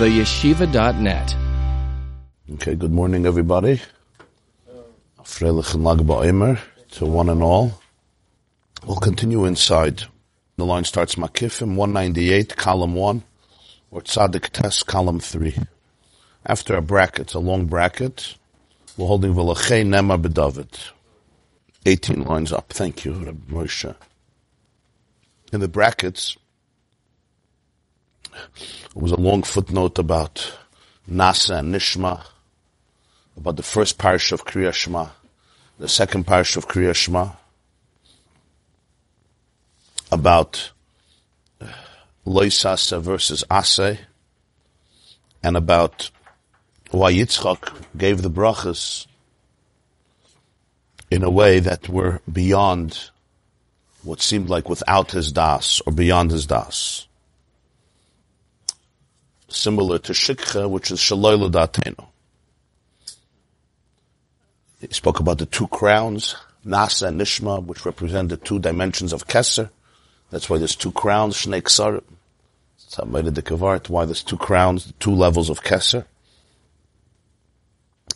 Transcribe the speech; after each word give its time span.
theyeshiva.net. 0.00 1.36
Okay, 2.54 2.74
good 2.74 2.90
morning, 2.90 3.26
everybody. 3.26 3.82
To 6.92 7.04
one 7.04 7.28
and 7.28 7.42
all. 7.42 7.78
We'll 8.86 8.96
continue 8.96 9.44
inside. 9.44 10.04
The 10.56 10.64
line 10.64 10.84
starts 10.84 11.16
Makifim 11.16 11.76
198, 11.76 12.56
column 12.56 12.94
1, 12.94 13.22
or 13.90 14.00
Tzadik 14.00 14.48
Tes, 14.48 14.82
column 14.82 15.20
3. 15.20 15.54
After 16.46 16.76
a 16.76 16.80
bracket, 16.80 17.34
a 17.34 17.38
long 17.38 17.66
bracket, 17.66 18.36
we're 18.96 19.06
holding 19.06 19.34
Velachei 19.34 19.84
Nema 19.84 20.18
B'David. 20.18 20.92
18 21.84 22.22
lines 22.22 22.54
up. 22.54 22.70
Thank 22.70 23.04
you, 23.04 23.12
Rabbi 23.12 23.52
Moshe. 23.52 23.94
In 25.52 25.60
the 25.60 25.68
brackets, 25.68 26.38
there 28.94 29.02
was 29.02 29.12
a 29.12 29.16
long 29.16 29.42
footnote 29.42 29.98
about 29.98 30.52
Nasa 31.10 31.58
and 31.58 31.74
Nishma, 31.74 32.24
about 33.36 33.56
the 33.56 33.62
first 33.62 33.98
parish 33.98 34.32
of 34.32 34.44
Kriya 34.44 34.72
Shema, 34.72 35.08
the 35.78 35.88
second 35.88 36.26
parish 36.26 36.56
of 36.56 36.68
Kriya 36.68 36.94
Shema, 36.94 37.30
about 40.12 40.72
uh, 41.60 41.66
Loisasa 42.26 43.00
versus 43.00 43.44
Ase, 43.50 43.98
and 45.42 45.56
about 45.56 46.10
why 46.90 47.12
Yitzchak 47.12 47.72
gave 47.96 48.22
the 48.22 48.30
brachas 48.30 49.06
in 51.10 51.22
a 51.22 51.30
way 51.30 51.60
that 51.60 51.88
were 51.88 52.20
beyond 52.30 53.10
what 54.02 54.20
seemed 54.20 54.48
like 54.48 54.68
without 54.68 55.12
his 55.12 55.32
das 55.32 55.80
or 55.86 55.92
beyond 55.92 56.30
his 56.30 56.46
das. 56.46 57.06
Similar 59.50 59.98
to 59.98 60.12
Shikha, 60.12 60.70
which 60.70 60.90
is 60.90 61.00
Shaloy 61.00 61.50
Datenu. 61.50 62.06
He 64.80 64.88
spoke 64.92 65.20
about 65.20 65.38
the 65.38 65.46
two 65.46 65.66
crowns, 65.68 66.36
Nasa 66.64 67.08
and 67.08 67.20
Nishma, 67.20 67.62
which 67.64 67.84
represent 67.84 68.28
the 68.28 68.36
two 68.36 68.58
dimensions 68.58 69.12
of 69.12 69.26
Keser. 69.26 69.70
That's 70.30 70.48
why 70.48 70.58
there's 70.58 70.76
two 70.76 70.92
crowns, 70.92 71.36
Shnei 71.36 71.62
Ksarim. 71.62 72.04
That's 72.96 73.90
why 73.90 74.04
there's 74.04 74.22
two 74.22 74.36
crowns, 74.36 74.92
two 74.98 75.14
levels 75.14 75.50
of 75.50 75.62
Keser. 75.62 76.04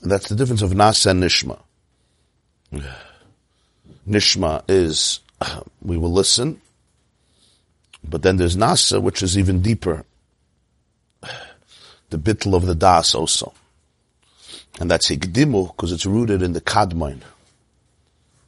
That's 0.03 0.29
the 0.29 0.37
difference 0.37 0.63
of 0.63 0.71
Nasa 0.71 1.11
and 1.11 1.23
Nishma. 1.23 1.59
Nishma 4.09 4.63
is, 4.69 5.21
we 5.83 5.97
will 5.97 6.13
listen, 6.13 6.61
but 8.03 8.23
then 8.23 8.37
there's 8.37 8.57
Nasa, 8.57 9.03
which 9.03 9.23
is 9.23 9.37
even 9.37 9.61
deeper. 9.61 10.05
The 12.15 12.21
bittel 12.21 12.55
of 12.55 12.65
the 12.67 12.77
Das 12.77 13.13
also. 13.13 13.53
And 14.79 14.89
that's 14.89 15.11
Higdimu, 15.11 15.69
because 15.69 15.91
it's 15.91 16.07
rooted 16.07 16.43
in 16.43 16.53
the 16.53 16.61
Kadmon, 16.61 17.23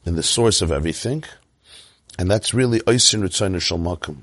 in 0.05 0.15
the 0.15 0.23
source 0.23 0.61
of 0.61 0.71
everything. 0.71 1.25
And 2.17 2.31
that's 2.31 2.53
really 2.53 2.79
Oisin 2.87 3.23
Ritzayin 3.23 3.57
Shalmakum, 3.57 4.19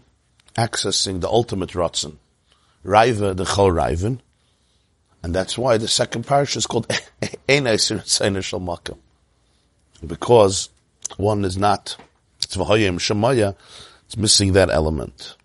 accessing 0.57 1.21
the 1.21 1.29
ultimate 1.29 1.73
Ratzin. 1.73 2.17
Raiva, 2.87 3.37
the 3.37 3.45
Chol 3.45 3.71
Raivan. 3.71 4.21
And 5.23 5.35
that's 5.35 5.59
why 5.59 5.77
the 5.77 5.89
second 5.89 6.27
parish 6.27 6.57
is 6.57 6.67
called 6.67 6.91
Ein 7.49 7.67
Oisin 7.67 7.99
Ritzayin 7.99 8.39
Shalmakum 8.39 8.97
because 10.07 10.71
one 11.19 11.45
is 11.45 11.59
not 11.59 11.99
Tzvahayim 12.41 12.97
Shemaya, 12.99 13.55
it's 14.07 14.17
missing 14.17 14.55
that 14.55 14.71
element. 14.71 15.37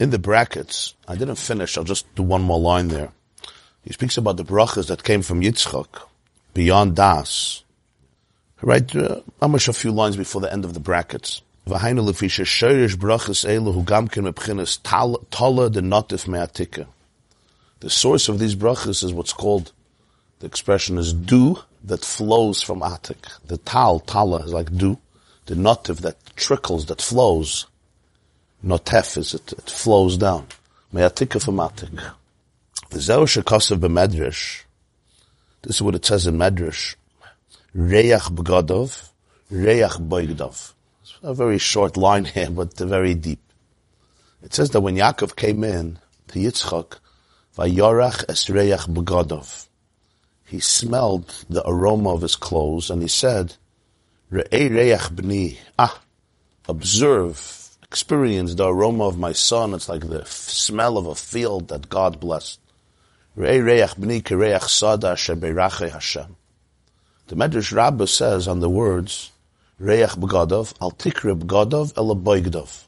In 0.00 0.08
the 0.08 0.18
brackets, 0.18 0.94
I 1.06 1.14
didn't 1.14 1.36
finish, 1.36 1.76
I'll 1.76 1.84
just 1.84 2.12
do 2.14 2.22
one 2.22 2.40
more 2.40 2.58
line 2.58 2.88
there. 2.88 3.12
He 3.82 3.92
speaks 3.92 4.16
about 4.16 4.38
the 4.38 4.46
brachas 4.46 4.86
that 4.88 5.04
came 5.04 5.20
from 5.20 5.42
Yitzchak, 5.42 6.08
beyond 6.54 6.96
Das. 6.96 7.64
Right, 8.62 8.96
uh, 8.96 9.20
almost 9.42 9.68
a 9.68 9.74
few 9.74 9.92
lines 9.92 10.16
before 10.16 10.40
the 10.40 10.50
end 10.50 10.64
of 10.64 10.72
the 10.72 10.80
brackets. 10.80 11.42
V'hainu 11.66 12.00
brachas 12.96 13.44
elu 13.44 13.74
hu 13.74 13.84
gamkin 13.84 14.82
tala 14.82 15.70
notif 15.70 16.26
me'atika. 16.26 16.86
The 17.80 17.90
source 17.90 18.30
of 18.30 18.38
these 18.38 18.56
brachas 18.56 19.04
is 19.04 19.12
what's 19.12 19.34
called, 19.34 19.72
the 20.38 20.46
expression 20.46 20.96
is 20.96 21.12
do 21.12 21.58
that 21.84 22.06
flows 22.06 22.62
from 22.62 22.80
Atik. 22.80 23.28
The 23.46 23.58
tal, 23.58 24.00
tala 24.00 24.44
is 24.44 24.52
like 24.54 24.74
dew. 24.74 24.98
The 25.44 25.56
notiv 25.56 25.98
that 25.98 26.16
trickles, 26.36 26.86
that 26.86 27.02
flows. 27.02 27.66
Notef 28.64 29.16
is 29.16 29.34
it, 29.34 29.52
it 29.52 29.70
flows 29.70 30.16
down. 30.16 30.46
Me'atika 30.92 31.42
from 31.42 31.56
Atik. 31.56 31.98
The 32.90 33.00
Zeu 33.00 33.24
b'medrash, 33.24 34.62
this 35.62 35.76
is 35.76 35.82
what 35.82 35.94
it 35.94 36.04
says 36.04 36.26
in 36.26 36.36
Medrash, 36.36 36.96
Reyach 37.76 38.30
b'gadov, 38.34 39.10
Reyach 39.52 40.00
boigdov. 40.00 40.72
It's 41.02 41.18
a 41.22 41.34
very 41.34 41.58
short 41.58 41.96
line 41.96 42.24
here, 42.24 42.50
but 42.50 42.76
very 42.76 43.14
deep. 43.14 43.40
It 44.42 44.54
says 44.54 44.70
that 44.70 44.80
when 44.80 44.96
Yaakov 44.96 45.36
came 45.36 45.62
in 45.64 45.98
to 46.28 46.38
Yitzchak, 46.38 46.98
Vayorach 47.56 48.24
es 48.28 48.46
Reyach 48.46 48.88
b'gadov 48.88 49.68
he 50.50 50.58
smelled 50.58 51.44
the 51.48 51.62
aroma 51.66 52.12
of 52.12 52.22
his 52.22 52.34
clothes 52.34 52.90
and 52.90 53.00
he 53.00 53.06
said, 53.06 53.54
Re'ei 54.32 54.68
reach 54.68 55.08
b'ni, 55.14 55.58
ah, 55.78 56.00
observe, 56.68 57.59
experience 57.90 58.54
the 58.54 58.68
aroma 58.68 59.04
of 59.04 59.18
my 59.18 59.32
son. 59.32 59.74
It's 59.74 59.88
like 59.88 60.08
the 60.08 60.24
smell 60.24 60.96
of 60.96 61.06
a 61.06 61.16
field 61.16 61.66
that 61.68 61.88
God 61.88 62.20
blessed. 62.20 62.60
The 63.34 63.42
Medrash 67.30 67.72
Rabbah 67.72 68.06
says 68.06 68.46
on 68.46 68.60
the 68.60 68.70
words, 68.70 69.32
Reach 69.80 70.10
b'gadov, 70.10 70.74
al 70.80 70.92
tikre 70.92 71.36
b'gadov 71.36 71.92
ela 71.96 72.14
boigdov. 72.14 72.84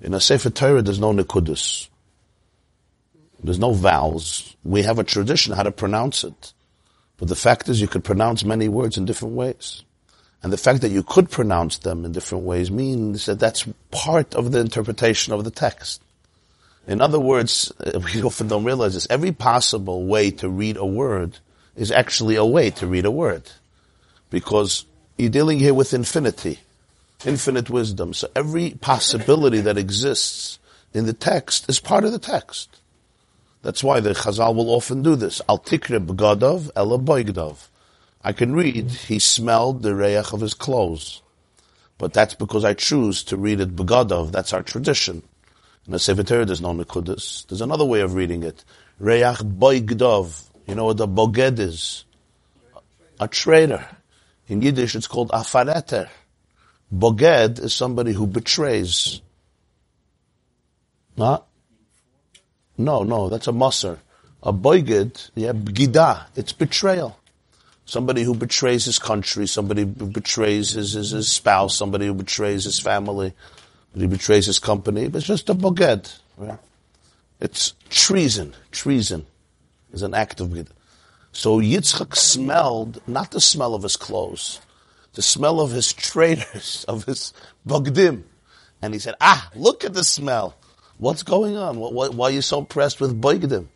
In 0.00 0.14
a 0.14 0.20
Sefer 0.20 0.48
Torah, 0.48 0.80
there's 0.80 0.98
no 0.98 1.12
nekudus. 1.12 1.88
There's 3.44 3.58
no 3.58 3.72
vowels. 3.72 4.56
We 4.64 4.82
have 4.82 4.98
a 4.98 5.04
tradition 5.04 5.52
how 5.52 5.64
to 5.64 5.72
pronounce 5.72 6.24
it. 6.24 6.54
But 7.18 7.28
the 7.28 7.36
fact 7.36 7.68
is 7.68 7.82
you 7.82 7.88
could 7.88 8.04
pronounce 8.04 8.44
many 8.44 8.68
words 8.68 8.96
in 8.96 9.04
different 9.04 9.34
ways. 9.34 9.82
And 10.42 10.52
the 10.52 10.56
fact 10.56 10.80
that 10.80 10.90
you 10.90 11.02
could 11.02 11.30
pronounce 11.30 11.78
them 11.78 12.04
in 12.04 12.12
different 12.12 12.44
ways 12.44 12.70
means 12.70 13.26
that 13.26 13.38
that's 13.38 13.66
part 13.90 14.34
of 14.34 14.50
the 14.50 14.58
interpretation 14.58 15.32
of 15.32 15.44
the 15.44 15.50
text. 15.50 16.02
In 16.86 17.00
other 17.00 17.20
words, 17.20 17.72
we 18.14 18.22
often 18.22 18.48
don't 18.48 18.64
realize 18.64 18.94
this. 18.94 19.06
Every 19.08 19.32
possible 19.32 20.06
way 20.06 20.30
to 20.32 20.48
read 20.48 20.76
a 20.76 20.86
word 20.86 21.38
is 21.76 21.92
actually 21.92 22.36
a 22.36 22.44
way 22.44 22.70
to 22.70 22.86
read 22.86 23.04
a 23.04 23.10
word. 23.10 23.50
Because 24.30 24.84
you're 25.16 25.30
dealing 25.30 25.58
here 25.58 25.74
with 25.74 25.94
infinity, 25.94 26.58
infinite 27.24 27.70
wisdom. 27.70 28.12
So 28.12 28.28
every 28.34 28.70
possibility 28.70 29.60
that 29.60 29.78
exists 29.78 30.58
in 30.92 31.06
the 31.06 31.12
text 31.12 31.68
is 31.68 31.78
part 31.78 32.04
of 32.04 32.12
the 32.12 32.18
text. 32.18 32.80
That's 33.62 33.84
why 33.84 34.00
the 34.00 34.10
Chazal 34.10 34.56
will 34.56 34.70
often 34.70 35.02
do 35.02 35.14
this. 35.14 35.40
Al 35.48 35.60
tikre 35.60 36.04
b'gadov 36.04 36.70
ela 36.74 36.98
boigdov. 36.98 37.68
I 38.24 38.32
can 38.32 38.54
read, 38.54 38.90
he 38.90 39.18
smelled 39.18 39.82
the 39.82 39.94
reach 39.94 40.32
of 40.32 40.40
his 40.40 40.54
clothes. 40.54 41.22
But 41.98 42.12
that's 42.12 42.34
because 42.34 42.64
I 42.64 42.74
choose 42.74 43.22
to 43.24 43.36
read 43.36 43.60
it 43.60 43.76
b'gadov. 43.76 44.32
That's 44.32 44.52
our 44.52 44.62
tradition. 44.62 45.22
In 45.86 45.92
the 45.92 45.98
Sefer 45.98 46.22
there's 46.22 46.60
no 46.60 46.72
Nikudis. 46.72 47.46
There's 47.46 47.60
another 47.60 47.84
way 47.84 48.00
of 48.00 48.14
reading 48.14 48.42
it. 48.44 48.64
Reach 48.98 49.38
boigdov. 49.38 50.48
You 50.66 50.76
know 50.76 50.84
what 50.86 50.96
the 50.96 51.08
boged 51.08 51.58
is? 51.58 52.04
A 53.18 53.26
traitor. 53.26 53.86
In 54.48 54.62
Yiddish 54.62 54.94
it's 54.94 55.08
called 55.08 55.30
afareter. 55.30 56.08
Boged 56.92 57.58
is 57.58 57.74
somebody 57.74 58.12
who 58.12 58.26
betrays. 58.26 59.20
Huh? 61.18 61.40
No, 62.78 63.02
no, 63.02 63.28
that's 63.28 63.46
a 63.46 63.52
musser. 63.52 63.98
A 64.42 64.52
boigid, 64.52 65.30
yeah, 65.34 65.52
gida, 65.52 66.26
it's 66.34 66.52
betrayal. 66.52 67.18
Somebody 67.92 68.22
who 68.22 68.34
betrays 68.34 68.86
his 68.86 68.98
country, 68.98 69.46
somebody 69.46 69.82
who 69.82 70.06
betrays 70.06 70.70
his, 70.70 70.94
his, 70.94 71.10
his 71.10 71.30
spouse, 71.30 71.76
somebody 71.76 72.06
who 72.06 72.14
betrays 72.14 72.64
his 72.64 72.80
family, 72.80 73.34
he 73.94 74.06
betrays 74.06 74.46
his 74.46 74.58
company. 74.58 75.02
It's 75.02 75.26
just 75.26 75.50
a 75.50 75.52
boged. 75.52 76.10
Right? 76.38 76.58
It's 77.38 77.74
treason. 77.90 78.54
Treason 78.70 79.26
is 79.92 80.00
an 80.00 80.14
act 80.14 80.40
of 80.40 80.48
gida. 80.48 80.70
So 81.32 81.60
Yitzchak 81.60 82.16
smelled 82.16 83.06
not 83.06 83.30
the 83.30 83.42
smell 83.42 83.74
of 83.74 83.82
his 83.82 83.98
clothes, 83.98 84.62
the 85.12 85.20
smell 85.20 85.60
of 85.60 85.72
his 85.72 85.92
traitors, 85.92 86.86
of 86.88 87.04
his 87.04 87.34
bogdim. 87.68 88.22
And 88.80 88.94
he 88.94 89.00
said, 89.00 89.16
ah, 89.20 89.50
look 89.54 89.84
at 89.84 89.92
the 89.92 90.02
smell. 90.02 90.56
What's 90.96 91.24
going 91.24 91.58
on? 91.58 91.78
What, 91.78 91.92
what, 91.92 92.14
why 92.14 92.28
are 92.28 92.32
you 92.32 92.40
so 92.40 92.60
impressed 92.60 93.02
with 93.02 93.20
Boigdim? 93.20 93.66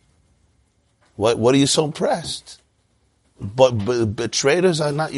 What, 1.17 1.39
what 1.39 1.55
are 1.55 1.59
you 1.59 1.67
so 1.67 1.85
impressed? 1.85 2.63
But, 3.41 3.73
but, 3.73 4.07
but 4.17 4.33
traders 4.33 4.81
are 4.81 4.93
not. 4.93 5.13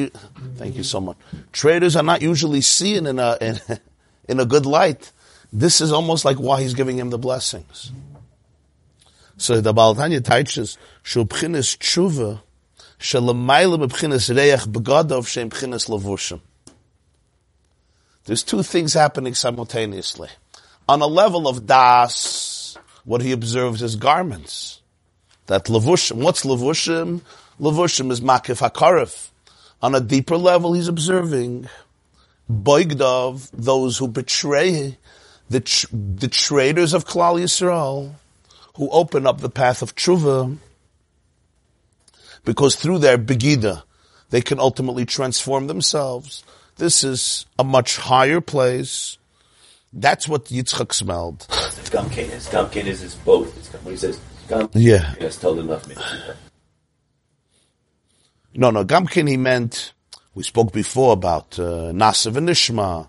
Thank 0.56 0.76
you 0.76 0.82
so 0.82 1.00
much. 1.00 1.16
Traders 1.52 1.94
are 1.94 2.02
not 2.02 2.20
usually 2.20 2.60
seen 2.60 3.06
in 3.06 3.18
a 3.18 3.38
in, 3.40 3.60
in 4.28 4.40
a 4.40 4.44
good 4.44 4.66
light. 4.66 5.12
This 5.52 5.80
is 5.80 5.92
almost 5.92 6.24
like 6.24 6.36
why 6.36 6.62
he's 6.62 6.74
giving 6.74 6.98
him 6.98 7.10
the 7.10 7.18
blessings. 7.18 7.92
So 9.38 9.60
the 9.60 9.72
Balatanya 9.72 10.22
teaches, 10.22 10.76
Shul 11.02 11.24
B'chinas 11.24 11.78
Tshuva, 11.78 12.40
Shalamayla 12.98 13.88
B'chinas 13.88 14.34
Reach 14.34 14.66
Begadov 14.66 15.28
Shem 15.28 15.48
B'chinas 15.48 15.88
Lavushim. 15.88 16.40
There's 18.24 18.42
two 18.42 18.62
things 18.62 18.92
happening 18.92 19.34
simultaneously. 19.34 20.28
On 20.88 21.00
a 21.00 21.06
level 21.06 21.46
of 21.46 21.66
Das, 21.66 22.76
what 23.04 23.22
he 23.22 23.32
observes 23.32 23.80
is 23.80 23.96
garments. 23.96 24.82
That 25.46 25.66
Lavushim, 25.66 26.16
what's 26.16 26.44
Lavushim? 26.44 27.22
Lavushim 27.60 28.10
is 28.10 28.20
Makif 28.20 28.69
HaKarif. 28.69 29.31
On 29.82 29.94
a 29.94 30.00
deeper 30.00 30.37
level, 30.37 30.75
he's 30.75 30.88
observing 30.88 31.69
Boigdov, 32.50 33.50
those 33.52 33.99
who 33.99 34.08
betray 34.08 34.96
the, 35.50 35.60
tr- 35.60 35.87
the 35.93 36.28
traitors 36.28 36.94
of 36.94 37.05
Klal 37.05 37.40
Yisrael, 37.40 38.14
who 38.76 38.88
open 38.90 39.26
up 39.26 39.40
the 39.40 39.50
path 39.50 39.82
of 39.82 39.94
tshuva, 39.94 40.56
because 42.44 42.76
through 42.76 42.99
their 42.99 43.19
begida, 43.19 43.82
they 44.31 44.40
can 44.40 44.58
ultimately 44.61 45.04
transform 45.04 45.66
themselves. 45.66 46.44
This 46.76 47.02
is 47.02 47.46
a 47.58 47.64
much 47.64 47.96
higher 47.96 48.40
place. 48.40 49.19
That's 49.93 50.28
what 50.28 50.46
Yitzchak 50.46 50.93
smelled. 50.93 51.46
Gamkin 51.49 52.31
is 52.31 52.46
Gamkin 52.49 52.84
is 52.84 53.02
is 53.02 53.14
both. 53.16 53.56
It's, 53.56 53.69
when 53.82 53.94
he 53.94 53.99
says 53.99 54.20
Yeah. 54.75 55.14
has 55.20 55.38
told 55.38 55.58
enough. 55.58 55.87
No, 58.58 58.70
no, 58.72 58.84
Gamkin 58.84 59.28
he 59.28 59.37
meant, 59.37 59.93
we 60.34 60.43
spoke 60.43 60.72
before 60.72 61.12
about 61.12 61.56
uh, 61.60 61.93
Nasav 61.94 62.37
and 62.37 62.49
Nishma, 62.49 63.08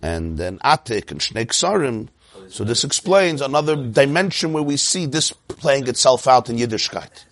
and 0.00 0.38
then 0.38 0.58
Atik 0.60 1.10
and 1.10 1.20
Shnei 1.20 1.44
Ksarim. 1.44 2.08
So 2.48 2.64
this 2.64 2.82
explains 2.82 3.42
another 3.42 3.76
dimension 3.76 4.54
where 4.54 4.62
we 4.62 4.78
see 4.78 5.04
this 5.04 5.32
playing 5.48 5.86
itself 5.86 6.26
out 6.26 6.48
in 6.48 6.56
Yiddishkeit. 6.56 7.26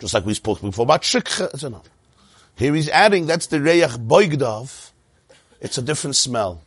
Just 0.00 0.14
like 0.14 0.24
we 0.24 0.32
spoke 0.32 0.62
before 0.62 0.84
about 0.84 1.02
Shikha. 1.02 1.82
Here 2.56 2.74
he's 2.74 2.88
adding, 2.88 3.26
that's 3.26 3.48
the 3.48 3.58
Reyach 3.58 4.06
Boigdov. 4.06 4.92
It's 5.60 5.76
a 5.76 5.82
different 5.82 6.16
smell. 6.16 6.62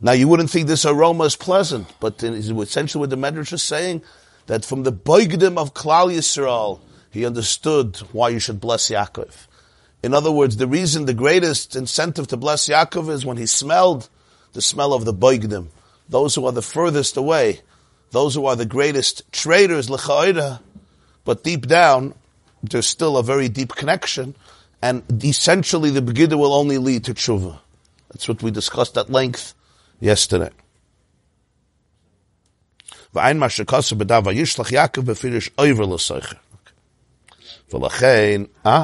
Now 0.00 0.12
you 0.12 0.28
wouldn't 0.28 0.50
think 0.50 0.68
this 0.68 0.86
aroma 0.86 1.24
is 1.24 1.34
pleasant, 1.34 1.92
but 1.98 2.22
essentially 2.22 3.00
what 3.00 3.10
the 3.10 3.16
Medrash 3.16 3.52
is 3.52 3.64
saying, 3.64 4.02
that 4.46 4.64
from 4.64 4.84
the 4.84 4.92
Boigdim 4.92 5.58
of 5.58 5.74
Klal 5.74 6.14
Yisrael, 6.14 6.78
he 7.10 7.26
understood 7.26 7.96
why 8.12 8.28
you 8.28 8.38
should 8.38 8.60
bless 8.60 8.90
Yaakov. 8.90 9.48
In 10.05 10.13
other 10.13 10.31
words, 10.31 10.57
the 10.57 10.67
reason, 10.67 11.05
the 11.05 11.13
greatest 11.13 11.75
incentive 11.75 12.27
to 12.27 12.37
bless 12.37 12.67
Yaakov 12.67 13.09
is 13.09 13.25
when 13.25 13.37
he 13.37 13.45
smelled 13.45 14.09
the 14.53 14.61
smell 14.61 14.93
of 14.93 15.05
the 15.05 15.13
Boigdim. 15.13 15.67
Those 16.09 16.35
who 16.35 16.45
are 16.45 16.51
the 16.51 16.61
furthest 16.61 17.17
away, 17.17 17.61
those 18.11 18.33
who 18.35 18.45
are 18.45 18.55
the 18.55 18.65
greatest 18.65 19.31
traitors, 19.31 19.89
l'cha'ira, 19.89 20.59
but 21.23 21.43
deep 21.43 21.67
down, 21.67 22.13
there's 22.63 22.87
still 22.87 23.17
a 23.17 23.23
very 23.23 23.47
deep 23.47 23.75
connection, 23.75 24.35
and 24.81 25.03
essentially 25.23 25.91
the 25.91 26.01
Begiddah 26.01 26.37
will 26.37 26.53
only 26.53 26.77
lead 26.77 27.05
to 27.05 27.13
tshuva. 27.13 27.59
That's 28.09 28.27
what 28.27 28.43
we 28.43 28.51
discussed 28.51 28.97
at 28.97 29.09
length 29.09 29.53
yesterday. 29.99 30.51
ואין 33.13 33.39
מה 33.39 33.49
שכוסו 33.49 33.95
בדף 33.95 34.21
וישלח 34.25 34.71
יעקב 34.71 35.01
בפירש 35.01 35.49
אויבר 35.57 35.85
לסויכר. 35.85 36.37
ולכן, 37.73 38.41
אה? 38.65 38.83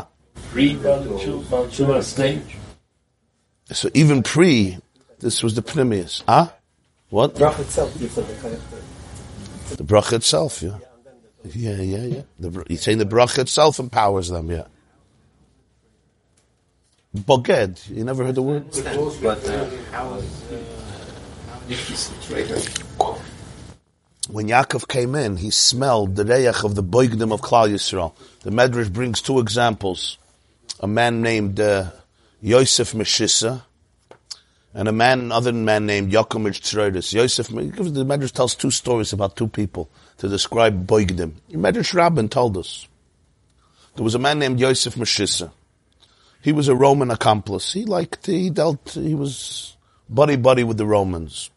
Stage. 2.02 2.56
So 3.70 3.88
even 3.94 4.22
pre, 4.22 4.78
this 5.20 5.42
was 5.42 5.54
the 5.54 5.62
Pnimius. 5.62 6.22
Ah? 6.28 6.52
What? 7.10 7.36
Brach 7.36 7.58
itself 7.58 7.98
gives 7.98 8.14
them 8.14 8.26
the 8.26 8.34
kind 8.34 8.54
of 8.54 9.76
The 9.76 9.84
bracha 9.84 10.14
itself, 10.14 10.62
yeah. 10.62 10.78
Yeah, 11.54 11.80
yeah, 11.80 12.04
yeah. 12.04 12.22
The, 12.38 12.64
he's 12.68 12.82
saying 12.82 12.98
the 12.98 13.06
bracha 13.06 13.40
itself 13.40 13.78
empowers 13.78 14.28
them, 14.28 14.50
yeah. 14.50 14.64
Boged, 17.14 17.90
you 17.90 18.04
never 18.04 18.24
heard 18.24 18.34
the 18.34 18.42
word? 18.42 18.64
But 19.22 19.46
uh, 19.48 19.66
When 24.30 24.48
Yaakov 24.48 24.88
came 24.88 25.14
in, 25.14 25.36
he 25.36 25.50
smelled 25.50 26.16
the 26.16 26.24
reyach 26.24 26.64
of 26.64 26.74
the 26.74 26.82
boigdim 26.82 27.32
of 27.32 27.42
Klal 27.42 27.70
Yisrael. 27.70 28.14
The 28.40 28.50
Medrash 28.50 28.90
brings 28.90 29.20
two 29.20 29.38
examples. 29.38 30.16
A 30.80 30.86
man 30.86 31.22
named 31.22 31.60
uh, 31.60 31.90
Yosef 32.40 32.92
Meshissa, 32.92 33.62
and 34.74 34.88
a 34.88 34.92
man, 34.92 35.20
another 35.20 35.52
man 35.52 35.86
named 35.86 36.12
Yaakov 36.12 36.46
Tzroidis. 36.60 37.12
Yosef, 37.12 37.48
the 37.48 38.04
Medrash 38.04 38.32
tells 38.32 38.54
two 38.54 38.70
stories 38.70 39.12
about 39.12 39.36
two 39.36 39.48
people 39.48 39.90
to 40.18 40.28
describe 40.28 40.86
boigdim. 40.86 41.32
Medrash 41.50 41.94
Rabbin 41.94 42.28
told 42.28 42.56
us. 42.56 42.88
There 43.94 44.04
was 44.04 44.14
a 44.14 44.18
man 44.18 44.38
named 44.38 44.58
Yosef 44.58 44.94
Meshissa. 44.94 45.52
He 46.40 46.52
was 46.52 46.68
a 46.68 46.74
Roman 46.74 47.10
accomplice. 47.10 47.72
He 47.72 47.84
liked, 47.84 48.26
he 48.26 48.50
dealt, 48.50 48.90
he 48.90 49.14
was 49.14 49.76
buddy 50.08 50.36
buddy 50.36 50.64
with 50.64 50.78
the 50.78 50.86
Romans. 50.86 51.50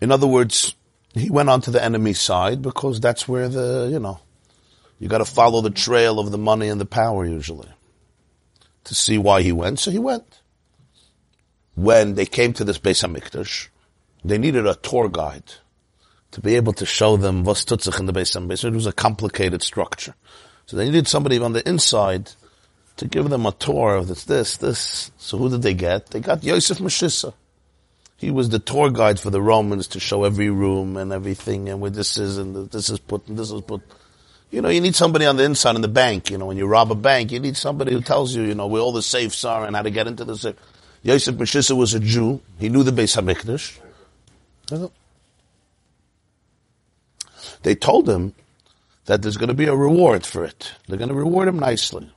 In 0.00 0.10
other 0.10 0.26
words, 0.26 0.74
he 1.14 1.28
went 1.28 1.50
onto 1.50 1.70
the 1.70 1.82
enemy 1.82 2.12
side 2.12 2.62
because 2.62 3.00
that's 3.00 3.28
where 3.28 3.48
the, 3.48 3.88
you 3.90 3.98
know, 3.98 4.20
you 5.02 5.08
gotta 5.08 5.24
follow 5.24 5.60
the 5.60 5.70
trail 5.70 6.20
of 6.20 6.30
the 6.30 6.38
money 6.38 6.68
and 6.68 6.80
the 6.80 6.86
power 6.86 7.26
usually. 7.26 7.68
To 8.84 8.94
see 8.94 9.18
why 9.18 9.42
he 9.42 9.50
went, 9.50 9.80
so 9.80 9.90
he 9.90 9.98
went. 9.98 10.40
When 11.74 12.14
they 12.14 12.24
came 12.24 12.52
to 12.52 12.62
this 12.62 12.78
Beis 12.78 13.02
HaMikdash, 13.02 13.66
they 14.24 14.38
needed 14.38 14.64
a 14.64 14.76
tour 14.76 15.08
guide 15.08 15.54
to 16.30 16.40
be 16.40 16.54
able 16.54 16.72
to 16.74 16.86
show 16.86 17.16
them 17.16 17.42
was 17.42 17.64
tutzich 17.64 17.98
in 17.98 18.06
the 18.06 18.12
Beis 18.12 18.36
HaMikdash. 18.36 18.64
It 18.64 18.74
was 18.74 18.86
a 18.86 18.92
complicated 18.92 19.64
structure. 19.64 20.14
So 20.66 20.76
they 20.76 20.84
needed 20.84 21.08
somebody 21.08 21.36
on 21.40 21.52
the 21.52 21.68
inside 21.68 22.30
to 22.98 23.08
give 23.08 23.28
them 23.28 23.44
a 23.44 23.50
tour 23.50 23.96
of 23.96 24.06
this, 24.06 24.22
this, 24.22 24.56
this. 24.58 25.10
So 25.18 25.36
who 25.36 25.50
did 25.50 25.62
they 25.62 25.74
get? 25.74 26.10
They 26.10 26.20
got 26.20 26.44
Yosef 26.44 26.78
Meshissa. 26.78 27.34
He 28.18 28.30
was 28.30 28.50
the 28.50 28.60
tour 28.60 28.88
guide 28.88 29.18
for 29.18 29.30
the 29.30 29.42
Romans 29.42 29.88
to 29.88 29.98
show 29.98 30.22
every 30.22 30.48
room 30.48 30.96
and 30.96 31.12
everything 31.12 31.68
and 31.68 31.80
where 31.80 31.90
this 31.90 32.16
is 32.18 32.38
and 32.38 32.70
this 32.70 32.88
is 32.88 33.00
put 33.00 33.26
and 33.26 33.36
this 33.36 33.50
is 33.50 33.62
put. 33.62 33.80
You 34.52 34.60
know, 34.60 34.68
you 34.68 34.82
need 34.82 34.94
somebody 34.94 35.24
on 35.24 35.36
the 35.36 35.44
inside 35.44 35.76
in 35.76 35.82
the 35.82 35.88
bank. 35.88 36.30
You 36.30 36.36
know, 36.36 36.44
when 36.46 36.58
you 36.58 36.66
rob 36.66 36.92
a 36.92 36.94
bank, 36.94 37.32
you 37.32 37.40
need 37.40 37.56
somebody 37.56 37.92
who 37.92 38.02
tells 38.02 38.34
you, 38.34 38.42
you 38.42 38.54
know, 38.54 38.66
where 38.66 38.82
all 38.82 38.92
the 38.92 39.02
safes 39.02 39.44
are 39.46 39.64
and 39.64 39.74
how 39.74 39.80
to 39.80 39.90
get 39.90 40.06
into 40.06 40.24
the 40.24 40.36
safe. 40.36 40.56
Yosef 41.02 41.34
Meshissa 41.36 41.74
was 41.74 41.94
a 41.94 42.00
Jew. 42.00 42.40
He 42.60 42.68
knew 42.68 42.82
the 42.82 42.92
Beis 42.92 43.16
Hamikdash. 43.16 43.78
They 47.62 47.74
told 47.74 48.08
him 48.08 48.34
that 49.06 49.22
there's 49.22 49.38
going 49.38 49.48
to 49.48 49.54
be 49.54 49.66
a 49.66 49.74
reward 49.74 50.26
for 50.26 50.44
it. 50.44 50.72
They're 50.86 50.98
going 50.98 51.08
to 51.08 51.14
reward 51.14 51.48
him 51.48 51.58
nicely. 51.58 52.10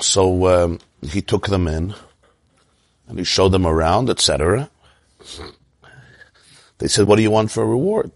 So 0.00 0.46
um, 0.46 0.80
he 1.02 1.22
took 1.22 1.48
them 1.48 1.66
in 1.66 1.94
and 3.08 3.18
he 3.18 3.24
showed 3.24 3.50
them 3.52 3.66
around, 3.66 4.10
etc. 4.10 4.68
They 6.78 6.88
said, 6.88 7.06
"What 7.06 7.16
do 7.16 7.22
you 7.22 7.30
want 7.30 7.50
for 7.50 7.62
a 7.62 7.66
reward?" 7.66 8.12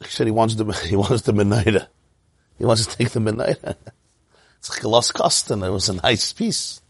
He 0.00 0.08
said, 0.08 0.26
"He 0.26 0.30
wants 0.30 0.54
the 0.54 0.64
he 0.88 0.96
wants 0.96 1.22
the 1.22 1.32
menorah. 1.32 1.88
He 2.58 2.64
wants 2.64 2.86
to 2.86 2.96
take 2.98 3.10
the 3.10 3.20
menorah. 3.20 3.76
it's 4.58 4.70
like 4.70 4.82
a 4.82 4.88
lost 4.88 5.14
custom. 5.14 5.62
It 5.62 5.70
was 5.70 5.88
a 5.88 5.94
nice 5.94 6.32
piece." 6.32 6.80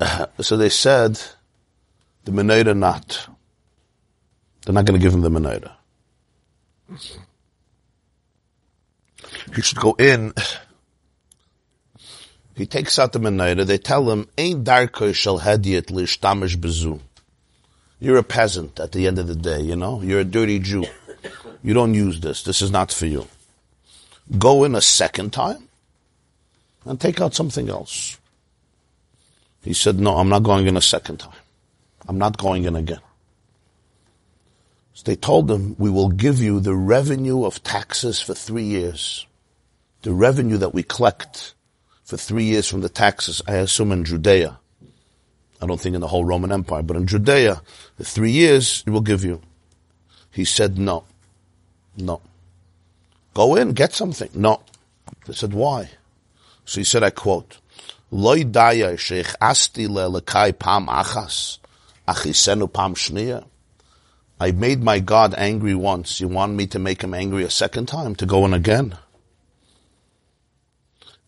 so 0.40 0.56
they 0.56 0.68
said, 0.68 1.20
"The 2.24 2.32
menorah 2.32 2.76
not. 2.76 3.28
They're 4.64 4.74
not 4.74 4.84
going 4.84 5.00
to 5.00 5.02
give 5.02 5.14
him 5.14 5.22
the 5.22 5.30
menorah. 5.30 5.72
He 9.54 9.62
should 9.62 9.78
go 9.78 9.94
in." 9.98 10.32
He 12.56 12.66
takes 12.66 12.98
out 12.98 13.14
the 13.14 13.20
menorah. 13.20 13.64
They 13.64 13.78
tell 13.78 14.10
him, 14.10 14.28
"Ain't 14.36 14.64
darko 14.64 15.14
shall 15.14 15.40
hediyat 15.40 15.86
lishtamish 15.86 16.56
bezu." 16.56 17.00
You're 18.00 18.16
a 18.16 18.22
peasant 18.22 18.80
at 18.80 18.92
the 18.92 19.06
end 19.06 19.18
of 19.18 19.28
the 19.28 19.36
day, 19.36 19.60
you 19.60 19.76
know? 19.76 20.00
You're 20.00 20.20
a 20.20 20.24
dirty 20.24 20.58
Jew. 20.58 20.86
You 21.62 21.74
don't 21.74 21.92
use 21.92 22.20
this. 22.20 22.42
This 22.42 22.62
is 22.62 22.70
not 22.70 22.90
for 22.90 23.04
you. 23.04 23.28
Go 24.38 24.64
in 24.64 24.74
a 24.74 24.80
second 24.80 25.32
time 25.32 25.68
and 26.84 27.00
take 27.00 27.20
out 27.20 27.34
something 27.34 27.68
else. 27.68 28.18
He 29.62 29.74
said, 29.74 29.98
no, 29.98 30.16
I'm 30.16 30.28
not 30.28 30.42
going 30.42 30.66
in 30.66 30.76
a 30.76 30.82
second 30.82 31.18
time. 31.18 31.34
I'm 32.08 32.18
not 32.18 32.38
going 32.38 32.64
in 32.64 32.76
again. 32.76 33.00
So 34.94 35.02
they 35.04 35.16
told 35.16 35.50
him, 35.50 35.76
we 35.78 35.90
will 35.90 36.08
give 36.08 36.40
you 36.40 36.60
the 36.60 36.74
revenue 36.74 37.44
of 37.44 37.62
taxes 37.62 38.20
for 38.20 38.34
three 38.34 38.64
years. 38.64 39.26
The 40.02 40.12
revenue 40.12 40.58
that 40.58 40.74
we 40.74 40.82
collect 40.82 41.54
for 42.04 42.16
three 42.16 42.44
years 42.44 42.68
from 42.68 42.80
the 42.80 42.88
taxes, 42.88 43.42
I 43.46 43.56
assume 43.56 43.92
in 43.92 44.04
Judea. 44.04 44.58
I 45.62 45.66
don't 45.66 45.80
think 45.80 45.94
in 45.94 46.00
the 46.00 46.08
whole 46.08 46.24
Roman 46.24 46.52
Empire, 46.52 46.82
but 46.82 46.96
in 46.96 47.06
Judea, 47.06 47.62
the 47.98 48.04
three 48.04 48.30
years 48.30 48.82
it 48.86 48.90
will 48.90 49.02
give 49.02 49.24
you. 49.24 49.42
He 50.30 50.44
said 50.44 50.78
no. 50.78 51.04
No. 51.96 52.22
Go 53.34 53.56
in, 53.56 53.72
get 53.72 53.92
something. 53.92 54.30
No. 54.34 54.62
They 55.26 55.32
said, 55.32 55.54
why? 55.54 55.90
So 56.64 56.80
he 56.80 56.84
said, 56.84 57.02
I 57.02 57.10
quote, 57.10 57.58
Loi 58.10 58.42
daya 58.42 58.98
sheikh 58.98 59.28
asti 59.40 59.86
le 59.86 60.10
lekai 60.20 60.58
pam 60.58 60.86
achas, 60.86 61.58
achisenu 62.08 62.72
pam 62.72 62.94
shniya. 62.94 63.44
I 64.40 64.52
made 64.52 64.82
my 64.82 65.00
God 65.00 65.34
angry 65.36 65.74
once. 65.74 66.20
You 66.20 66.28
want 66.28 66.54
me 66.54 66.66
to 66.68 66.78
make 66.78 67.02
him 67.02 67.14
angry 67.14 67.44
a 67.44 67.50
second 67.50 67.86
time, 67.86 68.14
to 68.16 68.26
go 68.26 68.44
in 68.46 68.54
again? 68.54 68.96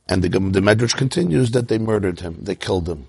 And 0.09 0.23
the, 0.23 0.29
the 0.29 0.61
Medrash 0.61 0.97
continues 0.97 1.53
that 1.53 1.69
they 1.69 1.79
murdered 1.79 2.21
him. 2.21 2.39
They 2.41 2.55
killed 2.55 2.89
him. 2.89 3.07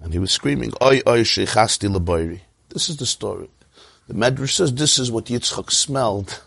And 0.00 0.12
he 0.12 0.18
was 0.18 0.30
screaming, 0.30 0.72
Oi, 0.82 1.02
oi, 1.06 1.22
sheichasti 1.22 1.94
labayri. 1.94 2.40
This 2.68 2.88
is 2.88 2.96
the 2.96 3.06
story. 3.06 3.50
The 4.08 4.14
Medrash 4.14 4.52
says 4.52 4.72
this 4.72 4.98
is 4.98 5.10
what 5.10 5.26
Yitzchak 5.26 5.70
smelled 5.70 6.42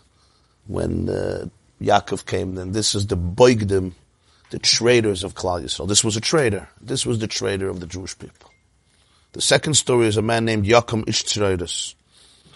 when 0.66 1.08
uh, 1.08 1.46
Yaakov 1.80 2.26
came. 2.26 2.54
Then 2.54 2.72
this 2.72 2.94
is 2.94 3.06
the 3.06 3.16
boigdim, 3.16 3.92
the 4.50 4.58
traitors 4.58 5.24
of 5.24 5.34
Klal 5.34 5.62
Yisrael. 5.62 5.88
This 5.88 6.04
was 6.04 6.16
a 6.16 6.20
traitor. 6.20 6.68
This 6.80 7.06
was 7.06 7.18
the 7.18 7.26
traitor 7.26 7.68
of 7.68 7.80
the 7.80 7.86
Jewish 7.86 8.18
people. 8.18 8.50
The 9.32 9.40
second 9.40 9.74
story 9.74 10.08
is 10.08 10.16
a 10.16 10.22
man 10.22 10.44
named 10.44 10.66
Yaakov 10.66 11.04
Ishtzreidas. 11.04 11.94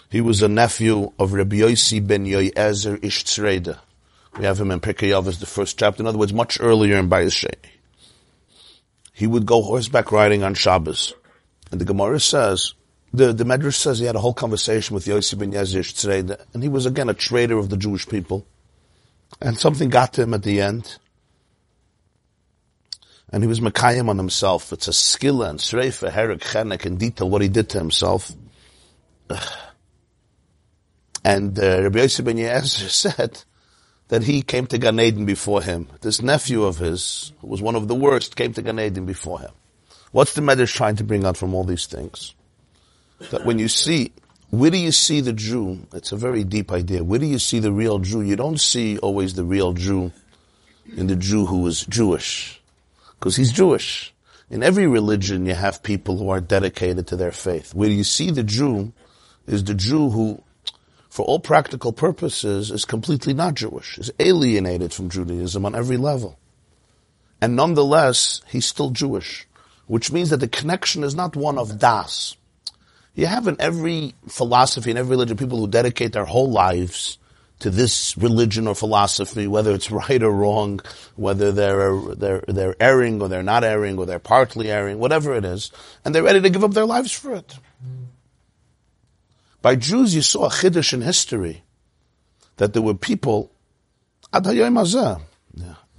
He 0.09 0.21
was 0.21 0.41
a 0.41 0.47
nephew 0.47 1.11
of 1.17 1.33
Rabbi 1.33 1.57
Yossi 1.57 2.05
ben 2.05 2.25
Yoyezer 2.25 2.97
Ishtzreida. 2.97 3.79
We 4.37 4.45
have 4.45 4.59
him 4.59 4.71
in 4.71 4.81
Pirkei 4.81 5.09
Avos, 5.09 5.39
the 5.39 5.45
first 5.45 5.79
chapter. 5.79 6.03
In 6.03 6.07
other 6.07 6.17
words, 6.17 6.33
much 6.33 6.57
earlier 6.59 6.97
in 6.97 7.09
Bayis 7.09 7.45
He 9.13 9.25
would 9.25 9.45
go 9.45 9.61
horseback 9.61 10.11
riding 10.11 10.43
on 10.43 10.53
Shabbos. 10.53 11.13
And 11.71 11.79
the 11.79 11.85
Gemara 11.85 12.19
says, 12.19 12.73
the, 13.15 13.33
the 13.33 13.43
Medrash 13.43 13.75
says 13.75 13.99
he 13.99 14.05
had 14.05 14.15
a 14.15 14.19
whole 14.19 14.33
conversation 14.33 14.93
with 14.93 15.07
Yosef 15.07 15.39
ben 15.39 15.51
Yoyezer 15.51 15.99
today, 15.99 16.37
and 16.53 16.61
he 16.61 16.69
was 16.69 16.85
again 16.85 17.09
a 17.09 17.13
traitor 17.13 17.57
of 17.57 17.69
the 17.69 17.77
Jewish 17.77 18.07
people. 18.07 18.45
And 19.41 19.57
something 19.57 19.89
got 19.89 20.13
to 20.13 20.23
him 20.23 20.33
at 20.33 20.43
the 20.43 20.61
end 20.61 20.97
and 23.35 23.43
he 23.43 23.47
was 23.47 23.59
Makayim 23.59 24.07
on 24.07 24.17
himself. 24.17 24.71
It's 24.71 24.87
a 24.87 24.93
skill 24.93 25.43
and 25.43 25.59
Sreifa, 25.59 26.09
Herek, 26.09 26.39
Chenek, 26.39 26.85
in 26.85 26.97
detail 26.97 27.29
what 27.29 27.41
he 27.41 27.49
did 27.49 27.69
to 27.69 27.79
himself. 27.79 28.31
And 31.23 31.59
uh, 31.59 31.81
Rabbi 31.81 31.99
Yosef 31.99 32.23
ben 32.23 32.37
Yezer 32.37 32.87
said 33.15 33.43
that 34.09 34.23
he 34.23 34.43
came 34.43 34.67
to 34.67 34.77
Gan 34.77 34.99
Eden 34.99 35.25
before 35.25 35.61
him. 35.63 35.89
This 36.01 36.21
nephew 36.21 36.63
of 36.63 36.77
his, 36.77 37.33
who 37.41 37.47
was 37.47 37.63
one 37.63 37.75
of 37.75 37.87
the 37.87 37.95
worst, 37.95 38.35
came 38.35 38.53
to 38.53 38.61
Gan 38.61 38.79
Eden 38.79 39.07
before 39.07 39.39
him. 39.39 39.51
What's 40.11 40.33
the 40.33 40.41
Medrash 40.41 40.73
trying 40.73 40.97
to 40.97 41.03
bring 41.03 41.25
out 41.25 41.35
from 41.35 41.55
all 41.55 41.63
these 41.63 41.87
things? 41.87 42.35
That 43.31 43.45
when 43.45 43.59
you 43.59 43.67
see, 43.67 44.11
where 44.49 44.71
do 44.71 44.77
you 44.77 44.91
see 44.91 45.21
the 45.21 45.33
Jew? 45.33 45.87
It's 45.93 46.11
a 46.11 46.17
very 46.17 46.43
deep 46.43 46.71
idea. 46.71 47.03
Where 47.03 47.19
do 47.19 47.25
you 47.25 47.39
see 47.39 47.59
the 47.59 47.71
real 47.71 47.99
Jew? 47.99 48.21
You 48.21 48.35
don't 48.35 48.59
see 48.59 48.97
always 48.97 49.33
the 49.33 49.45
real 49.45 49.73
Jew 49.73 50.11
in 50.95 51.07
the 51.07 51.15
Jew 51.15 51.45
who 51.45 51.65
is 51.67 51.85
Jewish 51.85 52.61
because 53.19 53.35
he's 53.35 53.51
Jewish. 53.51 54.13
In 54.49 54.61
every 54.61 54.85
religion, 54.85 55.45
you 55.45 55.55
have 55.55 55.81
people 55.81 56.17
who 56.17 56.29
are 56.29 56.39
dedicated 56.39 57.07
to 57.07 57.15
their 57.15 57.31
faith. 57.31 57.73
Where 57.73 57.89
you 57.89 58.03
see 58.03 58.29
the 58.29 58.43
Jew 58.43 58.93
is 59.47 59.63
the 59.63 59.73
Jew 59.73 60.11
who, 60.11 60.43
for 61.09 61.25
all 61.25 61.39
practical 61.39 61.91
purposes, 61.91 62.69
is 62.69 62.85
completely 62.85 63.33
not 63.33 63.55
Jewish, 63.55 63.97
is 63.97 64.11
alienated 64.19 64.93
from 64.93 65.09
Judaism 65.09 65.65
on 65.65 65.73
every 65.73 65.97
level. 65.97 66.37
And 67.41 67.55
nonetheless, 67.55 68.41
he's 68.47 68.67
still 68.67 68.91
Jewish, 68.91 69.47
which 69.87 70.11
means 70.11 70.29
that 70.29 70.37
the 70.37 70.47
connection 70.47 71.03
is 71.03 71.15
not 71.15 71.35
one 71.35 71.57
of 71.57 71.79
das. 71.79 72.37
You 73.15 73.27
have 73.27 73.47
in 73.47 73.55
every 73.59 74.13
philosophy, 74.27 74.91
in 74.91 74.97
every 74.97 75.11
religion, 75.11 75.37
people 75.37 75.59
who 75.59 75.67
dedicate 75.67 76.11
their 76.11 76.25
whole 76.25 76.51
lives 76.51 77.17
to 77.59 77.69
this 77.69 78.17
religion 78.17 78.67
or 78.67 78.75
philosophy, 78.75 79.47
whether 79.47 79.73
it's 79.73 79.89
right 80.09 80.21
or 80.21 80.31
wrong, 80.31 80.81
whether 81.15 81.51
they're, 81.51 81.99
they're, 82.15 82.43
they're 82.47 82.75
erring 82.79 83.21
or 83.21 83.29
they're 83.29 83.41
not 83.43 83.63
erring 83.63 83.97
or 83.97 84.05
they're 84.05 84.19
partly 84.19 84.69
erring, 84.69 84.99
whatever 84.99 85.33
it 85.33 85.45
is, 85.45 85.71
and 86.03 86.13
they're 86.13 86.23
ready 86.23 86.41
to 86.41 86.49
give 86.49 86.63
up 86.63 86.73
their 86.73 86.85
lives 86.85 87.11
for 87.11 87.33
it. 87.33 87.57
By 89.61 89.75
Jews, 89.77 90.13
you 90.13 90.21
saw 90.21 90.45
a 90.45 90.49
chiddush 90.49 90.93
in 90.93 91.01
history 91.01 91.63
that 92.57 92.73
there 92.73 92.81
were 92.81 92.93
people, 92.93 93.51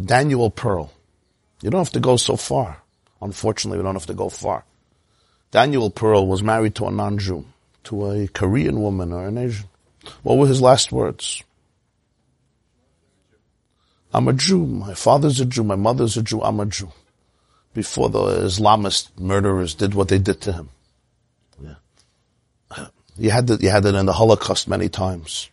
Daniel 0.03 0.51
Pearl. 0.51 0.93
You 1.63 1.71
don't 1.71 1.81
have 1.81 1.93
to 1.93 2.01
go 2.01 2.17
so 2.17 2.37
far. 2.37 2.83
Unfortunately, 3.21 3.79
we 3.79 3.85
don't 3.85 3.95
have 3.95 4.07
to 4.07 4.15
go 4.15 4.29
far. 4.29 4.65
Daniel 5.57 5.89
Pearl 5.89 6.27
was 6.27 6.43
married 6.43 6.75
to 6.75 6.85
a 6.85 6.91
non-Jew, 6.91 7.43
to 7.85 8.11
a 8.11 8.29
Korean 8.29 8.83
woman 8.83 9.11
or 9.11 9.27
an 9.27 9.39
Asian. 9.39 9.65
What 10.23 10.37
were 10.37 10.47
his 10.47 10.61
last 10.61 10.93
words? 10.93 11.43
I'm 14.13 14.29
a 14.29 14.35
Jew. 14.35 14.67
My 14.67 14.93
father's 14.93 15.41
a 15.41 15.47
Jew. 15.47 15.65
My 15.65 15.77
mother's 15.77 16.19
a 16.19 16.23
Jew. 16.23 16.43
I'm 16.43 16.61
a 16.61 16.67
Jew. 16.67 16.93
Before 17.73 18.11
the 18.11 18.19
Islamist 18.19 19.19
murderers 19.19 19.75
did 19.75 19.95
what 19.95 20.09
they 20.09 20.19
did 20.19 20.43
to 20.43 20.53
him. 20.53 20.69
Yeah. 21.59 22.89
You 23.17 23.31
had 23.31 23.47
that, 23.47 23.63
you 23.63 23.71
had 23.71 23.87
it 23.87 23.95
in 23.95 24.05
the 24.05 24.13
Holocaust 24.13 24.69
many 24.69 24.91
times. 24.91 25.49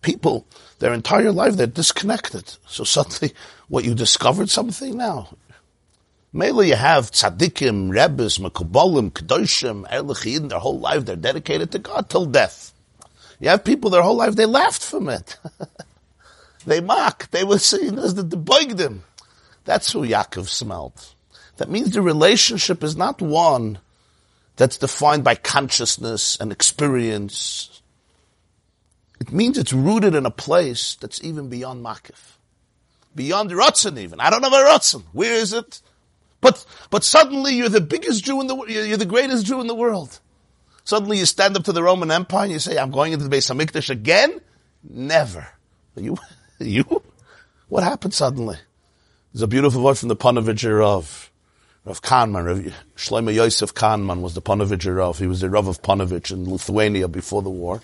People, 0.00 0.46
their 0.78 0.94
entire 0.94 1.32
life, 1.32 1.56
they're 1.56 1.66
disconnected. 1.66 2.54
So 2.68 2.84
suddenly, 2.84 3.34
what 3.66 3.84
you 3.84 3.96
discovered 3.96 4.48
something 4.48 4.96
now. 4.96 5.30
Mainly 6.36 6.70
you 6.70 6.74
have 6.74 7.12
tzaddikim, 7.12 7.92
rebbes, 7.92 8.38
mekubalim, 8.40 9.12
kedoshim, 9.12 9.86
erlich 9.88 10.48
their 10.48 10.58
whole 10.58 10.80
life 10.80 11.04
they're 11.04 11.14
dedicated 11.14 11.70
to 11.70 11.78
God 11.78 12.10
till 12.10 12.26
death. 12.26 12.74
You 13.38 13.50
have 13.50 13.62
people 13.62 13.88
their 13.88 14.02
whole 14.02 14.16
life, 14.16 14.34
they 14.34 14.44
laughed 14.44 14.82
from 14.82 15.08
it. 15.08 15.38
they 16.66 16.80
mock. 16.80 17.30
They 17.30 17.44
were 17.44 17.60
saying, 17.60 17.94
they 17.94 18.36
bugged 18.36 18.80
him. 18.80 19.04
That's 19.64 19.92
who 19.92 20.00
Yaakov 20.00 20.48
smelled. 20.48 21.14
That 21.58 21.70
means 21.70 21.92
the 21.92 22.02
relationship 22.02 22.82
is 22.82 22.96
not 22.96 23.22
one 23.22 23.78
that's 24.56 24.76
defined 24.76 25.22
by 25.22 25.36
consciousness 25.36 26.36
and 26.40 26.50
experience. 26.50 27.80
It 29.20 29.30
means 29.30 29.56
it's 29.56 29.72
rooted 29.72 30.16
in 30.16 30.26
a 30.26 30.32
place 30.32 30.96
that's 30.96 31.22
even 31.22 31.48
beyond 31.48 31.84
Makif. 31.84 32.38
Beyond 33.14 33.52
Ratzin 33.52 33.98
even. 33.98 34.18
I 34.18 34.30
don't 34.30 34.42
know 34.42 34.48
about 34.48 34.66
Ratzin. 34.66 35.04
Where 35.12 35.34
is 35.34 35.52
it? 35.52 35.80
But, 36.44 36.66
but 36.90 37.04
suddenly 37.04 37.54
you're 37.54 37.70
the 37.70 37.80
biggest 37.80 38.22
Jew 38.22 38.38
in 38.42 38.48
the, 38.48 38.54
you're 38.66 38.98
the 38.98 39.06
greatest 39.06 39.46
Jew 39.46 39.62
in 39.62 39.66
the 39.66 39.74
world. 39.74 40.20
Suddenly 40.84 41.16
you 41.16 41.24
stand 41.24 41.56
up 41.56 41.64
to 41.64 41.72
the 41.72 41.82
Roman 41.82 42.10
Empire 42.10 42.42
and 42.42 42.52
you 42.52 42.58
say, 42.58 42.76
I'm 42.76 42.90
going 42.90 43.14
into 43.14 43.26
the 43.26 43.34
Beis 43.34 43.50
Hamikdash 43.50 43.88
again? 43.88 44.42
Never. 44.86 45.48
You, 45.96 46.18
you? 46.58 47.02
What 47.68 47.82
happened 47.82 48.12
suddenly? 48.12 48.58
There's 49.32 49.40
a 49.40 49.46
beautiful 49.46 49.82
word 49.82 49.96
from 49.96 50.10
the 50.10 50.16
Panovich 50.16 50.66
of 50.82 51.32
Rav 51.86 52.02
Kahaneman, 52.02 52.44
Rav 52.44 52.74
Shlomo 52.94 53.32
Yosef 53.32 53.72
Kahaneman 53.72 54.20
was 54.20 54.34
the 54.34 54.42
Panovich 54.42 54.84
Rav. 54.94 55.18
He 55.18 55.26
was 55.26 55.40
the 55.40 55.48
Rav 55.48 55.66
of 55.66 55.80
Panovich 55.80 56.30
in 56.30 56.52
Lithuania 56.52 57.08
before 57.08 57.40
the 57.40 57.48
war. 57.48 57.80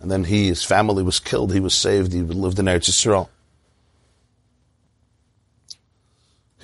And 0.00 0.10
then 0.10 0.24
he, 0.24 0.48
his 0.48 0.62
family 0.62 1.02
was 1.02 1.20
killed. 1.20 1.54
He 1.54 1.60
was 1.60 1.72
saved. 1.72 2.12
He 2.12 2.20
lived 2.20 2.58
in 2.58 2.66
Eretz 2.66 2.90
Yisrael. 2.90 3.30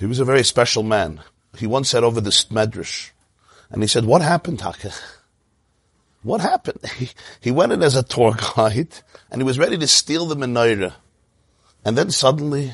He 0.01 0.07
was 0.07 0.19
a 0.19 0.25
very 0.25 0.43
special 0.43 0.81
man. 0.81 1.21
He 1.55 1.67
once 1.67 1.91
said 1.91 2.03
over 2.03 2.19
the 2.19 2.31
Medrash, 2.31 3.11
and 3.69 3.83
he 3.83 3.87
said, 3.87 4.03
what 4.03 4.23
happened, 4.23 4.59
Taka? 4.59 4.91
What 6.23 6.41
happened? 6.41 6.79
He, 6.97 7.09
he 7.39 7.51
went 7.51 7.71
in 7.71 7.83
as 7.83 7.95
a 7.95 8.03
tour 8.03 8.33
guide 8.55 8.93
and 9.31 9.41
he 9.41 9.43
was 9.43 9.57
ready 9.57 9.77
to 9.77 9.87
steal 9.87 10.27
the 10.27 10.35
menorah. 10.35 10.93
And 11.83 11.97
then 11.97 12.11
suddenly, 12.11 12.73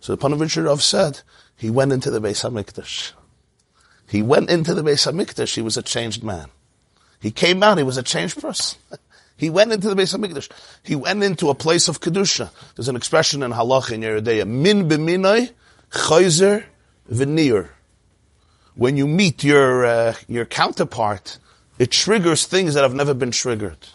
so 0.00 0.14
the 0.14 0.22
Panovich 0.22 0.80
said, 0.80 1.20
he 1.56 1.70
went 1.70 1.92
into 1.92 2.10
the 2.10 2.20
Beis 2.20 2.48
HaMikdash. 2.48 3.12
He 4.08 4.22
went 4.22 4.50
into 4.50 4.74
the 4.74 4.82
Beis 4.82 5.10
HaMikdash, 5.10 5.54
he 5.54 5.62
was 5.62 5.76
a 5.76 5.82
changed 5.82 6.22
man. 6.22 6.48
He 7.20 7.32
came 7.32 7.62
out, 7.64 7.78
he 7.78 7.84
was 7.84 7.98
a 7.98 8.02
changed 8.02 8.40
person. 8.40 8.78
he 9.36 9.50
went 9.50 9.72
into 9.72 9.88
the 9.88 10.00
Beis 10.00 10.16
HaMikdash. 10.16 10.50
He 10.84 10.96
went 10.96 11.22
into 11.22 11.50
a 11.50 11.54
place 11.54 11.88
of 11.88 12.00
Kedusha. 12.00 12.50
There's 12.74 12.88
an 12.88 12.96
expression 12.96 13.42
in 13.44 13.52
Halach 13.52 13.92
in 13.92 14.02
Yeridea, 14.02 14.46
min 14.46 14.88
b'minoi, 14.88 15.52
chayzer 15.92 16.64
v'nir. 17.10 17.68
When 18.74 18.96
you 18.96 19.06
meet 19.06 19.44
your, 19.44 19.84
uh, 19.84 20.14
your 20.28 20.46
counterpart, 20.46 21.38
it 21.78 21.90
triggers 21.90 22.46
things 22.46 22.74
that 22.74 22.82
have 22.82 22.94
never 22.94 23.14
been 23.14 23.30
triggered, 23.30 23.88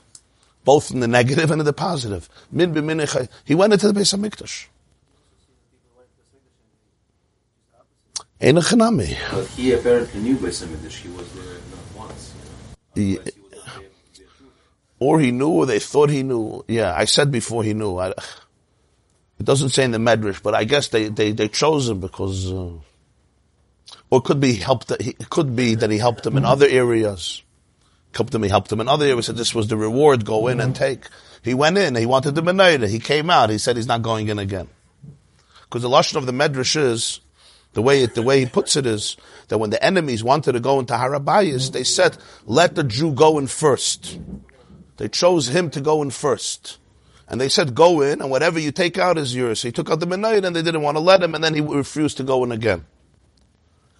both 0.63 0.91
in 0.91 0.99
the 0.99 1.07
negative 1.07 1.49
and 1.51 1.59
in 1.61 1.65
the 1.65 1.73
positive. 1.73 2.29
Min 2.51 2.73
He 3.43 3.55
went 3.55 3.73
into 3.73 3.91
the 3.91 3.99
Beis 3.99 4.15
Hamikdash. 4.15 4.67
But 9.31 9.47
he 9.47 9.71
apparently 9.73 10.21
knew 10.21 10.37
Beis 10.37 10.63
Hamikdash. 10.63 11.01
He 11.01 11.09
was 11.09 11.31
there 11.33 11.43
not 11.43 12.07
once. 12.07 12.33
You 12.95 13.15
know? 13.15 13.21
he, 13.23 13.31
or 14.99 15.19
he 15.19 15.31
knew, 15.31 15.49
or 15.49 15.65
they 15.65 15.79
thought 15.79 16.09
he 16.09 16.23
knew. 16.23 16.63
Yeah, 16.67 16.93
I 16.95 17.05
said 17.05 17.31
before 17.31 17.63
he 17.63 17.73
knew. 17.73 17.97
I, 17.97 18.13
it 19.39 19.45
doesn't 19.45 19.69
say 19.69 19.83
in 19.83 19.91
the 19.91 19.97
Medrash, 19.97 20.41
but 20.41 20.55
I 20.55 20.63
guess 20.63 20.87
they, 20.87 21.09
they, 21.09 21.31
they 21.31 21.47
chose 21.47 21.89
him 21.89 21.99
because, 21.99 22.51
uh, 22.51 22.71
or 24.09 24.19
it 24.19 24.23
could 24.23 24.39
be 24.39 24.53
helped. 24.53 24.91
It 24.91 25.29
could 25.29 25.55
be 25.55 25.75
that 25.75 25.89
he 25.89 25.97
helped 25.97 26.23
them 26.23 26.37
in 26.37 26.45
other 26.45 26.67
areas 26.67 27.43
helped 28.17 28.33
him, 28.33 28.43
he 28.43 28.49
helped 28.49 28.71
him 28.71 28.81
in 28.81 28.87
other 28.87 29.05
areas, 29.05 29.27
said 29.27 29.37
this 29.37 29.55
was 29.55 29.67
the 29.67 29.77
reward, 29.77 30.25
go 30.25 30.47
in 30.47 30.59
and 30.59 30.75
take. 30.75 31.05
He 31.43 31.53
went 31.53 31.77
in, 31.77 31.95
he 31.95 32.05
wanted 32.05 32.35
the 32.35 32.41
Menorah, 32.41 32.89
he 32.89 32.99
came 32.99 33.29
out, 33.29 33.49
he 33.49 33.57
said 33.57 33.75
he's 33.75 33.87
not 33.87 34.01
going 34.01 34.27
in 34.27 34.39
again. 34.39 34.67
Because 35.61 35.83
the 35.83 35.89
Lashon 35.89 36.15
of 36.15 36.25
the 36.25 36.31
Medrash 36.31 36.75
is, 36.75 37.19
The 37.73 37.81
way 37.81 38.01
it, 38.01 38.15
the 38.15 38.23
way 38.23 38.39
he 38.39 38.45
puts 38.47 38.75
it 38.75 38.85
is 38.85 39.17
that 39.49 39.59
when 39.59 39.69
the 39.69 39.83
enemies 39.83 40.23
wanted 40.23 40.53
to 40.53 40.59
go 40.59 40.79
into 40.79 40.95
Harabayas, 40.95 41.71
they 41.71 41.83
said, 41.83 42.17
let 42.45 42.73
the 42.73 42.83
Jew 42.83 43.11
go 43.11 43.37
in 43.37 43.47
first. 43.47 44.19
They 44.97 45.09
chose 45.09 45.49
him 45.49 45.69
to 45.71 45.81
go 45.81 46.01
in 46.01 46.09
first. 46.09 46.79
And 47.29 47.41
they 47.41 47.49
said, 47.49 47.75
go 47.75 48.01
in, 48.01 48.21
and 48.21 48.31
whatever 48.31 48.57
you 48.57 48.71
take 48.71 48.97
out 48.97 49.17
is 49.17 49.35
yours. 49.35 49.59
So 49.59 49.67
he 49.67 49.71
took 49.71 49.89
out 49.89 49.99
the 49.99 50.07
Menayit, 50.07 50.45
and 50.45 50.55
they 50.55 50.61
didn't 50.61 50.81
want 50.81 50.95
to 50.95 51.01
let 51.01 51.21
him, 51.21 51.35
and 51.35 51.43
then 51.43 51.53
he 51.53 51.61
refused 51.61 52.17
to 52.17 52.23
go 52.23 52.43
in 52.43 52.51
again. 52.51 52.85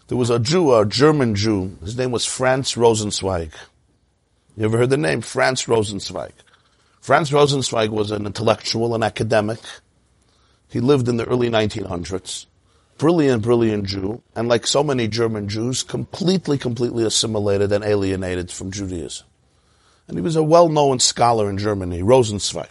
There 0.08 0.18
was 0.18 0.30
a 0.30 0.40
Jew, 0.40 0.74
a 0.74 0.86
German 0.86 1.36
Jew. 1.36 1.78
His 1.82 1.98
name 1.98 2.12
was 2.12 2.26
Franz 2.26 2.76
Rosenzweig. 2.76 3.52
You 4.56 4.66
ever 4.66 4.78
heard 4.78 4.90
the 4.90 4.98
name? 4.98 5.22
Franz 5.22 5.66
Rosenzweig. 5.66 6.32
Franz 7.02 7.32
Rosenzweig 7.32 7.90
was 7.90 8.12
an 8.12 8.26
intellectual, 8.26 8.96
an 8.96 9.04
academic. 9.04 9.60
He 10.70 10.80
lived 10.80 11.10
in 11.10 11.18
the 11.18 11.26
early 11.26 11.50
1900s. 11.50 12.46
Brilliant, 12.98 13.44
brilliant 13.44 13.86
Jew. 13.86 14.24
And 14.36 14.48
like 14.48 14.66
so 14.66 14.84
many 14.84 15.08
German 15.08 15.50
Jews, 15.50 15.84
completely, 15.84 16.58
completely 16.58 17.04
assimilated 17.04 17.72
and 17.72 17.84
alienated 17.84 18.50
from 18.50 18.72
Judaism. 18.72 19.28
And 20.08 20.18
he 20.18 20.22
was 20.22 20.38
a 20.38 20.44
well-known 20.44 21.00
scholar 21.00 21.50
in 21.50 21.58
Germany, 21.58 22.02
Rosenzweig. 22.02 22.70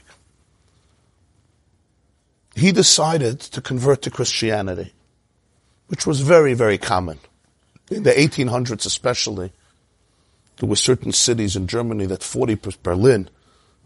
He 2.56 2.72
decided 2.72 3.38
to 3.40 3.60
convert 3.60 4.00
to 4.02 4.10
Christianity, 4.10 4.94
which 5.88 6.06
was 6.06 6.20
very, 6.20 6.54
very 6.54 6.78
common. 6.78 7.18
In 7.90 8.02
the 8.02 8.12
1800s 8.12 8.86
especially, 8.86 9.52
there 10.56 10.68
were 10.68 10.76
certain 10.76 11.12
cities 11.12 11.54
in 11.54 11.66
Germany 11.66 12.06
that 12.06 12.22
40, 12.22 12.58
Berlin, 12.82 13.28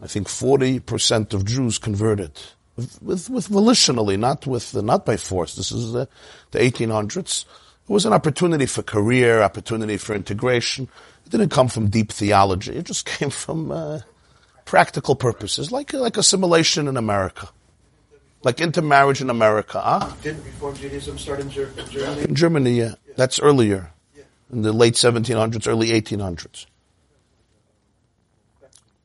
I 0.01 0.07
think 0.07 0.27
40% 0.27 1.33
of 1.33 1.45
Jews 1.45 1.77
converted. 1.77 2.31
With, 3.01 3.29
with 3.29 3.49
volitionally, 3.49 4.17
not 4.17 4.47
with, 4.47 4.73
not 4.73 5.05
by 5.05 5.17
force. 5.17 5.55
This 5.55 5.73
is 5.73 5.91
the, 5.91 6.07
the 6.51 6.59
1800s. 6.59 7.43
It 7.43 7.91
was 7.91 8.05
an 8.05 8.13
opportunity 8.13 8.65
for 8.65 8.83
career, 8.83 9.41
opportunity 9.41 9.97
for 9.97 10.15
integration. 10.15 10.87
It 11.25 11.29
didn't 11.29 11.49
come 11.49 11.67
from 11.67 11.89
deep 11.89 12.13
theology. 12.13 12.71
It 12.71 12.85
just 12.85 13.05
came 13.17 13.31
from 13.31 13.69
uh, 13.69 13.99
practical 14.63 15.15
purposes, 15.15 15.73
like 15.73 15.91
like 15.91 16.15
assimilation 16.15 16.87
in 16.87 16.95
America, 16.95 17.49
like 18.43 18.59
intermarriage 18.61 19.21
in 19.21 19.29
America. 19.29 19.79
Huh? 19.79 20.11
Didn't 20.21 20.43
Reform 20.43 20.75
Judaism 20.75 21.17
start 21.17 21.39
in, 21.39 21.49
Ger- 21.49 21.71
in 21.77 21.89
Germany? 21.89 22.21
In 22.23 22.35
Germany, 22.35 22.71
yeah, 22.71 22.95
that's 23.15 23.39
earlier, 23.39 23.91
yeah. 24.15 24.23
in 24.51 24.61
the 24.63 24.73
late 24.73 24.95
1700s, 24.95 25.67
early 25.67 25.89
1800s. 25.89 26.65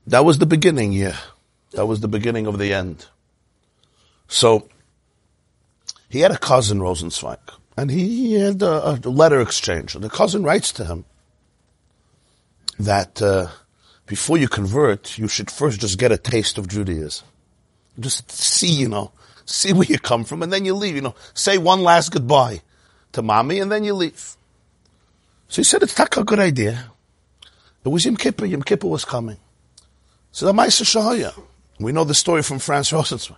That 0.06 0.24
was 0.24 0.38
the 0.38 0.46
beginning, 0.46 0.92
yeah. 0.92 1.16
That 1.72 1.86
was 1.86 2.00
the 2.00 2.08
beginning 2.08 2.46
of 2.46 2.58
the 2.58 2.72
end. 2.72 3.06
So, 4.28 4.68
he 6.08 6.20
had 6.20 6.30
a 6.30 6.38
cousin, 6.38 6.78
Rosenzweig, 6.78 7.38
and 7.76 7.90
he, 7.90 8.08
he 8.08 8.34
had 8.34 8.62
a, 8.62 9.00
a 9.04 9.10
letter 9.10 9.40
exchange. 9.40 9.94
And 9.94 10.02
the 10.02 10.10
cousin 10.10 10.44
writes 10.44 10.72
to 10.72 10.84
him 10.84 11.04
that 12.78 13.20
uh, 13.20 13.48
before 14.06 14.38
you 14.38 14.48
convert, 14.48 15.18
you 15.18 15.28
should 15.28 15.50
first 15.50 15.80
just 15.80 15.98
get 15.98 16.12
a 16.12 16.18
taste 16.18 16.58
of 16.58 16.68
Judaism. 16.68 17.26
Just 17.98 18.30
see, 18.30 18.70
you 18.70 18.88
know, 18.88 19.10
see 19.46 19.72
where 19.72 19.86
you 19.86 19.98
come 19.98 20.24
from, 20.24 20.42
and 20.42 20.52
then 20.52 20.64
you 20.64 20.74
leave. 20.74 20.94
You 20.96 21.02
know, 21.02 21.14
say 21.32 21.56
one 21.56 21.82
last 21.82 22.10
goodbye 22.10 22.60
to 23.12 23.22
mommy, 23.22 23.58
and 23.60 23.72
then 23.72 23.84
you 23.84 23.94
leave. 23.94 24.36
So 25.48 25.60
he 25.60 25.64
said, 25.64 25.82
it's 25.82 25.98
not 25.98 26.16
a 26.16 26.24
good 26.24 26.40
idea. 26.40 26.90
It 27.84 27.88
was 27.88 28.04
Yom 28.04 28.16
Kippur. 28.16 28.46
Yom 28.46 28.62
Kippur 28.62 28.88
was 28.88 29.04
coming. 29.04 29.38
So 30.32 30.46
the 30.46 30.52
Maisa 30.52 30.82
Shahaya. 30.82 31.32
We 31.78 31.92
know 31.92 32.04
the 32.04 32.14
story 32.14 32.42
from 32.42 32.58
Franz 32.58 32.90
Rosenzweig. 32.90 33.36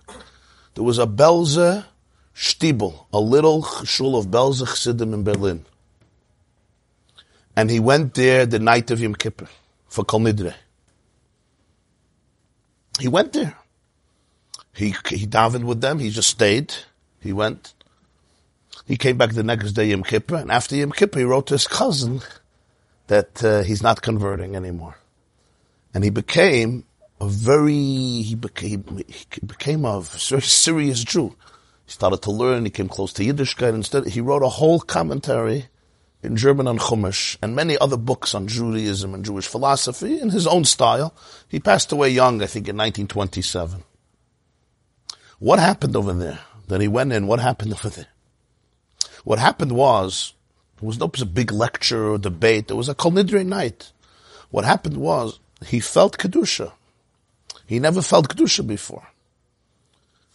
There 0.73 0.83
was 0.83 0.97
a 0.97 1.05
Belze 1.05 1.83
Stiebel, 2.35 3.05
a 3.13 3.19
little 3.19 3.63
shul 3.83 4.15
of 4.15 4.31
Belze 4.31 4.67
Chassidim 4.67 5.13
in 5.13 5.23
Berlin. 5.23 5.65
And 7.55 7.69
he 7.69 7.79
went 7.79 8.13
there 8.13 8.45
the 8.45 8.59
night 8.59 8.89
of 8.91 9.01
Yom 9.01 9.13
Kippur 9.13 9.47
for 9.87 10.03
Kol 10.03 10.21
Nidre. 10.21 10.55
He 12.99 13.07
went 13.07 13.33
there. 13.33 13.55
He, 14.79 14.95
he 15.09 15.27
davened 15.27 15.65
with 15.65 15.81
them. 15.81 15.99
He 15.99 16.09
just 16.09 16.29
stayed. 16.29 16.73
He 17.19 17.33
went. 17.33 17.73
He 18.87 18.95
came 18.95 19.17
back 19.17 19.31
the 19.33 19.43
next 19.43 19.73
day, 19.73 19.87
Yom 19.87 20.03
Kippur, 20.03 20.37
and 20.37 20.49
after 20.49 20.77
Yom 20.77 20.93
Kippur, 20.93 21.19
he 21.19 21.25
wrote 21.25 21.47
to 21.47 21.55
his 21.55 21.67
cousin 21.67 22.21
that 23.07 23.43
uh, 23.43 23.63
he's 23.63 23.83
not 23.83 24.01
converting 24.01 24.55
anymore. 24.55 24.95
And 25.93 26.05
he 26.05 26.09
became 26.09 26.85
a 27.19 27.27
very, 27.27 27.73
he 27.73 28.35
became, 28.35 29.03
he 29.05 29.41
became 29.45 29.83
a 29.83 29.99
very 29.99 30.41
serious 30.41 31.03
Jew. 31.03 31.35
He 31.85 31.91
started 31.91 32.21
to 32.21 32.31
learn, 32.31 32.63
he 32.63 32.71
came 32.71 32.87
close 32.87 33.11
to 33.13 33.23
Yiddishkeit. 33.23 33.73
Instead, 33.73 34.07
he 34.07 34.21
wrote 34.21 34.43
a 34.43 34.47
whole 34.49 34.79
commentary 34.79 35.65
in 36.23 36.37
German 36.37 36.67
on 36.67 36.79
Chumash 36.79 37.35
and 37.41 37.53
many 37.53 37.77
other 37.79 37.97
books 37.97 38.33
on 38.33 38.47
Judaism 38.47 39.13
and 39.13 39.25
Jewish 39.25 39.47
philosophy 39.47 40.21
in 40.21 40.29
his 40.29 40.47
own 40.47 40.63
style. 40.63 41.13
He 41.49 41.59
passed 41.59 41.91
away 41.91 42.11
young, 42.11 42.41
I 42.41 42.45
think, 42.45 42.69
in 42.69 42.77
1927. 42.77 43.83
What 45.39 45.59
happened 45.59 45.95
over 45.95 46.13
there? 46.13 46.39
Then 46.67 46.81
he 46.81 46.87
went 46.87 47.13
in, 47.13 47.25
what 47.25 47.39
happened 47.39 47.73
over 47.73 47.89
there? 47.89 48.07
What 49.23 49.39
happened 49.39 49.71
was, 49.71 50.33
there 50.79 50.87
was 50.87 50.99
no 50.99 51.07
big 51.07 51.51
lecture 51.51 52.11
or 52.11 52.17
debate, 52.17 52.67
there 52.67 52.77
was 52.77 52.89
a 52.89 52.95
Kol 52.95 53.13
Nidre 53.13 53.45
night. 53.45 53.91
What 54.51 54.65
happened 54.65 54.97
was, 54.97 55.39
he 55.65 55.79
felt 55.79 56.17
Kedusha. 56.17 56.73
He 57.65 57.79
never 57.79 58.01
felt 58.01 58.29
Kedusha 58.29 58.67
before. 58.67 59.07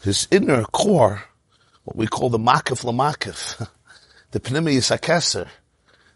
His 0.03 0.27
inner 0.31 0.65
core, 0.65 1.25
what 1.85 1.97
we 1.97 2.07
call 2.07 2.31
the 2.31 2.39
Makif 2.39 2.85
Lamakif, 2.85 3.69
the 4.31 4.41
Pnimius 4.41 4.97
Akeser, 4.97 5.49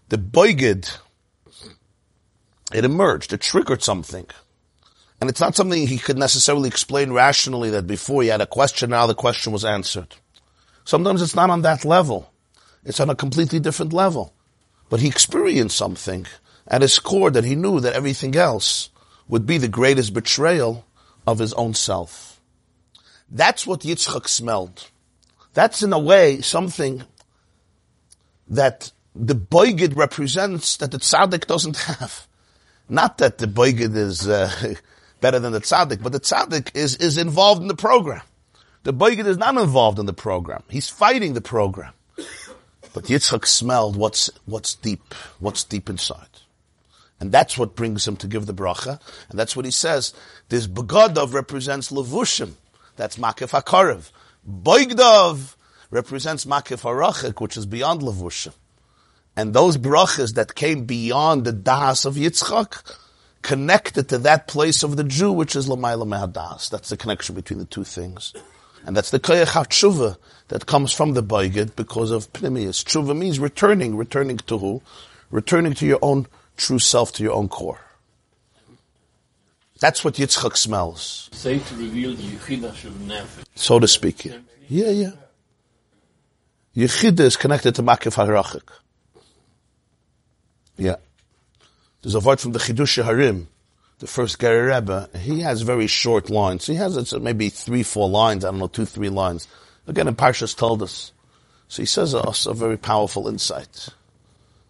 the 0.08 0.18
Boigid, 0.18 0.98
it 2.72 2.84
emerged, 2.84 3.32
it 3.32 3.40
triggered 3.40 3.82
something. 3.82 4.26
And 5.20 5.28
it's 5.28 5.40
not 5.40 5.56
something 5.56 5.86
he 5.86 5.98
could 5.98 6.18
necessarily 6.18 6.68
explain 6.68 7.12
rationally 7.12 7.70
that 7.70 7.86
before 7.86 8.22
he 8.22 8.28
had 8.28 8.40
a 8.40 8.46
question, 8.46 8.90
now 8.90 9.06
the 9.06 9.14
question 9.14 9.52
was 9.52 9.64
answered. 9.64 10.14
Sometimes 10.84 11.22
it's 11.22 11.34
not 11.34 11.50
on 11.50 11.62
that 11.62 11.84
level. 11.84 12.32
It's 12.84 13.00
on 13.00 13.10
a 13.10 13.16
completely 13.16 13.58
different 13.58 13.92
level. 13.92 14.32
But 14.88 15.00
he 15.00 15.08
experienced 15.08 15.76
something 15.76 16.26
at 16.66 16.82
his 16.82 16.98
core 16.98 17.30
that 17.30 17.44
he 17.44 17.56
knew 17.56 17.80
that 17.80 17.94
everything 17.94 18.36
else 18.36 18.90
would 19.28 19.44
be 19.44 19.58
the 19.58 19.68
greatest 19.68 20.14
betrayal 20.14 20.86
of 21.26 21.38
his 21.38 21.52
own 21.54 21.74
self. 21.74 22.40
That's 23.30 23.66
what 23.66 23.80
Yitzchak 23.80 24.28
smelled. 24.28 24.90
That's 25.52 25.82
in 25.82 25.92
a 25.92 25.98
way 25.98 26.40
something 26.40 27.02
that 28.48 28.92
the 29.14 29.34
boigid 29.34 29.96
represents 29.96 30.76
that 30.78 30.90
the 30.90 30.98
tzaddik 30.98 31.46
doesn't 31.46 31.76
have. 31.76 32.26
Not 32.88 33.18
that 33.18 33.38
the 33.38 33.46
boigid 33.46 33.96
is 33.96 34.26
uh, 34.26 34.74
better 35.20 35.38
than 35.38 35.52
the 35.52 35.60
tzaddik, 35.60 36.02
but 36.02 36.12
the 36.12 36.20
tzaddik 36.20 36.74
is, 36.74 36.96
is 36.96 37.18
involved 37.18 37.62
in 37.62 37.68
the 37.68 37.76
program. 37.76 38.22
The 38.84 38.92
boigid 38.94 39.26
is 39.26 39.36
not 39.36 39.56
involved 39.56 39.98
in 39.98 40.06
the 40.06 40.12
program. 40.12 40.62
He's 40.68 40.88
fighting 40.88 41.34
the 41.34 41.40
program. 41.40 41.92
But 42.94 43.04
Yitzchak 43.04 43.46
smelled 43.46 43.96
what's, 43.96 44.30
what's 44.46 44.74
deep, 44.74 45.14
what's 45.40 45.64
deep 45.64 45.90
inside. 45.90 46.26
And 47.20 47.32
that's 47.32 47.58
what 47.58 47.76
brings 47.76 48.06
him 48.06 48.16
to 48.16 48.26
give 48.26 48.46
the 48.46 48.54
bracha. 48.54 49.00
And 49.28 49.38
that's 49.38 49.56
what 49.56 49.64
he 49.64 49.70
says. 49.70 50.14
This 50.48 50.66
Begodov 50.66 51.32
represents 51.34 51.90
Levushim. 51.90 52.52
That's 52.96 53.16
Makif 53.16 53.50
HaKarev. 53.50 54.10
Boigdov 54.48 55.56
represents 55.90 56.44
Makif 56.44 56.82
HaRachik, 56.82 57.40
which 57.40 57.56
is 57.56 57.66
beyond 57.66 58.02
Levushim. 58.02 58.54
And 59.36 59.54
those 59.54 59.76
brachas 59.76 60.34
that 60.34 60.54
came 60.54 60.84
beyond 60.84 61.44
the 61.44 61.52
das 61.52 62.04
of 62.04 62.14
Yitzchak, 62.14 62.96
connected 63.42 64.08
to 64.08 64.18
that 64.18 64.48
place 64.48 64.82
of 64.82 64.96
the 64.96 65.04
Jew, 65.04 65.32
which 65.32 65.56
is 65.56 65.68
Lamayla 65.68 66.06
Mehadas. 66.06 66.70
That's 66.70 66.88
the 66.88 66.96
connection 66.96 67.34
between 67.34 67.58
the 67.58 67.64
two 67.64 67.84
things. 67.84 68.34
And 68.84 68.96
that's 68.96 69.10
the 69.10 69.20
Koyach 69.20 69.46
HaTshuva 69.46 70.16
that 70.48 70.66
comes 70.66 70.92
from 70.92 71.12
the 71.12 71.22
Baigid 71.22 71.76
because 71.76 72.10
of 72.10 72.32
Pnimius. 72.32 72.84
Tshuva 72.84 73.16
means 73.16 73.38
returning, 73.38 73.96
returning 73.96 74.38
to 74.38 74.58
who? 74.58 74.82
Returning 75.30 75.74
to 75.74 75.86
your 75.86 75.98
own 76.00 76.26
true 76.56 76.78
self, 76.78 77.12
to 77.14 77.22
your 77.22 77.34
own 77.34 77.48
core. 77.48 77.80
That's 79.78 80.04
what 80.04 80.14
Yitzchak 80.14 80.56
smells. 80.56 81.28
Say 81.32 81.58
to 81.58 81.74
reveal 81.76 82.14
the 82.14 82.22
Yechidah 82.22 82.84
of 82.84 82.92
Nefesh. 82.94 83.44
So 83.54 83.78
to 83.78 83.86
speak. 83.86 84.24
Yeah, 84.24 84.38
yeah. 84.68 84.90
yeah. 84.90 85.10
Yechidah 86.76 87.20
is 87.20 87.36
connected 87.36 87.74
to 87.76 87.82
Makif 87.82 88.14
HaRachik. 88.14 88.68
Yeah. 90.76 90.96
There's 92.02 92.14
a 92.14 92.20
word 92.20 92.40
from 92.40 92.52
the 92.52 92.60
Chiddushei 92.60 93.04
HaRim, 93.04 93.46
the 93.98 94.06
first 94.06 94.38
Gerrer 94.38 94.74
Rebbe. 94.74 95.10
He 95.18 95.40
has 95.40 95.62
very 95.62 95.88
short 95.88 96.30
lines. 96.30 96.66
He 96.66 96.76
has 96.76 97.12
maybe 97.14 97.48
three, 97.48 97.82
four 97.82 98.08
lines. 98.08 98.44
I 98.44 98.50
don't 98.50 98.60
know, 98.60 98.68
two, 98.68 98.84
three 98.84 99.08
lines. 99.08 99.48
Again, 99.86 100.06
in 100.06 100.14
Parshas 100.14 100.56
told 100.56 100.82
us. 100.82 101.12
So 101.66 101.82
he 101.82 101.86
says 101.86 102.14
us 102.14 102.46
a 102.46 102.54
very 102.54 102.76
powerful 102.76 103.26
insight. 103.28 103.88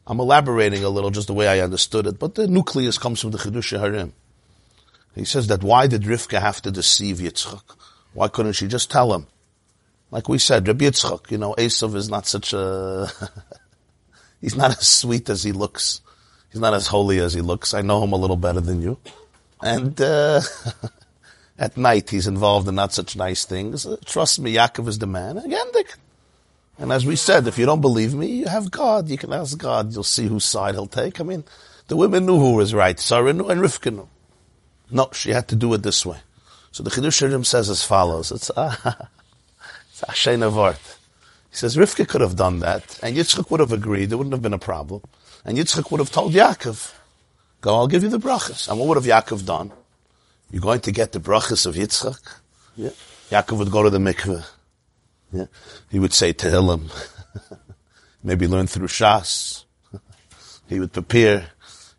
I'm 0.07 0.21
elaborating 0.21 0.83
a 0.85 0.89
little 0.89 1.11
just 1.11 1.27
the 1.27 1.35
way 1.35 1.49
I 1.49 1.61
understood 1.61 2.07
it, 2.07 2.19
but 2.19 2.35
the 2.35 2.47
nucleus 2.47 2.97
comes 2.97 3.21
from 3.21 3.31
the 3.31 3.39
Chiddushei 3.39 3.79
HaRim. 3.79 4.13
He 5.15 5.25
says 5.25 5.49
that 5.49 5.63
why 5.63 5.87
did 5.87 6.03
Rivka 6.03 6.41
have 6.41 6.63
to 6.63 6.71
deceive 6.71 7.19
Yitzchak? 7.19 7.63
Why 8.15 8.29
couldn't 8.29 8.55
she 8.55 8.69
just 8.69 8.91
tell 8.91 9.13
him? 9.13 9.27
Like 10.11 10.29
we 10.29 10.39
said, 10.39 10.67
Rabbi 10.67 10.87
Yitzchak, 10.87 11.31
you 11.31 11.37
know, 11.37 11.55
Esav 11.59 11.95
is 11.95 12.09
not 12.09 12.27
such 12.27 12.55
a, 12.55 13.11
he's 14.41 14.57
not 14.57 14.71
as 14.71 14.89
sweet 14.89 15.29
as 15.29 15.43
he 15.43 15.53
looks. 15.53 16.01
He's 16.51 16.61
not 16.61 16.75
as 16.75 16.87
holy 16.87 17.19
as 17.19 17.35
he 17.35 17.41
looks. 17.41 17.75
I 17.75 17.83
know 17.83 18.03
him 18.03 18.13
a 18.13 18.17
little 18.17 18.37
better 18.37 18.61
than 18.61 18.83
you. 18.83 18.99
And, 19.61 20.01
uh, 20.01 20.41
at 21.59 21.77
night 21.77 22.11
he's 22.11 22.27
involved 22.27 22.69
in 22.69 22.75
not 22.77 22.93
such 22.93 23.17
nice 23.17 23.45
things. 23.45 23.87
Uh, 23.87 23.97
trust 24.05 24.39
me, 24.41 24.55
Yaakov 24.55 24.89
is 24.89 24.99
the 24.99 25.07
man. 25.07 25.39
Again. 25.39 25.67
And 26.79 26.93
as 26.93 27.05
we 27.05 27.17
said, 27.17 27.47
if 27.49 27.59
you 27.59 27.67
don't 27.67 27.81
believe 27.81 28.15
me, 28.15 28.29
you 28.29 28.47
have 28.47 28.71
God. 28.71 29.09
You 29.09 29.19
can 29.19 29.33
ask 29.33 29.59
God. 29.59 29.93
You'll 29.93 30.05
see 30.05 30.27
whose 30.29 30.45
side 30.45 30.75
he'll 30.75 30.87
take. 30.87 31.21
I 31.21 31.25
mean, 31.25 31.45
the 31.89 31.97
women 31.97 32.25
knew 32.25 32.39
who 32.39 32.55
was 32.55 32.73
right. 32.73 32.99
Sarah 33.01 33.33
knew 33.33 33.49
and 33.49 33.61
Rivka 33.61 33.93
knew. 33.93 34.09
No, 34.91 35.11
she 35.13 35.31
had 35.31 35.49
to 35.49 35.57
do 35.57 35.75
it 35.75 35.83
this 35.83 36.07
way. 36.07 36.19
So 36.71 36.83
the 36.83 36.91
Chiddushei 36.91 37.29
HaRim 37.29 37.45
says 37.45 37.69
as 37.69 37.83
follows. 37.83 38.31
It's, 38.31 38.51
ah, 38.57 39.09
it's 39.91 40.03
Ashena 40.03 40.53
Vart. 40.53 40.97
He 41.51 41.57
says, 41.57 41.77
Rivka 41.77 42.07
could 42.07 42.21
have 42.21 42.37
done 42.37 42.61
that, 42.61 43.01
and 43.03 43.17
Yitzchak 43.17 43.51
would 43.51 43.61
have 43.61 43.73
agreed. 43.73 44.11
There 44.11 44.19
wouldn't 44.19 44.35
have 44.35 44.43
been 44.43 44.53
a 44.53 44.59
problem. 44.59 45.03
And 45.45 45.57
Yitzchak 45.57 45.91
would 45.91 46.01
have 46.01 46.11
told 46.11 46.33
Yaakov, 46.33 46.95
go, 47.61 47.75
I'll 47.75 47.89
give 47.89 48.03
you 48.03 48.09
the 48.09 48.19
brachas. 48.19 48.69
And 48.69 48.79
what 48.79 48.89
would 48.89 48.97
have 48.97 49.05
Yaakov 49.05 49.47
done? 49.47 49.73
You're 50.51 50.63
going 50.63 50.81
to 50.81 50.93
get 50.93 51.13
the 51.13 51.21
brachas 51.21 51.67
of 51.67 51.75
Yitzchak? 51.75 52.19
Yeah. 52.77 52.91
Yaakov 53.31 53.59
would 53.59 53.71
go 53.71 53.83
to 53.83 53.91
the 53.91 53.99
mikveh. 53.99 54.45
Yeah. 55.33 55.47
He 55.91 55.99
would 55.99 56.13
say 56.13 56.33
Tehillim. 56.33 56.91
Maybe 58.23 58.47
learn 58.47 58.67
through 58.67 58.89
Shas. 58.89 59.65
he 60.69 60.81
would 60.81 60.93
prepare. 60.93 61.51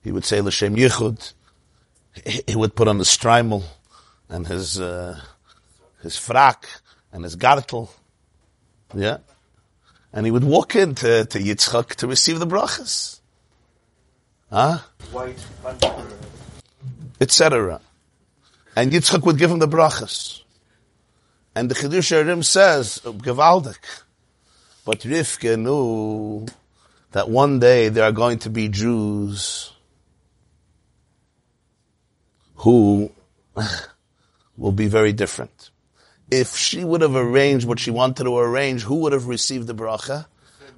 He 0.03 0.11
would 0.11 0.25
say 0.25 0.41
L'Shem 0.41 0.75
Yichud. 0.75 1.33
He 2.47 2.55
would 2.55 2.75
put 2.75 2.87
on 2.87 2.97
the 2.97 3.03
shtreimel 3.03 3.63
and 4.27 4.47
his, 4.47 4.79
uh, 4.79 5.19
his 6.01 6.15
frak 6.15 6.65
and 7.13 7.23
his 7.23 7.35
gartel. 7.35 7.89
Yeah. 8.93 9.17
And 10.11 10.25
he 10.25 10.31
would 10.31 10.43
walk 10.43 10.75
into 10.75 11.25
to 11.25 11.39
Yitzchak 11.39 11.95
to 11.95 12.07
receive 12.07 12.39
the 12.39 12.47
brachas. 12.47 13.18
Huh? 14.51 14.79
Etc. 17.21 17.81
And 18.75 18.91
Yitzchak 18.91 19.25
would 19.25 19.37
give 19.37 19.51
him 19.51 19.59
the 19.59 19.67
brachas. 19.67 20.41
And 21.55 21.69
the 21.69 21.75
Chiddushei 21.75 22.23
HaRim 22.23 22.43
says, 22.43 23.01
Gevaldik. 23.03 24.03
But 24.85 25.01
Rivka 25.01 25.59
knew 25.59 26.47
that 27.11 27.29
one 27.29 27.59
day 27.59 27.89
there 27.89 28.05
are 28.05 28.11
going 28.11 28.39
to 28.39 28.49
be 28.49 28.69
Jews 28.69 29.73
who 32.55 33.11
will 34.57 34.71
be 34.71 34.87
very 34.87 35.13
different. 35.13 35.69
If 36.31 36.55
she 36.55 36.83
would 36.83 37.01
have 37.01 37.15
arranged 37.15 37.67
what 37.67 37.79
she 37.79 37.91
wanted 37.91 38.23
to 38.23 38.37
arrange, 38.37 38.83
who 38.83 38.95
would 39.01 39.13
have 39.13 39.27
received 39.27 39.67
the 39.67 39.75
bracha? 39.75 40.27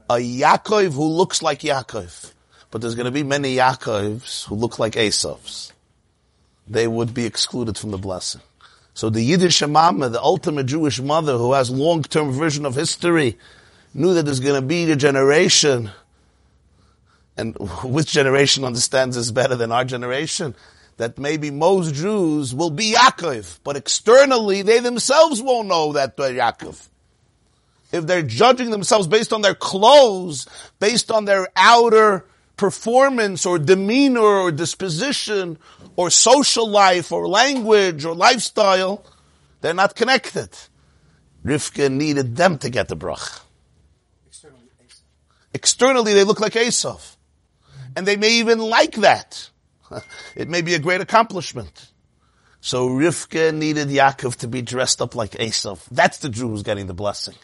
A 0.09 0.15
Yaakov 0.15 0.93
who 0.93 1.05
looks 1.05 1.41
like 1.41 1.59
Yaakov. 1.59 2.33
But 2.71 2.81
there's 2.81 2.95
going 2.95 3.05
to 3.05 3.11
be 3.11 3.23
many 3.23 3.57
Yaakovs 3.57 4.45
who 4.47 4.55
look 4.55 4.79
like 4.79 4.93
Esavs. 4.93 5.73
They 6.67 6.87
would 6.87 7.13
be 7.13 7.25
excluded 7.25 7.77
from 7.77 7.91
the 7.91 7.97
blessing. 7.97 8.41
So 8.93 9.09
the 9.09 9.21
Yiddish 9.21 9.61
mama, 9.61 10.09
the 10.09 10.21
ultimate 10.21 10.65
Jewish 10.65 10.99
mother 10.99 11.37
who 11.37 11.53
has 11.53 11.69
long-term 11.69 12.31
vision 12.31 12.65
of 12.65 12.75
history, 12.75 13.37
knew 13.93 14.13
that 14.13 14.23
there's 14.23 14.39
going 14.39 14.59
to 14.59 14.65
be 14.65 14.89
a 14.89 14.95
generation, 14.95 15.91
and 17.37 17.55
which 17.83 18.11
generation 18.11 18.63
understands 18.63 19.15
this 19.17 19.31
better 19.31 19.55
than 19.55 19.71
our 19.71 19.85
generation? 19.85 20.55
That 20.97 21.17
maybe 21.17 21.51
most 21.51 21.95
Jews 21.95 22.53
will 22.53 22.69
be 22.69 22.93
Yaakov, 22.93 23.59
but 23.63 23.75
externally 23.75 24.61
they 24.61 24.79
themselves 24.79 25.41
won't 25.41 25.67
know 25.67 25.93
that 25.93 26.15
they're 26.15 26.33
Yaakov. 26.33 26.87
If 27.91 28.07
they're 28.07 28.21
judging 28.21 28.69
themselves 28.69 29.07
based 29.07 29.33
on 29.33 29.41
their 29.41 29.55
clothes, 29.55 30.47
based 30.79 31.11
on 31.11 31.25
their 31.25 31.47
outer 31.55 32.25
performance 32.61 33.43
or 33.47 33.57
demeanor 33.57 34.21
or 34.21 34.51
disposition 34.51 35.57
or 35.95 36.11
social 36.11 36.69
life 36.69 37.11
or 37.11 37.27
language 37.27 38.05
or 38.05 38.13
lifestyle, 38.13 39.03
they're 39.61 39.73
not 39.73 39.95
connected. 39.95 40.49
Rivka 41.43 41.91
needed 41.91 42.35
them 42.35 42.59
to 42.59 42.69
get 42.69 42.87
the 42.87 42.95
brach. 42.95 43.39
Externally, 44.27 44.67
Externally, 45.55 46.13
they 46.13 46.23
look 46.23 46.39
like 46.39 46.53
Esav. 46.53 47.15
And 47.95 48.05
they 48.05 48.15
may 48.15 48.33
even 48.33 48.59
like 48.59 48.95
that. 49.07 49.49
It 50.35 50.47
may 50.47 50.61
be 50.61 50.75
a 50.75 50.79
great 50.79 51.01
accomplishment. 51.01 51.89
So 52.59 52.89
Rivka 52.89 53.55
needed 53.55 53.87
Yaakov 53.87 54.35
to 54.41 54.47
be 54.47 54.61
dressed 54.61 55.01
up 55.01 55.15
like 55.15 55.31
Esav. 55.31 55.79
That's 55.89 56.19
the 56.19 56.29
Jew 56.29 56.49
who's 56.49 56.61
getting 56.61 56.85
the 56.85 56.93
blessing. 56.93 57.37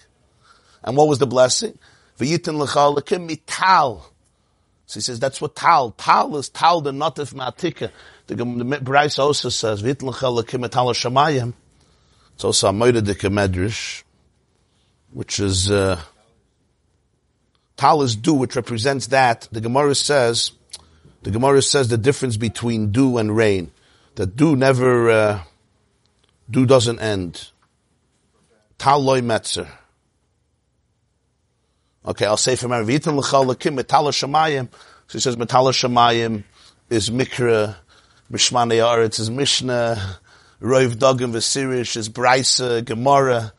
And 0.84 0.96
what 0.96 1.08
was 1.08 1.18
the 1.18 1.26
blessing? 1.26 1.80
V'yitin 2.20 2.60
l'chalakim 2.60 3.28
mital. 3.28 4.04
So 4.88 4.96
he 4.96 5.02
says 5.02 5.20
that's 5.20 5.42
what 5.42 5.56
tal. 5.56 5.92
Tal 5.92 6.38
is 6.38 6.50
tal 6.50 6.80
the 6.82 6.92
notif 6.92 7.34
ma'atika. 7.34 7.92
The, 8.28 8.36
the 8.36 8.80
Bryce 8.82 9.20
also 9.20 9.50
says 9.50 9.84
v'yitin 9.84 10.04
l'chalakim 10.04 10.66
mital 10.66 10.94
shamayim. 10.94 11.54
It's 12.34 12.46
also 12.46 12.70
a 12.70 12.72
Moededike 12.72 13.30
Medrash, 13.30 14.04
which 15.12 15.40
is, 15.40 15.70
uh, 15.70 16.00
tal 17.76 18.02
is 18.02 18.16
dew, 18.16 18.36
which 18.36 18.56
represents 18.56 19.08
that. 19.08 19.50
The 19.52 19.60
Gemara 19.60 19.94
says, 19.96 20.52
the 21.24 21.32
Gemara 21.32 21.62
says 21.62 21.90
the 21.90 21.98
difference 21.98 22.38
between 22.38 22.92
dew 22.92 23.18
and 23.18 23.36
rain. 23.36 23.72
That 24.16 24.36
dew 24.38 24.56
never, 24.56 25.10
uh, 25.10 25.42
dew 26.50 26.66
doesn't 26.66 27.00
end. 27.00 27.50
Tal 28.78 29.04
loy 29.04 29.22
metzer. 29.22 29.68
Okay, 32.08 32.26
I'll 32.26 32.38
say 32.38 32.56
from 32.56 32.72
Vitam 32.72 33.18
l'chalakim 33.18 33.78
metala 33.78 34.14
shamayim. 34.14 34.70
So 35.08 35.18
he 35.18 35.20
says 35.20 35.36
metala 35.36 35.74
shamayim 35.74 36.46
is 36.90 37.10
mikra, 37.10 37.76
mishmane 38.32 38.82
aretz 38.82 39.20
is 39.20 39.30
mishnah, 39.30 40.18
roiv 40.62 40.96
dogim 40.96 41.34
v'sirish 41.34 41.98
is 41.98 42.08
brisa, 42.08 42.86
gemara. 42.86 43.52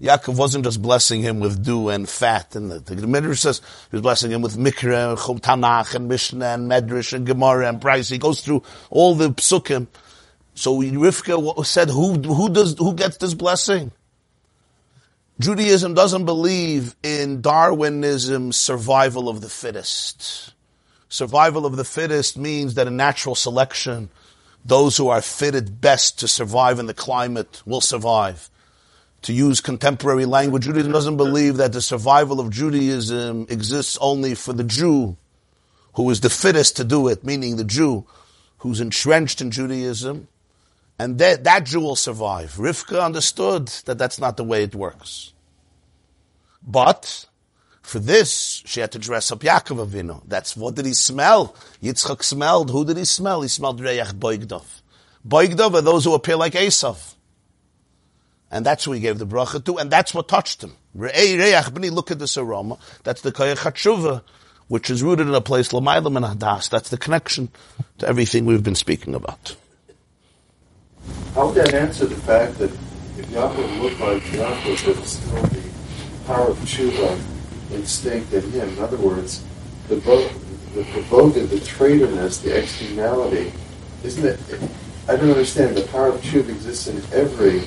Yaakov 0.00 0.36
wasn't 0.36 0.62
just 0.62 0.80
blessing 0.80 1.20
him 1.20 1.40
with 1.40 1.64
dew 1.64 1.88
and 1.88 2.08
fat, 2.08 2.54
and 2.54 2.70
the, 2.70 2.78
the 2.78 3.08
Midrash 3.08 3.40
says 3.40 3.60
he 3.90 3.96
was 3.96 4.02
blessing 4.02 4.30
him 4.30 4.40
with 4.40 4.56
mikra, 4.56 5.16
chum 5.26 5.40
tanach, 5.40 5.96
and 5.96 6.06
mishnah, 6.06 6.46
and 6.46 6.70
medrash, 6.70 7.12
and 7.12 7.26
gemara, 7.26 7.68
and 7.68 7.80
brisa. 7.80 8.12
He 8.12 8.18
goes 8.18 8.40
through 8.40 8.62
all 8.88 9.16
the 9.16 9.30
psukim. 9.30 9.88
So 10.54 10.80
Rivka 10.80 11.66
said, 11.66 11.90
"Who 11.90 12.12
who 12.12 12.50
does 12.50 12.76
who 12.78 12.94
gets 12.94 13.16
this 13.16 13.34
blessing?" 13.34 13.90
Judaism 15.38 15.92
doesn't 15.92 16.24
believe 16.24 16.96
in 17.02 17.42
Darwinism's 17.42 18.56
survival 18.56 19.28
of 19.28 19.42
the 19.42 19.50
fittest. 19.50 20.54
Survival 21.08 21.66
of 21.66 21.76
the 21.76 21.84
fittest 21.84 22.38
means 22.38 22.74
that 22.74 22.86
in 22.86 22.96
natural 22.96 23.34
selection, 23.34 24.08
those 24.64 24.96
who 24.96 25.08
are 25.08 25.20
fitted 25.20 25.80
best 25.80 26.18
to 26.20 26.28
survive 26.28 26.78
in 26.78 26.86
the 26.86 26.94
climate 26.94 27.62
will 27.66 27.82
survive. 27.82 28.48
To 29.22 29.32
use 29.32 29.60
contemporary 29.60 30.24
language, 30.24 30.64
Judaism 30.64 30.92
doesn't 30.92 31.16
believe 31.18 31.58
that 31.58 31.72
the 31.72 31.82
survival 31.82 32.40
of 32.40 32.50
Judaism 32.50 33.46
exists 33.50 33.98
only 34.00 34.34
for 34.34 34.52
the 34.52 34.64
Jew 34.64 35.16
who 35.94 36.08
is 36.10 36.20
the 36.20 36.30
fittest 36.30 36.76
to 36.76 36.84
do 36.84 37.08
it, 37.08 37.24
meaning 37.24 37.56
the 37.56 37.64
Jew 37.64 38.06
who's 38.58 38.80
entrenched 38.80 39.40
in 39.40 39.50
Judaism, 39.50 40.28
and 40.98 41.18
that, 41.18 41.44
that 41.44 41.64
Jew 41.64 41.80
will 41.80 41.96
survive. 41.96 42.54
Rivka 42.54 43.04
understood 43.04 43.68
that 43.84 43.98
that's 43.98 44.18
not 44.18 44.36
the 44.36 44.44
way 44.44 44.62
it 44.62 44.74
works. 44.74 45.32
But 46.66 47.26
for 47.82 47.98
this, 47.98 48.62
she 48.64 48.80
had 48.80 48.92
to 48.92 48.98
dress 48.98 49.30
up 49.30 49.40
Yaakov 49.40 49.86
Avinu. 49.86 50.22
That's 50.26 50.56
what 50.56 50.74
did 50.74 50.86
he 50.86 50.94
smell? 50.94 51.54
Yitzchak 51.82 52.22
smelled. 52.22 52.70
Who 52.70 52.84
did 52.84 52.96
he 52.96 53.04
smell? 53.04 53.42
He 53.42 53.48
smelled 53.48 53.80
Reyach 53.80 54.14
Boigdov. 54.14 54.64
Boigdov 55.26 55.74
are 55.74 55.82
those 55.82 56.04
who 56.04 56.14
appear 56.14 56.36
like 56.36 56.54
Esav. 56.54 57.14
And 58.50 58.64
that's 58.64 58.84
who 58.84 58.92
he 58.92 59.00
gave 59.00 59.18
the 59.18 59.26
bracha 59.26 59.64
to, 59.64 59.78
and 59.78 59.90
that's 59.90 60.14
what 60.14 60.28
touched 60.28 60.62
him. 60.62 60.72
Re'ei 60.96 61.36
Reyach 61.36 61.70
B'ni, 61.70 61.90
look 61.90 62.10
at 62.10 62.18
this 62.18 62.38
aroma. 62.38 62.78
That's 63.02 63.20
the 63.20 63.32
Koyach 63.32 64.22
which 64.68 64.90
is 64.90 65.02
rooted 65.02 65.28
in 65.28 65.34
a 65.34 65.40
place, 65.40 65.68
Lamaylam 65.68 66.16
and 66.16 66.40
Hadas. 66.40 66.70
That's 66.70 66.90
the 66.90 66.96
connection 66.96 67.50
to 67.98 68.08
everything 68.08 68.46
we've 68.46 68.62
been 68.62 68.74
speaking 68.74 69.14
about. 69.14 69.54
How 71.34 71.46
would 71.46 71.54
that 71.56 71.74
answer 71.74 72.06
the 72.06 72.14
fact 72.16 72.58
that 72.58 72.70
if 72.70 73.26
Yaakov 73.28 73.82
looked 73.82 74.00
like 74.00 74.22
Yaakov, 74.24 74.84
there 74.84 74.94
was 74.94 75.12
still 75.12 75.42
the 75.42 75.62
power 76.26 76.48
of 76.48 76.58
tshuva 76.58 77.20
instinct 77.72 78.32
in 78.32 78.50
him? 78.50 78.68
In 78.70 78.78
other 78.78 78.96
words, 78.96 79.44
the 79.88 79.96
vo- 79.96 80.28
the 80.74 80.84
provoted, 80.92 81.50
the 81.50 81.60
traitorness, 81.60 82.42
the 82.42 82.58
externality, 82.58 83.52
isn't 84.04 84.24
it? 84.24 84.40
I 85.08 85.16
don't 85.16 85.30
understand. 85.30 85.76
The 85.76 85.86
power 85.88 86.08
of 86.08 86.20
tshuva 86.20 86.48
exists 86.50 86.88
in 86.88 86.96
every. 87.12 87.62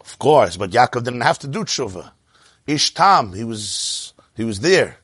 Of 0.00 0.18
course, 0.18 0.56
but 0.56 0.70
Yaakov 0.70 1.04
didn't 1.04 1.20
have 1.20 1.38
to 1.40 1.48
do 1.48 1.64
tshuva. 1.64 2.12
Ishtam, 2.66 3.36
he 3.36 3.44
was, 3.44 4.14
he 4.36 4.44
was 4.44 4.60
there. 4.60 4.98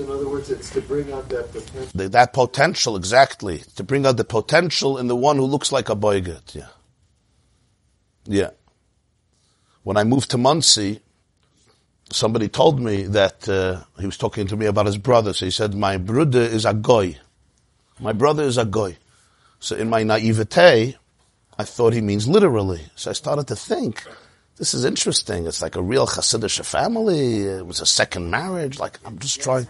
In 0.00 0.10
other 0.10 0.28
words, 0.28 0.50
it's 0.50 0.70
to 0.70 0.80
bring 0.80 1.12
out 1.12 1.28
that 1.28 1.50
potential. 1.52 1.90
The- 1.94 2.08
that 2.10 2.32
potential, 2.32 2.96
exactly. 2.96 3.58
To 3.76 3.82
bring 3.84 4.06
out 4.06 4.16
the 4.16 4.24
potential 4.24 4.98
in 4.98 5.08
the 5.08 5.16
one 5.16 5.36
who 5.36 5.44
looks 5.44 5.72
like 5.72 5.88
a 5.88 5.96
boygut. 5.96 6.54
Yeah. 6.54 6.68
Yeah. 8.24 8.50
When 9.82 9.96
I 9.96 10.04
moved 10.04 10.30
to 10.32 10.38
Monsey, 10.38 11.00
somebody 12.10 12.48
told 12.48 12.80
me 12.80 13.04
that 13.04 13.48
uh, 13.48 13.82
he 13.98 14.06
was 14.06 14.18
talking 14.18 14.46
to 14.48 14.56
me 14.56 14.66
about 14.66 14.86
his 14.86 14.98
brother. 14.98 15.32
So 15.32 15.46
he 15.46 15.50
said, 15.50 15.74
"My 15.74 15.96
brother 15.96 16.40
is 16.42 16.64
a 16.64 16.74
goy. 16.74 17.16
My 17.98 18.12
brother 18.12 18.42
is 18.44 18.58
a 18.58 18.64
goy." 18.64 18.96
So 19.60 19.76
in 19.76 19.88
my 19.88 20.02
naivete, 20.04 20.96
I 21.58 21.64
thought 21.64 21.92
he 21.92 22.00
means 22.00 22.28
literally. 22.28 22.82
So 22.94 23.10
I 23.10 23.14
started 23.14 23.48
to 23.48 23.56
think, 23.56 24.04
this 24.56 24.74
is 24.74 24.84
interesting. 24.84 25.46
It's 25.46 25.60
like 25.62 25.74
a 25.74 25.82
real 25.82 26.06
Hasidic 26.06 26.64
family. 26.64 27.42
It 27.42 27.66
was 27.66 27.80
a 27.80 27.86
second 27.86 28.30
marriage. 28.30 28.78
Like 28.78 29.00
I'm 29.04 29.18
just 29.18 29.40
trying, 29.40 29.66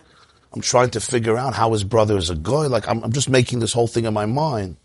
I'm 0.53 0.61
trying 0.61 0.91
to 0.91 1.01
figure 1.01 1.37
out 1.37 1.55
how 1.55 1.73
his 1.73 1.85
brother 1.85 2.17
is 2.17 2.31
a 2.31 2.35
guy. 2.37 2.67
Like 2.67 2.89
I'm, 2.89 3.03
I'm 3.05 3.13
just 3.13 3.29
making 3.29 3.61
this 3.61 3.73
whole 3.73 3.87
thing 3.87 4.05
in 4.05 4.15
my 4.15 4.27
mind. 4.27 4.77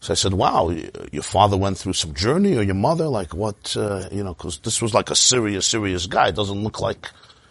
So 0.00 0.12
I 0.12 0.14
said, 0.14 0.34
wow, 0.34 0.70
your 1.10 1.22
father 1.22 1.56
went 1.56 1.78
through 1.78 1.94
some 1.94 2.14
journey 2.14 2.56
or 2.56 2.62
your 2.62 2.74
mother? 2.74 3.08
Like 3.08 3.34
what, 3.34 3.76
uh, 3.76 4.08
you 4.12 4.22
know, 4.22 4.34
cause 4.34 4.58
this 4.58 4.80
was 4.80 4.94
like 4.94 5.10
a 5.10 5.16
serious, 5.16 5.66
serious 5.66 6.06
guy. 6.06 6.28
It 6.28 6.36
doesn't 6.36 6.62
look 6.62 6.80
like 6.80 7.10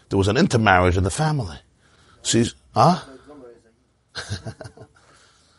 there 0.10 0.18
was 0.18 0.28
an 0.28 0.38
intermarriage 0.38 0.96
in 0.96 1.04
the 1.04 1.10
family. 1.10 1.58
So 2.22 2.38
he's, 2.38 2.56
huh? 2.74 3.02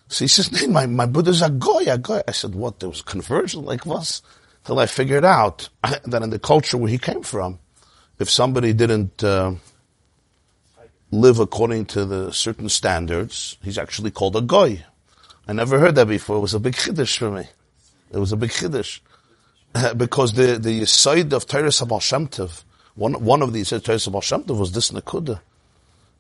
So 0.09 0.25
he 0.25 0.29
says, 0.29 0.53
"Nee, 0.53 0.69
my, 0.69 0.87
my 0.87 1.07
brother's 1.07 1.43
a 1.43 1.51
guy, 1.51 1.83
a 1.87 1.99
goy. 1.99 2.21
I 2.27 2.31
said, 2.31 2.55
what, 2.55 2.81
there 2.81 2.89
was 2.89 3.03
conversion 3.03 3.65
like 3.65 3.85
was? 3.87 4.23
Till 4.65 4.79
I 4.79 4.87
figured 4.87 5.25
out 5.25 5.69
that 5.83 6.23
in 6.23 6.31
the 6.31 6.39
culture 6.39 6.77
where 6.77 6.91
he 6.91 6.99
came 6.99 7.23
from, 7.23 7.59
if 8.19 8.31
somebody 8.31 8.73
didn't 8.73 9.23
uh, 9.23 9.55
live 11.11 11.39
according 11.39 11.87
to 11.87 12.05
the 12.05 12.33
certain 12.33 12.69
standards, 12.69 13.57
he's 13.63 13.79
actually 13.79 14.11
called 14.11 14.37
a 14.37 14.41
goy. 14.41 14.85
I 15.49 15.53
never 15.53 15.79
heard 15.79 15.95
that 15.95 16.09
before. 16.09 16.37
It 16.37 16.41
was 16.41 16.55
a 16.55 16.61
big 16.61 16.75
chiddush 16.75 17.19
for 17.19 17.31
me. 17.31 17.45
It 18.13 18.19
was 18.19 18.33
a 18.33 18.37
big 18.37 18.51
chiddush. 18.51 19.01
because 19.97 20.33
the, 20.33 20.59
the 20.59 20.85
side 20.87 21.33
of 21.33 21.47
Teres 21.47 21.81
Abal 21.81 22.01
Shem 22.01 22.29
Tov, 22.29 22.65
one, 22.95 23.15
one 23.25 23.43
of 23.43 23.53
these 23.53 23.71
Teres 23.71 24.07
Abal 24.07 24.23
Shem 24.23 24.45
was 24.47 24.73
this 24.73 24.91
Nakuda, 24.91 25.41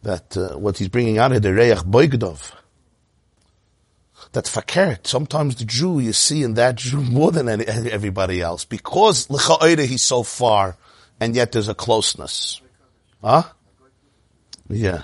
that 0.03 0.37
uh, 0.37 0.59
what 0.59 0.79
he's 0.79 0.89
bringing 0.89 1.19
out 1.19 1.33
here, 1.33 1.41
the 1.41 1.53
Reach 1.53 1.79
Boigdov, 1.79 2.53
that 4.33 4.45
fakert, 4.45 5.07
sometimes 5.07 5.57
the 5.57 5.65
Jew 5.65 5.99
you 5.99 6.13
see 6.13 6.43
in 6.43 6.55
that 6.55 6.77
Jew 6.77 7.01
more 7.01 7.33
than 7.33 7.49
any, 7.49 7.65
everybody 7.65 8.41
else, 8.41 8.65
because 8.65 9.31
l'cha'oida 9.31 9.87
he's 9.87 10.03
so 10.03 10.23
far, 10.23 10.77
and 11.19 11.35
yet 11.35 11.53
there's 11.53 11.69
a 11.69 11.75
closeness. 11.75 12.61
Huh? 13.23 13.45
Yeah. 14.69 15.03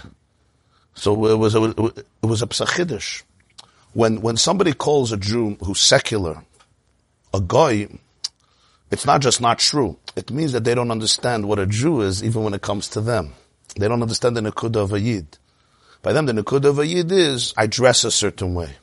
So 0.95 1.27
it 1.27 1.37
was 1.37 1.55
a, 1.55 1.65
it 1.65 2.07
was 2.23 2.43
a 2.43 2.47
psachidish. 2.47 3.23
When, 3.95 4.21
when 4.21 4.37
somebody 4.37 4.73
calls 4.73 5.13
a 5.13 5.17
Jew 5.17 5.57
who's 5.65 5.81
secular, 5.81 6.43
a 7.35 7.41
guy, 7.41 7.89
it's 8.91 9.07
not 9.07 9.21
just 9.21 9.41
not 9.41 9.59
true. 9.59 9.99
It 10.17 10.31
means 10.31 10.53
that 10.53 10.65
they 10.65 10.75
don't 10.75 10.91
understand 10.91 11.47
what 11.47 11.59
a 11.59 11.67
Jew 11.67 12.03
is, 12.03 12.23
even 12.23 12.43
when 12.43 12.55
it 12.55 12.63
comes 12.63 12.89
to 12.89 13.01
them. 13.01 13.33
They 13.77 13.89
don't 13.89 14.03
understand 14.03 14.37
the 14.37 14.41
Nakuda 14.43 14.77
of 14.77 14.93
a 14.93 15.01
Yid. 15.01 15.39
By 16.03 16.13
them, 16.13 16.27
the 16.27 16.33
Nakuda 16.33 16.67
of 16.67 16.79
a 16.79 16.87
Yid 16.87 17.13
is, 17.13 17.55
I 17.57 17.67
dress 17.67 18.05
a 18.05 18.11
certain 18.11 18.55
way. 18.55 18.77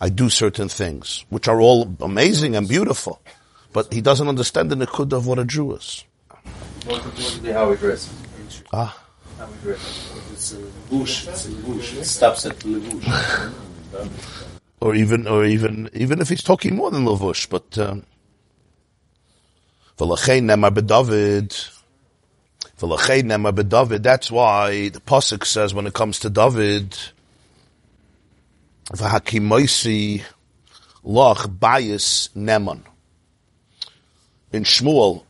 I 0.00 0.08
do 0.08 0.28
certain 0.28 0.68
things, 0.68 1.24
which 1.30 1.48
are 1.48 1.60
all 1.60 1.94
amazing 2.00 2.56
and 2.56 2.68
beautiful. 2.68 3.20
But 3.72 3.92
he 3.92 4.00
doesn't 4.00 4.28
understand 4.28 4.70
the 4.70 4.76
Nakuda 4.76 5.14
of 5.14 5.26
what 5.26 5.38
a 5.38 5.44
Jew 5.44 5.74
is. 5.74 6.04
What 6.84 7.02
be 7.42 7.50
how 7.50 7.70
we 7.70 7.76
dress? 7.76 8.12
Ah. 8.72 9.03
It's 9.66 10.54
levush. 10.54 11.28
It's 11.28 11.46
levush. 11.46 11.98
It 11.98 12.04
stops 12.04 12.46
at 12.46 12.58
levush. 12.58 13.52
or 14.80 14.94
even, 14.94 15.26
or 15.26 15.44
even, 15.44 15.90
even 15.94 16.20
if 16.20 16.28
he's 16.28 16.42
talking 16.42 16.76
more 16.76 16.90
than 16.90 17.04
Lavush, 17.04 17.48
but, 17.48 17.78
um, 17.78 18.02
that's 19.96 20.10
why 24.30 24.88
the 24.88 25.00
Pasuk 25.00 25.46
says 25.46 25.72
when 25.72 25.86
it 25.86 25.94
comes 25.94 26.18
to 26.18 26.28
David, 26.28 26.98
V'hakimoisi 28.92 30.22
loch 31.02 31.48
bayis 31.48 32.28
neman. 32.36 32.82
In 34.52 34.64
Shmuel, 34.64 35.22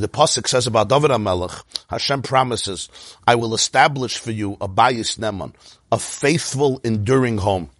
the 0.00 0.08
Pasuk 0.08 0.48
says 0.48 0.66
about 0.66 0.88
David 0.88 1.10
HaMelech, 1.10 1.62
Hashem 1.88 2.22
promises, 2.22 2.88
I 3.26 3.34
will 3.34 3.54
establish 3.54 4.18
for 4.18 4.30
you 4.30 4.54
a 4.60 4.68
bayis 4.68 5.18
neman, 5.18 5.54
a 5.92 5.98
faithful, 5.98 6.80
enduring 6.84 7.38
home. 7.38 7.70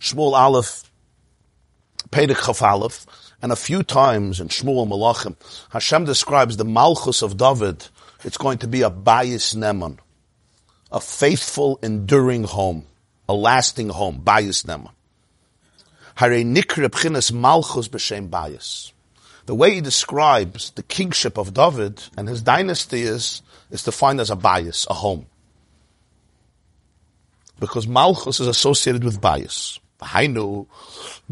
Shmuel 0.00 0.32
Aleph, 0.32 0.90
Pedek 2.10 2.44
Chaf 2.44 2.62
Aleph, 2.62 3.06
and 3.42 3.52
a 3.52 3.56
few 3.56 3.82
times 3.82 4.40
in 4.40 4.48
Shmuel 4.48 4.88
Malachim, 4.88 5.36
Hashem 5.70 6.04
describes 6.04 6.56
the 6.56 6.64
Malchus 6.64 7.22
of 7.22 7.36
David. 7.36 7.86
It's 8.24 8.36
going 8.36 8.58
to 8.58 8.68
be 8.68 8.82
a 8.82 8.90
bayis 8.90 9.54
neman, 9.54 9.98
a 10.90 11.00
faithful, 11.00 11.78
enduring 11.82 12.44
home, 12.44 12.86
a 13.28 13.34
lasting 13.34 13.90
home, 13.90 14.22
bayis 14.22 14.64
neman. 14.64 14.90
Hare 16.16 16.42
nikre 16.42 16.88
b'chinas 16.88 17.32
Malchus 17.32 17.88
b'shem 17.88 18.28
bayis. 18.28 18.92
The 19.48 19.54
way 19.54 19.72
he 19.76 19.80
describes 19.80 20.72
the 20.72 20.82
kingship 20.82 21.38
of 21.38 21.54
David 21.54 22.02
and 22.18 22.28
his 22.28 22.42
dynasty 22.42 23.00
is, 23.00 23.40
is 23.70 23.82
defined 23.82 24.20
as 24.20 24.28
a 24.28 24.36
bias, 24.36 24.86
a 24.90 24.92
home. 24.92 25.24
Because 27.58 27.86
Malchus 27.86 28.40
is 28.40 28.46
associated 28.46 29.04
with 29.04 29.22
bias. 29.22 29.80
Hainu, 30.02 30.66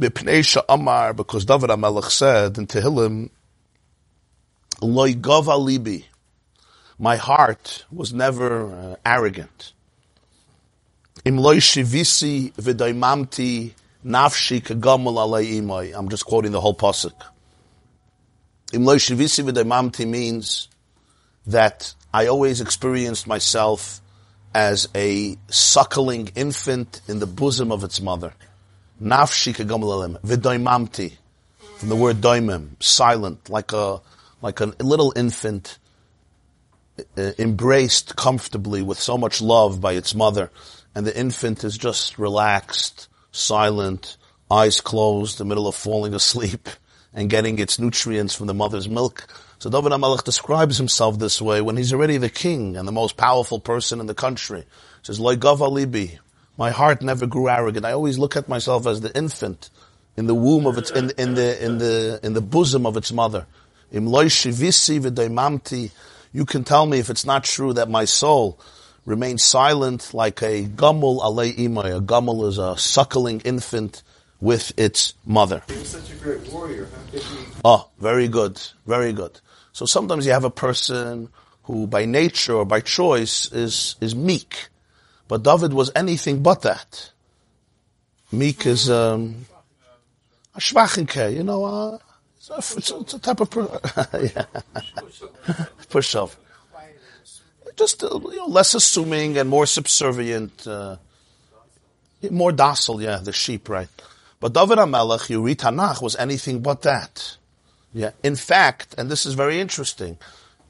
b'pnei 0.01 0.63
Amar, 0.67 1.13
because 1.13 1.45
David 1.45 1.69
HaMelech 1.69 2.11
said 2.11 2.57
in 2.57 2.67
Tehillim, 2.67 3.29
Loi 4.81 5.13
libi, 5.13 6.05
my 6.99 7.17
heart 7.17 7.85
was 7.93 8.15
never 8.15 8.73
uh, 8.73 8.97
arrogant. 9.05 9.75
I'm 11.27 11.39
just 11.39 11.75
quoting 16.25 16.53
the 16.53 16.61
whole 16.63 16.75
pasuk. 16.75 17.13
Im 18.73 18.85
loi 18.85 18.97
shivisi 18.97 19.45
v'daimamti 19.45 20.07
means 20.07 20.69
that 21.47 21.95
I 22.13 22.27
always 22.27 22.61
experienced 22.61 23.27
myself 23.27 24.01
as 24.55 24.89
a 24.95 25.37
suckling 25.49 26.31
infant 26.35 27.01
in 27.07 27.21
the 27.21 27.27
bosom 27.27 27.71
of 27.71 27.85
its 27.85 28.01
mother. 28.01 28.35
Nafshi 29.01 29.55
kagamulalim, 29.55 30.21
v'doimamti, 30.23 31.13
from 31.77 31.91
the 31.91 31.97
word 31.97 32.17
doimim, 32.17 32.83
silent, 32.83 33.51
like 33.51 33.73
a, 33.73 34.01
like 34.43 34.61
a 34.61 34.73
little 34.81 35.13
infant, 35.15 35.79
uh, 37.19 37.33
embraced 37.39 38.17
comfortably 38.17 38.81
with 38.83 38.99
so 38.99 39.19
much 39.19 39.43
love 39.43 39.81
by 39.81 39.93
its 39.93 40.15
mother, 40.15 40.51
and 40.95 41.07
the 41.07 41.17
infant 41.17 41.63
is 41.63 41.77
just 41.77 42.19
relaxed, 42.19 43.09
silent, 43.31 44.17
eyes 44.51 44.81
closed, 44.81 45.39
in 45.39 45.47
the 45.47 45.49
middle 45.51 45.69
of 45.69 45.75
falling 45.75 46.15
asleep, 46.15 46.69
and 47.17 47.31
getting 47.31 47.59
its 47.59 47.79
nutrients 47.79 48.35
from 48.35 48.47
the 48.47 48.55
mother's 48.55 48.89
milk. 48.89 49.27
So 49.59 49.71
David 49.71 49.91
HaMelech 49.91 50.23
describes 50.23 50.77
himself 50.77 51.19
this 51.19 51.41
way 51.41 51.63
when 51.63 51.79
he's 51.79 51.95
already 51.95 52.19
the 52.19 52.29
king 52.29 52.77
and 52.77 52.87
the 52.87 52.93
most 52.93 53.17
powerful 53.17 53.59
person 53.59 54.01
in 54.01 54.07
the 54.07 54.15
country. 54.15 54.61
He 54.61 54.67
says, 55.03 55.19
Loigav 55.19 55.61
alibi, 55.61 56.19
my 56.59 56.71
heart 56.71 57.01
never 57.01 57.27
grew 57.27 57.49
arrogant. 57.49 57.87
I 57.87 57.93
always 57.93 58.19
look 58.19 58.37
at 58.37 58.49
myself 58.49 58.87
as 58.87 59.01
the 59.01 59.17
infant 59.17 59.71
in 60.15 60.27
the 60.27 60.35
womb 60.35 60.67
of 60.67 60.77
its, 60.77 60.91
in, 60.91 61.11
in 61.17 61.35
the, 61.35 61.65
in 61.65 61.79
the, 61.79 62.21
in 62.23 62.35
the 62.35 62.43
bosom 62.43 62.85
of 62.85 62.99
its 62.99 63.11
mother. 63.11 63.47
Im 63.91 64.07
shivisi. 64.07 65.91
You 66.33 66.45
can 66.45 66.65
tell 66.65 66.85
me 66.85 66.99
if 66.99 67.09
it's 67.09 67.25
not 67.25 67.45
true 67.45 67.73
that 67.73 67.89
my 67.89 68.05
soul 68.05 68.61
remains 69.07 69.43
silent 69.43 70.13
like 70.13 70.43
a 70.43 70.65
gumul 70.65 71.21
alei 71.23 71.57
imay. 71.57 71.97
A 71.97 72.01
gumul 72.01 72.47
is 72.47 72.59
a 72.59 72.77
suckling 72.77 73.41
infant 73.41 74.03
with 74.41 74.79
its 74.79 75.15
mother. 75.25 75.63
He 75.69 75.75
was 75.75 75.89
such 75.89 76.11
a 76.13 76.15
great 76.17 76.53
warrior. 76.53 76.89
He? 77.13 77.21
Oh, 77.65 77.89
very 77.99 78.29
good, 78.29 78.61
very 78.87 79.13
good. 79.13 79.41
So 79.73 79.87
sometimes 79.87 80.27
you 80.27 80.33
have 80.33 80.45
a 80.45 80.51
person 80.51 81.29
who 81.65 81.87
by 81.87 82.05
nature 82.05 82.55
or 82.55 82.65
by 82.65 82.81
choice 82.81 83.51
is, 83.53 83.97
is 84.01 84.15
meek. 84.15 84.69
But 85.29 85.43
David 85.43 85.73
was 85.73 85.91
anything 85.97 86.43
but 86.43 86.63
that. 86.63 87.11
Meek 88.31 88.67
is, 88.67 88.89
um, 88.89 89.47
a 90.55 90.61
schwachenke, 90.61 91.35
you 91.35 91.43
know, 91.43 91.65
uh, 91.65 91.99
it's, 92.37 92.51
a, 92.51 92.79
it's, 92.79 92.91
a, 92.91 92.99
it's 93.01 93.15
a 93.15 93.19
type 93.19 93.41
of, 93.41 93.51
per- 93.51 93.81
yeah. 94.23 95.65
push 95.91 96.15
off. 96.15 96.37
Just, 97.77 98.03
uh, 98.03 98.09
you 98.09 98.37
know, 98.37 98.47
less 98.47 98.75
assuming 98.75 99.37
and 99.37 99.51
more 99.51 99.67
subservient, 99.67 100.67
uh, 100.67 100.97
more 102.31 102.53
docile, 102.53 103.03
yeah, 103.03 103.19
the 103.19 103.33
sheep, 103.33 103.69
right? 103.69 103.89
But 104.41 104.53
David 104.53 104.79
HaMelech, 104.79 105.31
you 105.31 105.43
read 105.43 105.59
Tanakh, 105.59 106.03
was 106.03 106.17
anything 106.17 106.61
but 106.61 106.83
that. 106.83 107.37
Yeah. 107.93 108.11
In 108.23 108.37
fact, 108.37 108.95
and 108.99 109.11
this 109.11 109.25
is 109.25 109.35
very 109.35 109.61
interesting, 109.61 110.19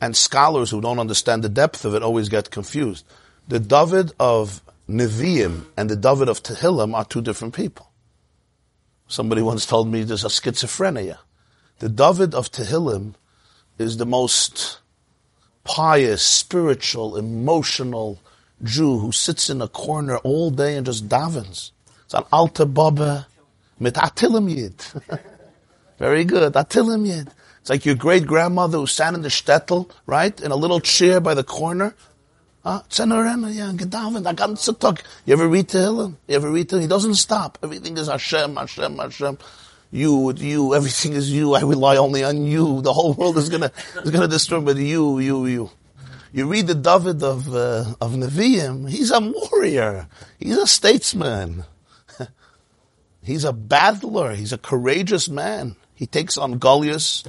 and 0.00 0.16
scholars 0.16 0.70
who 0.70 0.81
don't 0.81 0.98
understand 0.98 1.42
the 1.42 1.48
depth 1.48 1.85
of 1.85 1.94
it 1.94 2.02
always 2.02 2.29
get 2.29 2.50
confused. 2.50 3.05
The 3.48 3.59
David 3.59 4.12
of 4.20 4.62
Nevi'im 4.88 5.64
and 5.76 5.90
the 5.90 5.96
David 5.96 6.29
of 6.29 6.42
Tehillim 6.42 6.94
are 6.94 7.05
two 7.05 7.22
different 7.22 7.55
people. 7.55 7.90
Somebody 9.09 9.42
once 9.42 9.66
told 9.66 9.88
me 9.88 10.02
there's 10.02 10.24
a 10.24 10.29
schizophrenia. 10.29 11.18
The 11.79 11.88
David 11.88 12.35
of 12.35 12.50
Tehillim 12.50 13.14
is 13.79 13.96
the 13.96 14.07
most 14.07 14.79
pious, 15.64 16.22
spiritual, 16.22 17.16
emotional 17.16 18.20
Jew 18.62 18.98
who 18.98 19.12
sits 19.12 19.50
in 19.50 19.61
a 19.61 19.68
corner 19.68 20.18
all 20.18 20.50
day 20.50 20.76
and 20.76 20.87
just 20.87 21.09
davens. 21.09 21.72
It's 22.05 22.14
an 22.14 22.24
alter 22.33 22.64
baba 22.64 23.26
mit 23.79 23.95
atilim 23.95 24.49
yid. 24.49 24.85
Very 25.99 26.25
good, 26.25 26.53
atilim 26.53 27.07
yid. 27.07 27.31
It's 27.61 27.71
like 27.71 27.85
your 27.85 27.97
great 27.97 28.27
grandmother 28.27 28.79
who 28.79 28.87
sat 28.87 29.15
in 29.15 29.23
the 29.23 29.29
shtetl, 29.29 29.91
right, 30.07 30.41
in 30.41 30.53
a 30.53 30.57
little 30.57 30.79
chair 30.81 31.21
by 31.21 31.35
the 31.35 31.43
corner. 31.43 31.95
Ganze 32.65 33.09
You 35.25 35.33
ever 35.33 35.49
read 35.49 35.69
Tehillim? 35.69 36.17
You 36.27 36.37
ever 36.37 36.51
read 36.51 36.69
Tehillim? 36.69 36.81
He 36.81 36.87
doesn't 36.87 37.15
stop. 37.15 37.59
Everything 37.62 37.97
is 37.97 38.09
Hashem, 38.09 38.57
Hashem, 38.57 38.99
Hashem. 38.99 39.39
You, 39.93 40.33
you, 40.33 40.75
everything 40.75 41.12
is 41.12 41.33
you. 41.33 41.55
I 41.55 41.61
rely 41.61 41.97
only 41.97 42.25
on 42.25 42.45
you. 42.45 42.83
The 42.83 42.93
whole 42.93 43.15
world 43.15 43.39
is 43.39 43.49
gonna, 43.49 43.71
is 44.03 44.11
gonna 44.11 44.27
destroy, 44.29 44.61
but 44.61 44.77
you, 44.77 45.21
you, 45.21 45.47
you. 45.47 45.71
You 46.33 46.47
read 46.47 46.67
the 46.67 46.75
David 46.75 47.23
of, 47.23 47.55
uh, 47.55 47.95
of 48.01 48.12
Nevi'im, 48.12 48.91
he's 48.91 49.11
a 49.11 49.21
warrior. 49.21 50.09
He's 50.39 50.59
a 50.59 50.67
statesman. 50.67 51.65
He's 53.27 53.45
a 53.45 53.53
battler. 53.53 54.35
He's 54.35 54.53
a 54.53 54.59
courageous 54.59 55.29
man. 55.29 55.77
He 55.95 56.07
takes 56.07 56.39
on 56.39 56.59
Goliath, 56.59 57.27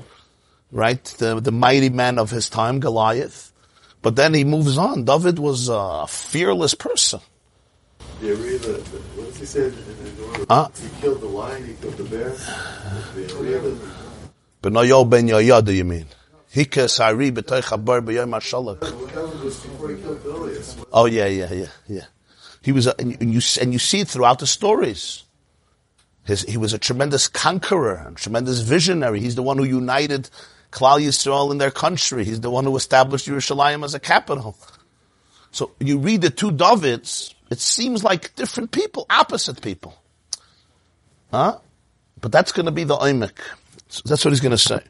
right? 0.72 1.04
The, 1.04 1.40
the 1.42 1.52
mighty 1.52 1.90
man 1.90 2.20
of 2.20 2.30
his 2.30 2.50
time, 2.50 2.80
Goliath. 2.80 3.52
But 4.02 4.16
then 4.16 4.34
he 4.34 4.44
moves 4.44 4.78
on. 4.78 5.06
David 5.06 5.40
was 5.40 5.70
a 5.70 6.06
fearless 6.08 6.74
person. 6.76 7.20
Do 8.22 8.28
you 8.28 8.36
read 8.36 8.62
the, 8.62 8.74
what 9.16 9.28
does 9.28 9.38
he 9.38 9.46
say 9.46 9.66
in 9.66 10.16
the 10.16 10.24
order? 10.24 10.46
Huh? 10.50 10.70
He 10.82 11.02
killed 11.02 11.22
the 11.22 11.28
lion, 11.28 11.66
he 11.66 11.74
killed 11.76 11.98
the 11.98 12.04
bear. 12.06 12.30
Do 13.16 13.44
it? 13.44 13.78
Benoyo 14.62 15.10
ben 15.10 15.28
Yoyada, 15.28 15.74
you 15.76 15.84
mean? 15.86 16.06
Hikas 16.54 16.98
hari 17.00 17.32
b'toich 17.32 17.64
habar 17.64 18.02
b'yom 18.02 18.32
hashalak. 18.36 18.80
That 18.80 19.44
was 19.44 19.60
before 19.60 19.90
he 19.90 20.02
killed 20.02 20.24
Goliath. 20.24 20.86
Oh 20.92 21.06
yeah, 21.06 21.26
yeah, 21.28 21.54
yeah, 21.54 21.68
yeah. 21.88 22.06
He 22.62 22.72
was, 22.72 22.88
a, 22.88 22.96
and 23.00 23.12
you- 23.12 23.18
and 23.22 23.34
you 23.34 23.42
and 23.62 23.74
you 23.74 23.80
see 23.80 24.00
it 24.02 24.08
throughout 24.08 24.40
the 24.40 24.48
stories. 24.48 25.24
His, 26.28 26.42
he 26.42 26.58
was 26.58 26.74
a 26.74 26.78
tremendous 26.78 27.30
conqueror, 27.30 28.12
a 28.12 28.14
tremendous 28.14 28.60
visionary. 28.60 29.22
He's 29.22 29.36
the 29.36 29.44
one 29.44 29.58
who 29.58 29.64
united 29.64 30.30
Klal 30.72 31.00
Yisrael 31.00 31.52
in 31.52 31.58
their 31.58 31.72
country. 31.72 32.26
He's 32.26 32.42
the 32.42 32.50
one 32.50 32.66
who 32.66 32.76
established 32.76 33.28
Yerushalayim 33.28 33.86
as 33.86 33.94
a 33.94 34.00
capital. 34.00 34.58
So 35.52 35.72
you 35.80 36.00
read 36.00 36.22
the 36.22 36.30
two 36.30 36.52
Davids, 36.52 37.34
it 37.50 37.60
seems 37.60 38.04
like 38.04 38.36
different 38.36 38.72
people, 38.72 39.06
opposite 39.10 39.62
people. 39.62 39.96
Huh? 41.32 41.60
But 42.20 42.34
that's 42.34 42.52
going 42.52 42.66
to 42.66 42.74
be 42.74 42.84
the 42.84 42.98
oimik. 42.98 43.40
So 43.88 44.02
that's 44.06 44.26
what 44.26 44.32
he's 44.32 44.42
going 44.42 44.52
to 44.52 44.58
say. 44.58 44.82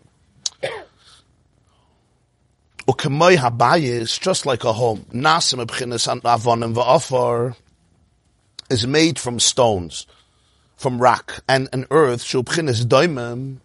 Ukemoi 2.88 3.36
habayis, 3.38 4.19
just 4.19 4.45
like 4.45 4.63
a 4.63 4.73
home, 4.73 5.06
nasim 5.13 5.63
ebchinis 5.63 6.12
an 6.12 6.21
avonim 6.21 6.73
va'afar, 6.73 7.56
is 8.69 8.88
made 8.88 9.19
from 9.19 9.39
stones, 9.39 10.08
from 10.77 10.99
rock, 11.01 11.43
and 11.49 11.67
an 11.73 11.85
earth, 11.91 12.23
shubchinis 12.23 12.85
doimim, 12.85 13.57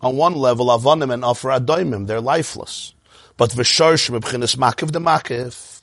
on 0.00 0.16
one 0.16 0.34
level, 0.34 0.66
avonim 0.66 1.12
and 1.12 1.24
afar 1.24 1.58
adoimim, 1.58 2.06
they're 2.06 2.20
lifeless. 2.20 2.94
But 3.36 3.50
v'shorsh 3.50 4.10
ebchinis 4.10 4.56
makiv 4.56 4.92
the 4.92 5.00
makiv, 5.00 5.82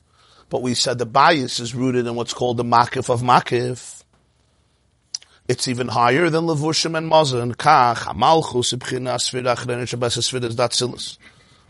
but 0.50 0.62
we 0.62 0.74
said 0.74 1.00
the 1.00 1.06
bias 1.06 1.60
is 1.60 1.74
rooted 1.74 2.06
in 2.06 2.16
what's 2.16 2.34
called 2.34 2.58
the 2.58 2.64
makiv 2.64 3.10
of 3.10 3.22
makiv. 3.22 4.04
It's 5.48 5.68
even 5.68 5.88
higher 5.88 6.30
than 6.30 6.46
levushim 6.46 6.98
and 6.98 7.10
mazan. 7.10 7.56
Kach, 7.56 7.98
hamalchus, 7.98 8.76
ibchinas, 8.78 9.30
sfira, 9.30 9.56
achrenen, 9.56 9.88
shabbos, 9.88 10.18
sfira, 10.18 10.44
is 10.44 10.56
datzilus. 10.56 11.18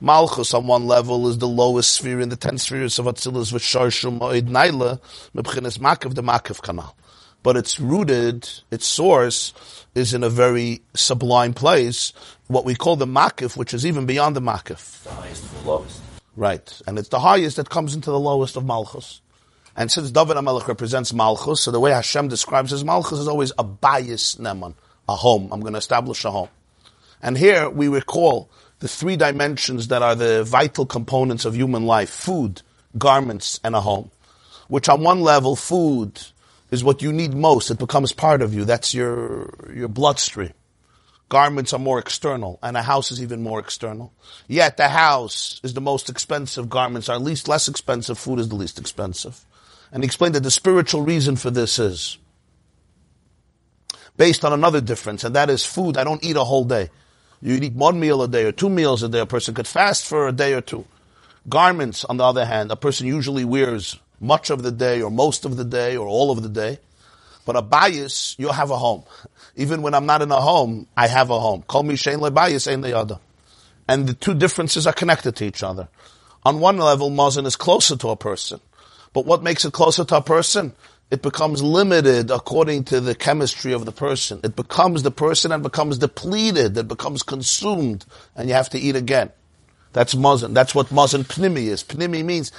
Malchus 0.02 0.54
on 0.54 0.68
one 0.68 0.88
level 0.88 1.28
is 1.30 1.38
the 1.38 1.48
lowest 1.48 1.96
sphere 1.96 2.20
in 2.20 2.28
the 2.28 2.36
ten 2.36 2.58
spheres 2.58 3.00
of 3.00 3.06
Atzilus 3.06 3.54
with 3.54 3.62
Sharshum 3.62 4.20
Oid 4.20 4.50
Naila, 4.50 5.00
Mebchinas 5.34 5.80
Makav, 5.80 6.16
the 6.16 6.22
Makav 6.22 6.62
canal. 6.62 6.98
But 7.46 7.58
it's 7.58 7.80
rooted, 7.80 8.50
its 8.72 8.88
source 8.88 9.54
is 9.94 10.16
in 10.16 10.24
a 10.24 10.30
very 10.30 10.82
sublime 10.96 11.54
place, 11.54 12.12
what 12.48 12.66
we 12.66 12.74
call 12.74 12.96
the 12.96 13.06
makif, 13.06 13.56
which 13.56 13.72
is 13.72 13.86
even 13.86 14.08
beyond 14.08 14.36
the 14.36 14.42
makif. 14.42 15.04
The 15.04 15.12
highest 15.12 15.44
to 15.44 15.56
the 15.62 15.70
lowest. 15.70 16.02
Right. 16.36 16.82
And 16.88 16.98
it's 16.98 17.10
the 17.10 17.20
highest 17.20 17.58
that 17.58 17.70
comes 17.70 17.94
into 17.94 18.10
the 18.10 18.20
lowest 18.20 18.56
of 18.56 18.66
Malchus. 18.66 19.22
And 19.76 19.92
since 19.92 20.10
David 20.10 20.38
HaMelech 20.38 20.68
represents 20.68 21.14
Malchus, 21.14 21.62
so 21.62 21.70
the 21.70 21.80
way 21.80 21.92
Hashem 21.92 22.30
describes 22.30 22.72
his 22.72 22.84
Malchus 22.84 23.20
is 23.20 23.28
always 23.28 23.52
a 23.60 23.64
bias 23.64 24.38
neman, 24.38 24.74
a 25.08 25.16
home. 25.16 25.50
I'm 25.52 25.62
going 25.62 25.74
to 25.74 25.78
establish 25.78 26.26
a 26.26 26.32
home. 26.32 26.50
And 27.22 27.38
here 27.38 27.70
we 27.70 27.90
recall 27.90 28.50
the 28.80 28.88
three 28.88 29.18
dimensions 29.18 29.90
that 29.90 30.02
are 30.02 30.16
the 30.16 30.44
vital 30.44 30.88
components 30.88 31.46
of 31.46 31.56
human 31.56 31.86
life 31.86 32.10
food, 32.10 32.64
garments, 32.98 33.60
and 33.64 33.76
a 33.76 33.82
home. 33.82 34.10
Which 34.68 34.90
on 34.90 35.04
one 35.04 35.22
level, 35.22 35.56
food 35.56 36.20
is 36.76 36.84
what 36.84 37.02
you 37.02 37.12
need 37.12 37.34
most. 37.34 37.72
It 37.72 37.80
becomes 37.80 38.12
part 38.12 38.44
of 38.44 38.54
you. 38.54 38.66
That's 38.66 38.94
your, 38.94 39.50
your 39.74 39.88
bloodstream. 39.88 40.54
Garments 41.30 41.74
are 41.74 41.80
more 41.80 41.98
external, 41.98 42.60
and 42.62 42.78
a 42.78 42.84
house 42.84 43.12
is 43.12 43.20
even 43.22 43.42
more 43.42 43.60
external. 43.60 44.14
Yet 44.48 44.78
the 44.78 44.90
house 44.90 45.60
is 45.64 45.74
the 45.74 45.82
most 45.82 46.08
expensive, 46.08 46.70
garments 46.70 47.10
are 47.10 47.18
least 47.18 47.48
less 47.48 47.68
expensive, 47.68 48.20
food 48.20 48.40
is 48.40 48.50
the 48.50 48.56
least 48.56 48.78
expensive. 48.78 49.44
And 49.92 50.04
he 50.04 50.06
explained 50.06 50.36
that 50.36 50.44
the 50.44 50.52
spiritual 50.52 51.02
reason 51.02 51.36
for 51.36 51.50
this 51.50 51.80
is 51.80 52.20
based 54.18 54.46
on 54.46 54.54
another 54.54 54.82
difference, 54.82 55.24
and 55.24 55.36
that 55.36 55.50
is 55.50 55.66
food. 55.66 55.98
I 55.98 56.04
don't 56.04 56.24
eat 56.24 56.36
a 56.36 56.44
whole 56.44 56.66
day. 56.66 56.92
You 57.42 57.56
eat 57.56 57.74
one 57.74 58.00
meal 58.00 58.22
a 58.22 58.28
day 58.28 58.46
or 58.46 58.52
two 58.52 58.70
meals 58.70 59.02
a 59.02 59.10
day. 59.10 59.20
A 59.20 59.26
person 59.26 59.56
could 59.56 59.68
fast 59.68 60.06
for 60.06 60.28
a 60.28 60.32
day 60.32 60.54
or 60.54 60.62
two. 60.62 60.86
Garments, 61.50 62.06
on 62.06 62.18
the 62.18 62.24
other 62.24 62.46
hand, 62.46 62.72
a 62.72 62.76
person 62.76 63.08
usually 63.08 63.46
wears 63.46 64.00
much 64.20 64.50
of 64.50 64.64
the 64.64 64.72
day 64.72 65.02
or 65.02 65.12
most 65.12 65.46
of 65.46 65.58
the 65.58 65.66
day 65.66 65.98
or 65.98 66.08
all 66.08 66.32
of 66.32 66.44
the 66.44 66.50
day. 66.50 66.80
But 67.46 67.56
a 67.56 67.62
bias, 67.62 68.36
you'll 68.40 68.54
have 68.54 68.72
a 68.72 68.78
home. 68.78 69.04
Even 69.56 69.82
when 69.82 69.94
I'm 69.94 70.06
not 70.06 70.22
in 70.22 70.32
a 70.32 70.42
home, 70.42 70.88
I 70.98 71.08
have 71.08 71.30
a 71.30 71.40
home. 71.40 71.64
Call 71.68 71.84
me 71.84 71.96
Shane 71.96 72.20
bias 72.34 72.68
ain't 72.68 72.82
the 72.82 72.98
other. 72.98 73.20
And 73.88 74.08
the 74.08 74.14
two 74.14 74.34
differences 74.34 74.88
are 74.88 74.94
connected 74.94 75.36
to 75.36 75.46
each 75.46 75.62
other. 75.62 75.88
On 76.44 76.60
one 76.60 76.78
level, 76.78 77.10
Mazan 77.10 77.46
is 77.46 77.56
closer 77.56 77.96
to 77.98 78.10
a 78.10 78.16
person. 78.16 78.60
But 79.14 79.26
what 79.26 79.44
makes 79.44 79.64
it 79.64 79.74
closer 79.74 80.04
to 80.06 80.18
a 80.18 80.22
person? 80.22 80.74
It 81.12 81.22
becomes 81.22 81.62
limited 81.62 82.32
according 82.32 82.86
to 82.86 83.00
the 83.00 83.14
chemistry 83.14 83.74
of 83.74 83.86
the 83.86 83.92
person. 83.92 84.40
It 84.44 84.56
becomes 84.56 85.04
the 85.04 85.12
person 85.12 85.52
and 85.52 85.62
becomes 85.62 86.00
depleted. 86.00 86.78
It 86.78 86.88
becomes 86.88 87.22
consumed 87.22 88.06
and 88.36 88.50
you 88.50 88.56
have 88.56 88.70
to 88.72 88.80
eat 88.80 88.96
again. 88.96 89.32
That's 89.94 90.16
Mazan. 90.16 90.54
That's 90.54 90.74
what 90.74 90.92
Mazan 90.92 91.24
Pnimi 91.24 91.68
is. 91.68 91.84
Pnimi 91.84 92.26
means 92.26 92.52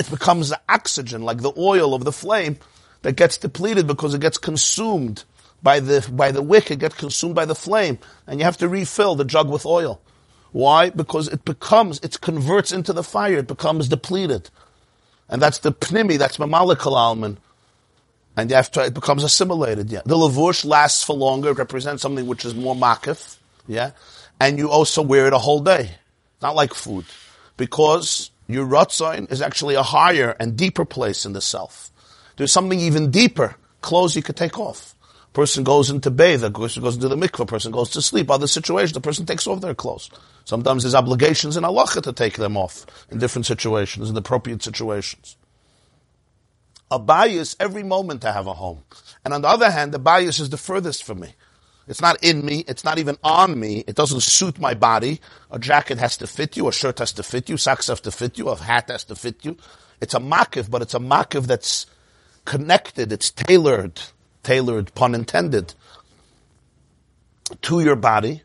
it 0.00 0.10
becomes 0.10 0.48
the 0.48 0.60
oxygen, 0.66 1.22
like 1.22 1.42
the 1.42 1.52
oil 1.58 1.92
of 1.92 2.04
the 2.04 2.12
flame 2.12 2.56
that 3.02 3.16
gets 3.16 3.36
depleted 3.36 3.86
because 3.86 4.14
it 4.14 4.22
gets 4.22 4.38
consumed 4.38 5.24
by 5.62 5.78
the, 5.78 6.08
by 6.10 6.32
the 6.32 6.40
wick. 6.40 6.70
It 6.70 6.78
gets 6.78 6.94
consumed 6.94 7.34
by 7.34 7.44
the 7.44 7.54
flame 7.54 7.98
and 8.26 8.40
you 8.40 8.44
have 8.44 8.56
to 8.58 8.68
refill 8.68 9.14
the 9.14 9.26
jug 9.26 9.50
with 9.50 9.66
oil. 9.66 10.00
Why? 10.52 10.88
Because 10.88 11.28
it 11.28 11.44
becomes, 11.44 12.00
it 12.00 12.18
converts 12.22 12.72
into 12.72 12.94
the 12.94 13.02
fire. 13.02 13.36
It 13.36 13.46
becomes 13.46 13.88
depleted. 13.88 14.48
And 15.28 15.40
that's 15.40 15.58
the 15.58 15.70
pnimi, 15.70 16.16
that's 16.16 16.38
mamalakal 16.38 16.96
alman. 16.96 17.36
And 18.38 18.50
after 18.52 18.80
it 18.80 18.94
becomes 18.94 19.22
assimilated, 19.22 19.90
yeah. 19.90 20.00
The 20.06 20.16
lavush 20.16 20.64
lasts 20.64 21.04
for 21.04 21.14
longer, 21.14 21.50
it 21.50 21.58
represents 21.58 22.00
something 22.00 22.26
which 22.26 22.46
is 22.46 22.54
more 22.54 22.74
makif, 22.74 23.36
yeah. 23.66 23.90
And 24.40 24.56
you 24.56 24.70
also 24.70 25.02
wear 25.02 25.26
it 25.26 25.34
a 25.34 25.38
whole 25.38 25.60
day. 25.60 25.90
Not 26.40 26.56
like 26.56 26.72
food. 26.72 27.04
Because 27.58 28.29
your 28.54 28.66
rotzain 28.66 29.30
is 29.30 29.42
actually 29.42 29.74
a 29.74 29.82
higher 29.82 30.36
and 30.40 30.56
deeper 30.56 30.84
place 30.84 31.24
in 31.26 31.32
the 31.32 31.40
self. 31.40 31.90
There's 32.36 32.52
something 32.52 32.80
even 32.80 33.10
deeper. 33.10 33.56
Clothes 33.80 34.16
you 34.16 34.22
could 34.22 34.36
take 34.36 34.58
off. 34.58 34.94
Person 35.32 35.62
goes 35.62 35.90
into 35.90 36.10
bathe, 36.10 36.42
a 36.42 36.50
person 36.50 36.82
goes 36.82 36.96
into 36.96 37.08
the 37.08 37.16
mikveh, 37.16 37.46
person 37.46 37.70
goes 37.70 37.90
to 37.90 38.02
sleep. 38.02 38.30
Other 38.30 38.48
situations, 38.48 38.94
the 38.94 39.00
person 39.00 39.26
takes 39.26 39.46
off 39.46 39.60
their 39.60 39.74
clothes. 39.76 40.10
Sometimes 40.44 40.82
there's 40.82 40.94
obligations 40.94 41.56
in 41.56 41.62
halacha 41.62 42.02
to 42.02 42.12
take 42.12 42.36
them 42.36 42.56
off 42.56 42.84
in 43.10 43.18
different 43.18 43.46
situations, 43.46 44.10
in 44.10 44.16
appropriate 44.16 44.62
situations. 44.62 45.36
A 46.90 46.98
bias 46.98 47.54
every 47.60 47.84
moment 47.84 48.22
to 48.22 48.32
have 48.32 48.48
a 48.48 48.54
home. 48.54 48.82
And 49.24 49.32
on 49.32 49.42
the 49.42 49.48
other 49.48 49.70
hand, 49.70 49.92
the 49.92 50.00
bias 50.00 50.40
is 50.40 50.50
the 50.50 50.56
furthest 50.56 51.04
from 51.04 51.20
me. 51.20 51.34
It's 51.90 52.00
not 52.00 52.22
in 52.22 52.46
me. 52.46 52.64
It's 52.68 52.84
not 52.84 53.00
even 53.00 53.18
on 53.24 53.58
me. 53.58 53.82
It 53.88 53.96
doesn't 53.96 54.20
suit 54.22 54.60
my 54.60 54.74
body. 54.74 55.20
A 55.50 55.58
jacket 55.58 55.98
has 55.98 56.16
to 56.18 56.28
fit 56.28 56.56
you. 56.56 56.68
A 56.68 56.72
shirt 56.72 57.00
has 57.00 57.12
to 57.14 57.24
fit 57.24 57.48
you. 57.48 57.56
Socks 57.56 57.88
have 57.88 58.00
to 58.02 58.12
fit 58.12 58.38
you. 58.38 58.48
A 58.48 58.56
hat 58.56 58.90
has 58.90 59.02
to 59.04 59.16
fit 59.16 59.44
you. 59.44 59.56
It's 60.00 60.14
a 60.14 60.20
makiv, 60.20 60.70
but 60.70 60.82
it's 60.82 60.94
a 60.94 61.00
makiv 61.00 61.48
that's 61.48 61.86
connected. 62.44 63.12
It's 63.12 63.32
tailored, 63.32 64.00
tailored, 64.44 64.94
pun 64.94 65.16
intended, 65.16 65.74
to 67.62 67.80
your 67.80 67.96
body. 67.96 68.44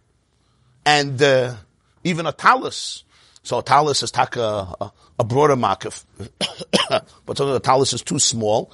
And 0.84 1.22
uh, 1.22 1.56
even 2.04 2.26
a 2.26 2.32
talus. 2.32 3.04
So 3.44 3.60
a 3.60 3.64
talus 3.64 4.02
is 4.02 4.10
taka, 4.10 4.42
a, 4.82 4.92
a 5.20 5.24
broader 5.24 5.56
makiv. 5.56 6.04
but 6.90 7.38
sometimes 7.38 7.54
the 7.54 7.60
talus 7.60 7.94
is 7.94 8.02
too 8.02 8.18
small. 8.18 8.74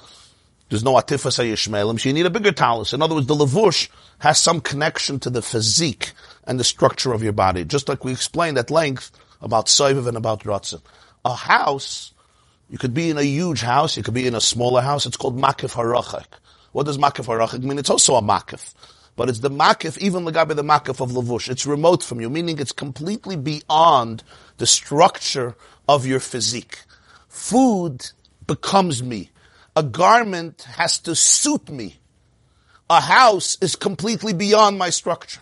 There's 0.72 0.82
no 0.82 0.94
atifas 0.94 1.36
yishmelim. 1.38 2.00
So 2.00 2.08
you 2.08 2.14
need 2.14 2.24
a 2.24 2.30
bigger 2.30 2.50
talus. 2.50 2.94
In 2.94 3.02
other 3.02 3.14
words, 3.14 3.26
the 3.26 3.34
lavush 3.34 3.90
has 4.20 4.38
some 4.38 4.58
connection 4.58 5.20
to 5.20 5.28
the 5.28 5.42
physique 5.42 6.12
and 6.44 6.58
the 6.58 6.64
structure 6.64 7.12
of 7.12 7.22
your 7.22 7.34
body. 7.34 7.66
Just 7.66 7.90
like 7.90 8.06
we 8.06 8.12
explained 8.12 8.56
at 8.56 8.70
length 8.70 9.10
about 9.42 9.66
Soiviv 9.66 10.06
and 10.06 10.16
about 10.16 10.44
Ratzin. 10.44 10.80
A 11.26 11.34
house, 11.34 12.14
you 12.70 12.78
could 12.78 12.94
be 12.94 13.10
in 13.10 13.18
a 13.18 13.22
huge 13.22 13.60
house, 13.60 13.98
you 13.98 14.02
could 14.02 14.14
be 14.14 14.26
in 14.26 14.34
a 14.34 14.40
smaller 14.40 14.80
house, 14.80 15.04
it's 15.04 15.18
called 15.18 15.38
Makif 15.38 15.74
Harachak. 15.74 16.24
What 16.72 16.86
does 16.86 16.96
Makif 16.96 17.26
Harachak 17.26 17.62
mean? 17.62 17.78
It's 17.78 17.90
also 17.90 18.14
a 18.14 18.22
Makif. 18.22 18.72
But 19.14 19.28
it's 19.28 19.40
the 19.40 19.50
Makif, 19.50 19.98
even 19.98 20.24
Lagabe 20.24 20.56
the 20.56 20.64
Makif 20.64 21.02
of 21.02 21.10
Lavush. 21.10 21.50
It's 21.50 21.66
remote 21.66 22.02
from 22.02 22.18
you, 22.18 22.30
meaning 22.30 22.58
it's 22.58 22.72
completely 22.72 23.36
beyond 23.36 24.22
the 24.56 24.66
structure 24.66 25.54
of 25.86 26.06
your 26.06 26.18
physique. 26.18 26.78
Food 27.28 28.06
becomes 28.46 29.02
me. 29.02 29.31
A 29.74 29.82
garment 29.82 30.62
has 30.62 30.98
to 31.00 31.14
suit 31.14 31.70
me. 31.70 31.98
A 32.90 33.00
house 33.00 33.56
is 33.60 33.74
completely 33.74 34.34
beyond 34.34 34.78
my 34.78 34.90
structure. 34.90 35.40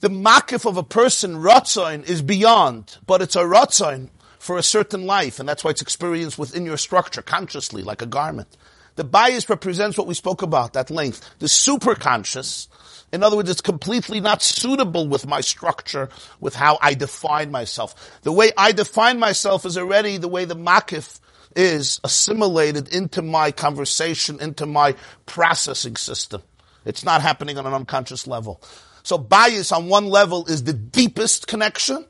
The 0.00 0.08
makif 0.08 0.66
of 0.66 0.76
a 0.76 0.82
person, 0.82 1.36
ratzain, 1.36 2.08
is 2.08 2.22
beyond, 2.22 2.98
but 3.06 3.22
it's 3.22 3.36
a 3.36 3.42
ratzain 3.42 4.10
for 4.38 4.58
a 4.58 4.62
certain 4.62 5.06
life, 5.06 5.38
and 5.38 5.48
that's 5.48 5.64
why 5.64 5.70
it's 5.70 5.82
experienced 5.82 6.38
within 6.38 6.64
your 6.64 6.76
structure, 6.76 7.22
consciously, 7.22 7.82
like 7.82 8.02
a 8.02 8.06
garment. 8.06 8.56
The 8.96 9.04
bias 9.04 9.48
represents 9.48 9.96
what 9.96 10.06
we 10.06 10.14
spoke 10.14 10.42
about, 10.42 10.74
that 10.74 10.90
length. 10.90 11.28
The 11.38 11.46
superconscious, 11.46 12.68
in 13.12 13.22
other 13.22 13.36
words, 13.36 13.50
it's 13.50 13.60
completely 13.60 14.20
not 14.20 14.42
suitable 14.42 15.08
with 15.08 15.26
my 15.26 15.40
structure, 15.40 16.08
with 16.40 16.54
how 16.54 16.78
I 16.80 16.94
define 16.94 17.50
myself. 17.50 18.20
The 18.22 18.32
way 18.32 18.52
I 18.56 18.72
define 18.72 19.18
myself 19.18 19.64
is 19.64 19.78
already 19.78 20.18
the 20.18 20.28
way 20.28 20.44
the 20.44 20.56
makif 20.56 21.20
is 21.56 22.00
assimilated 22.04 22.94
into 22.94 23.22
my 23.22 23.50
conversation, 23.50 24.40
into 24.40 24.66
my 24.66 24.94
processing 25.26 25.96
system. 25.96 26.42
It's 26.84 27.04
not 27.04 27.22
happening 27.22 27.58
on 27.58 27.66
an 27.66 27.74
unconscious 27.74 28.26
level. 28.26 28.60
So 29.02 29.18
bias 29.18 29.72
on 29.72 29.88
one 29.88 30.06
level 30.06 30.46
is 30.46 30.64
the 30.64 30.72
deepest 30.72 31.46
connection, 31.46 32.04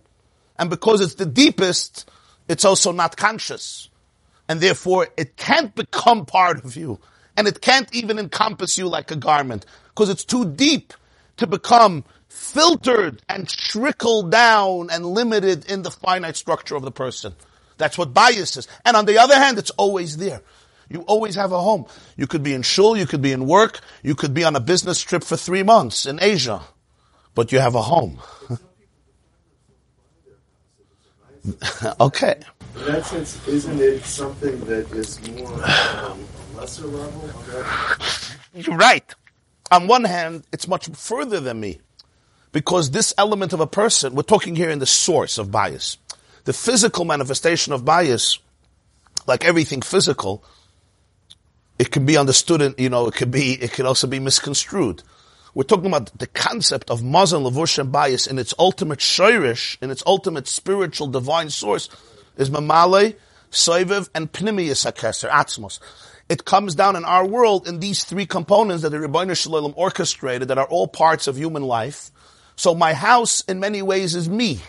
and 0.59 0.71
because 0.71 1.01
it's 1.01 1.15
the 1.15 1.27
deepest, 1.27 2.11
it's 2.49 2.65
also 2.65 2.93
not 2.93 3.17
conscious. 3.17 3.89
And 4.49 4.61
therefore, 4.61 5.09
it 5.17 5.37
can't 5.37 5.75
become 5.75 6.27
part 6.27 6.65
of 6.65 6.77
you. 6.77 6.99
And 7.37 7.49
it 7.49 7.63
can't 7.63 7.89
even 7.95 8.19
encompass 8.19 8.77
you 8.77 8.89
like 8.89 9.11
a 9.11 9.17
garment, 9.17 9.65
because 9.89 10.11
it's 10.11 10.25
too 10.25 10.45
deep 10.45 10.93
to 11.39 11.47
become 11.47 12.05
filtered 12.29 13.23
and 13.29 13.49
trickled 13.49 14.31
down 14.31 14.91
and 14.91 15.07
limited 15.07 15.71
in 15.71 15.83
the 15.83 15.91
finite 15.91 16.37
structure 16.37 16.77
of 16.77 16.83
the 16.83 16.91
person. 16.91 17.35
That's 17.79 17.99
what 17.99 18.15
bias 18.15 18.57
is. 18.57 18.69
And 18.85 18.97
on 18.97 19.07
the 19.07 19.19
other 19.19 19.35
hand, 19.35 19.59
it's 19.59 19.71
always 19.71 20.17
there. 20.17 20.43
You 20.89 21.01
always 21.03 21.35
have 21.37 21.53
a 21.53 21.61
home. 21.61 21.87
You 22.17 22.27
could 22.27 22.43
be 22.43 22.53
in 22.53 22.63
shul, 22.63 22.97
you 22.97 23.07
could 23.07 23.23
be 23.23 23.33
in 23.33 23.47
work, 23.47 23.81
you 24.03 24.15
could 24.15 24.35
be 24.35 24.45
on 24.45 24.57
a 24.57 24.61
business 24.61 25.01
trip 25.01 25.25
for 25.25 25.37
three 25.37 25.63
months 25.63 26.05
in 26.05 26.19
Asia, 26.23 26.61
but 27.35 27.51
you 27.51 27.61
have 27.61 27.75
a 27.75 27.83
home. 27.83 28.19
okay. 32.01 32.41
In 32.77 32.85
that 32.87 33.07
sense, 33.07 33.47
isn't 33.49 33.81
it 33.81 34.05
something 34.05 34.61
that 34.67 34.91
is 34.93 35.21
more 35.31 35.53
um, 35.55 36.25
a 36.55 36.57
lesser 36.57 36.87
level? 36.87 37.31
You're 38.55 38.77
right. 38.77 39.15
On 39.71 39.89
one 39.89 40.05
hand, 40.05 40.45
it's 40.53 40.69
much 40.69 40.89
further 40.89 41.41
than 41.41 41.59
me. 41.59 41.81
Because 42.53 42.91
this 42.91 43.15
element 43.17 43.55
of 43.55 43.61
a 43.61 43.67
person, 43.67 44.15
we're 44.15 44.23
talking 44.23 44.55
here 44.55 44.69
in 44.69 44.79
the 44.79 44.87
source 44.87 45.39
of 45.39 45.51
bias. 45.51 45.97
The 46.45 46.53
physical 46.53 47.05
manifestation 47.05 47.73
of 47.73 47.85
bias, 47.85 48.39
like 49.27 49.45
everything 49.45 49.83
physical, 49.83 50.45
it 51.79 51.91
can 51.91 52.05
be 52.05 52.17
understood 52.17 52.63
and, 52.63 52.75
you 52.79 52.91
know, 52.91 53.07
it 53.07 53.15
could 53.15 53.31
be, 53.31 53.53
it 53.55 53.73
could 53.73 53.87
also 53.87 54.07
be 54.07 54.19
misconstrued. 54.19 55.03
We're 55.55 55.65
talking 55.65 55.87
about 55.87 56.19
the 56.19 56.27
concept 56.27 56.91
of 56.91 57.03
mazan, 57.03 57.43
levush, 57.43 57.79
and 57.79 57.93
bias 57.93 58.27
in 58.27 58.39
its 58.39 58.55
ultimate 58.59 59.01
shirish, 59.01 59.77
in 59.83 59.91
its 59.91 60.03
ultimate 60.07 60.49
spiritual 60.49 61.09
divine 61.09 61.51
source, 61.51 61.89
is 62.37 62.51
mamale, 62.51 63.17
soiviv, 63.51 64.09
and 64.15 64.33
pnimius 64.33 64.91
hakeser, 64.91 65.29
atzmos. 65.29 65.79
It 66.29 66.47
comes 66.47 66.75
down 66.75 66.97
in 66.97 67.05
our 67.05 67.27
world 67.27 67.69
in 67.69 67.81
these 67.81 68.05
three 68.05 68.25
components 68.25 68.83
that 68.83 68.91
the 68.91 68.97
Ribbono 68.97 69.37
Shel 69.37 69.53
Olam 69.53 69.75
orchestrated 69.77 70.49
that 70.49 70.57
are 70.57 70.67
all 70.67 70.89
parts 70.89 71.27
of 71.27 71.37
human 71.37 71.63
life. 71.63 72.11
So 72.57 72.75
my 72.75 72.95
house 72.95 73.43
in 73.43 73.61
many 73.61 73.83
ways 73.83 74.15
is 74.15 74.29
me. 74.29 74.61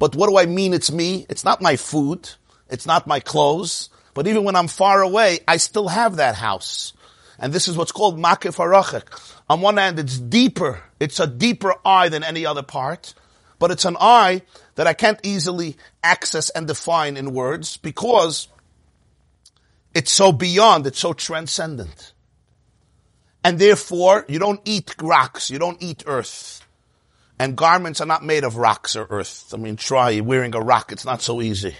But 0.00 0.16
what 0.16 0.30
do 0.30 0.38
I 0.38 0.46
mean 0.46 0.72
it's 0.72 0.90
me? 0.90 1.26
It's 1.28 1.44
not 1.44 1.60
my 1.60 1.76
food. 1.76 2.30
It's 2.70 2.86
not 2.86 3.06
my 3.06 3.20
clothes. 3.20 3.90
But 4.14 4.26
even 4.26 4.44
when 4.44 4.56
I'm 4.56 4.66
far 4.66 5.02
away, 5.02 5.40
I 5.46 5.58
still 5.58 5.88
have 5.88 6.16
that 6.16 6.34
house. 6.34 6.94
And 7.38 7.52
this 7.52 7.68
is 7.68 7.76
what's 7.76 7.92
called 7.92 8.18
makif 8.18 8.56
harachik. 8.56 9.04
On 9.48 9.60
one 9.60 9.76
hand, 9.76 9.98
it's 9.98 10.18
deeper. 10.18 10.82
It's 10.98 11.20
a 11.20 11.26
deeper 11.26 11.74
eye 11.84 12.08
than 12.08 12.24
any 12.24 12.46
other 12.46 12.62
part. 12.62 13.12
But 13.58 13.70
it's 13.70 13.84
an 13.84 13.98
eye 14.00 14.40
that 14.76 14.86
I 14.86 14.94
can't 14.94 15.20
easily 15.22 15.76
access 16.02 16.48
and 16.48 16.66
define 16.66 17.18
in 17.18 17.34
words 17.34 17.76
because 17.76 18.48
it's 19.92 20.10
so 20.10 20.32
beyond, 20.32 20.86
it's 20.86 20.98
so 20.98 21.12
transcendent. 21.12 22.14
And 23.44 23.58
therefore, 23.58 24.24
you 24.28 24.38
don't 24.38 24.60
eat 24.64 24.94
rocks, 25.02 25.50
you 25.50 25.58
don't 25.58 25.82
eat 25.82 26.04
earth. 26.06 26.59
And 27.40 27.56
garments 27.56 28.02
are 28.02 28.06
not 28.06 28.22
made 28.22 28.44
of 28.44 28.58
rocks 28.58 28.94
or 28.94 29.06
earth. 29.08 29.54
I 29.54 29.56
mean, 29.56 29.76
try 29.76 30.20
wearing 30.20 30.54
a 30.54 30.60
rock, 30.60 30.92
it's 30.92 31.06
not 31.06 31.22
so 31.22 31.40
easy. 31.40 31.74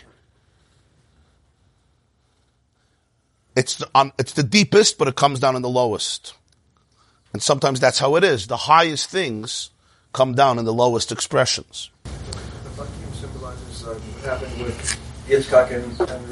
It's 3.55 3.75
the, 3.75 3.91
on, 3.95 4.11
it's 4.19 4.33
the 4.33 4.43
deepest, 4.43 4.97
but 4.97 5.07
it 5.07 5.17
comes 5.17 5.39
down 5.39 5.57
in 5.57 5.61
the 5.61 5.69
lowest. 5.69 6.33
And 7.35 7.43
sometimes 7.43 7.79
that's 7.79 7.99
how 7.99 8.17
it 8.17 8.25
is. 8.25 8.47
The 8.47 8.57
highest 8.57 9.11
things 9.11 9.69
come 10.15 10.35
down 10.35 10.59
in 10.59 10.65
the 10.65 10.73
lowest 10.73 11.13
expressions. 11.13 11.91
The 12.05 12.11
vacuum 12.71 13.13
symbolizes 13.13 13.87
uh, 13.87 13.93
what 13.93 14.41
happened 14.41 14.63
with 14.63 15.01
Yitzchak 15.29 15.73
and, 15.73 15.85
and 16.11 16.27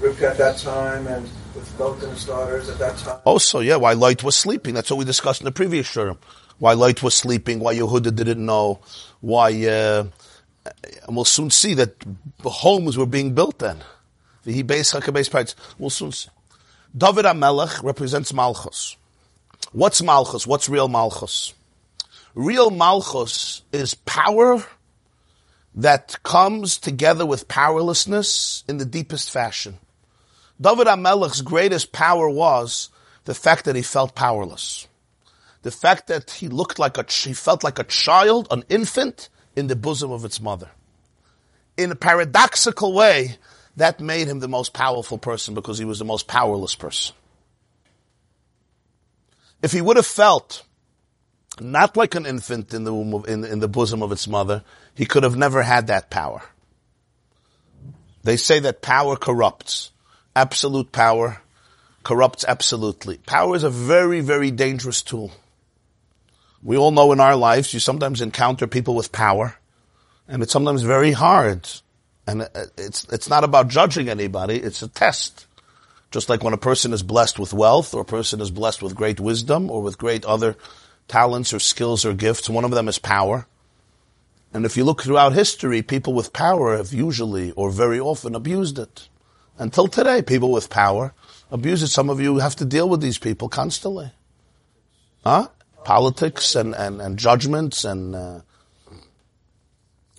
Rivka, 0.00 0.22
at 0.28 0.38
that 0.38 0.58
time, 0.58 1.06
and 1.06 1.22
with 1.54 1.72
Milk 1.78 2.02
and 2.02 2.10
his 2.10 2.24
daughters 2.24 2.68
at 2.68 2.80
that 2.80 2.98
time. 2.98 3.20
Also, 3.24 3.60
yeah, 3.60 3.76
why 3.76 3.92
Light 3.92 4.24
was 4.24 4.36
sleeping. 4.36 4.74
That's 4.74 4.90
what 4.90 4.96
we 4.96 5.04
discussed 5.04 5.40
in 5.40 5.44
the 5.44 5.52
previous 5.52 5.86
show. 5.86 6.18
Why 6.62 6.74
Light 6.74 7.02
was 7.02 7.16
sleeping, 7.16 7.58
why 7.58 7.74
Yehuda 7.74 8.14
didn't 8.14 8.46
know, 8.46 8.78
why, 9.20 9.48
uh, 9.66 10.04
and 10.64 11.16
we'll 11.16 11.24
soon 11.24 11.50
see 11.50 11.74
that 11.74 11.96
homes 12.44 12.96
were 12.96 13.04
being 13.04 13.34
built 13.34 13.58
then. 13.58 13.78
Parts. 15.28 15.56
We'll 15.76 15.90
soon 15.90 16.12
see. 16.12 16.28
David 16.96 17.24
HaMelech 17.24 17.82
represents 17.82 18.32
Malchus. 18.32 18.96
What's 19.72 20.02
Malchus? 20.02 20.46
What's 20.46 20.68
real 20.68 20.86
Malchus? 20.86 21.52
Real 22.36 22.70
Malchus 22.70 23.62
is 23.72 23.94
power 23.94 24.64
that 25.74 26.22
comes 26.22 26.78
together 26.78 27.26
with 27.26 27.48
powerlessness 27.48 28.62
in 28.68 28.76
the 28.76 28.84
deepest 28.84 29.32
fashion. 29.32 29.78
David 30.60 30.86
HaMelech's 30.86 31.42
greatest 31.42 31.90
power 31.90 32.30
was 32.30 32.88
the 33.24 33.34
fact 33.34 33.64
that 33.64 33.74
he 33.74 33.82
felt 33.82 34.14
powerless. 34.14 34.86
The 35.62 35.70
fact 35.70 36.08
that 36.08 36.30
he 36.30 36.48
looked 36.48 36.78
like 36.78 36.98
a, 36.98 37.04
he 37.10 37.32
felt 37.32 37.64
like 37.64 37.78
a 37.78 37.84
child, 37.84 38.48
an 38.50 38.64
infant 38.68 39.28
in 39.56 39.68
the 39.68 39.76
bosom 39.76 40.10
of 40.10 40.24
its 40.24 40.40
mother. 40.40 40.70
In 41.76 41.90
a 41.90 41.96
paradoxical 41.96 42.92
way, 42.92 43.38
that 43.76 44.00
made 44.00 44.28
him 44.28 44.40
the 44.40 44.48
most 44.48 44.72
powerful 44.72 45.18
person 45.18 45.54
because 45.54 45.78
he 45.78 45.84
was 45.84 45.98
the 45.98 46.04
most 46.04 46.26
powerless 46.26 46.74
person. 46.74 47.14
If 49.62 49.72
he 49.72 49.80
would 49.80 49.96
have 49.96 50.06
felt 50.06 50.64
not 51.60 51.96
like 51.96 52.14
an 52.14 52.26
infant 52.26 52.74
in 52.74 52.84
the 52.84 52.92
womb 52.92 53.14
of, 53.14 53.28
in, 53.28 53.44
in 53.44 53.60
the 53.60 53.68
bosom 53.68 54.02
of 54.02 54.12
its 54.12 54.26
mother, 54.26 54.64
he 54.94 55.06
could 55.06 55.22
have 55.22 55.36
never 55.36 55.62
had 55.62 55.86
that 55.86 56.10
power. 56.10 56.42
They 58.24 58.36
say 58.36 58.60
that 58.60 58.82
power 58.82 59.16
corrupts. 59.16 59.90
Absolute 60.34 60.92
power 60.92 61.42
corrupts 62.02 62.44
absolutely. 62.46 63.18
Power 63.18 63.54
is 63.54 63.64
a 63.64 63.70
very, 63.70 64.20
very 64.20 64.50
dangerous 64.50 65.02
tool. 65.02 65.32
We 66.62 66.76
all 66.76 66.92
know 66.92 67.12
in 67.12 67.20
our 67.20 67.36
lives 67.36 67.74
you 67.74 67.80
sometimes 67.80 68.20
encounter 68.20 68.66
people 68.66 68.94
with 68.94 69.12
power, 69.12 69.56
and 70.28 70.42
it's 70.42 70.52
sometimes 70.52 70.82
very 70.82 71.12
hard. 71.12 71.68
And 72.26 72.42
uh, 72.42 72.66
it's 72.78 73.04
it's 73.12 73.28
not 73.28 73.42
about 73.42 73.68
judging 73.68 74.08
anybody; 74.08 74.56
it's 74.56 74.82
a 74.82 74.88
test. 74.88 75.46
Just 76.12 76.28
like 76.28 76.44
when 76.44 76.52
a 76.52 76.58
person 76.58 76.92
is 76.92 77.02
blessed 77.02 77.38
with 77.38 77.54
wealth, 77.54 77.94
or 77.94 78.02
a 78.02 78.04
person 78.04 78.40
is 78.40 78.50
blessed 78.50 78.82
with 78.82 78.94
great 78.94 79.18
wisdom, 79.18 79.70
or 79.70 79.82
with 79.82 79.98
great 79.98 80.24
other 80.24 80.56
talents 81.08 81.52
or 81.52 81.58
skills 81.58 82.04
or 82.04 82.12
gifts, 82.12 82.48
one 82.48 82.64
of 82.64 82.70
them 82.70 82.86
is 82.86 82.98
power. 82.98 83.46
And 84.54 84.66
if 84.66 84.76
you 84.76 84.84
look 84.84 85.02
throughout 85.02 85.32
history, 85.32 85.82
people 85.82 86.12
with 86.12 86.32
power 86.32 86.76
have 86.76 86.92
usually 86.92 87.52
or 87.52 87.70
very 87.70 87.98
often 87.98 88.34
abused 88.34 88.78
it. 88.78 89.08
Until 89.58 89.88
today, 89.88 90.22
people 90.22 90.52
with 90.52 90.70
power 90.70 91.14
abuse 91.50 91.82
it. 91.82 91.88
Some 91.88 92.10
of 92.10 92.20
you 92.20 92.38
have 92.38 92.56
to 92.56 92.64
deal 92.64 92.88
with 92.88 93.00
these 93.00 93.18
people 93.18 93.48
constantly. 93.48 94.12
Huh? 95.24 95.48
Politics 95.84 96.54
and, 96.54 96.74
and, 96.74 97.00
and 97.00 97.18
judgments 97.18 97.84
and, 97.84 98.14
uh, 98.14 98.40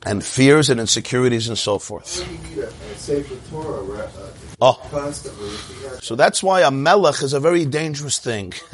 and 0.06 0.24
fears 0.24 0.70
and 0.70 0.80
insecurities 0.80 1.48
and 1.48 1.58
so 1.58 1.80
forth. 1.80 2.20
Where 2.20 2.28
do 2.28 2.34
you 2.34 2.56
need 2.56 2.58
a, 2.64 2.68
a 2.68 2.98
Sefer 2.98 3.36
Torah 3.50 3.82
right, 3.84 4.10
uh, 4.18 4.28
Oh, 4.62 4.80
constantly? 4.92 5.48
If 5.48 5.82
you, 5.82 5.90
had, 5.90 6.04
so 6.04 6.16
that's 6.16 6.42
why 6.42 6.62
a 6.62 6.72
melech 6.72 7.22
is 7.22 7.34
a 7.34 7.40
very 7.40 7.66
dangerous 7.66 8.20
thing. 8.20 8.54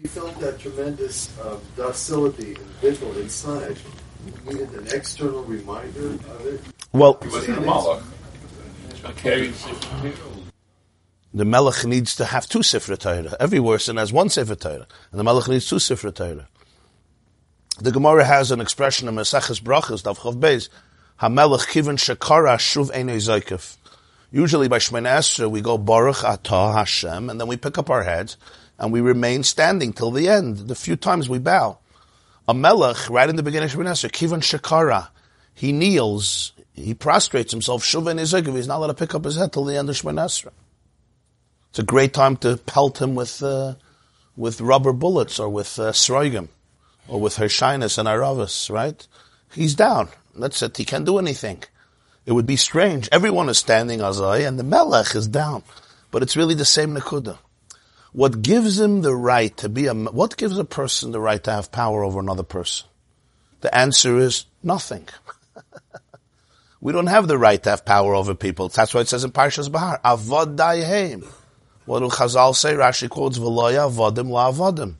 you 0.00 0.08
felt 0.08 0.38
that 0.40 0.60
tremendous 0.60 1.36
uh, 1.40 1.58
docility 1.76 2.54
and 2.54 2.66
vigil 2.80 3.16
inside, 3.18 3.78
you 4.26 4.52
needed 4.52 4.70
an 4.74 4.86
external 4.94 5.42
reminder 5.42 6.10
of 6.10 6.46
it. 6.46 6.60
Well, 6.92 7.18
He 7.22 7.28
wasn't 7.28 7.58
a 7.58 7.60
Malach. 7.62 8.02
I 9.04 9.12
carried 9.12 9.54
Sefer 9.54 10.27
the 11.38 11.44
Melech 11.44 11.84
needs 11.84 12.16
to 12.16 12.24
have 12.24 12.48
two 12.48 12.58
Sifra 12.58 12.98
Torah. 12.98 13.36
Every 13.38 13.60
person 13.60 13.96
has 13.96 14.12
one 14.12 14.26
Sifra 14.26 14.58
Torah, 14.58 14.88
and 15.12 15.20
the 15.20 15.22
Melech 15.22 15.46
needs 15.46 15.68
two 15.68 15.76
Sifra 15.76 16.12
Torah. 16.12 16.48
The 17.78 17.92
Gemara 17.92 18.24
has 18.24 18.50
an 18.50 18.60
expression 18.60 19.06
in 19.06 19.14
Maseches 19.14 19.62
Brachas, 19.62 20.02
Dav 20.02 20.18
Chav 20.18 20.40
Beis, 20.40 20.68
HaMelech 21.20 21.68
Kiven 21.68 21.96
Shekara 21.96 22.56
Shuv 22.56 22.90
Einei 22.90 23.18
Zoykef. 23.18 23.76
Usually 24.32 24.66
by 24.66 24.78
Shemana 24.78 25.18
Esra, 25.18 25.48
we 25.48 25.60
go 25.60 25.78
Baruch 25.78 26.16
Atah 26.16 26.74
Hashem, 26.74 27.30
and 27.30 27.40
then 27.40 27.46
we 27.46 27.56
pick 27.56 27.78
up 27.78 27.88
our 27.88 28.02
heads, 28.02 28.36
and 28.76 28.92
we 28.92 29.00
remain 29.00 29.44
standing 29.44 29.92
till 29.92 30.10
the 30.10 30.28
end. 30.28 30.56
The 30.66 30.74
few 30.74 30.96
times 30.96 31.28
we 31.28 31.38
bow. 31.38 31.78
A 32.48 32.54
Melech, 32.54 33.08
right 33.08 33.30
in 33.30 33.36
the 33.36 33.44
beginning 33.44 33.68
of 33.68 33.76
Shemana 33.76 33.92
Esra, 33.92 34.10
Kiven 34.10 34.40
Shekara, 34.40 35.10
he 35.54 35.70
kneels, 35.70 36.50
he 36.72 36.96
prostrates 36.96 37.52
himself, 37.52 37.84
Shuv 37.84 38.12
Einei 38.12 38.22
Zoykef, 38.22 38.56
he's 38.56 38.66
not 38.66 38.78
allowed 38.78 38.88
to 38.88 38.94
pick 38.94 39.14
up 39.14 39.24
his 39.24 39.36
head 39.36 39.52
till 39.52 39.64
the 39.64 39.76
end 39.76 39.88
of 39.88 39.94
Shemana 39.94 40.24
Esra. 40.24 40.50
It's 41.78 41.84
a 41.84 41.94
great 41.94 42.12
time 42.12 42.36
to 42.38 42.56
pelt 42.56 43.00
him 43.00 43.14
with 43.14 43.40
uh, 43.40 43.76
with 44.36 44.60
rubber 44.60 44.92
bullets 44.92 45.38
or 45.38 45.48
with 45.48 45.78
uh, 45.78 45.92
sroigim 45.92 46.48
or 47.06 47.20
with 47.20 47.36
Hershinus 47.36 47.98
and 47.98 48.08
Aravis, 48.08 48.68
right? 48.68 49.06
He's 49.54 49.76
down. 49.76 50.08
That's 50.34 50.60
it. 50.60 50.76
He 50.76 50.84
can't 50.84 51.06
do 51.06 51.18
anything. 51.18 51.62
It 52.26 52.32
would 52.32 52.46
be 52.46 52.56
strange. 52.56 53.08
Everyone 53.12 53.48
is 53.48 53.58
standing 53.58 54.00
Azai 54.00 54.44
and 54.44 54.58
the 54.58 54.64
Melech 54.64 55.14
is 55.14 55.28
down. 55.28 55.62
But 56.10 56.24
it's 56.24 56.36
really 56.36 56.56
the 56.56 56.64
same 56.64 56.96
Nakuda. 56.96 57.38
What 58.10 58.42
gives 58.42 58.80
him 58.80 59.02
the 59.02 59.14
right 59.14 59.56
to 59.58 59.68
be 59.68 59.86
a, 59.86 59.94
what 59.94 60.36
gives 60.36 60.58
a 60.58 60.64
person 60.64 61.12
the 61.12 61.20
right 61.20 61.44
to 61.44 61.52
have 61.52 61.70
power 61.70 62.02
over 62.02 62.18
another 62.18 62.42
person? 62.42 62.88
The 63.60 63.72
answer 63.72 64.18
is 64.18 64.46
nothing. 64.64 65.08
we 66.80 66.92
don't 66.92 67.06
have 67.06 67.28
the 67.28 67.38
right 67.38 67.62
to 67.62 67.70
have 67.70 67.84
power 67.84 68.16
over 68.16 68.34
people. 68.34 68.68
That's 68.68 68.92
why 68.92 69.02
it 69.02 69.08
says 69.08 69.22
in 69.22 69.30
Parshas 69.30 69.70
Bahar, 69.70 70.00
Avodayhem. 70.04 71.37
What 71.88 72.00
do 72.00 72.08
Chazal 72.08 72.54
say? 72.54 72.74
Rashi 72.74 73.08
quotes, 73.08 73.38
V'loya 73.38 73.90
avodim 73.90 74.28
la 74.28 74.52
avodim. 74.52 74.96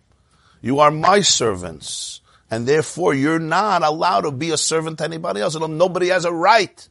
You 0.62 0.80
are 0.80 0.90
my 0.90 1.20
servants. 1.20 2.22
And 2.50 2.66
therefore 2.66 3.12
you're 3.12 3.38
not 3.38 3.82
allowed 3.82 4.22
to 4.22 4.30
be 4.30 4.52
a 4.52 4.56
servant 4.56 4.96
to 4.96 5.04
anybody 5.04 5.42
else. 5.42 5.54
Nobody 5.54 6.08
has 6.08 6.24
a 6.24 6.32
right 6.32 6.88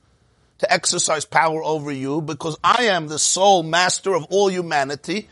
to 0.60 0.72
exercise 0.72 1.26
power 1.26 1.64
over 1.64 1.92
you 1.92 2.22
because 2.22 2.60
I 2.64 2.84
am 2.84 3.08
the 3.08 3.18
sole 3.18 3.64
master 3.64 4.14
of 4.14 4.26
all 4.26 4.52
humanity 4.52 5.30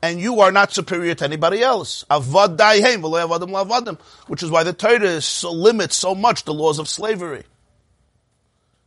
and 0.00 0.18
you 0.18 0.40
are 0.40 0.50
not 0.50 0.72
superior 0.72 1.14
to 1.14 1.24
anybody 1.24 1.60
else. 1.60 2.02
Which 2.08 2.22
is 4.42 4.50
why 4.50 4.62
the 4.62 4.72
Torah 4.72 5.20
limits 5.52 5.94
so 5.94 6.14
much 6.14 6.44
the 6.44 6.54
laws 6.54 6.78
of 6.78 6.88
slavery 6.88 7.44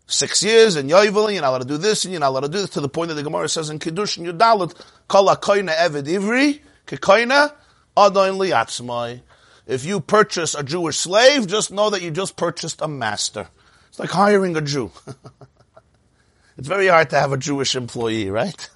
six 0.10 0.44
years 0.44 0.76
and 0.76 0.90
yovel, 0.90 1.32
you're 1.32 1.42
not 1.42 1.50
allowed 1.50 1.60
to 1.60 1.68
do 1.68 1.78
this 1.78 2.04
and 2.04 2.12
you're 2.12 2.20
not 2.20 2.30
allowed 2.30 2.42
to 2.42 2.50
do 2.50 2.60
this 2.60 2.72
to 2.72 2.82
the 2.82 2.90
point 2.90 3.10
that 3.10 3.16
the 3.16 3.24
Gemara 3.24 3.48
says 3.48 3.70
in 3.70 3.80
Kiddushin 3.80 4.26
Yudalit, 4.26 4.76
kol 5.08 5.28
koina 5.28 5.74
eved 5.76 6.08
ivri, 6.08 6.60
kekoina 6.88 7.54
adon 7.96 8.38
liatzmai. 8.38 9.22
If 9.68 9.86
you 9.86 10.00
purchase 10.00 10.56
a 10.56 10.64
Jewish 10.64 10.98
slave, 10.98 11.46
just 11.46 11.72
know 11.72 11.92
that 11.92 12.02
you 12.02 12.10
just 12.10 12.36
purchased 12.36 12.82
a 12.82 12.88
master. 12.88 13.48
It's 13.90 14.00
like 14.00 14.10
hiring 14.10 14.58
a 14.58 14.62
Jew. 14.62 14.92
it's 16.58 16.68
very 16.68 16.88
hard 16.88 17.12
to 17.12 17.20
have 17.20 17.32
a 17.32 17.38
Jewish 17.38 17.76
employee, 17.76 18.32
right? 18.32 18.70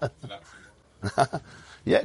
yeah, 1.84 2.02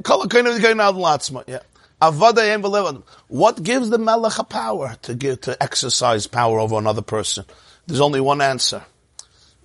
What 3.28 3.62
gives 3.62 3.88
the 3.90 3.98
melech 3.98 4.38
a 4.38 4.44
power 4.44 4.96
to 5.02 5.14
give, 5.14 5.40
to 5.42 5.62
exercise 5.62 6.26
power 6.26 6.58
over 6.58 6.76
another 6.76 7.02
person? 7.02 7.46
There's 7.86 8.00
only 8.00 8.20
one 8.20 8.40
answer. 8.40 8.84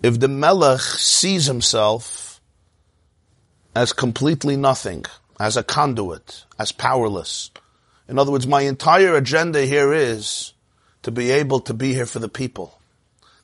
If 0.01 0.19
the 0.19 0.27
Melech 0.27 0.81
sees 0.81 1.45
himself 1.45 2.39
as 3.75 3.93
completely 3.93 4.57
nothing, 4.57 5.05
as 5.39 5.55
a 5.57 5.63
conduit, 5.63 6.45
as 6.57 6.71
powerless. 6.71 7.51
In 8.07 8.17
other 8.17 8.31
words, 8.31 8.47
my 8.47 8.61
entire 8.61 9.15
agenda 9.15 9.65
here 9.65 9.93
is 9.93 10.53
to 11.03 11.11
be 11.11 11.31
able 11.31 11.59
to 11.61 11.73
be 11.73 11.93
here 11.93 12.05
for 12.05 12.19
the 12.19 12.29
people. 12.29 12.79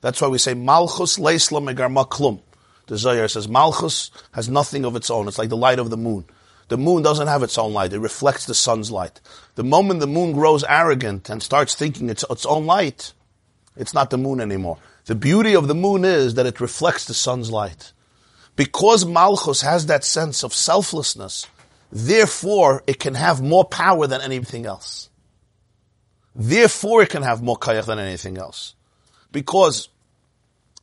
That's 0.02 0.22
why 0.22 0.28
we 0.28 0.38
say 0.38 0.54
Malchus 0.54 1.18
leisla 1.18 1.62
megar 1.62 1.94
maklum. 1.94 2.42
The 2.88 2.98
Zohar 2.98 3.28
says 3.28 3.48
Malchus 3.48 4.12
has 4.32 4.50
nothing 4.50 4.86
of 4.86 4.96
its 4.96 5.10
own. 5.10 5.28
It's 5.28 5.38
like 5.38 5.50
the 5.50 5.58
light 5.58 5.80
of 5.80 5.90
the 5.90 5.98
moon. 5.98 6.26
The 6.68 6.78
moon 6.78 7.04
doesn't 7.04 7.28
have 7.28 7.44
its 7.44 7.58
own 7.58 7.74
light. 7.74 7.94
It 7.94 8.00
reflects 8.00 8.46
the 8.46 8.56
sun's 8.56 8.92
light. 8.92 9.22
The 9.56 9.64
moment 9.64 10.00
the 10.00 10.08
moon 10.08 10.34
grows 10.34 10.64
arrogant 10.64 11.30
and 11.30 11.44
starts 11.44 11.76
thinking 11.76 12.10
it's 12.10 12.26
its 12.30 12.46
own 12.46 12.66
light, 12.66 13.14
it's 13.76 13.94
not 13.94 14.10
the 14.10 14.18
moon 14.18 14.40
anymore. 14.40 14.78
The 15.06 15.16
beauty 15.16 15.56
of 15.56 15.68
the 15.68 15.76
moon 15.76 16.06
is 16.06 16.36
that 16.36 16.46
it 16.46 16.62
reflects 16.62 17.06
the 17.06 17.14
sun's 17.14 17.52
light. 17.52 17.92
Because 18.56 19.06
Malchus 19.06 19.62
has 19.62 19.88
that 19.88 20.04
sense 20.04 20.44
of 20.44 20.54
selflessness, 20.54 21.48
therefore 21.92 22.84
it 22.86 23.00
can 23.00 23.16
have 23.16 23.42
more 23.42 23.66
power 23.66 24.06
than 24.08 24.22
anything 24.22 24.66
else. 24.66 25.10
Therefore 26.36 27.04
it 27.04 27.10
can 27.10 27.24
have 27.24 27.42
more 27.42 27.58
kayach 27.58 27.86
than 27.86 28.00
anything 28.00 28.38
else. 28.38 28.76
Because 29.32 29.90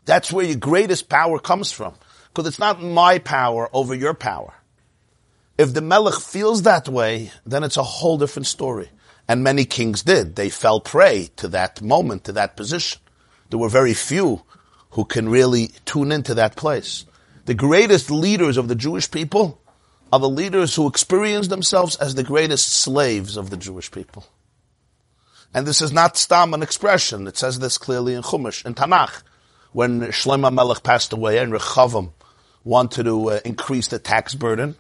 that's 0.05 0.33
where 0.33 0.45
your 0.45 0.57
greatest 0.57 1.09
power 1.09 1.39
comes 1.39 1.71
from. 1.71 1.95
Because 2.29 2.49
it's 2.49 2.59
not 2.59 2.83
my 2.83 3.19
power 3.19 3.69
over 3.73 3.95
your 3.95 4.15
power. 4.15 4.55
If 5.59 5.75
the 5.75 5.81
Melech 5.81 6.21
feels 6.21 6.63
that 6.63 6.89
way, 6.89 7.31
then 7.45 7.65
it's 7.65 7.77
a 7.77 7.83
whole 7.83 8.19
different 8.19 8.47
story. 8.47 8.89
And 9.31 9.45
many 9.45 9.65
kings 9.65 10.03
did. 10.03 10.35
They 10.35 10.51
fell 10.51 10.81
prey 10.81 11.31
to 11.37 11.47
that 11.47 11.81
moment, 11.81 12.25
to 12.25 12.33
that 12.33 12.57
position. 12.57 13.01
There 13.49 13.61
were 13.61 13.69
very 13.69 13.95
few 13.95 14.43
who 14.91 15.05
can 15.05 15.29
really 15.29 15.69
tune 15.85 16.11
into 16.11 16.35
that 16.35 16.57
place. 16.57 17.05
The 17.45 17.55
greatest 17.55 18.11
leaders 18.11 18.57
of 18.57 18.67
the 18.67 18.75
Jewish 18.75 19.09
people 19.09 19.63
are 20.13 20.19
the 20.19 20.29
leaders 20.29 20.75
who 20.75 20.89
experience 20.89 21.47
themselves 21.47 21.95
as 21.95 22.17
the 22.17 22.25
greatest 22.25 22.73
slaves 22.73 23.37
of 23.37 23.51
the 23.51 23.57
Jewish 23.57 23.93
people. 23.93 24.27
And 25.55 25.65
this 25.65 25.81
is 25.81 25.93
not 25.93 26.17
stam 26.17 26.53
an 26.53 26.65
expression. 26.65 27.29
It 27.29 27.37
says 27.37 27.61
this 27.61 27.79
clearly 27.79 28.15
in 28.15 28.23
Chumash, 28.23 28.67
in 28.67 28.75
Tanakh, 28.75 29.23
when 29.71 30.01
Shlomo 30.07 30.53
Melech 30.53 30.83
passed 30.83 31.13
away 31.13 31.39
and 31.39 31.53
Rechavam 31.53 32.15
wanted 32.65 33.05
to 33.05 33.31
uh, 33.31 33.41
increase 33.45 33.87
the 33.87 34.01
tax 34.01 34.35
burden, 34.35 34.75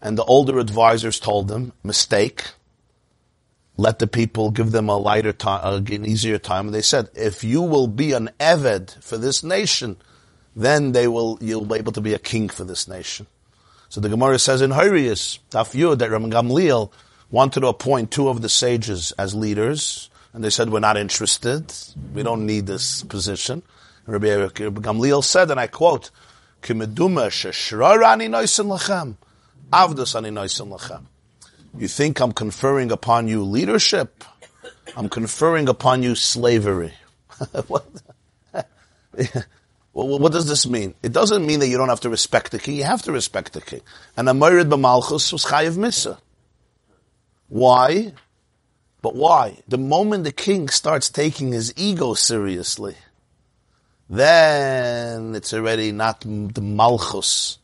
and 0.00 0.16
the 0.16 0.22
older 0.22 0.60
advisors 0.60 1.18
told 1.18 1.48
them, 1.48 1.72
mistake, 1.82 2.44
let 3.78 4.00
the 4.00 4.08
people 4.08 4.50
give 4.50 4.72
them 4.72 4.88
a 4.88 4.98
lighter 4.98 5.32
time, 5.32 5.60
uh, 5.62 5.76
an 5.76 6.04
easier 6.04 6.36
time. 6.36 6.66
And 6.66 6.74
they 6.74 6.82
said, 6.82 7.08
if 7.14 7.44
you 7.44 7.62
will 7.62 7.86
be 7.86 8.12
an 8.12 8.28
Eved 8.40 9.02
for 9.02 9.16
this 9.16 9.44
nation, 9.44 9.96
then 10.56 10.90
they 10.90 11.06
will, 11.06 11.38
you'll 11.40 11.64
be 11.64 11.76
able 11.76 11.92
to 11.92 12.00
be 12.00 12.12
a 12.12 12.18
king 12.18 12.48
for 12.48 12.64
this 12.64 12.88
nation. 12.88 13.28
So 13.88 14.00
the 14.00 14.08
Gemara 14.08 14.40
says 14.40 14.60
in 14.62 14.72
Horius, 14.72 15.38
Daf 15.50 15.74
Yud, 15.78 15.98
that 15.98 16.10
Ram 16.10 16.28
Gamliel 16.28 16.90
wanted 17.30 17.60
to 17.60 17.68
appoint 17.68 18.10
two 18.10 18.28
of 18.28 18.42
the 18.42 18.48
sages 18.48 19.12
as 19.12 19.34
leaders, 19.34 20.10
and 20.32 20.42
they 20.42 20.50
said, 20.50 20.70
we're 20.70 20.80
not 20.80 20.96
interested. 20.96 21.72
We 22.12 22.24
don't 22.24 22.46
need 22.46 22.66
this 22.66 23.04
position. 23.04 23.62
Rabbi 24.06 24.26
Gamliel 24.26 25.22
said, 25.22 25.52
and 25.52 25.60
I 25.60 25.68
quote, 25.68 26.10
Kimeduma 26.62 27.28
sheshrarani 27.28 28.28
noisin 28.28 28.66
lachem, 28.76 29.14
avdus 29.72 30.16
ani 30.16 30.30
noisin 30.30 30.76
lachem. 30.76 31.02
You 31.76 31.88
think 31.88 32.20
I'm 32.20 32.32
conferring 32.32 32.90
upon 32.90 33.28
you 33.28 33.44
leadership? 33.44 34.24
I'm 34.96 35.08
conferring 35.08 35.68
upon 35.68 36.02
you 36.02 36.14
slavery. 36.14 36.94
what, 37.66 37.84
what 39.92 40.32
does 40.32 40.48
this 40.48 40.66
mean? 40.66 40.94
It 41.02 41.12
doesn't 41.12 41.46
mean 41.46 41.60
that 41.60 41.68
you 41.68 41.76
don't 41.76 41.88
have 41.88 42.00
to 42.00 42.10
respect 42.10 42.52
the 42.52 42.58
king. 42.58 42.76
You 42.76 42.84
have 42.84 43.02
to 43.02 43.12
respect 43.12 43.52
the 43.52 43.60
king. 43.60 43.80
And 44.16 44.28
Amorid 44.28 44.70
b'malchus 44.70 45.32
was 45.32 45.44
chayiv 45.44 45.76
misa. 45.76 46.18
Why? 47.48 48.12
But 49.02 49.14
why? 49.14 49.58
The 49.68 49.78
moment 49.78 50.24
the 50.24 50.32
king 50.32 50.68
starts 50.68 51.08
taking 51.08 51.52
his 51.52 51.72
ego 51.76 52.14
seriously, 52.14 52.96
then 54.10 55.34
it's 55.34 55.52
already 55.52 55.92
not 55.92 56.20
the 56.20 56.60
malchus 56.60 57.58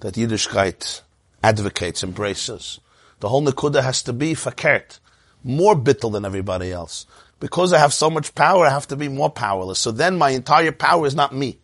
that 0.00 0.14
Yiddishkeit 0.14 1.02
advocates, 1.42 2.02
embraces. 2.04 2.80
The 3.20 3.28
whole 3.28 3.44
Nakuda 3.44 3.82
has 3.82 4.02
to 4.04 4.12
be 4.12 4.34
fakert, 4.34 5.00
more 5.42 5.74
bittel 5.74 6.12
than 6.12 6.24
everybody 6.24 6.72
else. 6.72 7.06
Because 7.40 7.72
I 7.72 7.78
have 7.78 7.92
so 7.92 8.10
much 8.10 8.34
power, 8.34 8.66
I 8.66 8.70
have 8.70 8.88
to 8.88 8.96
be 8.96 9.08
more 9.08 9.30
powerless. 9.30 9.78
So 9.78 9.90
then 9.90 10.16
my 10.16 10.30
entire 10.30 10.72
power 10.72 11.06
is 11.06 11.14
not 11.14 11.34
me. 11.34 11.58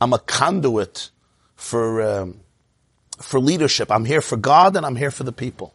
I'm 0.00 0.12
a 0.12 0.18
conduit 0.18 1.10
for, 1.56 2.02
um, 2.02 2.40
for 3.20 3.40
leadership. 3.40 3.90
I'm 3.90 4.04
here 4.04 4.20
for 4.20 4.36
God 4.36 4.76
and 4.76 4.86
I'm 4.86 4.96
here 4.96 5.10
for 5.10 5.24
the 5.24 5.32
people. 5.32 5.74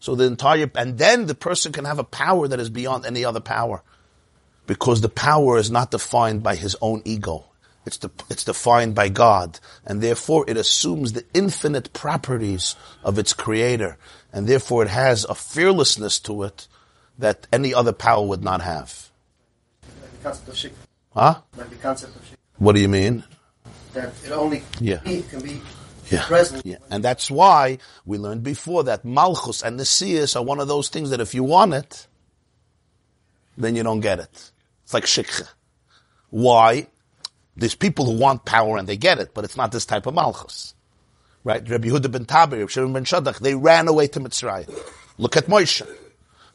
So 0.00 0.14
the 0.14 0.24
entire, 0.24 0.70
and 0.74 0.98
then 0.98 1.26
the 1.26 1.34
person 1.34 1.72
can 1.72 1.84
have 1.84 1.98
a 1.98 2.04
power 2.04 2.48
that 2.48 2.60
is 2.60 2.70
beyond 2.70 3.04
any 3.04 3.24
other 3.24 3.40
power. 3.40 3.82
Because 4.66 5.00
the 5.00 5.08
power 5.08 5.58
is 5.58 5.70
not 5.70 5.90
defined 5.90 6.42
by 6.42 6.54
his 6.54 6.76
own 6.80 7.02
ego. 7.04 7.44
It's, 7.86 7.96
de- 7.96 8.10
it's 8.28 8.44
defined 8.44 8.94
by 8.94 9.08
God. 9.08 9.58
And 9.84 10.02
therefore 10.02 10.44
it 10.46 10.56
assumes 10.56 11.12
the 11.12 11.24
infinite 11.32 11.92
properties 11.92 12.76
of 13.02 13.18
its 13.18 13.32
creator. 13.32 13.96
And 14.32 14.46
therefore 14.46 14.82
it 14.82 14.88
has 14.88 15.24
a 15.24 15.34
fearlessness 15.34 16.18
to 16.20 16.42
it 16.42 16.68
that 17.18 17.46
any 17.52 17.72
other 17.74 17.92
power 17.92 18.24
would 18.26 18.42
not 18.44 18.60
have. 18.60 19.10
Huh? 21.14 21.40
Like 21.56 21.70
the 21.70 21.76
concept 21.76 22.16
of 22.16 22.24
shit. 22.26 22.38
What 22.58 22.74
do 22.74 22.80
you 22.80 22.88
mean? 22.88 23.24
That 23.94 24.12
it 24.24 24.30
only 24.32 24.62
Yeah. 24.80 24.98
can 24.98 25.40
be 25.40 25.60
Yeah. 26.10 26.24
present. 26.26 26.64
Yeah. 26.66 26.76
And 26.90 27.02
that's 27.02 27.30
why 27.30 27.78
we 28.04 28.18
learned 28.18 28.42
before 28.42 28.84
that 28.84 29.04
Malchus 29.04 29.62
and 29.62 29.78
Nesias 29.80 30.36
are 30.36 30.42
one 30.42 30.60
of 30.60 30.68
those 30.68 30.88
things 30.88 31.10
that 31.10 31.20
if 31.20 31.34
you 31.34 31.42
want 31.44 31.74
it, 31.74 32.06
then 33.56 33.74
you 33.74 33.82
don't 33.82 34.00
get 34.00 34.18
it. 34.20 34.50
It's 34.84 34.94
like 34.94 35.04
Shikha. 35.04 35.48
Why? 36.30 36.86
There's 37.56 37.74
people 37.74 38.04
who 38.04 38.12
want 38.18 38.44
power 38.44 38.76
and 38.76 38.86
they 38.88 38.96
get 38.96 39.18
it, 39.18 39.34
but 39.34 39.44
it's 39.44 39.56
not 39.56 39.72
this 39.72 39.84
type 39.86 40.06
of 40.06 40.14
Malchus. 40.14 40.74
Right? 41.44 41.68
Rabbi 41.68 41.88
Yehuda 41.88 42.10
ben 42.10 42.24
Tabbai, 42.24 42.58
Rabbi 42.58 42.66
Shimon 42.66 42.92
ben 42.92 43.04
Shaddach, 43.04 43.38
they 43.38 43.54
ran 43.54 43.88
away 43.88 44.08
to 44.08 44.20
Mitzrayim. 44.20 44.68
Look 45.18 45.36
at 45.36 45.46
Moshe. 45.46 45.88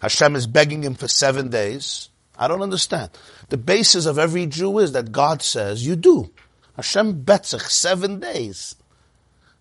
Hashem 0.01 0.36
is 0.36 0.47
begging 0.47 0.84
him 0.84 0.95
for 0.95 1.07
seven 1.07 1.49
days. 1.49 2.09
I 2.38 2.47
don't 2.47 2.61
understand. 2.61 3.11
The 3.49 3.57
basis 3.57 4.05
of 4.05 4.19
every 4.19 4.47
Jew 4.47 4.79
is 4.79 4.91
that 4.93 5.11
God 5.11 5.41
says, 5.41 5.86
you 5.86 5.95
do. 5.95 6.31
Hashem 6.75 7.23
betzach, 7.23 7.61
seven 7.61 8.19
days. 8.19 8.75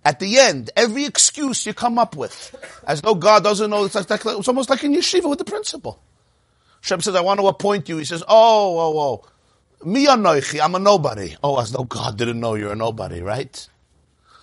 At 0.04 0.18
the 0.18 0.38
end, 0.38 0.70
every 0.76 1.04
excuse 1.04 1.64
you 1.64 1.74
come 1.74 1.98
up 1.98 2.16
with, 2.16 2.56
as 2.86 3.02
though 3.02 3.14
God 3.14 3.44
doesn't 3.44 3.70
know, 3.70 3.84
it's, 3.84 3.94
like, 3.94 4.10
it's 4.10 4.48
almost 4.48 4.68
like 4.68 4.82
in 4.82 4.94
yeshiva 4.94 5.28
with 5.28 5.38
the 5.38 5.44
principal. 5.44 6.02
Hashem 6.80 7.02
says, 7.02 7.14
I 7.14 7.20
want 7.20 7.38
to 7.38 7.46
appoint 7.46 7.88
you. 7.88 7.98
He 7.98 8.04
says, 8.04 8.24
oh, 8.26 8.78
oh, 8.78 8.98
oh. 8.98 9.28
Mi 9.84 10.06
anoichi, 10.06 10.60
I'm 10.60 10.74
a 10.74 10.78
nobody. 10.80 11.36
Oh, 11.44 11.60
as 11.60 11.70
though 11.70 11.84
God 11.84 12.18
didn't 12.18 12.40
know 12.40 12.54
you're 12.54 12.72
a 12.72 12.76
nobody, 12.76 13.20
right? 13.20 13.68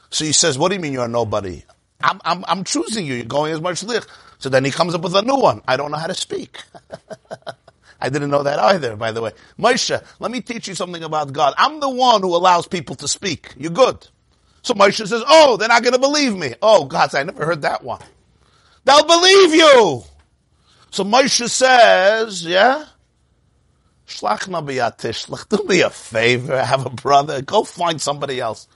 So 0.09 0.25
he 0.25 0.31
says, 0.31 0.57
what 0.57 0.69
do 0.69 0.75
you 0.75 0.81
mean 0.81 0.93
you're 0.93 1.07
nobody? 1.07 1.63
I'm, 2.01 2.19
I'm, 2.23 2.45
I'm 2.47 2.63
choosing 2.63 3.05
you. 3.05 3.15
You're 3.15 3.25
going 3.25 3.53
as 3.53 3.61
much 3.61 3.83
lich. 3.83 4.03
So 4.39 4.49
then 4.49 4.63
he 4.65 4.71
comes 4.71 4.95
up 4.95 5.01
with 5.01 5.15
a 5.15 5.21
new 5.21 5.35
one. 5.35 5.61
I 5.67 5.77
don't 5.77 5.91
know 5.91 5.97
how 5.97 6.07
to 6.07 6.13
speak. 6.13 6.57
I 8.01 8.09
didn't 8.09 8.29
know 8.29 8.43
that 8.43 8.59
either, 8.59 8.95
by 8.95 9.11
the 9.11 9.21
way. 9.21 9.31
Moshe, 9.59 10.01
let 10.19 10.31
me 10.31 10.39
teach 10.41 10.67
you 10.69 10.75
something 10.75 11.03
about 11.03 11.33
God. 11.33 11.53
I'm 11.57 11.81
the 11.81 11.89
one 11.89 12.21
who 12.21 12.33
allows 12.35 12.67
people 12.67 12.95
to 12.95 13.07
speak. 13.07 13.53
You're 13.57 13.71
good. 13.71 14.07
So 14.61 14.73
Moshe 14.73 15.05
says, 15.05 15.23
oh, 15.27 15.57
they're 15.57 15.67
not 15.67 15.83
going 15.83 15.93
to 15.93 15.99
believe 15.99 16.35
me. 16.35 16.53
Oh, 16.61 16.85
God, 16.85 17.13
I 17.13 17.23
never 17.23 17.45
heard 17.45 17.61
that 17.63 17.83
one. 17.83 18.01
They'll 18.85 19.05
believe 19.05 19.53
you. 19.53 20.03
So 20.91 21.03
Moshe 21.03 21.49
says, 21.49 22.45
yeah? 22.45 22.85
Shlach. 24.07 25.49
Do 25.49 25.63
me 25.67 25.81
a 25.81 25.89
favor. 25.89 26.63
Have 26.63 26.85
a 26.85 26.89
brother. 26.89 27.41
Go 27.41 27.63
find 27.63 28.01
somebody 28.01 28.39
else. 28.39 28.67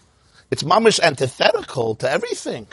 It's 0.54 0.62
mamish 0.62 1.00
antithetical 1.00 1.96
to 1.96 2.08
everything. 2.08 2.68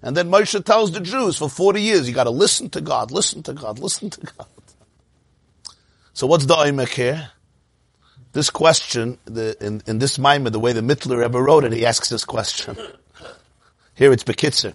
And 0.00 0.16
then 0.16 0.30
Moshe 0.30 0.64
tells 0.64 0.92
the 0.92 1.00
Jews 1.00 1.36
for 1.36 1.50
40 1.50 1.82
years, 1.82 2.08
you 2.08 2.14
got 2.14 2.24
to 2.24 2.30
listen 2.30 2.70
to 2.70 2.80
God, 2.80 3.10
listen 3.10 3.42
to 3.42 3.52
God, 3.52 3.80
listen 3.80 4.10
to 4.10 4.20
God. 4.20 4.46
So 6.12 6.28
what's 6.28 6.46
the 6.46 6.54
oimek 6.54 6.90
here? 6.90 7.32
This 8.32 8.48
question, 8.48 9.18
the, 9.24 9.56
in, 9.60 9.82
in 9.88 9.98
this 9.98 10.20
mimer, 10.20 10.50
the 10.50 10.60
way 10.60 10.72
the 10.72 10.82
Mitteler 10.82 11.18
Rebbe 11.18 11.42
wrote 11.42 11.64
it, 11.64 11.72
he 11.72 11.84
asks 11.84 12.10
this 12.10 12.24
question. 12.24 12.76
Here 13.96 14.12
it's 14.12 14.22
Bekitzer. 14.22 14.74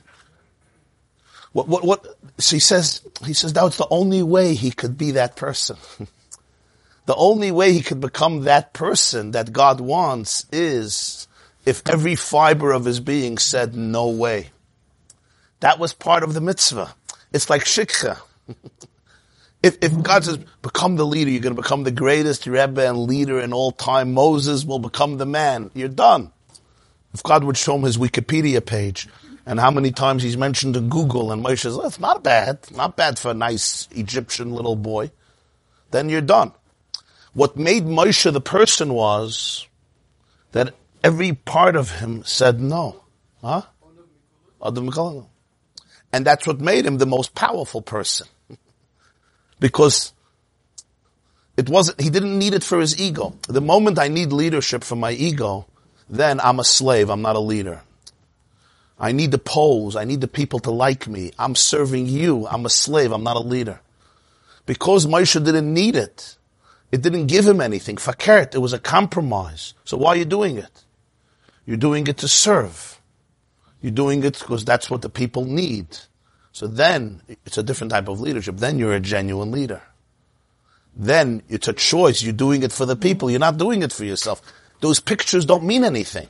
What, 1.53 1.69
what, 1.69 1.85
what, 1.85 2.05
so 2.37 2.57
he 2.57 2.59
says, 2.59 3.01
he 3.25 3.31
says 3.31 3.53
that 3.53 3.63
was 3.63 3.77
the 3.77 3.87
only 3.89 4.23
way 4.23 4.55
he 4.55 4.71
could 4.71 4.97
be 4.97 5.11
that 5.11 5.37
person. 5.37 5.77
the 7.05 7.15
only 7.15 7.51
way 7.51 7.71
he 7.71 7.81
could 7.81 8.01
become 8.01 8.41
that 8.41 8.73
person 8.73 9.31
that 9.31 9.53
God 9.53 9.79
wants 9.79 10.45
is 10.51 11.29
if 11.65 11.81
every 11.87 12.15
fiber 12.15 12.71
of 12.71 12.85
his 12.85 12.99
being 12.99 13.37
said, 13.37 13.75
no 13.75 14.09
way. 14.09 14.49
That 15.59 15.79
was 15.79 15.93
part 15.93 16.23
of 16.23 16.33
the 16.33 16.41
mitzvah. 16.41 16.95
It's 17.31 17.49
like 17.49 17.63
shikha. 17.63 18.19
if, 19.63 19.77
if 19.81 20.01
God 20.01 20.25
says, 20.25 20.39
become 20.61 20.95
the 20.95 21.05
leader, 21.05 21.29
you're 21.29 21.41
going 21.41 21.55
to 21.55 21.61
become 21.61 21.83
the 21.83 21.91
greatest 21.91 22.47
Rebbe 22.47 22.87
and 22.87 22.97
leader 22.97 23.39
in 23.39 23.53
all 23.53 23.71
time, 23.71 24.13
Moses 24.13 24.65
will 24.65 24.79
become 24.79 25.17
the 25.17 25.25
man. 25.25 25.69
You're 25.73 25.87
done. 25.87 26.31
If 27.13 27.23
God 27.23 27.43
would 27.43 27.57
show 27.57 27.75
him 27.75 27.83
his 27.83 27.97
Wikipedia 27.97 28.65
page 28.65 29.07
and 29.45 29.59
how 29.59 29.69
many 29.69 29.91
times 29.91 30.23
he's 30.23 30.37
mentioned 30.37 30.75
in 30.77 30.89
Google 30.89 31.31
and 31.31 31.43
Moshe 31.43 31.59
says, 31.59 31.77
oh, 31.77 31.85
it's 31.85 31.99
not 31.99 32.23
bad, 32.23 32.59
not 32.71 32.95
bad 32.95 33.19
for 33.19 33.31
a 33.31 33.35
nice 33.35 33.87
Egyptian 33.91 34.53
little 34.53 34.75
boy, 34.75 35.11
then 35.91 36.09
you're 36.09 36.21
done. 36.21 36.53
What 37.33 37.57
made 37.57 37.83
Moshe 37.83 38.31
the 38.31 38.41
person 38.41 38.93
was 38.93 39.67
that 40.53 40.73
every 41.03 41.33
part 41.33 41.75
of 41.75 41.99
him 41.99 42.23
said 42.23 42.59
no. 42.59 43.01
Huh? 43.41 43.63
And 46.13 46.25
that's 46.25 46.45
what 46.45 46.59
made 46.59 46.85
him 46.85 46.97
the 46.97 47.05
most 47.05 47.33
powerful 47.33 47.81
person. 47.81 48.27
because 49.59 50.13
it 51.57 51.69
wasn't, 51.69 52.01
he 52.01 52.09
didn't 52.09 52.37
need 52.37 52.53
it 52.53 52.63
for 52.63 52.79
his 52.79 52.99
ego. 52.99 53.35
The 53.47 53.61
moment 53.61 53.99
I 53.99 54.07
need 54.07 54.31
leadership 54.31 54.83
for 54.83 54.95
my 54.95 55.11
ego, 55.11 55.67
then 56.09 56.39
I'm 56.39 56.59
a 56.59 56.63
slave, 56.63 57.09
I'm 57.09 57.21
not 57.21 57.35
a 57.35 57.39
leader. 57.39 57.81
I 58.99 59.13
need 59.13 59.31
the 59.31 59.39
pose, 59.39 59.95
I 59.95 60.03
need 60.03 60.21
the 60.21 60.27
people 60.27 60.59
to 60.59 60.71
like 60.71 61.07
me. 61.07 61.31
I'm 61.39 61.55
serving 61.55 62.07
you, 62.07 62.47
I'm 62.47 62.65
a 62.65 62.69
slave, 62.69 63.11
I'm 63.11 63.23
not 63.23 63.35
a 63.37 63.39
leader. 63.39 63.79
Because 64.65 65.07
Moshe 65.07 65.43
didn't 65.43 65.73
need 65.73 65.95
it, 65.95 66.37
it 66.91 67.01
didn't 67.01 67.27
give 67.27 67.47
him 67.47 67.61
anything. 67.61 67.95
Fakert, 67.95 68.53
it 68.53 68.59
was 68.59 68.73
a 68.73 68.79
compromise. 68.79 69.73
So 69.85 69.97
why 69.97 70.11
are 70.11 70.17
you 70.17 70.25
doing 70.25 70.57
it? 70.57 70.83
You're 71.71 71.77
doing 71.77 72.05
it 72.07 72.17
to 72.17 72.27
serve. 72.27 72.99
You're 73.81 73.93
doing 73.93 74.25
it 74.25 74.37
because 74.37 74.65
that's 74.65 74.89
what 74.89 75.01
the 75.01 75.09
people 75.09 75.45
need. 75.45 75.87
So 76.51 76.67
then 76.67 77.21
it's 77.45 77.57
a 77.57 77.63
different 77.63 77.91
type 77.91 78.09
of 78.09 78.19
leadership. 78.19 78.57
Then 78.57 78.77
you're 78.77 78.91
a 78.91 78.99
genuine 78.99 79.51
leader. 79.51 79.81
Then 80.97 81.43
it's 81.47 81.69
a 81.69 81.73
choice. 81.73 82.21
You're 82.21 82.33
doing 82.33 82.63
it 82.63 82.73
for 82.73 82.85
the 82.85 82.97
people. 82.97 83.31
You're 83.31 83.39
not 83.39 83.55
doing 83.55 83.83
it 83.83 83.93
for 83.93 84.03
yourself. 84.03 84.41
Those 84.81 84.99
pictures 84.99 85.45
don't 85.45 85.63
mean 85.63 85.85
anything. 85.85 86.27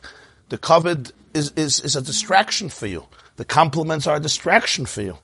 The 0.49 0.59
covered 0.59 1.11
is, 1.33 1.49
is, 1.55 1.79
is 1.79 1.95
a 1.95 2.03
distraction 2.03 2.69
for 2.69 2.85
you. 2.85 3.07
The 3.37 3.45
compliments 3.45 4.05
are 4.05 4.17
a 4.17 4.19
distraction 4.19 4.85
for 4.85 5.01
you. 5.01 5.17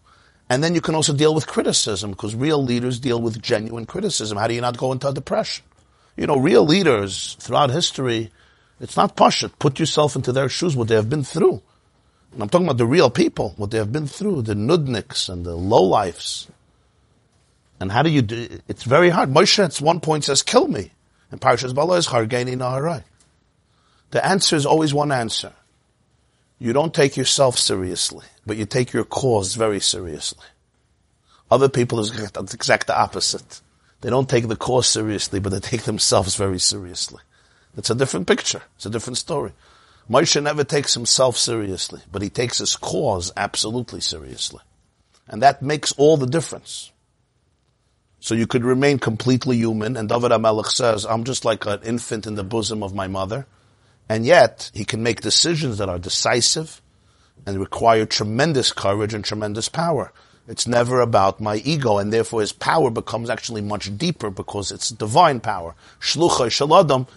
And 0.49 0.63
then 0.63 0.73
you 0.73 0.81
can 0.81 0.95
also 0.95 1.13
deal 1.13 1.35
with 1.35 1.45
criticism 1.45 2.09
because 2.09 2.33
real 2.33 2.63
leaders 2.63 2.99
deal 2.99 3.21
with 3.21 3.39
genuine 3.39 3.85
criticism. 3.85 4.39
How 4.39 4.47
do 4.47 4.55
you 4.55 4.61
not 4.61 4.79
go 4.79 4.93
into 4.93 5.09
a 5.09 5.13
depression? 5.13 5.63
You 6.15 6.25
know, 6.25 6.37
real 6.37 6.65
leaders 6.65 7.37
throughout 7.39 7.69
history, 7.69 8.31
it's 8.79 8.97
not 8.97 9.15
pashut. 9.15 9.51
Put 9.59 9.79
yourself 9.79 10.15
into 10.15 10.31
their 10.31 10.49
shoes, 10.49 10.75
what 10.75 10.87
they 10.87 10.95
have 10.95 11.09
been 11.09 11.23
through. 11.23 11.61
And 12.33 12.43
I'm 12.43 12.49
talking 12.49 12.67
about 12.67 12.77
the 12.77 12.85
real 12.85 13.09
people, 13.09 13.53
what 13.57 13.71
they 13.71 13.77
have 13.77 13.91
been 13.91 14.07
through, 14.07 14.43
the 14.43 14.53
nudniks 14.53 15.29
and 15.29 15.45
the 15.45 15.57
lowlifes. 15.57 16.47
And 17.79 17.91
how 17.91 18.03
do 18.03 18.09
you 18.09 18.21
do 18.21 18.59
It's 18.67 18.83
very 18.83 19.09
hard. 19.09 19.29
Moshe 19.29 19.63
at 19.63 19.81
one 19.81 19.99
point 19.99 20.25
says, 20.25 20.43
kill 20.43 20.67
me. 20.67 20.91
And 21.31 21.41
Parshas 21.41 21.73
Bala 21.73 21.97
is 21.97 22.07
Hargeni 22.07 22.55
Naharai. 22.55 23.03
The 24.11 24.25
answer 24.25 24.55
is 24.55 24.65
always 24.65 24.93
one 24.93 25.11
answer. 25.11 25.53
You 26.59 26.73
don't 26.73 26.93
take 26.93 27.17
yourself 27.17 27.57
seriously, 27.57 28.25
but 28.45 28.57
you 28.57 28.65
take 28.65 28.93
your 28.93 29.03
cause 29.03 29.55
very 29.55 29.79
seriously. 29.79 30.45
Other 31.51 31.69
people 31.69 31.99
is 31.99 32.11
the 32.11 32.53
exact 32.53 32.89
opposite. 32.89 33.61
They 34.01 34.09
don't 34.09 34.29
take 34.29 34.47
the 34.47 34.55
cause 34.55 34.87
seriously, 34.87 35.39
but 35.39 35.51
they 35.51 35.59
take 35.59 35.83
themselves 35.83 36.35
very 36.35 36.59
seriously. 36.59 37.21
It's 37.77 37.89
a 37.91 37.95
different 37.95 38.27
picture. 38.27 38.63
It's 38.75 38.85
a 38.85 38.89
different 38.89 39.17
story. 39.17 39.53
Moshe 40.09 40.41
never 40.41 40.63
takes 40.63 40.93
himself 40.93 41.37
seriously, 41.37 42.01
but 42.11 42.21
he 42.21 42.29
takes 42.29 42.57
his 42.57 42.75
cause 42.75 43.31
absolutely 43.37 44.01
seriously. 44.01 44.61
And 45.27 45.41
that 45.43 45.61
makes 45.61 45.91
all 45.93 46.17
the 46.17 46.25
difference. 46.25 46.91
So 48.19 48.33
you 48.33 48.47
could 48.47 48.63
remain 48.63 48.99
completely 48.99 49.57
human, 49.57 49.95
and 49.95 50.09
David 50.09 50.31
HaMelech 50.31 50.67
says, 50.67 51.05
I'm 51.05 51.23
just 51.23 51.45
like 51.45 51.65
an 51.65 51.81
infant 51.83 52.25
in 52.25 52.35
the 52.35 52.43
bosom 52.43 52.81
of 52.81 52.95
my 52.95 53.07
mother. 53.07 53.45
And 54.09 54.25
yet, 54.25 54.71
he 54.73 54.85
can 54.85 55.03
make 55.03 55.21
decisions 55.21 55.77
that 55.77 55.89
are 55.89 55.99
decisive 55.99 56.81
and 57.45 57.59
require 57.59 58.05
tremendous 58.05 58.71
courage 58.71 59.13
and 59.13 59.23
tremendous 59.23 59.69
power. 59.69 60.11
It's 60.47 60.65
never 60.65 61.01
about 61.01 61.41
my 61.41 61.57
ego, 61.57 61.97
and 61.97 62.13
therefore 62.13 62.39
his 62.39 62.53
power 62.53 62.89
becomes 62.89 63.29
actually 63.29 63.61
much 63.61 63.95
deeper 63.97 64.29
because 64.29 64.71
it's 64.71 64.89
divine 64.89 65.41
power. 65.41 65.75
Shaladam. 65.99 67.07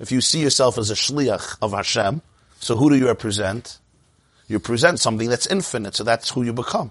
If 0.00 0.10
you 0.10 0.20
see 0.20 0.40
yourself 0.40 0.76
as 0.76 0.90
a 0.90 0.94
shliach 0.94 1.58
of 1.62 1.72
Hashem, 1.72 2.22
so 2.58 2.76
who 2.76 2.90
do 2.90 2.96
you 2.96 3.06
represent? 3.06 3.78
You 4.48 4.58
present 4.58 4.98
something 4.98 5.28
that's 5.28 5.46
infinite, 5.46 5.94
so 5.94 6.02
that's 6.02 6.30
who 6.30 6.42
you 6.42 6.52
become. 6.52 6.90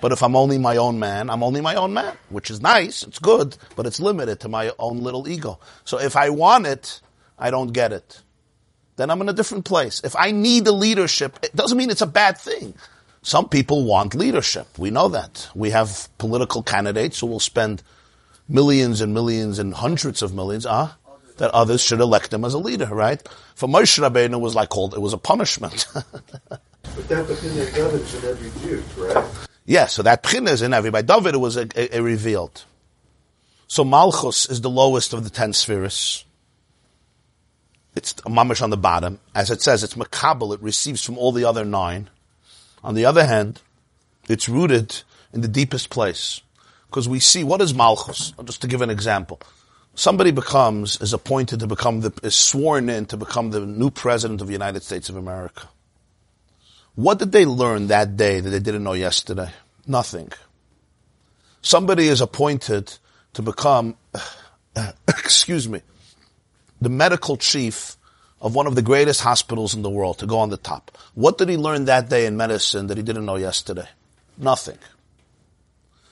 But 0.00 0.12
if 0.12 0.22
I'm 0.22 0.36
only 0.36 0.58
my 0.58 0.76
own 0.76 1.00
man, 1.00 1.30
I'm 1.30 1.42
only 1.42 1.60
my 1.60 1.74
own 1.74 1.92
man, 1.92 2.16
which 2.28 2.50
is 2.50 2.60
nice, 2.60 3.02
it's 3.02 3.18
good, 3.18 3.56
but 3.74 3.86
it's 3.86 3.98
limited 3.98 4.40
to 4.40 4.48
my 4.48 4.72
own 4.78 5.00
little 5.00 5.26
ego. 5.26 5.58
So 5.84 5.98
if 5.98 6.16
I 6.16 6.30
want 6.30 6.66
it, 6.66 7.00
I 7.38 7.50
don't 7.50 7.72
get 7.72 7.92
it. 7.92 8.22
Then 8.96 9.10
I'm 9.10 9.20
in 9.20 9.28
a 9.28 9.32
different 9.32 9.64
place. 9.64 10.00
If 10.04 10.14
I 10.16 10.30
need 10.30 10.64
the 10.64 10.72
leadership, 10.72 11.38
it 11.42 11.56
doesn't 11.56 11.76
mean 11.76 11.90
it's 11.90 12.02
a 12.02 12.06
bad 12.06 12.38
thing. 12.38 12.74
Some 13.26 13.48
people 13.48 13.84
want 13.84 14.14
leadership. 14.14 14.78
We 14.78 14.92
know 14.92 15.08
that. 15.08 15.48
We 15.52 15.70
have 15.70 16.08
political 16.16 16.62
candidates 16.62 17.18
who 17.18 17.26
will 17.26 17.40
spend 17.40 17.82
millions 18.48 19.00
and 19.00 19.12
millions 19.12 19.58
and 19.58 19.74
hundreds 19.74 20.22
of 20.22 20.32
millions, 20.32 20.64
ah, 20.64 20.96
that 21.38 21.50
others 21.50 21.80
should 21.80 21.98
elect 21.98 22.30
them 22.30 22.44
as 22.44 22.54
a 22.54 22.58
leader, 22.58 22.86
right? 22.86 23.20
For 23.56 23.68
Moshe 23.68 23.98
Rabbeinu, 23.98 24.34
it 24.34 24.40
was 24.40 24.54
like 24.54 24.68
called, 24.68 24.94
it 24.94 25.00
was 25.00 25.12
a 25.12 25.18
punishment. 25.18 25.88
But 26.94 27.08
that 27.08 27.28
opinion 27.28 27.66
governs 27.74 28.14
in 28.14 28.30
every 28.30 28.60
Jew, 28.60 28.82
correct? 28.94 29.28
yeah, 29.64 29.86
so 29.86 30.04
that 30.04 30.22
pchina 30.22 30.50
is 30.50 30.62
in 30.62 30.72
every 30.72 30.88
everybody. 30.88 31.06
David 31.08 31.34
it 31.34 31.38
was 31.38 31.56
a, 31.56 31.66
a, 31.74 31.98
a 31.98 32.02
revealed. 32.02 32.64
So 33.66 33.84
Malchus 33.84 34.48
is 34.48 34.60
the 34.60 34.70
lowest 34.70 35.12
of 35.12 35.24
the 35.24 35.30
ten 35.30 35.52
spheres. 35.52 36.24
It's 37.96 38.12
a 38.24 38.30
mamish 38.30 38.62
on 38.62 38.70
the 38.70 38.76
bottom. 38.76 39.18
As 39.34 39.50
it 39.50 39.62
says, 39.62 39.82
it's 39.82 39.94
makabel, 39.94 40.54
it 40.54 40.62
receives 40.62 41.02
from 41.04 41.18
all 41.18 41.32
the 41.32 41.44
other 41.44 41.64
nine. 41.64 42.08
On 42.86 42.94
the 42.94 43.04
other 43.04 43.26
hand, 43.26 43.60
it's 44.28 44.48
rooted 44.48 45.02
in 45.32 45.40
the 45.40 45.48
deepest 45.48 45.90
place. 45.90 46.40
Because 46.88 47.08
we 47.08 47.18
see, 47.18 47.42
what 47.42 47.60
is 47.60 47.74
malchus? 47.74 48.32
Just 48.44 48.62
to 48.62 48.68
give 48.68 48.80
an 48.80 48.90
example. 48.90 49.40
Somebody 49.96 50.30
becomes, 50.30 51.00
is 51.00 51.12
appointed 51.12 51.58
to 51.60 51.66
become 51.66 52.02
the, 52.02 52.12
is 52.22 52.36
sworn 52.36 52.88
in 52.88 53.06
to 53.06 53.16
become 53.16 53.50
the 53.50 53.66
new 53.66 53.90
president 53.90 54.40
of 54.40 54.46
the 54.46 54.52
United 54.52 54.84
States 54.84 55.08
of 55.08 55.16
America. 55.16 55.68
What 56.94 57.18
did 57.18 57.32
they 57.32 57.44
learn 57.44 57.88
that 57.88 58.16
day 58.16 58.38
that 58.38 58.50
they 58.50 58.60
didn't 58.60 58.84
know 58.84 58.92
yesterday? 58.92 59.50
Nothing. 59.88 60.30
Somebody 61.62 62.06
is 62.06 62.20
appointed 62.20 62.96
to 63.34 63.42
become, 63.42 63.96
excuse 65.08 65.68
me, 65.68 65.82
the 66.80 66.88
medical 66.88 67.36
chief 67.36 67.95
of 68.46 68.54
one 68.54 68.68
of 68.68 68.76
the 68.76 68.82
greatest 68.82 69.22
hospitals 69.22 69.74
in 69.74 69.82
the 69.82 69.90
world 69.90 70.20
to 70.20 70.24
go 70.24 70.38
on 70.38 70.50
the 70.50 70.56
top. 70.56 70.96
What 71.14 71.36
did 71.36 71.48
he 71.48 71.56
learn 71.56 71.86
that 71.86 72.08
day 72.08 72.26
in 72.26 72.36
medicine 72.36 72.86
that 72.86 72.96
he 72.96 73.02
didn't 73.02 73.26
know 73.26 73.34
yesterday? 73.34 73.88
Nothing. 74.38 74.78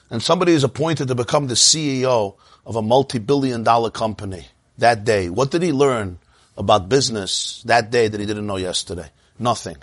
And 0.09 0.21
somebody 0.21 0.51
is 0.51 0.65
appointed 0.65 1.07
to 1.07 1.15
become 1.15 1.47
the 1.47 1.53
CEO 1.53 2.35
of 2.65 2.75
a 2.75 2.81
multi-billion 2.81 3.63
dollar 3.63 3.89
company 3.89 4.47
that 4.79 5.05
day. 5.05 5.29
What 5.29 5.49
did 5.49 5.61
he 5.61 5.71
learn 5.71 6.19
about 6.57 6.89
business 6.89 7.63
that 7.67 7.89
day 7.89 8.09
that 8.09 8.19
he 8.19 8.25
didn't 8.25 8.47
know 8.47 8.57
yesterday? 8.57 9.07
Nothing. 9.39 9.77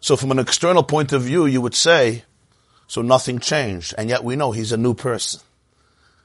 So 0.00 0.16
from 0.16 0.32
an 0.32 0.40
external 0.40 0.82
point 0.82 1.12
of 1.12 1.22
view, 1.22 1.46
you 1.46 1.60
would 1.60 1.76
say, 1.76 2.24
so 2.88 3.00
nothing 3.00 3.38
changed. 3.38 3.94
And 3.96 4.08
yet 4.08 4.24
we 4.24 4.34
know 4.34 4.50
he's 4.50 4.72
a 4.72 4.76
new 4.76 4.94
person. 4.94 5.40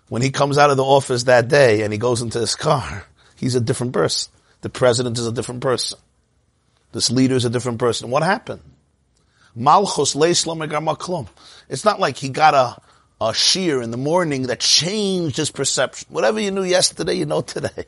When 0.09 0.23
he 0.23 0.31
comes 0.31 0.57
out 0.57 0.71
of 0.71 0.77
the 0.77 0.83
office 0.83 1.25
that 1.25 1.49
day 1.49 1.83
and 1.83 1.93
he 1.93 1.99
goes 1.99 2.23
into 2.23 2.39
his 2.39 2.55
car, 2.55 3.05
he's 3.35 3.53
a 3.53 3.61
different 3.61 3.93
person. 3.93 4.31
The 4.67 4.71
president 4.71 5.17
is 5.17 5.25
a 5.25 5.31
different 5.31 5.61
person. 5.61 5.97
This 6.91 7.09
leader 7.09 7.35
is 7.35 7.45
a 7.45 7.49
different 7.49 7.79
person. 7.79 8.09
What 8.09 8.21
happened? 8.21 8.59
Malchus. 9.55 10.13
It's 10.13 11.85
not 11.85 12.01
like 12.01 12.17
he 12.17 12.27
got 12.27 12.53
a, 12.53 12.75
a 13.25 13.33
shear 13.33 13.81
in 13.81 13.91
the 13.91 13.97
morning 13.97 14.47
that 14.47 14.59
changed 14.59 15.37
his 15.37 15.51
perception. 15.51 16.09
Whatever 16.11 16.41
you 16.41 16.51
knew 16.51 16.65
yesterday, 16.65 17.13
you 17.13 17.25
know 17.25 17.39
today. 17.39 17.85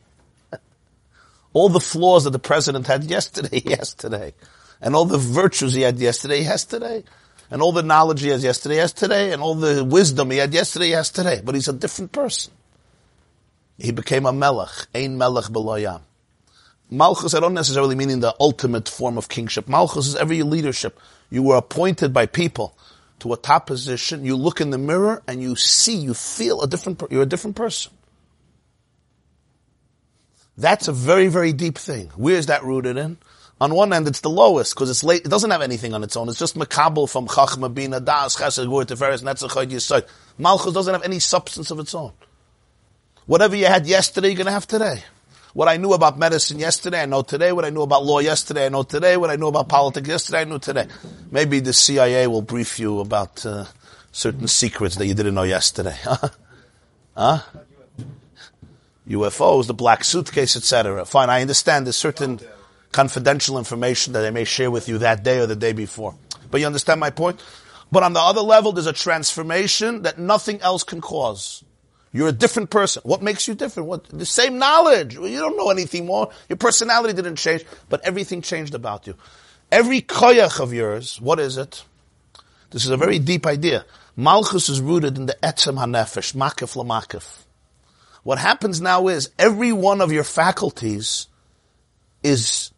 all 1.52 1.68
the 1.68 1.80
flaws 1.80 2.24
that 2.24 2.30
the 2.30 2.38
president 2.38 2.86
had 2.86 3.04
yesterday, 3.04 3.60
yesterday. 3.66 4.32
And 4.80 4.96
all 4.96 5.04
the 5.04 5.18
virtues 5.18 5.74
he 5.74 5.82
had 5.82 5.98
yesterday, 5.98 6.40
yesterday. 6.40 7.04
And 7.50 7.60
all 7.60 7.72
the 7.72 7.82
knowledge 7.82 8.22
he 8.22 8.28
has 8.28 8.42
yesterday, 8.42 8.76
yesterday. 8.76 9.34
And 9.34 9.42
all 9.42 9.54
the 9.54 9.84
wisdom 9.84 10.30
he 10.30 10.38
had 10.38 10.54
yesterday, 10.54 10.88
yesterday. 10.88 11.42
But 11.44 11.56
he's 11.56 11.68
a 11.68 11.74
different 11.74 12.12
person. 12.12 12.54
He 13.76 13.92
became 13.92 14.24
a 14.24 14.32
melech. 14.32 14.86
Ein 14.94 15.18
melech 15.18 15.52
beloyam. 15.52 16.00
Malchus, 16.90 17.34
I 17.34 17.40
don't 17.40 17.54
necessarily 17.54 17.94
mean 17.94 18.10
in 18.10 18.20
the 18.20 18.34
ultimate 18.40 18.88
form 18.88 19.16
of 19.16 19.28
kingship. 19.28 19.68
Malchus 19.68 20.08
is 20.08 20.16
every 20.16 20.42
leadership. 20.42 20.98
You 21.30 21.44
were 21.44 21.56
appointed 21.56 22.12
by 22.12 22.26
people 22.26 22.76
to 23.20 23.32
a 23.32 23.36
top 23.36 23.66
position. 23.66 24.24
You 24.24 24.34
look 24.34 24.60
in 24.60 24.70
the 24.70 24.78
mirror 24.78 25.22
and 25.28 25.40
you 25.40 25.54
see, 25.54 25.96
you 25.96 26.14
feel 26.14 26.60
a 26.62 26.66
different, 26.66 27.00
you're 27.10 27.22
a 27.22 27.26
different 27.26 27.54
person. 27.54 27.92
That's 30.58 30.88
a 30.88 30.92
very, 30.92 31.28
very 31.28 31.52
deep 31.52 31.78
thing. 31.78 32.08
Where 32.16 32.34
is 32.34 32.46
that 32.46 32.64
rooted 32.64 32.96
in? 32.96 33.18
On 33.60 33.74
one 33.74 33.92
end, 33.92 34.08
it's 34.08 34.20
the 34.20 34.30
lowest 34.30 34.74
because 34.74 34.90
it's 34.90 35.04
late. 35.04 35.24
It 35.24 35.28
doesn't 35.28 35.50
have 35.50 35.62
anything 35.62 35.94
on 35.94 36.02
its 36.02 36.16
own. 36.16 36.28
It's 36.28 36.38
just 36.38 36.56
makabel 36.56 37.08
from 37.08 37.28
chachma 37.28 37.72
bina 37.72 38.00
das 38.00 38.36
chesed 38.36 38.68
gur 38.68 38.84
teferes 38.84 39.22
netzachod 39.22 39.70
yisod. 39.70 40.08
Malchus 40.38 40.72
doesn't 40.72 40.92
have 40.92 41.04
any 41.04 41.18
substance 41.18 41.70
of 41.70 41.78
its 41.78 41.94
own. 41.94 42.12
Whatever 43.26 43.54
you 43.56 43.66
had 43.66 43.86
yesterday, 43.86 44.28
you're 44.28 44.36
going 44.36 44.46
to 44.46 44.52
have 44.52 44.66
today. 44.66 45.04
What 45.52 45.68
I 45.68 45.76
knew 45.78 45.92
about 45.92 46.18
medicine 46.18 46.58
yesterday, 46.58 47.02
I 47.02 47.06
know 47.06 47.22
today. 47.22 47.52
What 47.52 47.64
I 47.64 47.70
knew 47.70 47.82
about 47.82 48.04
law 48.04 48.20
yesterday, 48.20 48.66
I 48.66 48.68
know 48.68 48.84
today. 48.84 49.16
What 49.16 49.30
I 49.30 49.36
knew 49.36 49.48
about 49.48 49.68
politics 49.68 50.08
yesterday, 50.08 50.42
I 50.42 50.44
know 50.44 50.58
today. 50.58 50.86
Maybe 51.30 51.60
the 51.60 51.72
CIA 51.72 52.26
will 52.28 52.42
brief 52.42 52.78
you 52.78 53.00
about 53.00 53.44
uh, 53.44 53.64
certain 54.12 54.46
secrets 54.46 54.96
that 54.96 55.06
you 55.06 55.14
didn't 55.14 55.34
know 55.34 55.42
yesterday. 55.42 55.96
huh? 57.16 57.40
UFOs, 59.08 59.66
the 59.66 59.74
black 59.74 60.04
suitcase, 60.04 60.56
etc. 60.56 61.04
Fine, 61.04 61.30
I 61.30 61.40
understand 61.40 61.86
there's 61.86 61.96
certain 61.96 62.38
confidential 62.92 63.58
information 63.58 64.12
that 64.12 64.20
they 64.20 64.30
may 64.30 64.44
share 64.44 64.70
with 64.70 64.88
you 64.88 64.98
that 64.98 65.24
day 65.24 65.40
or 65.40 65.46
the 65.46 65.56
day 65.56 65.72
before. 65.72 66.14
But 66.50 66.60
you 66.60 66.66
understand 66.66 67.00
my 67.00 67.10
point? 67.10 67.42
But 67.90 68.04
on 68.04 68.12
the 68.12 68.20
other 68.20 68.40
level, 68.40 68.70
there's 68.70 68.86
a 68.86 68.92
transformation 68.92 70.02
that 70.02 70.18
nothing 70.18 70.60
else 70.60 70.84
can 70.84 71.00
cause. 71.00 71.64
You're 72.12 72.28
a 72.28 72.32
different 72.32 72.70
person. 72.70 73.02
What 73.04 73.22
makes 73.22 73.46
you 73.46 73.54
different? 73.54 73.88
What, 73.88 74.04
the 74.06 74.26
same 74.26 74.58
knowledge. 74.58 75.14
You 75.14 75.38
don't 75.38 75.56
know 75.56 75.70
anything 75.70 76.06
more. 76.06 76.30
Your 76.48 76.56
personality 76.56 77.14
didn't 77.14 77.36
change, 77.36 77.64
but 77.88 78.04
everything 78.04 78.42
changed 78.42 78.74
about 78.74 79.06
you. 79.06 79.14
Every 79.70 80.02
koyach 80.02 80.60
of 80.60 80.72
yours, 80.72 81.20
what 81.20 81.38
is 81.38 81.56
it? 81.56 81.84
This 82.70 82.84
is 82.84 82.90
a 82.90 82.96
very 82.96 83.18
deep 83.20 83.46
idea. 83.46 83.84
Malchus 84.16 84.68
is 84.68 84.80
rooted 84.80 85.16
in 85.16 85.26
the 85.26 85.36
etzem 85.42 85.78
hanefesh, 85.78 86.34
makif 86.34 86.74
lamakif. 86.74 87.44
What 88.22 88.38
happens 88.38 88.80
now 88.80 89.08
is 89.08 89.30
every 89.38 89.72
one 89.72 90.00
of 90.00 90.12
your 90.12 90.24
faculties 90.24 91.28
is 92.22 92.72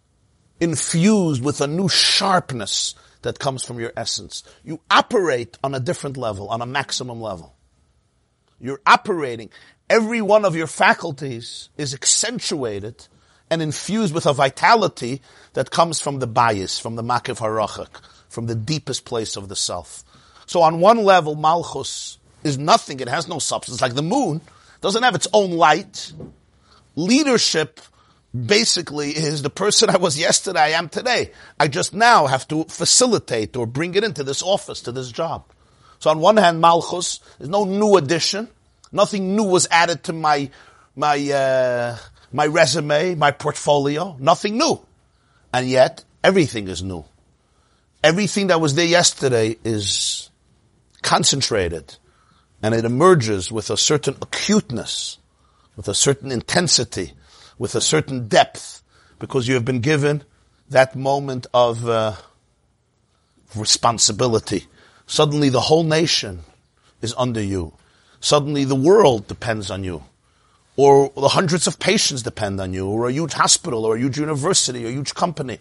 infused 0.61 1.43
with 1.43 1.61
a 1.61 1.67
new 1.67 1.89
sharpness 1.89 2.95
that 3.23 3.39
comes 3.39 3.65
from 3.65 3.81
your 3.81 3.93
essence. 3.97 4.45
You 4.63 4.81
operate 4.91 5.59
on 5.65 5.75
a 5.75 5.81
different 5.81 6.17
level, 6.17 6.49
on 6.49 6.61
a 6.61 6.67
maximum 6.67 7.21
level. 7.21 7.55
You're 8.63 8.81
operating. 8.87 9.51
Every 9.91 10.23
one 10.23 10.45
of 10.45 10.57
your 10.57 10.69
faculties 10.69 11.69
is 11.77 11.93
accentuated 11.93 13.09
and 13.51 13.61
infused 13.61 14.15
with 14.15 14.25
a 14.25 14.33
vitality 14.33 15.21
that 15.53 15.71
comes 15.71 16.01
from 16.01 16.21
the 16.21 16.27
bias, 16.27 16.79
from 16.79 16.97
the 16.97 17.03
makiv 17.03 17.39
harachak, 17.39 18.01
from 18.29 18.47
the 18.47 18.55
deepest 18.55 19.05
place 19.05 19.37
of 19.37 19.49
the 19.49 19.57
self. 19.57 20.05
So 20.47 20.63
on 20.63 20.81
one 20.81 21.05
level, 21.05 21.35
Malchus 21.35 22.19
is 22.45 22.57
nothing. 22.57 23.01
It 23.01 23.09
has 23.09 23.29
no 23.29 23.41
substance. 23.41 23.83
Like 23.83 23.95
the 23.95 24.03
moon 24.03 24.41
doesn't 24.81 25.03
have 25.03 25.17
its 25.17 25.29
own 25.35 25.51
light. 25.51 26.13
Leadership 26.95 27.81
basically 28.35 29.11
is 29.11 29.43
the 29.43 29.51
person 29.51 29.91
I 29.91 29.99
was 29.99 30.19
yesterday, 30.19 30.61
I 30.61 30.69
am 30.71 30.89
today. 30.89 31.33
I 31.61 31.69
just 31.69 31.93
now 31.93 32.27
have 32.27 32.49
to 32.49 32.65
facilitate 32.65 33.57
or 33.57 33.67
bring 33.67 33.95
it 33.95 34.05
into 34.05 34.25
this 34.25 34.43
office, 34.43 34.81
to 34.83 34.93
this 34.93 35.13
job. 35.13 35.45
So 36.03 36.11
on 36.11 36.19
one 36.19 36.37
hand, 36.37 36.61
Malchus, 36.61 37.21
there's 37.39 37.49
no 37.49 37.65
new 37.65 37.97
addition. 37.97 38.49
Nothing 38.91 39.37
new 39.37 39.45
was 39.45 39.69
added 39.71 40.03
to 40.03 40.13
my, 40.13 40.51
my, 40.97 41.17
uh, 41.31 41.97
my 42.33 42.45
resume, 42.45 43.15
my 43.15 43.31
portfolio. 43.31 44.17
Nothing 44.19 44.59
new. 44.59 44.85
And 45.55 45.69
yet, 45.69 46.03
everything 46.25 46.67
is 46.67 46.83
new. 46.83 47.05
Everything 48.03 48.49
that 48.49 48.61
was 48.61 48.75
there 48.75 48.85
yesterday 48.85 49.57
is 49.63 50.29
concentrated 51.03 51.95
and 52.65 52.75
it 52.75 52.85
emerges 52.85 53.53
with 53.53 53.71
a 53.71 53.77
certain 53.77 54.17
acuteness, 54.21 55.19
with 55.77 55.87
a 55.87 55.95
certain 55.95 56.33
intensity, 56.33 57.13
with 57.61 57.77
a 57.77 57.81
certain 57.81 58.27
depth, 58.27 58.83
because 59.21 59.47
you 59.47 59.55
have 59.55 59.65
been 59.65 59.81
given 59.81 60.25
that 60.69 60.97
moment 60.97 61.47
of 61.55 61.89
uh, 61.89 62.17
responsibility. 63.55 64.67
Suddenly 65.13 65.51
the 65.51 65.61
whole 65.61 65.85
nation 65.85 66.41
is 67.03 67.15
under 67.19 67.43
you. 67.43 67.75
Suddenly 68.21 68.65
the 68.65 68.75
world 68.75 69.29
depends 69.29 69.71
on 69.71 69.85
you. 69.85 70.05
Or 70.75 71.13
the 71.15 71.29
hundreds 71.29 71.67
of 71.67 71.79
patients 71.79 72.23
depend 72.23 72.59
on 72.63 72.73
you, 72.73 72.89
or 72.89 73.11
a 73.11 73.13
huge 73.13 73.35
hospital, 73.35 73.85
or 73.85 73.97
a 73.97 73.99
huge 73.99 74.17
university, 74.17 74.87
or 74.87 74.89
a 74.89 74.91
huge 74.91 75.13
company. 75.13 75.59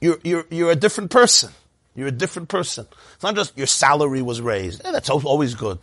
You're, 0.00 0.18
you're, 0.24 0.44
you're 0.50 0.72
a 0.72 0.74
different 0.74 1.12
person. 1.12 1.52
You're 1.94 2.08
a 2.08 2.18
different 2.24 2.48
person. 2.48 2.88
It's 3.14 3.22
not 3.22 3.36
just 3.36 3.56
your 3.56 3.68
salary 3.68 4.22
was 4.22 4.40
raised. 4.40 4.82
Yeah, 4.84 4.90
that's 4.90 5.08
always 5.08 5.54
good. 5.54 5.78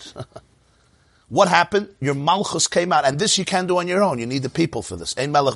what 1.30 1.48
happened? 1.48 1.96
Your 2.02 2.14
malchus 2.14 2.68
came 2.68 2.92
out, 2.92 3.06
and 3.06 3.20
this 3.20 3.38
you 3.38 3.46
can't 3.46 3.70
do 3.70 3.78
on 3.78 3.88
your 3.88 4.04
own. 4.04 4.20
You 4.20 4.26
need 4.26 4.44
the 4.44 4.50
people 4.50 4.82
for 4.82 4.98
this. 4.98 5.16
Ein 5.18 5.32
melech. 5.32 5.56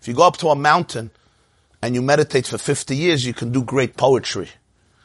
If 0.00 0.08
you 0.08 0.14
go 0.14 0.26
up 0.26 0.38
to 0.38 0.48
a 0.48 0.56
mountain 0.56 1.12
and 1.80 1.94
you 1.94 2.02
meditate 2.02 2.48
for 2.48 2.58
50 2.58 2.96
years, 2.96 3.24
you 3.24 3.32
can 3.32 3.52
do 3.52 3.62
great 3.62 3.96
poetry, 3.96 4.48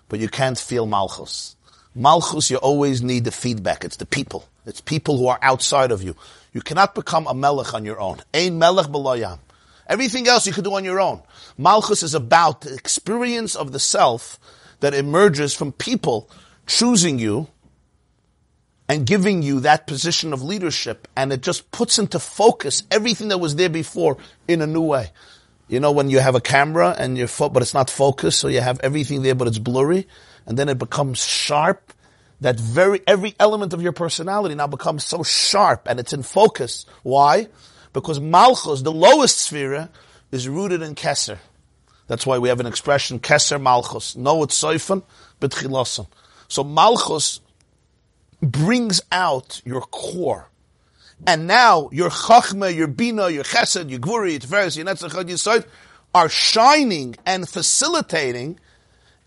but 0.09 0.19
you 0.19 0.29
can't 0.29 0.57
feel 0.57 0.85
malchus. 0.85 1.55
Malchus, 1.95 2.51
you 2.51 2.57
always 2.57 3.01
need 3.01 3.23
the 3.23 3.31
feedback. 3.31 3.85
It's 3.85 3.95
the 3.95 4.05
people. 4.05 4.47
It's 4.65 4.81
people 4.81 5.17
who 5.17 5.27
are 5.27 5.39
outside 5.41 5.91
of 5.91 6.03
you. 6.03 6.15
You 6.53 6.61
cannot 6.61 6.95
become 6.95 7.27
a 7.27 7.33
melech 7.33 7.73
on 7.73 7.85
your 7.85 7.99
own. 7.99 8.19
Ein 8.33 8.59
melech 8.59 8.87
b'loyam. 8.87 9.39
Everything 9.87 10.27
else 10.27 10.47
you 10.47 10.53
can 10.53 10.63
do 10.63 10.73
on 10.73 10.83
your 10.83 10.99
own. 10.99 11.21
Malchus 11.57 12.03
is 12.03 12.13
about 12.13 12.61
the 12.61 12.73
experience 12.73 13.55
of 13.55 13.71
the 13.71 13.79
self 13.79 14.39
that 14.79 14.93
emerges 14.93 15.53
from 15.53 15.71
people 15.71 16.29
choosing 16.65 17.19
you 17.19 17.47
and 18.87 19.05
giving 19.05 19.41
you 19.41 19.61
that 19.61 19.87
position 19.87 20.33
of 20.33 20.43
leadership, 20.43 21.07
and 21.15 21.33
it 21.33 21.41
just 21.41 21.71
puts 21.71 21.97
into 21.97 22.19
focus 22.19 22.83
everything 22.91 23.29
that 23.29 23.39
was 23.39 23.55
there 23.55 23.69
before 23.69 24.17
in 24.47 24.61
a 24.61 24.67
new 24.67 24.81
way. 24.81 25.11
You 25.67 25.79
know, 25.79 25.91
when 25.91 26.09
you 26.09 26.19
have 26.19 26.35
a 26.35 26.41
camera 26.41 26.95
and 26.97 27.17
you're, 27.17 27.27
fo- 27.27 27.49
but 27.49 27.61
it's 27.63 27.73
not 27.73 27.89
focused, 27.89 28.39
so 28.39 28.47
you 28.47 28.61
have 28.61 28.79
everything 28.81 29.23
there, 29.23 29.35
but 29.35 29.47
it's 29.47 29.57
blurry, 29.57 30.07
and 30.45 30.57
then 30.57 30.69
it 30.69 30.77
becomes 30.77 31.23
sharp. 31.25 31.91
That 32.41 32.59
very, 32.59 33.01
every 33.07 33.33
element 33.39 33.73
of 33.73 33.81
your 33.81 33.93
personality 33.93 34.55
now 34.55 34.67
becomes 34.67 35.05
so 35.05 35.23
sharp 35.23 35.87
and 35.87 35.99
it's 35.99 36.11
in 36.11 36.21
focus. 36.21 36.85
Why? 37.01 37.47
Because 37.93 38.19
Malchus, 38.19 38.81
the 38.81 38.91
lowest 38.91 39.37
sphere, 39.37 39.89
is 40.31 40.49
rooted 40.49 40.81
in 40.81 40.95
Keser. 40.95 41.39
That's 42.07 42.25
why 42.25 42.37
we 42.37 42.49
have 42.49 42.59
an 42.59 42.65
expression, 42.65 43.19
Keser 43.19 43.59
Malchus. 43.59 44.15
No, 44.17 44.43
it's 44.43 44.61
Soifan, 44.61 45.03
but. 45.39 45.53
So 46.47 46.63
Malchus 46.63 47.39
brings 48.41 49.01
out 49.11 49.61
your 49.65 49.81
core. 49.81 50.49
And 51.25 51.47
now 51.47 51.89
your 51.91 52.09
Chachma, 52.09 52.75
your 52.75 52.87
Bina, 52.87 53.29
your 53.29 53.43
Chesed, 53.43 53.89
your 53.89 53.99
Gvuri, 53.99 54.31
your 54.31 54.39
Tiferes, 54.41 54.77
your 54.77 54.85
Netzach, 54.85 55.13
your 55.13 55.23
Yisod 55.23 55.65
are 56.13 56.29
shining 56.29 57.15
and 57.25 57.47
facilitating 57.47 58.59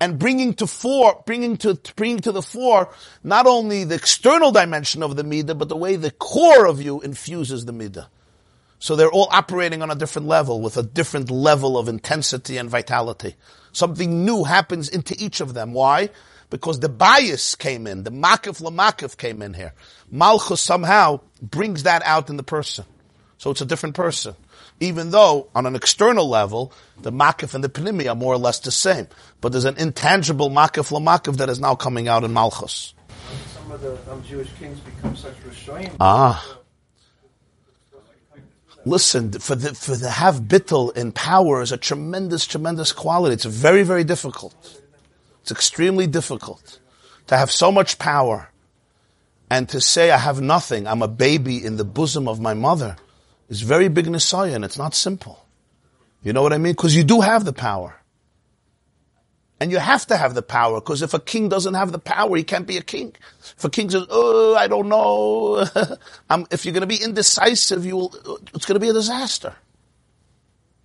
and 0.00 0.18
bringing 0.18 0.54
to 0.54 0.66
fore, 0.66 1.22
bringing 1.26 1.56
to, 1.58 1.74
bringing 1.96 2.20
to 2.20 2.32
the 2.32 2.42
fore 2.42 2.92
not 3.24 3.46
only 3.46 3.84
the 3.84 3.96
external 3.96 4.52
dimension 4.52 5.02
of 5.02 5.16
the 5.16 5.24
Midah, 5.24 5.58
but 5.58 5.68
the 5.68 5.76
way 5.76 5.96
the 5.96 6.10
core 6.10 6.66
of 6.66 6.80
you 6.80 7.00
infuses 7.00 7.64
the 7.64 7.72
Midah. 7.72 8.06
So 8.78 8.94
they're 8.94 9.10
all 9.10 9.28
operating 9.32 9.82
on 9.82 9.90
a 9.90 9.96
different 9.96 10.28
level 10.28 10.60
with 10.60 10.76
a 10.76 10.84
different 10.84 11.30
level 11.30 11.76
of 11.76 11.88
intensity 11.88 12.58
and 12.58 12.70
vitality. 12.70 13.34
Something 13.72 14.24
new 14.24 14.44
happens 14.44 14.88
into 14.88 15.16
each 15.18 15.40
of 15.40 15.54
them. 15.54 15.72
Why? 15.72 16.10
Because 16.50 16.80
the 16.80 16.88
bias 16.88 17.54
came 17.54 17.86
in, 17.86 18.04
the 18.04 18.10
makif 18.10 18.62
lamakif 18.62 19.16
came 19.16 19.42
in 19.42 19.54
here. 19.54 19.74
Malchus 20.10 20.60
somehow 20.60 21.20
brings 21.42 21.82
that 21.82 22.02
out 22.04 22.30
in 22.30 22.36
the 22.36 22.42
person. 22.42 22.84
So 23.36 23.50
it's 23.50 23.60
a 23.60 23.66
different 23.66 23.94
person. 23.94 24.34
Even 24.80 25.10
though 25.10 25.48
on 25.54 25.66
an 25.66 25.74
external 25.74 26.28
level, 26.28 26.72
the 27.02 27.12
makif 27.12 27.54
and 27.54 27.62
the 27.62 27.68
panimi 27.68 28.08
are 28.08 28.14
more 28.14 28.32
or 28.32 28.38
less 28.38 28.60
the 28.60 28.70
same. 28.70 29.08
But 29.40 29.52
there's 29.52 29.66
an 29.66 29.76
intangible 29.76 30.50
makif 30.50 30.90
lamakif 30.90 31.36
that 31.36 31.50
is 31.50 31.60
now 31.60 31.74
coming 31.74 32.08
out 32.08 32.24
in 32.24 32.32
Malchus. 32.32 32.94
Some 33.54 33.70
of 33.72 33.80
the 33.82 33.98
um, 34.10 34.22
Jewish 34.24 34.50
kings 34.58 34.80
become 34.80 35.16
such 35.16 35.34
Rishoyim. 35.42 35.96
Ah. 36.00 36.58
Listen, 38.84 39.32
for 39.32 39.54
the, 39.54 39.74
for 39.74 39.96
the 39.96 40.08
have 40.08 40.42
bittel 40.42 40.96
in 40.96 41.12
power 41.12 41.60
is 41.60 41.72
a 41.72 41.76
tremendous, 41.76 42.46
tremendous 42.46 42.92
quality. 42.92 43.34
It's 43.34 43.44
very, 43.44 43.82
very 43.82 44.04
difficult. 44.04 44.77
It's 45.48 45.52
extremely 45.52 46.06
difficult 46.06 46.78
to 47.28 47.34
have 47.38 47.50
so 47.50 47.72
much 47.72 47.98
power 47.98 48.50
and 49.48 49.66
to 49.70 49.80
say 49.80 50.10
I 50.10 50.18
have 50.18 50.42
nothing. 50.42 50.86
I'm 50.86 51.00
a 51.00 51.08
baby 51.08 51.64
in 51.64 51.78
the 51.78 51.86
bosom 51.86 52.28
of 52.28 52.38
my 52.38 52.52
mother 52.52 52.96
is 53.48 53.62
very 53.62 53.88
big 53.88 54.04
nisaya 54.04 54.54
and 54.54 54.62
it's 54.62 54.76
not 54.76 54.94
simple. 54.94 55.42
You 56.22 56.34
know 56.34 56.42
what 56.42 56.52
I 56.52 56.58
mean? 56.58 56.74
Because 56.74 56.94
you 56.94 57.02
do 57.02 57.22
have 57.22 57.46
the 57.46 57.54
power. 57.54 57.96
And 59.58 59.72
you 59.72 59.78
have 59.78 60.04
to 60.08 60.18
have 60.18 60.34
the 60.34 60.42
power, 60.42 60.82
because 60.82 61.00
if 61.00 61.14
a 61.14 61.18
king 61.18 61.48
doesn't 61.48 61.72
have 61.72 61.92
the 61.92 61.98
power, 61.98 62.36
he 62.36 62.44
can't 62.44 62.66
be 62.66 62.76
a 62.76 62.82
king. 62.82 63.16
If 63.56 63.64
a 63.64 63.70
king 63.70 63.88
says, 63.88 64.04
oh, 64.10 64.54
I 64.54 64.68
don't 64.68 64.90
know, 64.90 65.64
if 66.50 66.66
you're 66.66 66.74
going 66.74 66.82
to 66.82 66.86
be 66.86 67.02
indecisive, 67.02 67.86
you 67.86 67.96
will, 67.96 68.38
it's 68.54 68.66
going 68.66 68.78
to 68.78 68.84
be 68.84 68.90
a 68.90 68.92
disaster. 68.92 69.56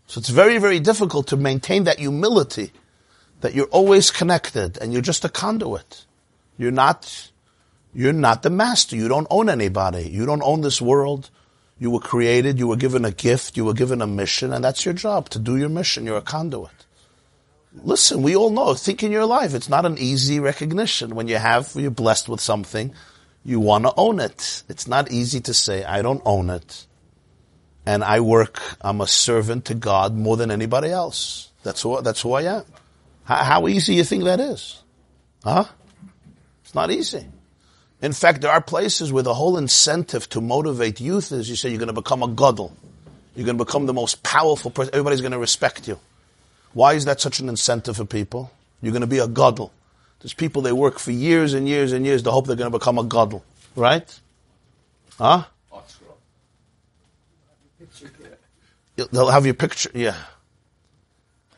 So 0.07 0.19
it's 0.19 0.29
very, 0.29 0.57
very 0.57 0.79
difficult 0.79 1.27
to 1.27 1.37
maintain 1.37 1.83
that 1.83 1.99
humility, 1.99 2.71
that 3.43 3.53
you're 3.53 3.67
always 3.67 4.09
connected, 4.09 4.77
and 4.77 4.93
you're 4.93 5.01
just 5.01 5.25
a 5.25 5.29
conduit. 5.29 6.05
You're 6.57 6.71
not, 6.71 7.29
you're 7.93 8.13
not 8.13 8.41
the 8.41 8.49
master. 8.49 8.95
You 8.95 9.09
don't 9.09 9.27
own 9.29 9.49
anybody. 9.49 10.09
You 10.09 10.25
don't 10.25 10.41
own 10.41 10.61
this 10.61 10.81
world. 10.81 11.29
You 11.77 11.91
were 11.91 11.99
created, 11.99 12.57
you 12.57 12.67
were 12.67 12.77
given 12.77 13.03
a 13.03 13.11
gift, 13.11 13.57
you 13.57 13.65
were 13.65 13.73
given 13.73 14.01
a 14.01 14.07
mission, 14.07 14.53
and 14.53 14.63
that's 14.63 14.85
your 14.85 14.93
job, 14.93 15.27
to 15.31 15.39
do 15.39 15.57
your 15.57 15.67
mission. 15.67 16.05
You're 16.05 16.19
a 16.19 16.21
conduit. 16.21 16.71
Listen, 17.73 18.21
we 18.21 18.33
all 18.33 18.49
know, 18.49 18.75
think 18.75 19.03
in 19.03 19.11
your 19.11 19.25
life, 19.25 19.53
it's 19.53 19.67
not 19.67 19.85
an 19.85 19.97
easy 19.97 20.39
recognition. 20.39 21.13
When 21.13 21.27
you 21.27 21.35
have, 21.35 21.73
you're 21.75 21.91
blessed 21.91 22.29
with 22.29 22.39
something, 22.39 22.93
you 23.43 23.59
want 23.59 23.83
to 23.83 23.93
own 23.97 24.21
it. 24.21 24.63
It's 24.69 24.87
not 24.87 25.11
easy 25.11 25.41
to 25.41 25.53
say, 25.53 25.83
I 25.83 26.01
don't 26.01 26.21
own 26.23 26.49
it. 26.49 26.85
And 27.85 28.05
I 28.05 28.21
work, 28.21 28.61
I'm 28.79 29.01
a 29.01 29.07
servant 29.07 29.65
to 29.65 29.75
God 29.75 30.15
more 30.15 30.37
than 30.37 30.49
anybody 30.49 30.91
else. 30.91 31.51
That's 31.63 31.81
who, 31.81 32.01
that's 32.01 32.21
who 32.21 32.31
I 32.31 32.43
am. 32.43 32.63
How, 33.25 33.43
how 33.43 33.67
easy 33.67 33.95
you 33.95 34.03
think 34.03 34.25
that 34.25 34.39
is? 34.39 34.81
Huh? 35.43 35.65
It's 36.63 36.75
not 36.75 36.91
easy. 36.91 37.25
In 38.01 38.11
fact, 38.13 38.41
there 38.41 38.51
are 38.51 38.61
places 38.61 39.13
where 39.13 39.23
the 39.23 39.33
whole 39.33 39.57
incentive 39.57 40.27
to 40.29 40.41
motivate 40.41 40.99
youth 40.99 41.31
is 41.31 41.49
you 41.49 41.55
say 41.55 41.69
you're 41.69 41.77
going 41.77 41.87
to 41.87 41.93
become 41.93 42.21
a 42.21 42.27
godel. 42.27 42.71
You're 43.35 43.45
going 43.45 43.57
to 43.57 43.65
become 43.65 43.85
the 43.85 43.93
most 43.93 44.23
powerful 44.23 44.71
person. 44.71 44.93
Everybody's 44.93 45.21
going 45.21 45.31
to 45.31 45.39
respect 45.39 45.87
you. 45.87 45.99
Why 46.73 46.93
is 46.93 47.05
that 47.05 47.21
such 47.21 47.39
an 47.39 47.49
incentive 47.49 47.97
for 47.97 48.05
people? 48.05 48.51
You're 48.81 48.91
going 48.91 49.01
to 49.01 49.07
be 49.07 49.19
a 49.19 49.27
godel. 49.27 49.71
There's 50.19 50.33
people 50.33 50.61
they 50.61 50.71
work 50.71 50.99
for 50.99 51.11
years 51.11 51.53
and 51.53 51.67
years 51.67 51.91
and 51.91 52.05
years 52.05 52.23
to 52.23 52.31
hope 52.31 52.47
they're 52.47 52.55
going 52.55 52.71
to 52.71 52.77
become 52.77 52.97
a 52.97 53.03
godel, 53.03 53.41
right? 53.75 54.19
Huh? 55.17 55.45
They'll 58.95 59.29
have 59.29 59.45
your 59.45 59.55
picture, 59.55 59.91
yeah. 59.93 60.15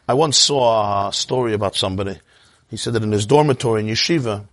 I 0.08 0.14
once 0.14 0.38
saw 0.38 1.10
a 1.10 1.14
story 1.14 1.53
about 1.53 1.76
somebody. 1.76 2.20
He 2.70 2.78
said 2.78 2.93
that 2.93 3.03
in 3.03 3.12
his 3.12 3.26
dormitory 3.26 3.82
in 3.82 3.88
yeshiva, 3.88 4.45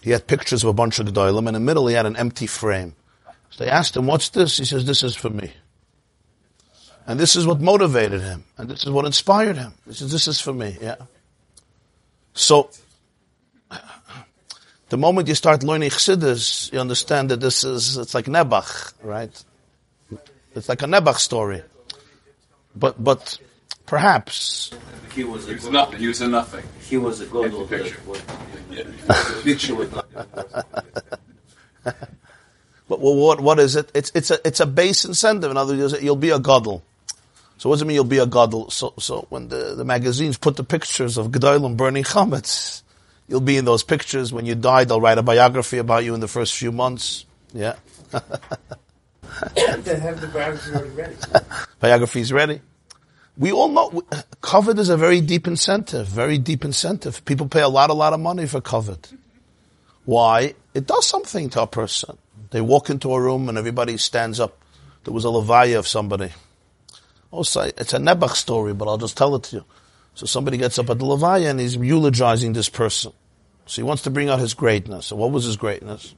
he 0.00 0.10
had 0.10 0.26
pictures 0.26 0.62
of 0.62 0.70
a 0.70 0.72
bunch 0.72 0.98
of 0.98 1.06
gedolim, 1.06 1.38
and 1.38 1.48
in 1.48 1.54
the 1.54 1.60
middle 1.60 1.86
he 1.86 1.94
had 1.94 2.06
an 2.06 2.16
empty 2.16 2.46
frame. 2.46 2.94
So 3.50 3.64
they 3.64 3.70
asked 3.70 3.96
him, 3.96 4.06
"What's 4.06 4.28
this?" 4.30 4.56
He 4.56 4.64
says, 4.64 4.84
"This 4.84 5.02
is 5.02 5.14
for 5.14 5.30
me." 5.30 5.52
And 7.06 7.18
this 7.18 7.36
is 7.36 7.46
what 7.46 7.60
motivated 7.60 8.20
him, 8.22 8.44
and 8.56 8.68
this 8.68 8.84
is 8.84 8.90
what 8.90 9.06
inspired 9.06 9.56
him. 9.56 9.74
He 9.86 9.94
says, 9.94 10.12
"This 10.12 10.28
is 10.28 10.40
for 10.40 10.52
me." 10.52 10.76
Yeah. 10.80 10.96
So, 12.34 12.70
the 14.88 14.96
moment 14.96 15.28
you 15.28 15.34
start 15.34 15.62
learning 15.62 15.90
Chassidus, 15.90 16.72
you 16.72 16.80
understand 16.80 17.30
that 17.30 17.40
this 17.40 17.64
is 17.64 17.96
it's 17.96 18.14
like 18.14 18.26
Nebuch, 18.26 18.92
right? 19.02 19.44
It's 20.54 20.68
like 20.68 20.82
a 20.82 20.86
Nebuch 20.86 21.18
story. 21.18 21.62
But 22.76 23.02
but 23.02 23.38
perhaps 23.88 24.70
He 25.14 25.24
was 25.24 25.44
a 25.46 25.48
He 25.48 25.54
was 25.56 25.70
nothing. 25.70 25.98
He 26.00 26.08
was 26.08 26.20
a 26.22 26.28
nothing. 26.28 26.64
He 26.88 26.96
was 26.98 27.20
a 27.20 27.26
good 27.26 27.46
Empty 27.46 27.56
old 27.58 27.70
picture. 27.70 28.00
The 28.70 29.40
picture 29.44 29.74
with 29.74 29.92
But 32.88 33.00
well, 33.00 33.16
what 33.16 33.40
what 33.40 33.58
is 33.58 33.76
it? 33.76 33.90
It's 33.94 34.10
it's 34.14 34.30
a 34.30 34.38
it's 34.46 34.60
a 34.60 34.66
base 34.66 35.04
incentive. 35.04 35.50
In 35.50 35.56
other 35.58 35.76
words, 35.76 36.00
you'll 36.02 36.16
be 36.16 36.30
a 36.30 36.38
gadol. 36.38 36.82
So 37.58 37.68
what 37.68 37.76
does 37.76 37.82
it 37.82 37.86
mean 37.86 37.96
you'll 37.96 38.04
be 38.04 38.18
a 38.18 38.26
gadol? 38.26 38.70
So 38.70 38.94
so 38.98 39.26
when 39.30 39.48
the, 39.48 39.74
the 39.74 39.84
magazines 39.84 40.38
put 40.38 40.56
the 40.56 40.64
pictures 40.64 41.18
of 41.18 41.28
gedolim 41.28 41.76
burning 41.76 42.04
chametz, 42.04 42.82
you'll 43.28 43.40
be 43.42 43.58
in 43.58 43.64
those 43.66 43.82
pictures. 43.82 44.32
When 44.32 44.46
you 44.46 44.54
die, 44.54 44.84
they'll 44.84 45.00
write 45.00 45.18
a 45.18 45.22
biography 45.22 45.78
about 45.78 46.04
you 46.04 46.14
in 46.14 46.20
the 46.20 46.28
first 46.28 46.56
few 46.56 46.72
months. 46.72 47.26
Yeah, 47.52 47.76
They 49.54 49.98
have 50.00 50.20
the 50.20 50.28
biography 50.32 50.72
already 50.74 50.90
ready. 50.90 51.16
biography's 51.80 52.32
ready. 52.32 52.60
We 53.38 53.52
all 53.52 53.68
know 53.68 54.02
covet 54.40 54.78
is 54.80 54.88
a 54.88 54.96
very 54.96 55.20
deep 55.20 55.46
incentive. 55.46 56.08
Very 56.08 56.38
deep 56.38 56.64
incentive. 56.64 57.24
People 57.24 57.48
pay 57.48 57.62
a 57.62 57.68
lot 57.68 57.90
a 57.90 57.94
lot 57.94 58.12
of 58.12 58.20
money 58.20 58.46
for 58.46 58.60
covet. 58.60 59.12
Why? 60.04 60.54
It 60.74 60.86
does 60.86 61.06
something 61.06 61.48
to 61.50 61.62
a 61.62 61.66
person. 61.66 62.18
They 62.50 62.60
walk 62.60 62.90
into 62.90 63.12
a 63.12 63.20
room 63.20 63.48
and 63.48 63.56
everybody 63.56 63.96
stands 63.96 64.40
up. 64.40 64.58
There 65.04 65.14
was 65.14 65.24
a 65.24 65.28
levaya 65.28 65.78
of 65.78 65.86
somebody. 65.86 66.30
Also, 67.30 67.62
it's 67.62 67.92
a 67.92 67.98
Nebuch 67.98 68.34
story, 68.34 68.74
but 68.74 68.88
I'll 68.88 68.98
just 68.98 69.16
tell 69.16 69.34
it 69.36 69.44
to 69.44 69.56
you. 69.56 69.64
So 70.14 70.26
somebody 70.26 70.56
gets 70.56 70.78
up 70.78 70.90
at 70.90 70.98
the 70.98 71.04
levaya 71.04 71.50
and 71.50 71.60
he's 71.60 71.76
eulogizing 71.76 72.54
this 72.54 72.68
person. 72.68 73.12
So 73.66 73.82
he 73.82 73.84
wants 73.84 74.02
to 74.02 74.10
bring 74.10 74.30
out 74.30 74.40
his 74.40 74.54
greatness. 74.54 75.06
So 75.06 75.16
what 75.16 75.30
was 75.30 75.44
his 75.44 75.56
greatness? 75.56 76.14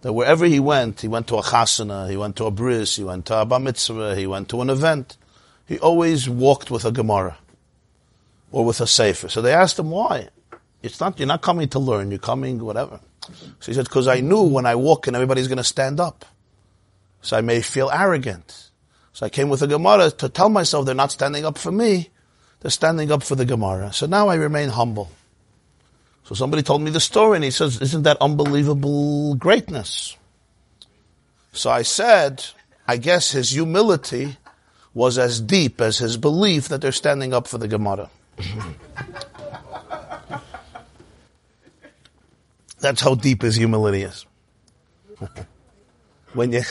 That 0.00 0.14
wherever 0.14 0.46
he 0.46 0.58
went, 0.58 1.00
he 1.02 1.08
went 1.08 1.28
to 1.28 1.36
a 1.36 1.42
chasana, 1.42 2.10
he 2.10 2.16
went 2.16 2.36
to 2.36 2.46
a 2.46 2.50
bris, 2.50 2.96
he 2.96 3.04
went 3.04 3.26
to 3.26 3.40
a 3.40 3.44
bar 3.44 3.60
mitzvah, 3.60 4.16
he 4.16 4.26
went 4.26 4.48
to 4.48 4.62
an 4.62 4.70
event. 4.70 5.16
He 5.66 5.78
always 5.78 6.28
walked 6.28 6.70
with 6.70 6.84
a 6.84 6.92
Gemara 6.92 7.38
or 8.52 8.64
with 8.64 8.80
a 8.80 8.86
Sefer. 8.86 9.28
So 9.28 9.42
they 9.42 9.52
asked 9.52 9.78
him 9.78 9.90
why. 9.90 10.28
It's 10.82 11.00
not, 11.00 11.18
you're 11.18 11.26
not 11.26 11.42
coming 11.42 11.68
to 11.70 11.78
learn, 11.78 12.10
you're 12.10 12.20
coming 12.20 12.58
whatever. 12.60 13.00
So 13.60 13.66
he 13.66 13.74
said, 13.74 13.86
because 13.86 14.06
I 14.06 14.20
knew 14.20 14.42
when 14.42 14.66
I 14.66 14.76
walk 14.76 15.08
in, 15.08 15.14
everybody's 15.14 15.48
going 15.48 15.58
to 15.58 15.64
stand 15.64 15.98
up. 15.98 16.24
So 17.22 17.36
I 17.36 17.40
may 17.40 17.60
feel 17.60 17.90
arrogant. 17.90 18.70
So 19.12 19.26
I 19.26 19.28
came 19.28 19.48
with 19.48 19.62
a 19.62 19.66
Gemara 19.66 20.10
to 20.12 20.28
tell 20.28 20.48
myself 20.48 20.86
they're 20.86 20.94
not 20.94 21.10
standing 21.10 21.44
up 21.44 21.58
for 21.58 21.72
me, 21.72 22.10
they're 22.60 22.70
standing 22.70 23.10
up 23.10 23.22
for 23.22 23.34
the 23.34 23.44
Gemara. 23.44 23.92
So 23.92 24.06
now 24.06 24.28
I 24.28 24.36
remain 24.36 24.68
humble. 24.68 25.10
So 26.24 26.34
somebody 26.34 26.62
told 26.62 26.82
me 26.82 26.90
the 26.90 27.00
story 27.00 27.36
and 27.36 27.44
he 27.44 27.50
says, 27.50 27.80
isn't 27.80 28.02
that 28.02 28.18
unbelievable 28.20 29.34
greatness? 29.36 30.16
So 31.52 31.70
I 31.70 31.82
said, 31.82 32.44
I 32.86 32.96
guess 32.96 33.32
his 33.32 33.50
humility 33.50 34.36
was 34.96 35.18
as 35.18 35.42
deep 35.42 35.78
as 35.82 35.98
his 35.98 36.16
belief 36.16 36.68
that 36.68 36.80
they're 36.80 36.90
standing 36.90 37.34
up 37.34 37.46
for 37.46 37.58
the 37.58 37.68
Gemara. 37.68 38.08
That's 42.80 43.02
how 43.02 43.14
deep 43.14 43.42
his 43.42 43.56
humility 43.56 44.04
is. 44.04 44.24
when 46.32 46.50
you, 46.52 46.62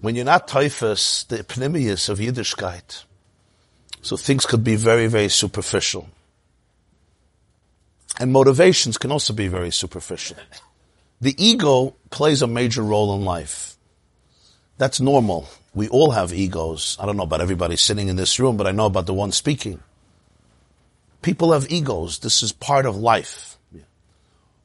when 0.00 0.14
you're 0.14 0.24
not 0.24 0.48
typhus, 0.48 1.24
the 1.24 1.44
pnimius 1.44 2.08
of 2.08 2.18
Yiddishkeit, 2.18 3.04
so 4.00 4.16
things 4.16 4.46
could 4.46 4.64
be 4.64 4.76
very, 4.76 5.06
very 5.06 5.28
superficial. 5.28 6.08
And 8.18 8.32
motivations 8.32 8.96
can 8.96 9.12
also 9.12 9.34
be 9.34 9.48
very 9.48 9.70
superficial. 9.70 10.38
The 11.20 11.34
ego 11.36 11.94
plays 12.08 12.40
a 12.40 12.46
major 12.46 12.80
role 12.80 13.14
in 13.14 13.26
life. 13.26 13.76
That's 14.78 14.98
normal. 14.98 15.46
We 15.74 15.88
all 15.88 16.12
have 16.12 16.32
egos. 16.32 16.96
I 17.00 17.06
don't 17.06 17.16
know 17.16 17.24
about 17.24 17.40
everybody 17.40 17.76
sitting 17.76 18.08
in 18.08 18.16
this 18.16 18.38
room, 18.38 18.56
but 18.56 18.66
I 18.66 18.72
know 18.72 18.86
about 18.86 19.06
the 19.06 19.14
one 19.14 19.32
speaking. 19.32 19.82
People 21.22 21.52
have 21.52 21.70
egos. 21.70 22.20
This 22.20 22.42
is 22.42 22.52
part 22.52 22.86
of 22.86 22.96
life. 22.96 23.58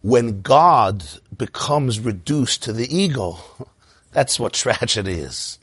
When 0.01 0.41
God 0.41 1.03
becomes 1.35 1.99
reduced 1.99 2.63
to 2.63 2.73
the 2.73 2.93
ego, 2.95 3.37
that's 4.11 4.39
what 4.39 4.53
tragedy 4.53 5.13
is. 5.13 5.59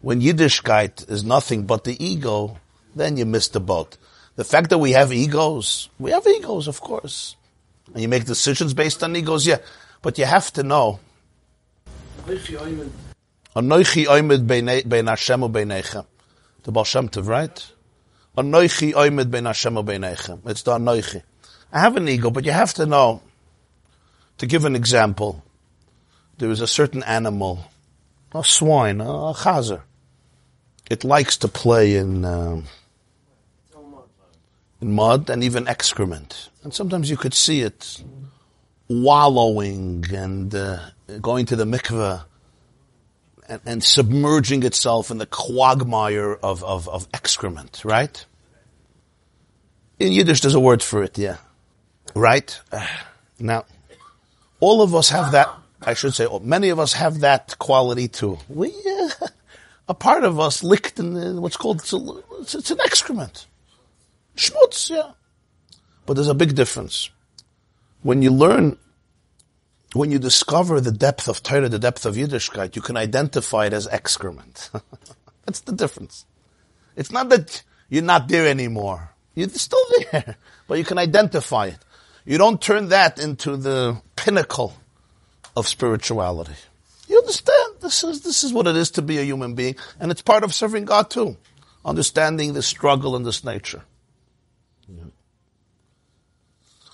When 0.00 0.20
Yiddishkeit 0.20 1.10
is 1.10 1.24
nothing 1.24 1.66
but 1.66 1.84
the 1.84 2.02
ego, 2.04 2.58
then 2.94 3.16
you 3.16 3.26
miss 3.26 3.48
the 3.48 3.60
boat. 3.60 3.96
The 4.36 4.44
fact 4.44 4.70
that 4.70 4.78
we 4.78 4.92
have 4.92 5.12
egos, 5.12 5.88
we 5.98 6.10
have 6.10 6.26
egos, 6.26 6.68
of 6.68 6.80
course. 6.80 7.36
And 7.92 8.02
you 8.02 8.08
make 8.08 8.24
decisions 8.24 8.74
based 8.74 9.02
on 9.02 9.16
egos, 9.16 9.46
yeah. 9.46 9.58
But 10.02 10.18
you 10.18 10.26
have 10.26 10.52
to 10.54 10.62
know. 10.62 11.00
Anoichi 13.56 14.04
oimed 14.04 14.46
bein 14.46 15.06
Hashem 15.06 15.40
u 15.40 15.48
beinechem. 15.48 16.04
The 16.64 16.70
Baal 16.70 16.84
Shem 16.84 17.08
Tov, 17.08 17.26
right? 17.26 17.72
Anoichi 18.36 18.92
oimed 18.92 19.30
bein 19.30 19.46
Hashem 19.46 19.76
u 19.76 19.82
beinechem. 19.82 20.46
It's 20.46 20.62
the 20.62 20.72
Anoichi. 20.72 21.22
I 21.72 21.80
have 21.80 21.96
an 21.96 22.06
ego, 22.06 22.28
but 22.30 22.44
you 22.44 22.52
have 22.52 22.74
to 22.74 22.84
know. 22.84 23.22
To 24.38 24.46
give 24.46 24.66
an 24.66 24.76
example, 24.76 25.42
there 26.36 26.50
is 26.50 26.60
a 26.60 26.66
certain 26.66 27.02
animal, 27.04 27.64
a 28.34 28.44
swine, 28.44 29.00
a 29.00 29.32
chazer. 29.32 29.80
It 30.90 31.02
likes 31.02 31.38
to 31.38 31.48
play 31.48 31.96
in, 31.96 32.26
um, 32.26 32.64
in 34.82 34.92
mud 34.92 35.30
and 35.30 35.42
even 35.42 35.66
excrement. 35.66 36.50
And 36.62 36.74
sometimes 36.74 37.08
you 37.08 37.16
could 37.16 37.32
see 37.32 37.62
it 37.62 38.02
wallowing 38.88 40.04
and 40.12 40.54
uh, 40.54 40.90
going 41.22 41.46
to 41.46 41.56
the 41.56 41.64
mikveh 41.64 42.22
and, 43.48 43.60
and, 43.64 43.84
submerging 43.84 44.62
itself 44.62 45.10
in 45.10 45.18
the 45.18 45.26
quagmire 45.26 46.34
of, 46.34 46.64
of, 46.64 46.88
of 46.88 47.06
excrement, 47.14 47.82
right? 47.84 48.24
In 49.98 50.12
Yiddish, 50.12 50.40
there's 50.40 50.54
a 50.54 50.60
word 50.60 50.82
for 50.82 51.02
it, 51.02 51.18
yeah. 51.18 51.36
Right? 52.14 52.58
Now, 53.38 53.66
all 54.60 54.80
of 54.80 54.94
us 54.94 55.10
have 55.10 55.32
that, 55.32 55.50
I 55.82 55.92
should 55.92 56.14
say, 56.14 56.26
many 56.40 56.70
of 56.70 56.78
us 56.78 56.94
have 56.94 57.20
that 57.20 57.58
quality 57.58 58.08
too. 58.08 58.38
We, 58.48 58.70
uh, 58.70 59.10
a 59.88 59.92
part 59.92 60.24
of 60.24 60.40
us 60.40 60.62
licked 60.62 60.98
in 60.98 61.42
what's 61.42 61.58
called, 61.58 61.80
it's, 61.80 61.92
a, 61.92 62.58
it's 62.58 62.70
an 62.70 62.80
excrement. 62.82 63.46
Schmutz, 64.36 64.88
yeah. 64.88 65.12
But 66.06 66.14
there's 66.14 66.28
a 66.28 66.34
big 66.34 66.54
difference. 66.54 67.10
When 68.02 68.22
you 68.22 68.30
learn, 68.30 68.78
when 69.96 70.10
you 70.10 70.18
discover 70.18 70.80
the 70.80 70.92
depth 70.92 71.28
of 71.28 71.42
Torah, 71.42 71.68
the 71.68 71.78
depth 71.78 72.06
of 72.06 72.14
Yiddishkeit, 72.14 72.76
you 72.76 72.82
can 72.82 72.96
identify 72.96 73.66
it 73.66 73.72
as 73.72 73.86
excrement. 73.88 74.70
That's 75.46 75.60
the 75.60 75.72
difference. 75.72 76.24
It's 76.96 77.12
not 77.12 77.28
that 77.28 77.62
you're 77.88 78.02
not 78.02 78.28
there 78.28 78.48
anymore. 78.48 79.10
You're 79.34 79.48
still 79.50 79.84
there, 80.10 80.36
but 80.68 80.78
you 80.78 80.84
can 80.84 80.98
identify 80.98 81.66
it. 81.66 81.78
You 82.24 82.38
don't 82.38 82.60
turn 82.60 82.88
that 82.88 83.18
into 83.18 83.56
the 83.56 84.00
pinnacle 84.16 84.74
of 85.56 85.68
spirituality. 85.68 86.54
You 87.08 87.18
understand? 87.18 87.74
This 87.80 88.02
is, 88.02 88.22
this 88.22 88.42
is 88.42 88.52
what 88.52 88.66
it 88.66 88.76
is 88.76 88.90
to 88.92 89.02
be 89.02 89.18
a 89.18 89.22
human 89.22 89.54
being, 89.54 89.76
and 90.00 90.10
it's 90.10 90.22
part 90.22 90.42
of 90.42 90.52
serving 90.52 90.86
God 90.86 91.10
too. 91.10 91.36
Understanding 91.84 92.52
this 92.52 92.66
struggle 92.66 93.14
and 93.14 93.24
this 93.24 93.44
nature. 93.44 93.84
Yeah. 94.88 95.04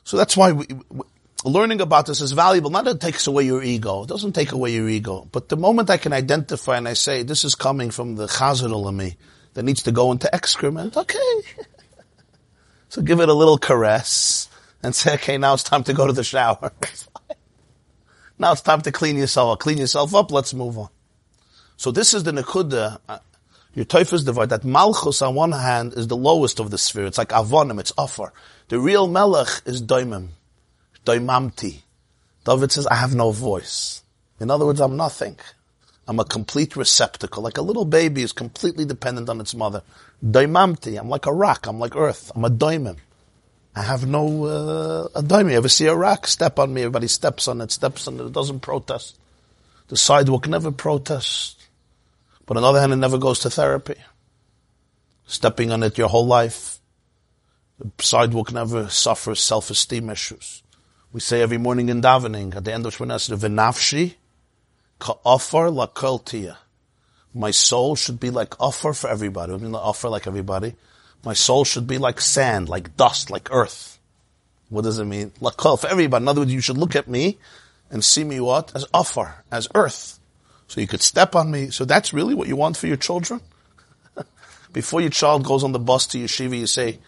So 0.05 0.19
that's 0.19 0.37
why 0.37 0.53
we, 0.53 0.67
we, 0.91 1.05
learning 1.45 1.80
about 1.80 2.07
this 2.07 2.20
is 2.20 2.32
valuable. 2.32 2.70
Not 2.70 2.84
that 2.84 2.97
it 2.97 3.01
takes 3.01 3.26
away 3.26 3.45
your 3.45 3.62
ego. 3.62 4.03
It 4.03 4.09
doesn't 4.09 4.32
take 4.32 4.53
away 4.53 4.72
your 4.72 4.88
ego. 4.88 5.28
But 5.30 5.49
the 5.49 5.57
moment 5.57 5.90
I 5.90 5.97
can 5.97 6.12
identify 6.12 6.76
and 6.76 6.88
I 6.88 6.95
say, 6.95 7.22
this 7.22 7.45
is 7.45 7.55
coming 7.55 7.90
from 7.90 8.16
the 8.16 8.26
chazer 8.26 8.88
in 8.88 8.97
me 8.97 9.16
that 9.55 9.64
needs 9.64 9.82
to 9.84 9.93
go 9.93 10.12
into 10.12 10.32
excrement, 10.34 10.97
okay. 10.97 11.18
so 12.88 13.03
give 13.03 13.20
it 13.20 13.28
a 13.28 13.34
little 13.34 13.59
caress 13.59 14.49
and 14.82 14.95
say, 14.95 15.14
okay, 15.14 15.38
now 15.38 15.55
it's 15.55 15.62
time 15.62 15.84
to 15.84 15.93
go 15.93 16.07
to 16.07 16.12
the 16.12 16.24
shower. 16.24 16.72
now 18.38 18.53
it's 18.53 18.62
time 18.62 18.80
to 18.82 18.93
clean 18.93 19.16
yourself 19.16 19.53
up. 19.55 19.61
Clean 19.61 19.78
yourself 19.78 20.14
up, 20.14 20.30
let's 20.32 20.55
move 20.55 20.78
on. 20.78 20.88
So 21.76 21.90
this 21.90 22.14
is 22.14 22.22
the 22.22 22.32
nekuda. 22.32 22.99
Uh, 23.09 23.18
your 23.74 23.86
Teufels 23.86 24.24
divide 24.24 24.51
that 24.51 24.64
Malchus 24.64 25.22
on 25.22 25.34
one 25.34 25.53
hand 25.53 25.95
is 25.95 26.07
the 26.07 26.16
lowest 26.16 26.61
of 26.61 26.70
the 26.70 26.78
sphere. 26.78 27.07
It's 27.07 27.18
like 27.18 27.30
Avonim, 27.30 27.80
it's 27.80 27.93
offer. 27.97 28.32
The 28.68 28.78
real 28.78 29.07
Melech 29.09 29.62
is 29.64 29.82
Doimim, 29.82 30.28
Doimamti. 31.05 31.83
David 32.45 32.73
says, 32.73 32.87
I 32.87 32.97
have 32.97 33.15
no 33.15 33.31
voice. 33.31 34.03
In 34.41 34.51
other 34.51 34.67
words, 34.67 34.81
I'm 34.81 34.97
nothing. 34.97 35.37
I'm 36.09 36.19
a 36.19 36.25
complete 36.25 36.75
receptacle. 36.77 37.43
Like 37.43 37.59
a 37.59 37.63
little 37.63 37.85
baby 37.85 38.23
is 38.23 38.33
completely 38.33 38.85
dependent 38.85 39.29
on 39.29 39.41
its 39.41 39.55
mother. 39.55 39.83
Doimamti. 40.25 40.99
I'm 40.99 41.09
like 41.09 41.27
a 41.27 41.33
rock. 41.33 41.67
I'm 41.67 41.79
like 41.79 41.95
earth. 41.95 42.33
I'm 42.35 42.45
a 42.45 42.51
doimim. 42.51 42.97
I 43.75 43.83
have 43.83 44.07
no, 44.07 44.45
uh, 44.45 45.09
a 45.15 45.23
doimim. 45.23 45.53
You 45.53 45.57
ever 45.57 45.69
see 45.69 45.87
a 45.87 45.95
rock? 45.95 46.27
Step 46.27 46.59
on 46.59 46.75
me. 46.75 46.83
Everybody 46.83 47.09
steps 47.09 47.49
on 47.49 47.61
it, 47.61 47.71
steps 47.71 48.07
on 48.09 48.19
it. 48.21 48.27
It 48.27 48.33
doesn't 48.33 48.61
protest. 48.61 49.19
The 49.89 49.97
sidewalk 49.97 50.49
never 50.49 50.73
protests. 50.73 51.57
But 52.47 52.57
on 52.57 52.63
the 52.63 52.69
other 52.69 52.81
hand, 52.81 52.93
it 52.93 52.97
never 52.97 53.19
goes 53.19 53.39
to 53.41 53.51
therapy. 53.51 53.95
Stepping 55.27 55.71
on 55.71 55.83
it 55.83 55.97
your 55.97 56.09
whole 56.09 56.27
life. 56.27 56.81
The 57.79 57.91
sidewalk 58.01 58.53
never 58.53 58.89
suffers 58.89 59.41
self-esteem 59.41 60.11
issues. 60.11 60.62
We 61.13 61.21
say 61.21 61.43
every 61.43 61.59
morning 61.59 61.91
in 61.91 62.01
davening, 62.01 62.57
at 62.57 62.65
the 62.65 62.73
end 62.73 62.87
of 62.87 62.97
Shemona 62.97 63.17
Esrei, 63.17 63.37
v'nafshi 63.37 64.15
ka'afar 64.99 65.71
lakoltia. 65.71 66.57
My 67.35 67.51
soul 67.51 67.97
should 67.97 68.19
be 68.19 68.31
like 68.31 68.59
offer 68.61 68.93
for 68.95 69.11
everybody. 69.11 69.53
I 69.53 69.57
mean, 69.59 69.75
offer 69.75 70.09
like 70.09 70.27
everybody. 70.27 70.75
My 71.25 71.35
soul 71.35 71.65
should 71.65 71.87
be 71.87 71.99
like 71.99 72.21
sand, 72.21 72.69
like 72.69 72.97
dust, 72.97 73.31
like 73.31 73.49
earth. 73.53 73.99
What 74.71 74.85
does 74.85 74.99
it 74.99 75.05
mean? 75.05 75.33
Lakol 75.41 75.79
for 75.79 75.87
everybody. 75.87 76.25
In 76.25 76.29
other 76.29 76.41
words, 76.41 76.53
you 76.53 76.63
should 76.63 76.79
look 76.79 76.97
at 76.97 77.09
me 77.09 77.39
and 77.91 78.03
see 78.03 78.25
me 78.25 78.41
what? 78.41 78.75
As 78.75 78.87
offer, 78.95 79.45
as 79.51 79.69
earth. 79.75 80.19
So 80.67 80.81
you 80.81 80.87
could 80.87 81.03
step 81.03 81.37
on 81.37 81.51
me. 81.51 81.69
So 81.69 81.85
that's 81.85 82.15
really 82.15 82.35
what 82.35 82.49
you 82.49 82.57
want 82.57 82.79
for 82.79 82.87
your 82.87 82.97
children? 82.97 83.43
Before 84.73 85.03
your 85.03 85.11
child 85.11 85.45
goes 85.45 85.63
on 85.63 85.73
the 85.73 85.79
bus 85.79 86.07
to 86.09 86.19
yeshiva, 86.19 86.59
you 86.59 86.67
say, 86.67 87.01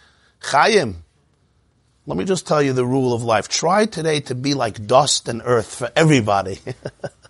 Chaim, 0.42 1.03
let 2.06 2.18
me 2.18 2.24
just 2.24 2.46
tell 2.46 2.62
you 2.62 2.72
the 2.72 2.84
rule 2.84 3.14
of 3.14 3.22
life. 3.22 3.48
Try 3.48 3.86
today 3.86 4.20
to 4.20 4.34
be 4.34 4.54
like 4.54 4.86
dust 4.86 5.28
and 5.28 5.40
earth 5.44 5.74
for 5.74 5.90
everybody. 5.96 6.58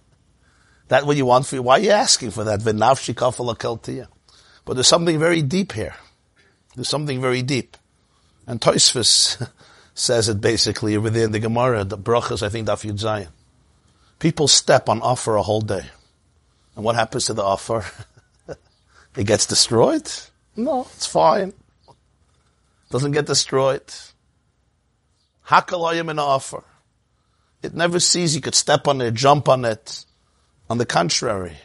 that 0.89 1.07
what 1.07 1.17
you 1.17 1.27
want 1.27 1.47
for 1.47 1.57
you? 1.57 1.63
Why 1.63 1.75
are 1.75 1.83
you 1.83 1.91
asking 1.91 2.33
for 2.33 2.45
that? 2.45 4.09
But 4.65 4.75
there's 4.75 4.89
something 4.89 5.19
very 5.19 5.43
deep 5.43 5.73
here. 5.73 5.95
There's 6.75 6.89
something 6.89 7.21
very 7.21 7.43
deep. 7.43 7.77
And 8.47 8.61
Toisvis 8.61 9.49
says 9.95 10.29
it 10.29 10.41
basically 10.41 10.99
within 10.99 11.31
the 11.31 11.39
Gemara, 11.39 11.85
the 11.85 11.97
brachas, 11.97 12.43
I 12.43 12.49
think, 12.49 12.67
Daf 12.67 12.85
Yud 12.85 13.01
Zayin. 13.01 13.29
People 14.19 14.49
step 14.49 14.89
on 14.89 15.01
offer 15.03 15.37
a 15.37 15.43
whole 15.43 15.61
day. 15.61 15.85
And 16.75 16.85
what 16.85 16.97
happens 16.97 17.27
to 17.27 17.35
the 17.35 17.45
offer? 17.45 17.85
it 19.17 19.25
gets 19.25 19.47
destroyed? 19.47 20.11
No, 20.57 20.83
it's 20.95 21.07
fine. 21.07 21.53
Doesn't 22.91 23.13
get 23.13 23.27
destroyed. 23.27 23.83
Hakalayim 25.49 26.11
in 26.11 26.19
offer. 26.19 26.65
It 27.63 27.75
never 27.75 28.01
sees 28.01 28.35
you 28.35 28.41
could 28.41 28.55
step 28.55 28.89
on 28.89 29.01
it, 29.01 29.15
jump 29.15 29.49
on 29.49 29.65
it. 29.65 30.05
On 30.69 30.79
the 30.79 30.87
contrary, 30.87 31.57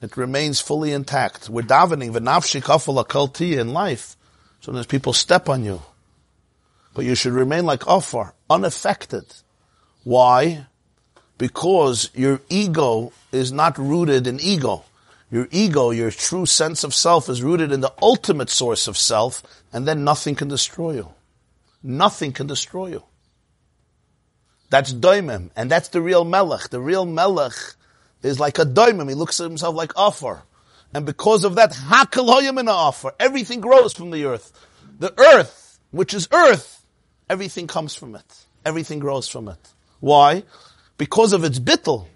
it 0.00 0.16
remains 0.16 0.60
fully 0.60 0.92
intact. 0.92 1.48
We're 1.48 1.62
davening 1.62 2.12
v'nafshi 2.12 2.62
kafala 2.62 3.06
kulti 3.06 3.58
in 3.58 3.72
life. 3.72 4.16
Sometimes 4.60 4.86
people 4.86 5.12
step 5.12 5.48
on 5.48 5.64
you. 5.64 5.82
But 6.94 7.04
you 7.04 7.14
should 7.14 7.32
remain 7.32 7.66
like 7.66 7.86
offer, 7.86 8.34
unaffected. 8.48 9.24
Why? 10.04 10.66
because 11.38 12.10
your 12.14 12.40
ego 12.48 13.12
is 13.32 13.52
not 13.52 13.78
rooted 13.78 14.26
in 14.26 14.40
ego. 14.40 14.84
Your 15.30 15.48
ego, 15.50 15.90
your 15.90 16.10
true 16.10 16.46
sense 16.46 16.84
of 16.84 16.94
self 16.94 17.28
is 17.28 17.42
rooted 17.42 17.72
in 17.72 17.80
the 17.80 17.92
ultimate 18.00 18.48
source 18.48 18.86
of 18.86 18.96
self, 18.96 19.42
and 19.72 19.86
then 19.86 20.04
nothing 20.04 20.34
can 20.34 20.48
destroy 20.48 20.92
you. 20.92 21.08
Nothing 21.82 22.32
can 22.32 22.46
destroy 22.46 22.88
you. 22.88 23.04
That's 24.70 24.92
doimim, 24.92 25.50
and 25.54 25.70
that's 25.70 25.88
the 25.88 26.02
real 26.02 26.24
melech. 26.24 26.70
The 26.70 26.80
real 26.80 27.06
melech 27.06 27.54
is 28.22 28.40
like 28.40 28.58
a 28.58 28.64
doimim. 28.64 29.08
He 29.08 29.14
looks 29.14 29.40
at 29.40 29.48
himself 29.48 29.74
like 29.76 29.92
offer. 29.96 30.42
And 30.92 31.06
because 31.06 31.44
of 31.44 31.56
that, 31.56 31.72
hakaloyim 31.72 32.58
in 32.58 32.68
offer. 32.68 33.12
Everything 33.20 33.60
grows 33.60 33.92
from 33.92 34.10
the 34.10 34.24
earth. 34.24 34.52
The 34.98 35.14
earth, 35.20 35.78
which 35.90 36.14
is 36.14 36.28
earth, 36.32 36.84
everything 37.30 37.66
comes 37.66 37.94
from 37.94 38.14
it. 38.16 38.46
Everything 38.64 38.98
grows 38.98 39.28
from 39.28 39.48
it. 39.48 39.72
Why? 40.00 40.42
because 40.98 41.32
of 41.32 41.44
its 41.44 41.58
bittel, 41.58 42.06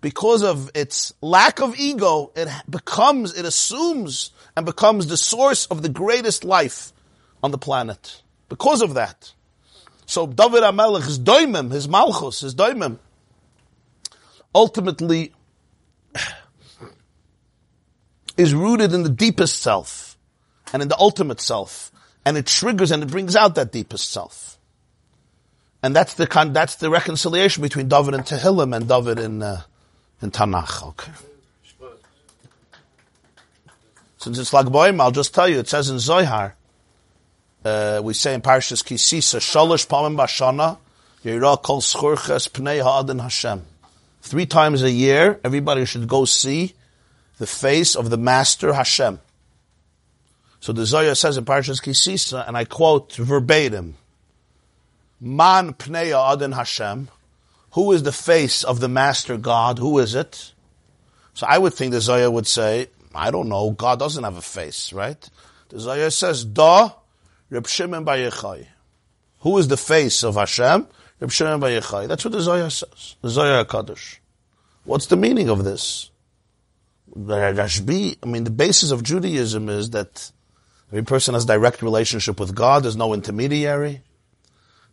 because 0.00 0.42
of 0.42 0.70
its 0.74 1.12
lack 1.20 1.60
of 1.60 1.78
ego, 1.78 2.32
it 2.36 2.48
becomes, 2.68 3.34
it 3.34 3.44
assumes 3.44 4.30
and 4.56 4.66
becomes 4.66 5.06
the 5.06 5.16
source 5.16 5.66
of 5.66 5.82
the 5.82 5.88
greatest 5.88 6.44
life 6.44 6.92
on 7.42 7.50
the 7.50 7.58
planet. 7.58 8.22
Because 8.54 8.82
of 8.82 8.94
that. 8.94 9.32
So 10.06 10.28
David 10.28 10.62
HaMelech, 10.62 11.06
his 11.06 11.18
doimim, 11.18 11.72
his 11.72 11.88
malchus, 11.88 12.38
his 12.38 12.54
doimim, 12.54 12.98
ultimately 14.54 15.32
is 18.36 18.54
rooted 18.54 18.92
in 18.92 19.02
the 19.02 19.08
deepest 19.08 19.60
self 19.60 20.16
and 20.72 20.82
in 20.82 20.88
the 20.88 20.96
ultimate 21.00 21.40
self, 21.40 21.90
and 22.24 22.36
it 22.36 22.46
triggers 22.46 22.92
and 22.92 23.02
it 23.02 23.10
brings 23.10 23.34
out 23.34 23.56
that 23.56 23.72
deepest 23.72 24.08
self. 24.08 24.56
And 25.82 25.96
that's 25.96 26.14
the 26.14 26.28
con- 26.28 26.52
that's 26.52 26.76
the 26.76 26.90
reconciliation 26.90 27.60
between 27.60 27.88
David 27.88 28.14
and 28.14 28.22
Tehillim 28.22 28.74
and 28.76 28.88
David 28.88 29.18
in 29.18 29.42
uh, 29.42 29.62
in 30.22 30.30
Tanakh. 30.30 30.86
Okay. 30.90 31.10
Since 34.18 34.38
it's 34.38 34.52
like 34.52 34.66
Boim, 34.66 35.00
I'll 35.00 35.10
just 35.10 35.34
tell 35.34 35.48
you. 35.48 35.58
It 35.58 35.68
says 35.68 35.90
in 35.90 35.98
Zohar, 35.98 36.54
uh, 37.64 38.00
we 38.04 38.12
say 38.14 38.34
in 38.34 38.42
Parshas 38.42 38.84
Kisisa, 38.84 39.40
Shalosh 39.40 39.86
Pamim 39.86 40.16
Bashana, 40.16 40.78
Yira 41.24 41.60
Kol 41.62 41.80
Schurches 41.80 42.48
Pnei 42.50 42.82
Ha'adin 42.82 43.20
Hashem. 43.20 43.62
Three 44.20 44.46
times 44.46 44.82
a 44.82 44.90
year, 44.90 45.40
everybody 45.42 45.84
should 45.84 46.06
go 46.06 46.24
see 46.24 46.74
the 47.38 47.46
face 47.46 47.96
of 47.96 48.10
the 48.10 48.16
Master 48.16 48.72
Hashem. 48.72 49.20
So 50.60 50.72
the 50.72 50.86
Zohar 50.86 51.14
says 51.14 51.36
in 51.36 51.44
Parshas 51.44 51.82
Kisisa, 51.82 52.46
and 52.46 52.56
I 52.56 52.64
quote 52.64 53.14
verbatim, 53.14 53.96
Man 55.20 55.72
Pnei 55.72 56.12
Ha'adin 56.12 56.54
Hashem. 56.54 57.08
Who 57.72 57.92
is 57.92 58.02
the 58.02 58.12
face 58.12 58.62
of 58.62 58.80
the 58.80 58.88
Master 58.88 59.36
God? 59.36 59.78
Who 59.78 59.98
is 59.98 60.14
it? 60.14 60.52
So 61.32 61.46
I 61.46 61.58
would 61.58 61.74
think 61.74 61.92
the 61.92 62.00
Zohar 62.00 62.30
would 62.30 62.46
say, 62.46 62.88
I 63.14 63.30
don't 63.30 63.48
know, 63.48 63.70
God 63.70 63.98
doesn't 63.98 64.22
have 64.22 64.36
a 64.36 64.42
face, 64.42 64.92
right? 64.92 65.28
The 65.70 65.80
Zohar 65.80 66.10
says, 66.10 66.44
Da 66.44 66.92
Reb 67.54 67.68
Shimon 67.68 68.02
Bar 68.02 68.16
Yochai. 68.16 68.66
Who 69.42 69.58
is 69.58 69.68
the 69.68 69.76
face 69.76 70.24
of 70.24 70.34
Hashem? 70.34 70.88
Reb 71.20 71.30
Shimon 71.30 71.60
Bar. 71.60 71.70
That's 72.08 72.24
what 72.24 72.32
the 72.32 72.40
Zohar 72.40 72.68
says. 72.68 73.14
The 73.22 73.30
Zohar 73.30 73.64
Kaddish. 73.64 74.20
What's 74.82 75.06
the 75.06 75.16
meaning 75.16 75.48
of 75.48 75.62
this? 75.62 76.10
The 77.14 77.36
Rashbi, 77.36 78.16
I 78.24 78.26
mean, 78.26 78.42
the 78.42 78.50
basis 78.50 78.90
of 78.90 79.04
Judaism 79.04 79.68
is 79.68 79.90
that 79.90 80.32
every 80.90 81.04
person 81.04 81.34
has 81.34 81.44
direct 81.44 81.80
relationship 81.80 82.40
with 82.40 82.56
God. 82.56 82.82
There's 82.82 82.96
no 82.96 83.14
intermediary. 83.14 84.02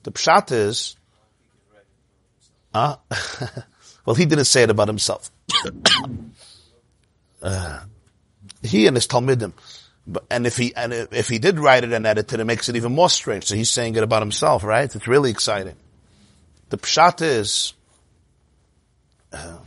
The 0.03 0.11
pshat 0.11 0.51
is, 0.51 0.95
uh, 2.75 2.97
well, 4.05 4.15
he 4.15 4.25
didn't 4.25 4.45
say 4.45 4.61
it 4.61 4.69
about 4.69 4.87
himself. 4.87 5.31
uh, 7.41 7.79
he 8.61 8.85
and 8.85 8.95
his 8.95 9.07
Talmidim. 9.07 9.53
And 10.29 10.47
if 10.47 10.57
he 10.57 10.73
and 10.75 10.93
if 10.93 11.29
he 11.29 11.37
did 11.37 11.59
write 11.59 11.83
it 11.83 11.93
and 11.93 12.05
edit 12.05 12.33
it, 12.33 12.39
it 12.39 12.45
makes 12.45 12.69
it 12.69 12.75
even 12.75 12.93
more 12.93 13.09
strange. 13.09 13.45
So 13.45 13.55
he's 13.55 13.69
saying 13.69 13.95
it 13.95 14.03
about 14.03 14.21
himself, 14.21 14.63
right? 14.63 14.93
It's 14.93 15.07
really 15.07 15.29
exciting. 15.29 15.75
The 16.69 16.77
pshat 16.77 17.21
is 17.21 17.73
uh, 19.31 19.57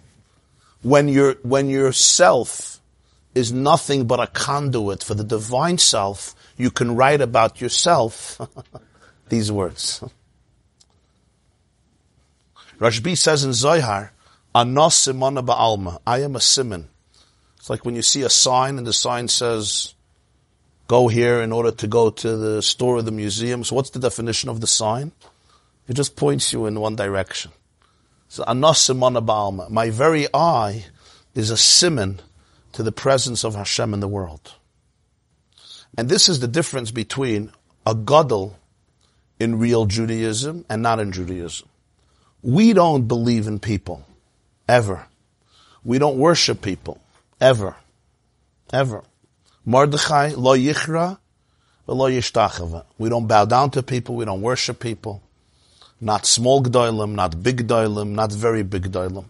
when 0.82 1.09
your 1.09 1.35
when 1.43 1.68
your 1.68 1.93
self 1.93 2.80
is 3.35 3.53
nothing 3.53 4.07
but 4.07 4.20
a 4.20 4.26
conduit 4.26 5.03
for 5.03 5.14
the 5.14 5.24
divine 5.24 5.78
self, 5.78 6.35
you 6.57 6.70
can 6.70 6.95
write 6.97 7.20
about 7.20 7.61
yourself 7.61 8.41
these 9.28 9.51
words. 9.51 10.03
Rashbi 12.78 13.16
says 13.16 13.45
in 13.45 13.53
Zohar, 13.53 14.12
Anos 14.55 15.07
simona 15.07 15.45
ba'alma. 15.45 16.01
I 16.07 16.22
am 16.22 16.37
a 16.37 16.41
simon. 16.41 16.89
It's 17.57 17.70
like 17.70 17.85
when 17.85 17.97
you 17.97 18.03
see 18.03 18.22
a 18.22 18.30
sign 18.30 18.78
and 18.78 18.87
the 18.87 18.93
sign 18.93 19.28
says, 19.28 19.93
go 20.87 21.09
here 21.09 21.41
in 21.41 21.53
order 21.53 21.70
to 21.70 21.87
go 21.87 22.11
to 22.11 22.37
the 22.37 22.62
store 22.62 22.97
or 22.97 23.03
the 23.03 23.11
museum. 23.11 23.64
So 23.64 23.76
what's 23.76 23.91
the 23.91 23.99
definition 23.99 24.49
of 24.49 24.61
the 24.61 24.66
sign? 24.66 25.12
It 25.89 25.95
just 25.95 26.16
points 26.16 26.53
you 26.53 26.66
in 26.66 26.80
one 26.80 26.97
direction. 26.97 27.53
So 28.28 28.45
Anos 28.47 28.87
simona 28.87 29.24
ba'alma. 29.24 29.70
My 29.70 29.91
very 29.91 30.26
eye 30.32 30.87
is 31.35 31.51
a 31.51 31.57
simon 31.57 32.20
to 32.72 32.82
the 32.82 32.93
presence 32.93 33.45
of 33.45 33.55
Hashem 33.55 33.95
in 33.95 34.01
the 34.01 34.09
world. 34.09 34.55
And 35.97 36.09
this 36.09 36.28
is 36.28 36.41
the 36.41 36.49
difference 36.49 36.91
between 36.91 37.53
a 37.87 37.95
gadol 37.95 38.59
in 39.39 39.59
real 39.59 39.87
Judaism 39.87 40.64
and 40.68 40.82
not 40.82 41.01
in 41.01 41.12
Judaism. 41.12 41.68
We 42.43 42.72
don't 42.72 43.07
believe 43.07 43.47
in 43.47 43.59
people. 43.59 44.05
Ever. 44.68 45.07
We 45.85 45.99
don't 45.99 46.18
worship 46.18 46.62
people. 46.62 47.01
Ever. 47.41 47.76
Ever. 48.72 49.05
Mordechai, 49.65 50.35
lo 50.37 50.57
yichra, 50.57 51.19
lo 51.87 52.11
yishtachava. 52.11 52.85
We 52.99 53.09
don't 53.09 53.27
bow 53.27 53.45
down 53.45 53.71
to 53.71 53.83
people. 53.83 54.17
We 54.17 54.25
don't 54.25 54.43
worship 54.43 54.81
people. 54.81 55.23
Not 56.01 56.27
small 56.27 56.62
gdoilim, 56.62 57.12
not 57.12 57.43
big 57.43 57.67
gdoilim, 57.67 58.11
not 58.11 58.33
very 58.33 58.62
big 58.62 58.91
gdoilim. 58.91 59.25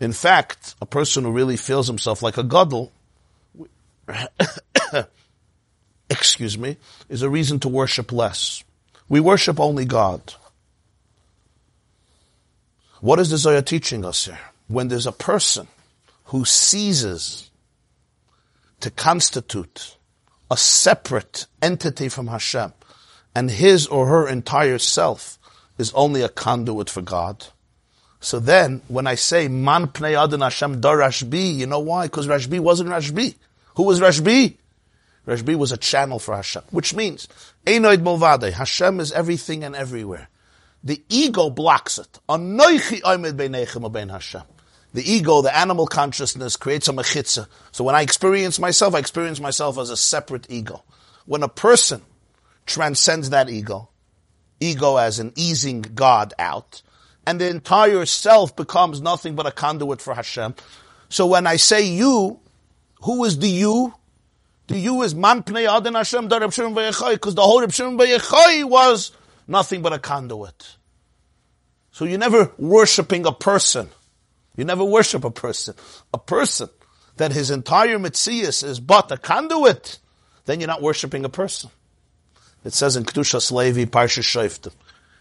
In 0.00 0.12
fact, 0.12 0.74
a 0.80 0.86
person 0.86 1.24
who 1.24 1.30
really 1.30 1.56
feels 1.56 1.86
himself 1.86 2.22
like 2.22 2.36
a 2.36 2.42
gadol, 2.42 2.90
excuse 6.10 6.58
me, 6.58 6.76
is 7.08 7.22
a 7.22 7.30
reason 7.30 7.60
to 7.60 7.68
worship 7.68 8.10
less. 8.10 8.64
We 9.08 9.20
worship 9.20 9.60
only 9.60 9.84
God. 9.84 10.34
What 13.00 13.18
is 13.18 13.30
the 13.30 13.36
Zohar 13.36 13.62
teaching 13.62 14.04
us 14.04 14.24
here? 14.24 14.38
When 14.68 14.88
there's 14.88 15.06
a 15.06 15.12
person 15.12 15.68
who 16.26 16.44
ceases 16.44 17.50
to 18.82 18.90
constitute 18.90 19.96
a 20.50 20.56
separate 20.56 21.46
entity 21.62 22.08
from 22.08 22.26
Hashem, 22.26 22.72
and 23.34 23.50
his 23.50 23.86
or 23.86 24.08
her 24.08 24.28
entire 24.28 24.78
self 24.78 25.38
is 25.78 25.92
only 25.94 26.22
a 26.22 26.28
conduit 26.28 26.90
for 26.90 27.00
God. 27.00 27.46
So 28.20 28.38
then, 28.38 28.82
when 28.88 29.06
I 29.06 29.14
say 29.14 29.48
Man 29.48 29.86
Pnei 29.86 30.22
Adon 30.22 30.42
Hashem 30.42 30.80
Dar 30.80 30.98
Rashbi, 30.98 31.56
you 31.56 31.66
know 31.66 31.80
why? 31.80 32.06
Because 32.06 32.26
Rashbi 32.26 32.60
wasn't 32.60 32.90
Rashbi. 32.90 33.34
Who 33.76 33.84
was 33.84 34.00
Rashbi? 34.00 34.56
Rashbi 35.26 35.54
was 35.56 35.72
a 35.72 35.76
channel 35.76 36.18
for 36.18 36.34
Hashem, 36.36 36.62
which 36.70 36.94
means 36.94 37.28
Einoid 37.66 38.02
Mulvade. 38.02 38.52
Hashem 38.52 39.00
is 39.00 39.12
everything 39.12 39.64
and 39.64 39.74
everywhere. 39.74 40.28
The 40.84 41.00
ego 41.08 41.50
blocks 41.50 41.98
it. 41.98 42.18
Anoichi 42.28 43.00
oimed 43.02 43.34
beinechem 43.34 44.10
Hashem. 44.10 44.42
The 44.92 45.10
ego, 45.10 45.40
the 45.40 45.56
animal 45.56 45.86
consciousness, 45.86 46.56
creates 46.56 46.88
a 46.88 46.92
mechitza. 46.92 47.46
So 47.70 47.84
when 47.84 47.94
I 47.94 48.02
experience 48.02 48.58
myself, 48.58 48.94
I 48.94 48.98
experience 48.98 49.40
myself 49.40 49.78
as 49.78 49.90
a 49.90 49.96
separate 49.96 50.46
ego. 50.50 50.82
When 51.24 51.42
a 51.42 51.48
person 51.48 52.02
transcends 52.66 53.30
that 53.30 53.48
ego, 53.48 53.88
ego 54.60 54.96
as 54.96 55.18
an 55.18 55.32
easing 55.36 55.82
God 55.82 56.34
out, 56.38 56.82
and 57.26 57.40
the 57.40 57.48
entire 57.48 58.04
self 58.04 58.54
becomes 58.54 59.00
nothing 59.00 59.34
but 59.34 59.46
a 59.46 59.52
conduit 59.52 60.00
for 60.00 60.14
Hashem. 60.14 60.54
So 61.08 61.26
when 61.26 61.46
I 61.46 61.56
say 61.56 61.82
you, 61.82 62.40
who 63.02 63.24
is 63.24 63.38
the 63.38 63.48
you? 63.48 63.94
The 64.66 64.78
you 64.78 65.02
is 65.02 65.14
man 65.14 65.42
pnei 65.42 65.68
adon 65.68 65.94
Hashem 65.94 66.28
da 66.28 66.38
Reb 66.38 66.52
Shimon 66.52 66.74
because 66.74 67.34
the 67.34 67.42
whole 67.42 67.60
Reb 67.60 67.72
Shimon 67.72 67.96
was 67.96 69.12
nothing 69.46 69.82
but 69.82 69.92
a 69.92 69.98
conduit. 69.98 70.76
So 71.90 72.04
you're 72.04 72.18
never 72.18 72.52
worshipping 72.58 73.26
a 73.26 73.32
person. 73.32 73.88
You 74.56 74.64
never 74.64 74.84
worship 74.84 75.24
a 75.24 75.30
person. 75.30 75.74
A 76.12 76.18
person 76.18 76.68
that 77.16 77.32
his 77.32 77.50
entire 77.50 77.98
mitzias 77.98 78.64
is 78.64 78.80
but 78.80 79.10
a 79.10 79.16
conduit, 79.16 79.98
then 80.44 80.60
you're 80.60 80.68
not 80.68 80.82
worshiping 80.82 81.24
a 81.24 81.28
person. 81.28 81.70
It 82.64 82.72
says 82.72 82.96
in 82.96 83.04
Kedushas 83.04 83.50
Levi, 83.50 83.84
Parsha 83.90 84.22
Shoftim, 84.22 84.72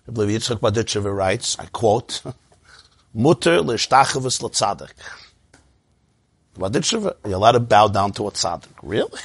I 0.08 0.12
believe 0.12 0.42
Yitzchak 0.42 0.60
Berditchever 0.60 1.16
writes, 1.16 1.58
I 1.60 1.66
quote, 1.66 2.22
Mutter 3.14 3.62
l'shtachavus 3.62 4.42
l'tzadik. 4.42 4.92
Berditchever, 6.56 7.16
you're 7.26 7.36
allowed 7.36 7.54
to 7.54 7.60
bow 7.60 7.88
down 7.88 8.12
to 8.14 8.28
a 8.28 8.32
tzaddik. 8.32 8.74
Really? 8.82 9.22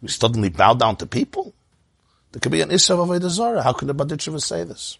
We 0.00 0.08
suddenly 0.08 0.48
bow 0.48 0.74
down 0.74 0.96
to 0.96 1.06
people? 1.06 1.54
There 2.32 2.40
could 2.40 2.52
be 2.52 2.60
an 2.60 2.70
Isav 2.70 3.14
of 3.14 3.30
Zarah. 3.30 3.62
How 3.62 3.72
can 3.72 3.88
the 3.88 3.94
Berditchever 3.94 4.40
say 4.40 4.64
this? 4.64 4.98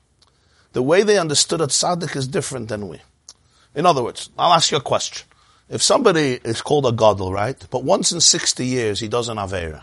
The 0.72 0.82
way 0.82 1.02
they 1.02 1.18
understood 1.18 1.60
a 1.60 1.66
tzaddik 1.66 2.16
is 2.16 2.26
different 2.26 2.68
than 2.68 2.88
we. 2.88 3.00
In 3.74 3.86
other 3.86 4.02
words, 4.02 4.30
I'll 4.38 4.52
ask 4.52 4.70
you 4.70 4.76
a 4.76 4.82
question. 4.82 5.26
If 5.68 5.82
somebody 5.82 6.38
is 6.44 6.60
called 6.60 6.86
a 6.86 6.92
gadol, 6.92 7.32
right? 7.32 7.56
But 7.70 7.84
once 7.84 8.12
in 8.12 8.20
60 8.20 8.66
years 8.66 9.00
he 9.00 9.08
does 9.08 9.28
an 9.28 9.38
Avera. 9.38 9.82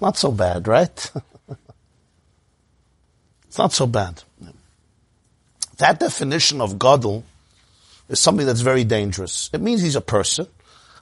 Not 0.00 0.16
so 0.16 0.30
bad, 0.30 0.68
right? 0.68 1.10
it's 3.48 3.58
not 3.58 3.72
so 3.72 3.86
bad. 3.86 4.22
That 5.78 5.98
definition 5.98 6.60
of 6.60 6.78
gadol 6.78 7.24
is 8.08 8.20
something 8.20 8.46
that's 8.46 8.60
very 8.60 8.84
dangerous. 8.84 9.50
It 9.52 9.60
means 9.60 9.82
he's 9.82 9.96
a 9.96 10.00
person. 10.00 10.46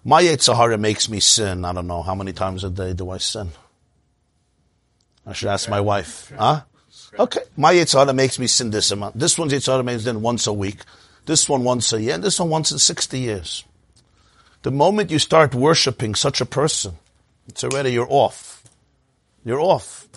My 0.05 0.23
Yetzer 0.23 0.55
Hara 0.55 0.78
makes 0.78 1.09
me 1.09 1.20
sin. 1.20 1.65
I 1.65 1.73
don't 1.73 1.86
know 1.86 2.03
how 2.03 2.15
many 2.15 2.32
times 2.32 2.65
a 2.65 2.70
day 2.70 2.93
do 2.93 3.11
I 3.11 3.19
sin. 3.19 3.51
I 5.27 5.32
should 5.32 5.48
ask 5.48 5.69
my 5.69 5.81
wife. 5.81 6.32
Huh? 6.36 6.62
Okay. 7.19 7.40
My 7.57 7.74
Yetzer 7.74 7.98
Hara 7.98 8.12
makes 8.15 8.39
me 8.39 8.47
sin 8.47 8.70
this 8.70 8.90
amount. 8.90 9.19
This 9.19 9.36
one's 9.36 9.53
Yetzer 9.53 9.73
Hara 9.73 9.82
makes 9.82 10.03
me 10.03 10.12
sin 10.12 10.23
once 10.23 10.47
a 10.47 10.53
week. 10.53 10.78
This 11.27 11.48
one 11.48 11.65
once 11.65 11.93
a 11.93 12.01
year, 12.01 12.15
and 12.15 12.24
this 12.24 12.40
one 12.40 12.51
once 12.51 12.73
in 12.73 12.78
60 12.78 13.19
years. 13.19 13.65
The 14.62 14.70
moment 14.70 15.11
you 15.11 15.19
start 15.19 15.55
worshipping 15.55 16.15
such 16.15 16.40
a 16.40 16.47
person, 16.47 16.94
it's 17.48 17.65
already, 17.65 17.93
you're 17.93 18.07
off. 18.09 18.62
You're 19.44 19.61
off. 19.61 20.09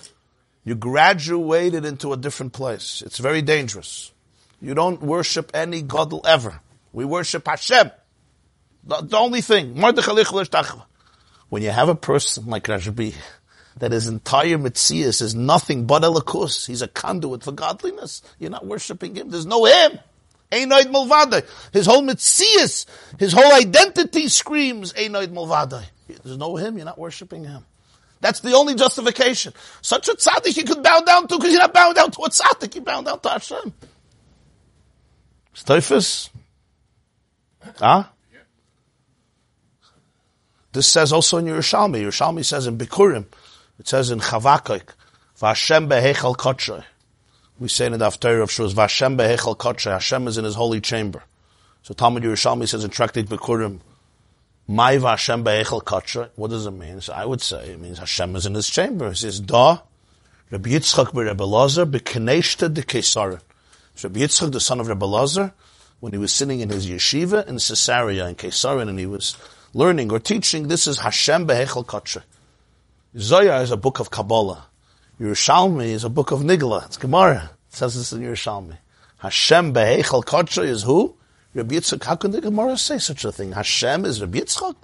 You 0.64 0.76
graduated 0.76 1.86
into 1.86 2.14
a 2.14 2.18
different 2.18 2.53
place. 2.53 3.02
It's 3.06 3.18
very 3.18 3.41
dangerous. 3.41 4.11
You 4.61 4.73
don't 4.73 5.02
worship 5.02 5.52
any 5.53 5.81
Gadol 5.81 6.22
ever. 6.26 6.60
We 6.94 7.06
worship 7.06 7.48
Hashem. 7.48 7.91
The, 8.84 9.02
the 9.02 9.18
only 9.18 9.41
thing. 9.41 9.80
When 11.49 11.64
you 11.64 11.69
have 11.69 11.90
a 11.90 11.95
person 11.95 12.45
like 12.48 12.64
Rashbi, 12.65 13.15
that 13.77 13.91
his 13.91 14.07
entire 14.07 14.57
mitzias 14.57 15.22
is 15.22 15.34
nothing 15.34 15.86
but 15.86 16.03
Elokus, 16.03 16.68
he's 16.68 16.81
a 16.81 16.88
conduit 16.88 17.44
for 17.44 17.52
godliness, 17.52 18.22
you're 18.38 18.49
not 18.49 18.65
worshipping 18.65 19.15
him. 19.15 19.30
There's 19.30 19.45
no 19.45 19.65
him. 19.65 19.99
Einoid 20.51 20.91
Mulvadai. 20.91 21.45
His 21.71 21.85
whole 21.85 22.01
mitzias, 22.01 22.85
his 23.19 23.34
whole 23.34 23.53
identity 23.53 24.27
screams 24.27 24.93
Einoid 24.93 25.27
Mulvadai. 25.27 25.84
There's 26.23 26.38
no 26.38 26.55
him, 26.55 26.77
you're 26.77 26.85
not 26.85 26.97
worshipping 26.97 27.43
him. 27.43 27.65
That's 28.21 28.41
the 28.41 28.53
only 28.53 28.76
justification. 28.76 29.53
Such 29.81 30.09
a 30.09 30.13
tzaddik 30.13 30.57
you 30.57 30.63
could 30.63 30.84
bow 30.84 31.01
down 31.01 31.27
to 31.27 31.38
because 31.38 31.51
you're 31.51 31.61
not 31.61 31.73
bowing 31.73 31.93
down 31.93 32.11
to 32.11 32.21
a 32.21 32.30
tzaddik, 32.30 32.76
you 32.76 32.81
bow 32.81 33.01
down 33.01 33.19
to 33.19 33.30
Hashem. 33.30 33.73
Steifus? 35.55 36.30
Huh? 37.77 38.03
This 40.71 40.88
says 40.88 41.13
also 41.13 41.38
in 41.38 41.45
Yerushalmi. 41.45 42.01
Yerushalmi 42.01 42.45
says 42.45 42.67
in 42.67 42.77
Bikurim, 42.77 43.26
it 43.80 43.88
says 43.88 44.11
in 44.11 44.19
Chavakuk, 44.19 44.84
Vashem 45.39 45.88
behechal 45.88 46.35
kotshay. 46.35 46.84
We 47.60 47.68
say 47.68 47.88
in 47.88 47.91
the 47.91 47.98
Haftarah 47.99 48.44
of 48.44 48.49
Shuz, 48.49 48.73
Vashem 48.73 49.18
behechal 49.18 49.57
kotshay. 49.57 49.91
Hashem 49.91 50.27
is 50.30 50.38
in 50.38 50.45
his 50.45 50.56
holy 50.56 50.80
chamber. 50.80 51.23
So 51.84 51.94
Talmud 51.94 52.23
Yerushalmi 52.23 52.65
says 52.68 52.86
in 52.86 52.90
Tractate 52.90 53.26
Bikurim, 53.26 53.80
my 54.65 54.95
Vashem 54.95 55.44
behechal 55.44 55.84
kotshay. 55.84 56.30
What 56.38 56.52
does 56.52 56.65
it 56.65 56.72
mean? 56.72 57.02
So 57.02 57.11
I 57.11 57.26
would 57.26 57.41
say 57.41 57.72
it 57.72 57.80
means 57.81 57.99
Hashem 57.99 58.34
is 58.38 58.45
in 58.45 58.53
his 58.53 58.69
chamber. 58.69 59.10
He 59.10 59.15
says, 59.15 59.41
Da, 59.41 59.80
Rabbi 60.52 60.69
Yitzchak 60.69 61.14
be 61.14 61.23
Rabbi 61.23 61.44
Lazar, 61.44 61.86
bekeneshta 61.86 62.73
de 62.73 62.81
Kesarim. 62.81 63.41
Rabbi 64.02 64.19
Yitzchak, 64.22 64.53
the 64.53 64.61
son 64.61 64.80
of 64.80 64.88
Rabbi 64.88 65.06
Lazar, 65.06 65.53
when 65.99 66.14
he 66.14 66.18
was 66.18 66.31
sitting 66.31 66.61
in 66.61 66.69
his 66.69 66.88
yeshiva 66.88 67.45
in 67.45 67.56
Caesarea 67.56 68.26
in 68.27 68.36
Kesarin, 68.36 68.88
and 68.88 68.98
he 68.98 69.06
was 69.06 69.36
learning 69.73 70.14
or 70.14 70.19
teaching, 70.19 70.69
this 70.69 70.88
is 70.88 70.99
Hashem 70.99 71.45
behechal 71.45 71.86
kotshay. 71.86 72.23
Zohar 73.18 73.61
is 73.64 73.72
a 73.72 73.77
book 73.77 73.99
of 73.99 74.10
Kabbalah. 74.11 74.68
Yerushalmi 75.19 75.87
is 75.87 76.03
a 76.05 76.09
book 76.09 76.31
of 76.31 76.39
Nigla. 76.39 76.85
It's 76.85 76.97
Gemara. 76.97 77.51
It 77.69 77.75
says 77.75 77.95
this 77.95 78.13
in 78.13 78.21
Yerushalmi. 78.21 78.77
Hashem 79.17 79.73
behechal 79.73 80.23
kotshay 80.23 80.67
is 80.67 80.83
who? 80.83 81.15
Rabbi 81.53 81.75
Yitzchak. 81.75 82.03
How 82.03 82.15
can 82.15 82.31
the 82.31 82.39
Gemara 82.39 82.77
say 82.77 82.99
such 82.99 83.25
a 83.25 83.31
thing? 83.31 83.51
Hashem 83.51 84.05
is 84.05 84.21
Rabbi 84.21 84.39
Yitzchak? 84.39 84.75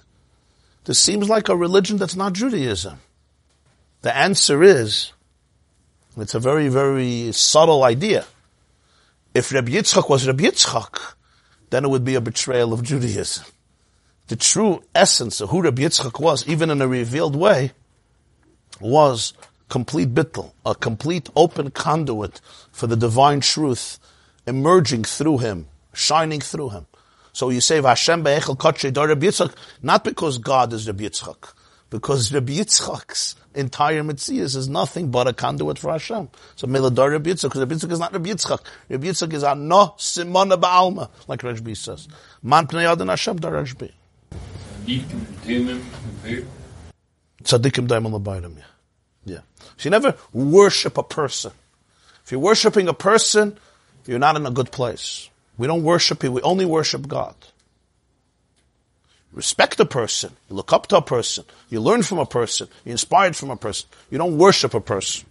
This 0.84 0.98
seems 0.98 1.28
like 1.28 1.48
a 1.48 1.56
religion 1.56 1.96
that's 1.96 2.16
not 2.16 2.34
Judaism. 2.34 2.98
The 4.02 4.14
answer 4.14 4.62
is, 4.62 5.12
it's 6.18 6.34
a 6.34 6.40
very, 6.40 6.68
very 6.68 7.32
subtle 7.32 7.82
idea. 7.82 8.26
If 9.32 9.52
Rabbi 9.52 9.72
Yitzchak 9.72 10.10
was 10.10 10.26
Rabbi 10.26 10.44
Yitzchak, 10.44 11.14
then 11.70 11.84
it 11.84 11.88
would 11.88 12.04
be 12.04 12.14
a 12.14 12.20
betrayal 12.20 12.74
of 12.74 12.82
Judaism. 12.82 13.44
The 14.28 14.36
true 14.36 14.82
essence 14.94 15.40
of 15.40 15.48
who 15.48 15.62
Rabbi 15.62 15.82
Yitzchak 15.82 16.20
was, 16.20 16.46
even 16.46 16.68
in 16.70 16.82
a 16.82 16.88
revealed 16.88 17.36
way, 17.36 17.72
was 18.80 19.32
complete 19.68 20.14
bittul, 20.14 20.52
a 20.64 20.74
complete 20.74 21.28
open 21.36 21.70
conduit 21.70 22.40
for 22.72 22.86
the 22.86 22.96
divine 22.96 23.40
truth 23.40 23.98
emerging 24.46 25.04
through 25.04 25.38
him, 25.38 25.66
shining 25.92 26.40
through 26.40 26.70
him. 26.70 26.86
So 27.32 27.50
you 27.50 27.60
say 27.60 27.82
Hashem 27.82 28.22
be'echel 28.22 28.56
kotche 28.56 28.96
Rabbi 28.96 29.26
Yitzchak, 29.26 29.54
not 29.82 30.04
because 30.04 30.38
God 30.38 30.72
is 30.72 30.86
Rabbi 30.86 31.04
Yitzchak, 31.04 31.52
because 31.90 32.32
Rabbi 32.32 32.54
Yitzchak's 32.54 33.34
entire 33.54 34.02
Metzias 34.02 34.56
is 34.56 34.68
nothing 34.68 35.10
but 35.10 35.26
a 35.26 35.32
conduit 35.32 35.78
for 35.78 35.92
Hashem. 35.92 36.28
So 36.54 36.66
Miladar 36.66 37.10
Rabbi 37.10 37.30
Yitzchak, 37.30 37.42
because 37.42 37.60
Rabbi 37.60 37.74
Yitzchak 37.74 37.92
is 37.92 37.98
not 37.98 38.12
Rabbi 38.12 38.30
Yitzchak. 38.30 38.60
Rabbi 38.88 39.06
Yitzchak 39.08 39.32
is 39.32 39.42
no 39.42 39.94
simona 39.98 40.58
ba'alma, 40.58 41.10
like 41.28 41.40
Rashbi 41.40 41.76
says. 41.76 42.08
Man 42.42 42.66
pnei 42.66 42.90
adon 42.90 43.08
Hashem 43.08 43.36
dar 43.36 43.52
Rashbi. 43.52 43.90
Dikim, 44.86 45.20
Timim, 45.44 45.80
Vir. 46.22 46.46
Tzadikim 47.42 47.88
daimon 47.88 48.12
labayim, 48.18 48.56
yeah. 48.56 48.64
Yeah. 49.26 49.40
So 49.76 49.84
you 49.84 49.90
never 49.90 50.14
worship 50.32 50.96
a 50.96 51.02
person. 51.02 51.52
If 52.24 52.32
you're 52.32 52.40
worshiping 52.40 52.88
a 52.88 52.94
person, 52.94 53.58
you're 54.06 54.18
not 54.18 54.36
in 54.36 54.46
a 54.46 54.50
good 54.50 54.70
place. 54.70 55.28
We 55.58 55.66
don't 55.66 55.82
worship 55.82 56.24
him, 56.24 56.32
we 56.32 56.40
only 56.42 56.64
worship 56.64 57.06
God. 57.06 57.34
Respect 59.32 59.78
a 59.80 59.84
person, 59.84 60.32
you 60.48 60.56
look 60.56 60.72
up 60.72 60.86
to 60.86 60.96
a 60.96 61.02
person, 61.02 61.44
you 61.68 61.80
learn 61.80 62.02
from 62.02 62.18
a 62.18 62.24
person, 62.24 62.68
you're 62.84 62.92
inspired 62.92 63.36
from 63.36 63.50
a 63.50 63.56
person. 63.56 63.88
You 64.10 64.16
don't 64.16 64.38
worship 64.38 64.72
a 64.72 64.80
person. 64.80 65.26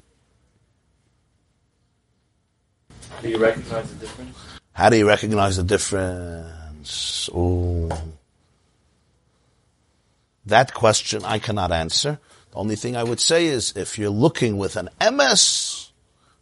Do 3.21 3.29
you 3.29 3.37
recognize 3.37 3.89
the 3.89 3.95
difference? 3.95 4.37
How 4.73 4.89
do 4.89 4.97
you 4.97 5.07
recognize 5.07 5.57
the 5.57 5.63
difference? 5.63 7.29
Oh. 7.33 7.89
That 10.45 10.73
question 10.73 11.23
I 11.23 11.39
cannot 11.39 11.71
answer. 11.71 12.19
The 12.55 12.61
only 12.61 12.77
thing 12.77 12.95
I 12.95 13.03
would 13.03 13.19
say 13.19 13.47
is 13.47 13.73
if 13.75 13.99
you're 13.99 14.09
looking 14.09 14.57
with 14.57 14.77
an 14.77 14.87
emes, 15.01 15.89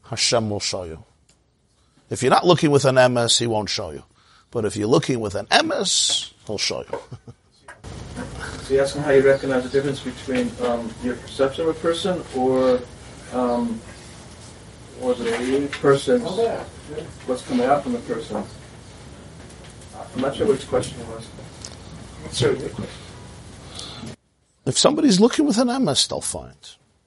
Hashem 0.03 0.47
will 0.47 0.59
show 0.59 0.83
you. 0.83 1.03
If 2.11 2.21
you're 2.21 2.29
not 2.29 2.45
looking 2.45 2.69
with 2.69 2.85
an 2.85 2.97
emes, 2.97 3.39
He 3.39 3.47
won't 3.47 3.67
show 3.67 3.89
you. 3.89 4.03
But 4.51 4.63
if 4.63 4.75
you're 4.75 4.87
looking 4.87 5.21
with 5.21 5.33
an 5.33 5.47
emes, 5.47 6.31
He'll 6.45 6.59
show 6.59 6.81
you. 6.81 6.99
So 8.61 8.75
you're 8.75 8.83
asking 8.83 9.01
how 9.01 9.09
you 9.09 9.25
recognize 9.25 9.63
the 9.63 9.69
difference 9.69 10.01
between 10.01 10.51
um, 10.61 10.93
your 11.03 11.15
perception 11.15 11.67
of 11.67 11.75
a 11.75 11.79
person 11.79 12.23
or 12.35 12.79
um, 13.33 13.81
was 14.99 15.19
it 15.19 15.33
a 15.33 15.67
person's, 15.79 16.21
what's 17.25 17.41
coming 17.47 17.65
out 17.65 17.81
from 17.81 17.93
the 17.93 17.99
person? 17.99 18.43
I'm 20.15 20.21
not 20.21 20.35
sure 20.35 20.45
which 20.45 20.67
question 20.67 21.01
it 21.01 21.07
was. 21.07 21.25
What's 21.25 22.39
your 22.39 22.53
question? 22.53 23.02
If 24.65 24.77
somebody's 24.77 25.19
looking 25.19 25.45
with 25.45 25.57
an 25.57 25.67
emes, 25.67 26.07
they'll 26.07 26.21
find. 26.21 26.55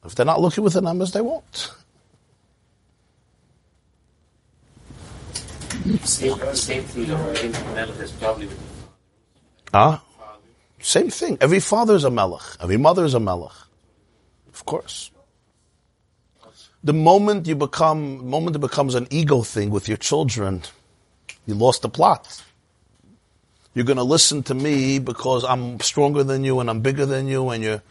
If 0.05 0.15
they're 0.15 0.27
not 0.27 0.41
looking 0.41 0.63
with 0.63 0.77
an 0.77 0.85
emes, 0.85 1.13
they 1.13 1.21
won't. 1.21 1.73
Same, 6.05 6.37
same 6.55 6.83
thing 6.83 7.11
of 7.11 7.75
Melech 7.75 8.01
is 8.01 8.13
probably 8.13 8.47
with 8.47 8.77
Ah, 9.73 10.03
same 10.81 11.11
thing. 11.11 11.37
Every 11.41 11.61
father 11.61 11.95
is 11.95 12.05
a 12.05 12.11
melech. 12.11 12.43
Every 12.61 12.77
mother 12.77 13.05
is 13.05 13.15
a 13.15 13.21
melech. 13.21 13.53
Of 14.53 14.65
course. 14.65 15.11
The 16.85 16.93
moment 16.93 17.47
you 17.47 17.57
become, 17.57 18.19
the 18.19 18.25
moment 18.25 18.57
it 18.57 18.61
becomes 18.61 18.95
an 18.95 19.07
ego 19.11 19.43
thing 19.43 19.71
with 19.71 19.89
your 19.89 19.97
children, 19.97 20.63
you 21.47 21.55
lost 21.55 21.83
the 21.83 21.89
plot. 21.89 22.43
You're 23.77 23.85
going 23.85 23.99
to 23.99 24.03
listen 24.03 24.43
to 24.45 24.55
me 24.55 24.99
because 24.99 25.45
I'm 25.45 25.79
stronger 25.81 26.25
than 26.25 26.43
you 26.43 26.61
and 26.61 26.71
I'm 26.71 26.81
bigger 26.81 27.05
than 27.05 27.29
you 27.29 27.51
and 27.51 27.63
you're, 27.63 27.83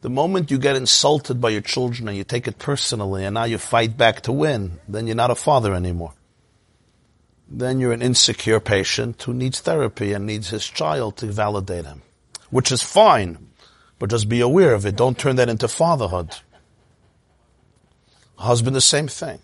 the 0.00 0.08
moment 0.08 0.50
you 0.50 0.56
get 0.56 0.74
insulted 0.74 1.38
by 1.38 1.50
your 1.50 1.60
children 1.60 2.08
and 2.08 2.16
you 2.16 2.24
take 2.24 2.48
it 2.48 2.58
personally 2.58 3.26
and 3.26 3.34
now 3.34 3.44
you 3.44 3.58
fight 3.58 3.98
back 3.98 4.22
to 4.22 4.32
win, 4.32 4.80
then 4.88 5.06
you're 5.06 5.14
not 5.14 5.30
a 5.30 5.34
father 5.36 5.74
anymore 5.74 6.14
then 7.50 7.80
you're 7.80 7.92
an 7.92 8.02
insecure 8.02 8.60
patient 8.60 9.22
who 9.22 9.32
needs 9.32 9.60
therapy 9.60 10.12
and 10.12 10.26
needs 10.26 10.50
his 10.50 10.66
child 10.66 11.16
to 11.16 11.26
validate 11.26 11.86
him, 11.86 12.02
which 12.50 12.70
is 12.70 12.82
fine, 12.82 13.38
but 13.98 14.10
just 14.10 14.28
be 14.28 14.40
aware 14.40 14.74
of 14.74 14.84
it. 14.84 14.96
Don't 14.96 15.18
turn 15.18 15.36
that 15.36 15.48
into 15.48 15.66
fatherhood. 15.66 16.30
Husband, 18.36 18.76
the 18.76 18.80
same 18.80 19.08
thing. 19.08 19.40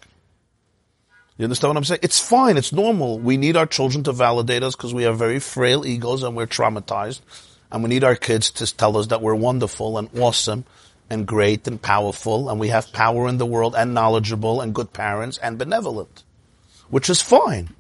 You 1.36 1.44
understand 1.44 1.70
what 1.70 1.76
I'm 1.78 1.84
saying? 1.84 2.00
It's 2.02 2.20
fine. 2.20 2.56
It's 2.56 2.72
normal. 2.72 3.18
We 3.18 3.36
need 3.36 3.56
our 3.56 3.66
children 3.66 4.04
to 4.04 4.12
validate 4.12 4.62
us 4.62 4.76
because 4.76 4.94
we 4.94 5.02
have 5.02 5.18
very 5.18 5.40
frail 5.40 5.84
egos 5.84 6.22
and 6.22 6.36
we're 6.36 6.46
traumatized. 6.46 7.20
And 7.72 7.82
we 7.82 7.88
need 7.88 8.04
our 8.04 8.14
kids 8.14 8.52
to 8.52 8.76
tell 8.76 8.96
us 8.96 9.08
that 9.08 9.20
we're 9.20 9.34
wonderful 9.34 9.98
and 9.98 10.08
awesome 10.16 10.64
and 11.10 11.26
great 11.26 11.66
and 11.66 11.82
powerful 11.82 12.48
and 12.48 12.60
we 12.60 12.68
have 12.68 12.92
power 12.92 13.26
in 13.28 13.38
the 13.38 13.46
world 13.46 13.74
and 13.74 13.94
knowledgeable 13.94 14.60
and 14.60 14.74
good 14.74 14.92
parents 14.92 15.38
and 15.38 15.58
benevolent, 15.58 16.22
which 16.88 17.10
is 17.10 17.20
fine. 17.20 17.70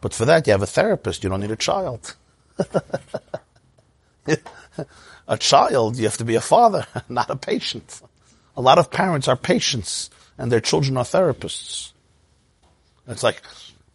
But 0.00 0.14
for 0.14 0.24
that, 0.24 0.46
you 0.46 0.52
have 0.52 0.62
a 0.62 0.66
therapist. 0.66 1.22
You 1.22 1.28
don't 1.30 1.40
need 1.40 1.50
a 1.50 1.56
child. 1.56 2.14
a 5.28 5.36
child, 5.38 5.98
you 5.98 6.04
have 6.04 6.16
to 6.16 6.24
be 6.24 6.34
a 6.34 6.40
father, 6.40 6.86
not 7.10 7.28
a 7.28 7.36
patient. 7.36 8.00
A 8.56 8.62
lot 8.62 8.78
of 8.78 8.90
parents 8.90 9.28
are 9.28 9.36
patients 9.36 10.08
and 10.38 10.50
their 10.50 10.60
children 10.60 10.96
are 10.96 11.04
therapists. 11.04 11.92
It's 13.08 13.22
like, 13.22 13.42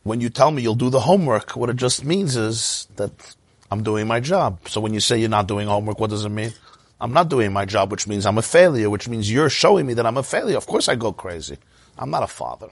when 0.03 0.21
you 0.21 0.29
tell 0.29 0.51
me 0.51 0.61
you'll 0.61 0.75
do 0.75 0.89
the 0.89 1.01
homework, 1.01 1.55
what 1.55 1.69
it 1.69 1.75
just 1.75 2.03
means 2.03 2.35
is 2.35 2.87
that 2.95 3.11
I'm 3.69 3.83
doing 3.83 4.07
my 4.07 4.19
job. 4.19 4.59
So 4.67 4.81
when 4.81 4.93
you 4.93 4.99
say 4.99 5.17
you're 5.19 5.29
not 5.29 5.47
doing 5.47 5.67
homework, 5.67 5.99
what 5.99 6.09
does 6.09 6.25
it 6.25 6.29
mean? 6.29 6.53
I'm 6.99 7.13
not 7.13 7.29
doing 7.29 7.51
my 7.51 7.65
job, 7.65 7.91
which 7.91 8.07
means 8.07 8.25
I'm 8.25 8.37
a 8.37 8.43
failure, 8.43 8.89
which 8.89 9.07
means 9.07 9.31
you're 9.31 9.49
showing 9.49 9.85
me 9.85 9.93
that 9.95 10.05
I'm 10.05 10.17
a 10.17 10.23
failure. 10.23 10.57
Of 10.57 10.67
course 10.67 10.87
I 10.87 10.95
go 10.95 11.11
crazy. 11.11 11.57
I'm 11.97 12.09
not 12.09 12.23
a 12.23 12.27
father. 12.27 12.69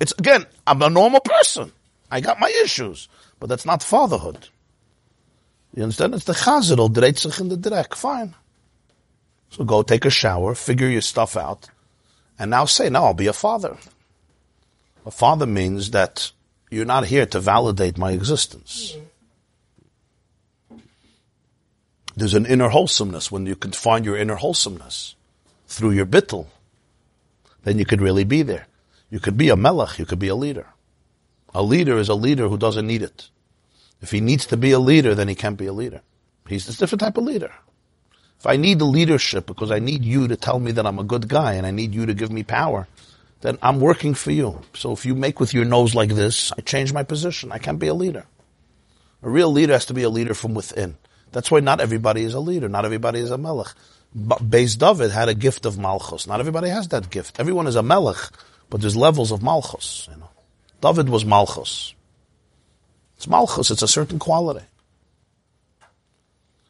It's, 0.00 0.12
again, 0.12 0.46
I'm 0.66 0.80
a 0.82 0.90
normal 0.90 1.20
person. 1.20 1.72
I 2.10 2.20
got 2.20 2.38
my 2.38 2.52
issues, 2.62 3.08
but 3.40 3.48
that's 3.48 3.66
not 3.66 3.82
fatherhood. 3.82 4.48
You 5.74 5.82
understand? 5.82 6.14
It's 6.14 6.24
the 6.24 6.32
chazidol, 6.32 6.90
dreitzich 6.90 7.40
in 7.40 7.48
the 7.48 7.56
direk. 7.56 7.94
Fine. 7.94 8.34
So 9.50 9.64
go 9.64 9.82
take 9.82 10.04
a 10.04 10.10
shower, 10.10 10.54
figure 10.54 10.88
your 10.88 11.00
stuff 11.00 11.36
out, 11.36 11.68
and 12.38 12.50
now 12.50 12.64
say, 12.64 12.90
now 12.90 13.04
I'll 13.04 13.14
be 13.14 13.26
a 13.26 13.32
father. 13.32 13.76
A 15.06 15.10
father 15.12 15.46
means 15.46 15.92
that 15.92 16.32
you're 16.68 16.84
not 16.84 17.06
here 17.06 17.26
to 17.26 17.38
validate 17.38 17.96
my 17.96 18.10
existence. 18.10 18.96
There's 22.16 22.34
an 22.34 22.44
inner 22.44 22.68
wholesomeness 22.68 23.30
when 23.30 23.46
you 23.46 23.54
can 23.54 23.70
find 23.70 24.04
your 24.04 24.16
inner 24.16 24.34
wholesomeness 24.34 25.14
through 25.68 25.92
your 25.92 26.06
bittul. 26.06 26.46
Then 27.62 27.78
you 27.78 27.84
could 27.84 28.00
really 28.00 28.24
be 28.24 28.42
there. 28.42 28.66
You 29.08 29.20
could 29.20 29.36
be 29.36 29.48
a 29.48 29.56
melech. 29.56 29.98
You 29.98 30.06
could 30.06 30.18
be 30.18 30.28
a 30.28 30.34
leader. 30.34 30.66
A 31.54 31.62
leader 31.62 31.98
is 31.98 32.08
a 32.08 32.14
leader 32.14 32.48
who 32.48 32.58
doesn't 32.58 32.86
need 32.86 33.02
it. 33.02 33.30
If 34.02 34.10
he 34.10 34.20
needs 34.20 34.46
to 34.46 34.56
be 34.56 34.72
a 34.72 34.80
leader, 34.80 35.14
then 35.14 35.28
he 35.28 35.34
can't 35.36 35.56
be 35.56 35.66
a 35.66 35.72
leader. 35.72 36.02
He's 36.48 36.68
a 36.68 36.76
different 36.76 37.00
type 37.00 37.16
of 37.16 37.24
leader. 37.24 37.52
If 38.40 38.46
I 38.46 38.56
need 38.56 38.80
the 38.80 38.84
leadership 38.84 39.46
because 39.46 39.70
I 39.70 39.78
need 39.78 40.04
you 40.04 40.26
to 40.28 40.36
tell 40.36 40.58
me 40.58 40.72
that 40.72 40.86
I'm 40.86 40.98
a 40.98 41.04
good 41.04 41.28
guy 41.28 41.54
and 41.54 41.66
I 41.66 41.70
need 41.70 41.94
you 41.94 42.06
to 42.06 42.14
give 42.14 42.32
me 42.32 42.42
power, 42.42 42.88
then 43.40 43.58
I'm 43.62 43.80
working 43.80 44.14
for 44.14 44.30
you. 44.30 44.62
So 44.74 44.92
if 44.92 45.04
you 45.04 45.14
make 45.14 45.40
with 45.40 45.54
your 45.54 45.64
nose 45.64 45.94
like 45.94 46.10
this, 46.10 46.52
I 46.52 46.60
change 46.62 46.92
my 46.92 47.02
position. 47.02 47.52
I 47.52 47.58
can't 47.58 47.78
be 47.78 47.88
a 47.88 47.94
leader. 47.94 48.26
A 49.22 49.30
real 49.30 49.50
leader 49.50 49.72
has 49.72 49.86
to 49.86 49.94
be 49.94 50.02
a 50.02 50.10
leader 50.10 50.34
from 50.34 50.54
within. 50.54 50.96
That's 51.32 51.50
why 51.50 51.60
not 51.60 51.80
everybody 51.80 52.22
is 52.22 52.34
a 52.34 52.40
leader. 52.40 52.68
Not 52.68 52.84
everybody 52.84 53.20
is 53.20 53.30
a 53.30 53.38
melech. 53.38 53.68
Beis 54.16 54.78
David 54.78 55.10
had 55.10 55.28
a 55.28 55.34
gift 55.34 55.66
of 55.66 55.78
malchus. 55.78 56.26
Not 56.26 56.40
everybody 56.40 56.68
has 56.70 56.88
that 56.88 57.10
gift. 57.10 57.38
Everyone 57.38 57.66
is 57.66 57.76
a 57.76 57.82
melech, 57.82 58.16
but 58.70 58.80
there's 58.80 58.96
levels 58.96 59.32
of 59.32 59.42
malchus. 59.42 60.08
You 60.10 60.18
know, 60.18 60.30
David 60.80 61.08
was 61.08 61.24
malchus. 61.24 61.94
It's 63.16 63.26
malchus. 63.26 63.70
It's 63.70 63.82
a 63.82 63.88
certain 63.88 64.18
quality. 64.18 64.64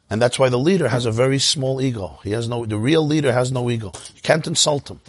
And 0.08 0.22
that's 0.22 0.38
why 0.38 0.48
the 0.48 0.58
leader 0.58 0.88
has 0.88 1.04
a 1.04 1.10
very 1.10 1.38
small 1.38 1.80
ego. 1.80 2.20
He 2.22 2.30
has 2.30 2.48
no, 2.48 2.64
the 2.64 2.78
real 2.78 3.06
leader 3.06 3.32
has 3.32 3.50
no 3.50 3.68
ego. 3.70 3.92
You 4.14 4.22
can't 4.22 4.46
insult 4.46 4.90
him. 4.90 5.00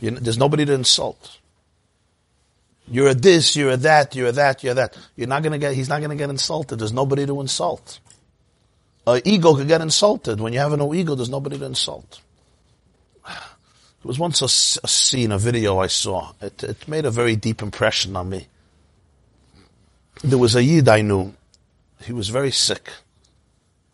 You 0.00 0.10
there's 0.12 0.38
nobody 0.38 0.64
to 0.64 0.72
insult. 0.72 1.38
You're 2.90 3.08
a 3.08 3.14
this, 3.14 3.54
you're 3.56 3.70
a 3.70 3.76
that, 3.76 4.14
you're 4.14 4.28
a 4.28 4.32
that, 4.32 4.62
you're 4.62 4.72
a 4.72 4.74
that. 4.74 4.96
You're 5.16 5.28
not 5.28 5.42
gonna 5.42 5.58
get, 5.58 5.74
he's 5.74 5.88
not 5.88 6.00
gonna 6.00 6.16
get 6.16 6.30
insulted. 6.30 6.78
There's 6.78 6.92
nobody 6.92 7.26
to 7.26 7.40
insult. 7.40 8.00
An 9.06 9.20
ego 9.24 9.54
could 9.54 9.68
get 9.68 9.80
insulted. 9.80 10.40
When 10.40 10.52
you 10.52 10.58
have 10.58 10.76
no 10.78 10.94
ego, 10.94 11.14
there's 11.14 11.30
nobody 11.30 11.58
to 11.58 11.64
insult. 11.64 12.20
There 14.00 14.10
was 14.10 14.18
once 14.20 14.42
a, 14.42 14.44
a 14.84 14.88
scene, 14.88 15.32
a 15.32 15.38
video 15.38 15.80
I 15.80 15.88
saw. 15.88 16.30
It, 16.40 16.62
it 16.62 16.86
made 16.86 17.04
a 17.04 17.10
very 17.10 17.34
deep 17.34 17.62
impression 17.62 18.14
on 18.14 18.28
me. 18.30 18.46
There 20.22 20.38
was 20.38 20.54
a 20.54 20.62
Yid 20.62 20.88
I 20.88 21.00
knew. 21.00 21.34
He 22.04 22.12
was 22.12 22.28
very 22.28 22.52
sick 22.52 22.92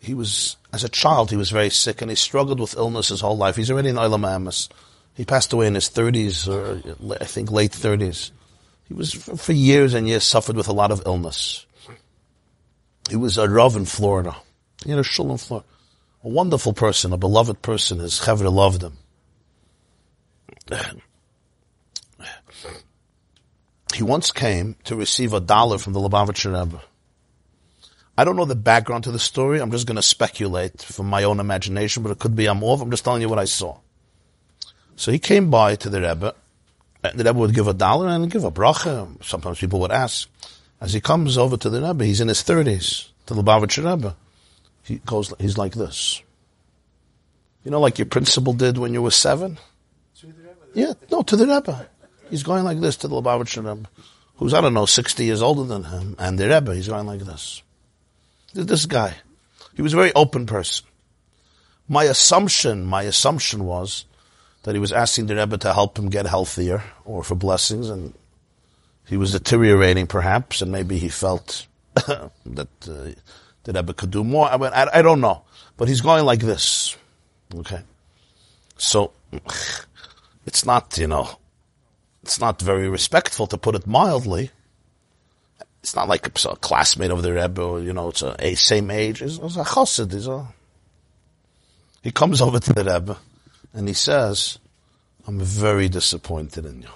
he 0.05 0.15
was, 0.15 0.57
as 0.73 0.85
a 0.85 0.89
child, 0.89 1.31
he 1.31 1.37
was 1.37 1.51
very 1.51 1.71
sick 1.71 2.03
and 2.03 2.11
he 2.11 2.15
struggled 2.15 2.61
with 2.61 2.77
illness 2.77 3.09
his 3.09 3.23
whole 3.23 3.37
life. 3.37 3.57
He's 3.57 3.71
already 3.71 3.89
in 3.89 3.97
Olam 3.97 4.21
HaEmes. 4.21 4.69
He 5.15 5.25
passed 5.25 5.53
away 5.53 5.67
in 5.67 5.75
his 5.75 5.89
30s, 5.89 6.49
or 6.49 7.13
uh, 7.13 7.17
I 7.21 7.25
think 7.25 7.51
late 7.51 7.71
30s. 7.71 8.33
He 8.87 8.95
was, 8.95 9.13
for 9.15 9.53
years 9.53 9.95
and 9.95 10.09
years, 10.09 10.25
suffered 10.25 10.57
with 10.57 10.69
a 10.69 10.73
lot 10.73 10.91
of 10.91 11.03
illness. 11.07 11.67
He 13.09 13.17
was 13.17 13.39
a 13.39 13.49
Rav 13.49 13.77
in 13.77 13.85
Florida. 13.85 14.37
He 14.85 14.91
had 14.91 14.99
a 14.99 15.05
shul 15.05 15.31
in 15.31 15.39
Florida. 15.39 15.67
A 16.25 16.29
wonderful 16.29 16.73
person, 16.73 17.13
a 17.13 17.19
beloved 17.19 17.63
person. 17.63 17.99
His 17.99 18.21
Chevra 18.21 18.53
loved 18.53 18.83
him. 18.83 18.97
He 23.95 24.03
once 24.03 24.33
came 24.33 24.77
to 24.85 24.97
receive 24.97 25.33
a 25.33 25.41
dollar 25.41 25.79
from 25.79 25.93
the 25.93 26.01
Lubavitcher 26.01 26.59
Rebbe. 26.59 26.81
I 28.17 28.25
don't 28.25 28.37
know 28.37 28.45
the 28.45 28.57
background 28.57 29.05
to 29.05 29.13
the 29.13 29.19
story. 29.19 29.61
I'm 29.61 29.71
just 29.71 29.87
going 29.87 29.97
to 29.97 30.03
speculate 30.03 30.83
from 30.83 31.07
my 31.07 31.25
own 31.25 31.41
imagination, 31.41 32.03
but 32.03 32.11
it 32.11 32.19
could 32.19 32.35
be 32.35 32.47
I'm 32.47 32.65
off. 32.65 32.81
I'm 32.81 32.91
just 32.91 33.05
telling 33.05 33.23
you 33.23 33.29
what 33.29 33.39
I 33.39 33.45
saw. 33.45 33.79
So 34.97 35.13
he 35.13 35.19
came 35.19 35.51
by 35.51 35.77
to 35.77 35.91
the 35.91 36.01
Rebbe. 36.01 36.35
And 37.03 37.19
the 37.19 37.25
Rebbe 37.25 37.39
would 37.39 37.55
give 37.55 37.69
a 37.69 37.75
dollar 37.75 38.09
and 38.09 38.31
give 38.31 38.45
a 38.45 38.51
bracha. 38.51 39.23
Sometimes 39.23 39.59
people 39.59 39.81
would 39.81 39.93
ask. 39.93 40.29
As 40.81 40.93
he 40.93 41.01
comes 41.01 41.37
over 41.39 41.57
to 41.57 41.71
the 41.71 41.83
Rebbe, 41.83 42.05
he's 42.05 42.21
in 42.21 42.29
his 42.29 42.43
30s, 42.43 43.09
to 43.27 43.35
the 43.35 43.43
Lubavitcher 43.43 43.91
Rebbe. 43.91 44.17
He 44.83 44.97
goes, 44.99 45.33
he's 45.39 45.59
like 45.59 45.75
this. 45.75 46.23
You 47.65 47.71
know, 47.71 47.81
like 47.81 47.99
your 47.99 48.07
principal 48.07 48.53
did 48.53 48.79
when 48.79 48.93
you 48.93 49.03
were 49.03 49.11
seven? 49.11 49.59
Yeah, 50.75 50.93
no, 51.11 51.23
to 51.23 51.37
the 51.37 51.47
Rebbe. 51.47 51.89
He's 52.31 52.43
going 52.43 52.65
like 52.65 52.81
this 52.81 52.97
to 52.99 53.09
the 53.09 53.15
Lubavitcher 53.15 53.65
Rebbe, 53.67 53.89
who's, 54.37 54.55
I 54.55 54.61
don't 54.61 54.75
know, 54.75 54.87
60 54.87 55.25
years 55.25 55.43
older 55.43 55.65
than 55.65 55.85
him. 55.85 56.17
And 56.19 56.39
the 56.39 56.49
Rebbe, 56.49 56.75
he's 56.75 56.89
going 56.89 57.07
like 57.07 57.21
this. 57.21 57.63
This 58.53 58.87
guy. 58.87 59.17
He 59.75 59.83
was 59.83 59.93
a 59.93 59.97
very 59.97 60.13
open 60.15 60.47
person. 60.47 60.87
My 61.89 62.05
assumption, 62.05 62.85
my 62.85 63.03
assumption 63.03 63.65
was 63.65 64.05
that 64.65 64.75
he 64.75 64.79
was 64.79 64.93
asking 64.93 65.27
the 65.27 65.37
Rebbe 65.37 65.57
to 65.59 65.73
help 65.73 65.99
him 65.99 66.09
get 66.11 66.27
healthier 66.27 66.83
or 67.05 67.23
for 67.23 67.35
blessings 67.35 67.89
and 67.89 68.13
he 69.07 69.17
was 69.17 69.33
deteriorating 69.33 70.07
perhaps 70.07 70.61
and 70.61 70.73
maybe 70.73 70.99
he 70.99 71.09
felt 71.09 71.67
that 71.95 72.69
uh, 72.89 73.13
the 73.65 73.73
Rebbe 73.73 73.95
could 73.95 74.11
do 74.11 74.25
more. 74.25 74.49
I 74.49 74.57
mean, 74.57 74.71
I, 74.75 74.89
I 74.95 75.03
don't 75.03 75.21
know. 75.21 75.43
But 75.77 75.89
he's 75.89 76.01
going 76.01 76.25
like 76.25 76.41
this. 76.41 76.97
Okay. 77.55 77.81
So, 78.77 79.13
it's 80.47 80.65
not, 80.65 80.99
you 80.99 81.07
know, 81.07 81.39
it's 82.23 82.41
not 82.41 82.61
very 82.61 82.89
respectful 82.89 83.47
to 83.49 83.59
put 83.59 83.75
it 83.75 83.87
mildly 83.87 84.51
it's 85.85 85.95
not 85.95 86.09
like 86.09 86.27
a, 86.27 86.49
a 86.49 86.57
classmate 86.57 87.11
of 87.11 87.23
the 87.23 87.31
Rebbe, 87.31 87.61
or, 87.61 87.79
you 87.79 87.93
know, 87.93 88.09
it's 88.09 88.23
a, 88.23 88.35
a 88.39 88.55
same 88.55 88.91
age. 88.91 89.21
It's, 89.21 89.37
it's 89.37 89.57
a 89.57 89.65
chassid. 89.65 90.47
He 92.03 92.11
comes 92.11 92.41
over 92.41 92.59
to 92.59 92.73
the 92.73 92.85
Rebbe 92.85 93.19
and 93.75 93.89
he 93.89 93.95
says, 93.95 94.59
I'm 95.27 95.41
very 95.41 95.89
disappointed 95.89 96.65
in 96.65 96.83
you. 96.83 96.89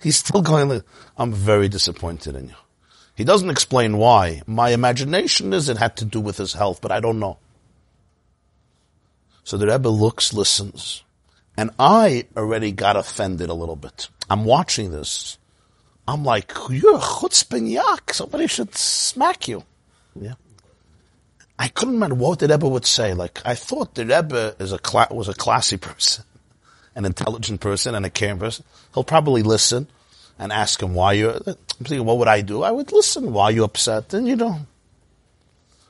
He's 0.00 0.16
still 0.16 0.40
going, 0.40 0.82
I'm 1.18 1.32
very 1.32 1.68
disappointed 1.68 2.36
in 2.36 2.48
you. 2.48 2.54
He 3.14 3.24
doesn't 3.24 3.50
explain 3.50 3.98
why. 3.98 4.40
My 4.46 4.70
imagination 4.70 5.52
is 5.52 5.68
it 5.68 5.76
had 5.76 5.96
to 5.96 6.06
do 6.06 6.20
with 6.20 6.38
his 6.38 6.54
health, 6.54 6.80
but 6.80 6.92
I 6.92 7.00
don't 7.00 7.18
know. 7.18 7.36
So 9.44 9.58
the 9.58 9.66
Rebbe 9.66 9.88
looks, 9.88 10.32
listens, 10.32 11.02
and 11.56 11.70
I 11.78 12.26
already 12.36 12.72
got 12.72 12.96
offended 12.96 13.50
a 13.50 13.54
little 13.54 13.76
bit. 13.76 14.08
I'm 14.30 14.44
watching 14.44 14.92
this. 14.92 15.38
I'm 16.06 16.24
like, 16.24 16.52
you're 16.70 16.96
a 16.96 17.00
chutzpah. 17.00 18.14
Somebody 18.14 18.46
should 18.46 18.74
smack 18.74 19.48
you. 19.48 19.64
Yeah. 20.18 20.34
I 21.60 21.68
couldn't 21.68 21.94
remember 21.94 22.14
what 22.14 22.38
the 22.38 22.48
Rebbe 22.48 22.66
would 22.66 22.86
say. 22.86 23.12
Like, 23.12 23.42
I 23.44 23.54
thought 23.54 23.94
the 23.94 24.06
Rebbe 24.06 24.56
is 24.58 24.72
a 24.72 24.78
cla- 24.78 25.08
was 25.10 25.28
a 25.28 25.34
classy 25.34 25.76
person, 25.76 26.24
an 26.94 27.04
intelligent 27.04 27.60
person, 27.60 27.94
and 27.94 28.06
a 28.06 28.10
caring 28.10 28.38
person. 28.38 28.64
He'll 28.94 29.04
probably 29.04 29.42
listen 29.42 29.86
and 30.38 30.52
ask 30.52 30.82
him 30.82 30.94
why 30.94 31.12
you. 31.12 31.30
I'm 31.30 31.56
thinking, 31.84 32.06
what 32.06 32.16
would 32.16 32.28
I 32.28 32.40
do? 32.40 32.62
I 32.62 32.70
would 32.70 32.92
listen. 32.92 33.34
Why 33.34 33.50
you 33.50 33.64
upset? 33.64 34.14
And 34.14 34.26
you 34.26 34.36
know, 34.36 34.60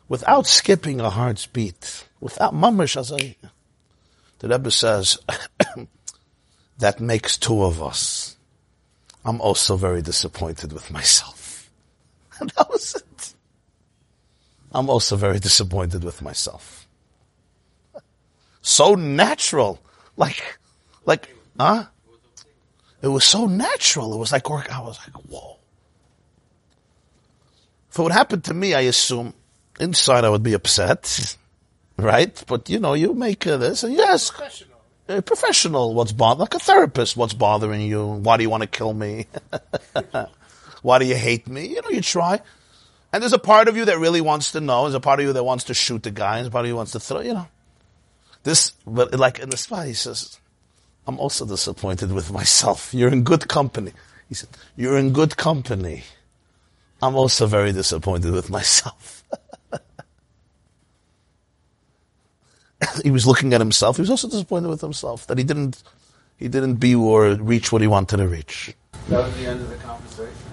without 0.08 0.48
skipping 0.48 0.98
a 0.98 1.08
heart's 1.08 1.46
beat, 1.46 2.04
without 2.18 2.52
mamish, 2.52 2.96
as 2.96 3.12
I, 3.12 3.36
the 4.40 4.48
Rebbe 4.48 4.72
says, 4.72 5.18
that 6.78 6.98
makes 6.98 7.36
two 7.36 7.62
of 7.62 7.80
us. 7.80 8.36
I'm 9.24 9.40
also 9.40 9.76
very 9.76 10.02
disappointed 10.02 10.72
with 10.72 10.90
myself. 10.90 11.70
And 12.40 12.48
that 12.56 12.70
was 12.70 12.94
it. 12.94 13.34
I'm 14.72 14.88
also 14.88 15.16
very 15.16 15.40
disappointed 15.40 16.04
with 16.04 16.22
myself. 16.22 16.86
So 18.62 18.94
natural. 18.94 19.80
Like, 20.16 20.58
like, 21.04 21.34
huh? 21.58 21.86
It 23.02 23.08
was 23.08 23.24
so 23.24 23.46
natural. 23.46 24.14
It 24.14 24.18
was 24.18 24.32
like. 24.32 24.48
I 24.50 24.80
was 24.80 24.98
like, 24.98 25.16
whoa. 25.24 25.56
If 27.90 27.98
it 27.98 28.02
would 28.02 28.12
happen 28.12 28.40
to 28.42 28.54
me, 28.54 28.74
I 28.74 28.82
assume 28.82 29.34
inside 29.80 30.24
I 30.24 30.28
would 30.28 30.42
be 30.42 30.52
upset, 30.52 31.36
right? 31.96 32.44
But 32.46 32.68
you 32.68 32.78
know, 32.78 32.94
you 32.94 33.14
make 33.14 33.46
uh, 33.46 33.56
this, 33.56 33.82
and 33.82 33.94
yes, 33.94 34.30
a 35.08 35.22
professional, 35.22 35.94
what's 35.94 36.12
bothering, 36.12 36.40
like 36.40 36.54
a 36.54 36.60
therapist, 36.60 37.16
what's 37.16 37.34
bothering 37.34 37.80
you? 37.80 38.06
Why 38.06 38.36
do 38.36 38.44
you 38.44 38.50
want 38.50 38.62
to 38.62 38.68
kill 38.68 38.94
me? 38.94 39.26
Why 40.82 40.98
do 40.98 41.04
you 41.04 41.16
hate 41.16 41.48
me? 41.48 41.66
You 41.66 41.82
know, 41.82 41.90
you 41.90 42.00
try. 42.00 42.40
And 43.12 43.22
there's 43.22 43.32
a 43.32 43.38
part 43.38 43.68
of 43.68 43.76
you 43.76 43.86
that 43.86 43.98
really 43.98 44.20
wants 44.20 44.52
to 44.52 44.60
know. 44.60 44.82
There's 44.82 44.94
a 44.94 45.00
part 45.00 45.18
of 45.20 45.26
you 45.26 45.32
that 45.32 45.44
wants 45.44 45.64
to 45.64 45.74
shoot 45.74 46.02
the 46.02 46.10
guy. 46.10 46.36
There's 46.36 46.46
a 46.46 46.50
part 46.50 46.64
of 46.64 46.68
you 46.68 46.76
wants 46.76 46.92
to 46.92 47.00
throw, 47.00 47.20
you 47.20 47.34
know. 47.34 47.48
This, 48.44 48.70
but 48.86 49.14
like 49.14 49.38
in 49.38 49.50
the 49.50 49.56
spy, 49.56 49.88
he 49.88 49.94
says, 49.94 50.38
I'm 51.06 51.18
also 51.18 51.44
disappointed 51.44 52.12
with 52.12 52.32
myself. 52.32 52.94
You're 52.94 53.12
in 53.12 53.24
good 53.24 53.48
company. 53.48 53.92
He 54.28 54.34
said, 54.34 54.48
you're 54.76 54.96
in 54.96 55.12
good 55.12 55.36
company. 55.36 56.04
I'm 57.02 57.16
also 57.16 57.46
very 57.46 57.72
disappointed 57.72 58.32
with 58.32 58.48
myself. 58.48 59.24
he 63.02 63.10
was 63.10 63.26
looking 63.26 63.52
at 63.54 63.60
himself. 63.60 63.96
He 63.96 64.02
was 64.02 64.10
also 64.10 64.28
disappointed 64.28 64.68
with 64.68 64.82
himself 64.82 65.26
that 65.26 65.36
he 65.38 65.44
didn't, 65.44 65.82
he 66.36 66.46
didn't 66.48 66.76
be 66.76 66.94
or 66.94 67.34
reach 67.34 67.72
what 67.72 67.82
he 67.82 67.88
wanted 67.88 68.18
to 68.18 68.28
reach. 68.28 68.74
That 69.08 69.26
was 69.26 69.36
the 69.36 69.46
end 69.46 69.60
of 69.62 69.68
the 69.68 69.76
conversation. 69.76 70.49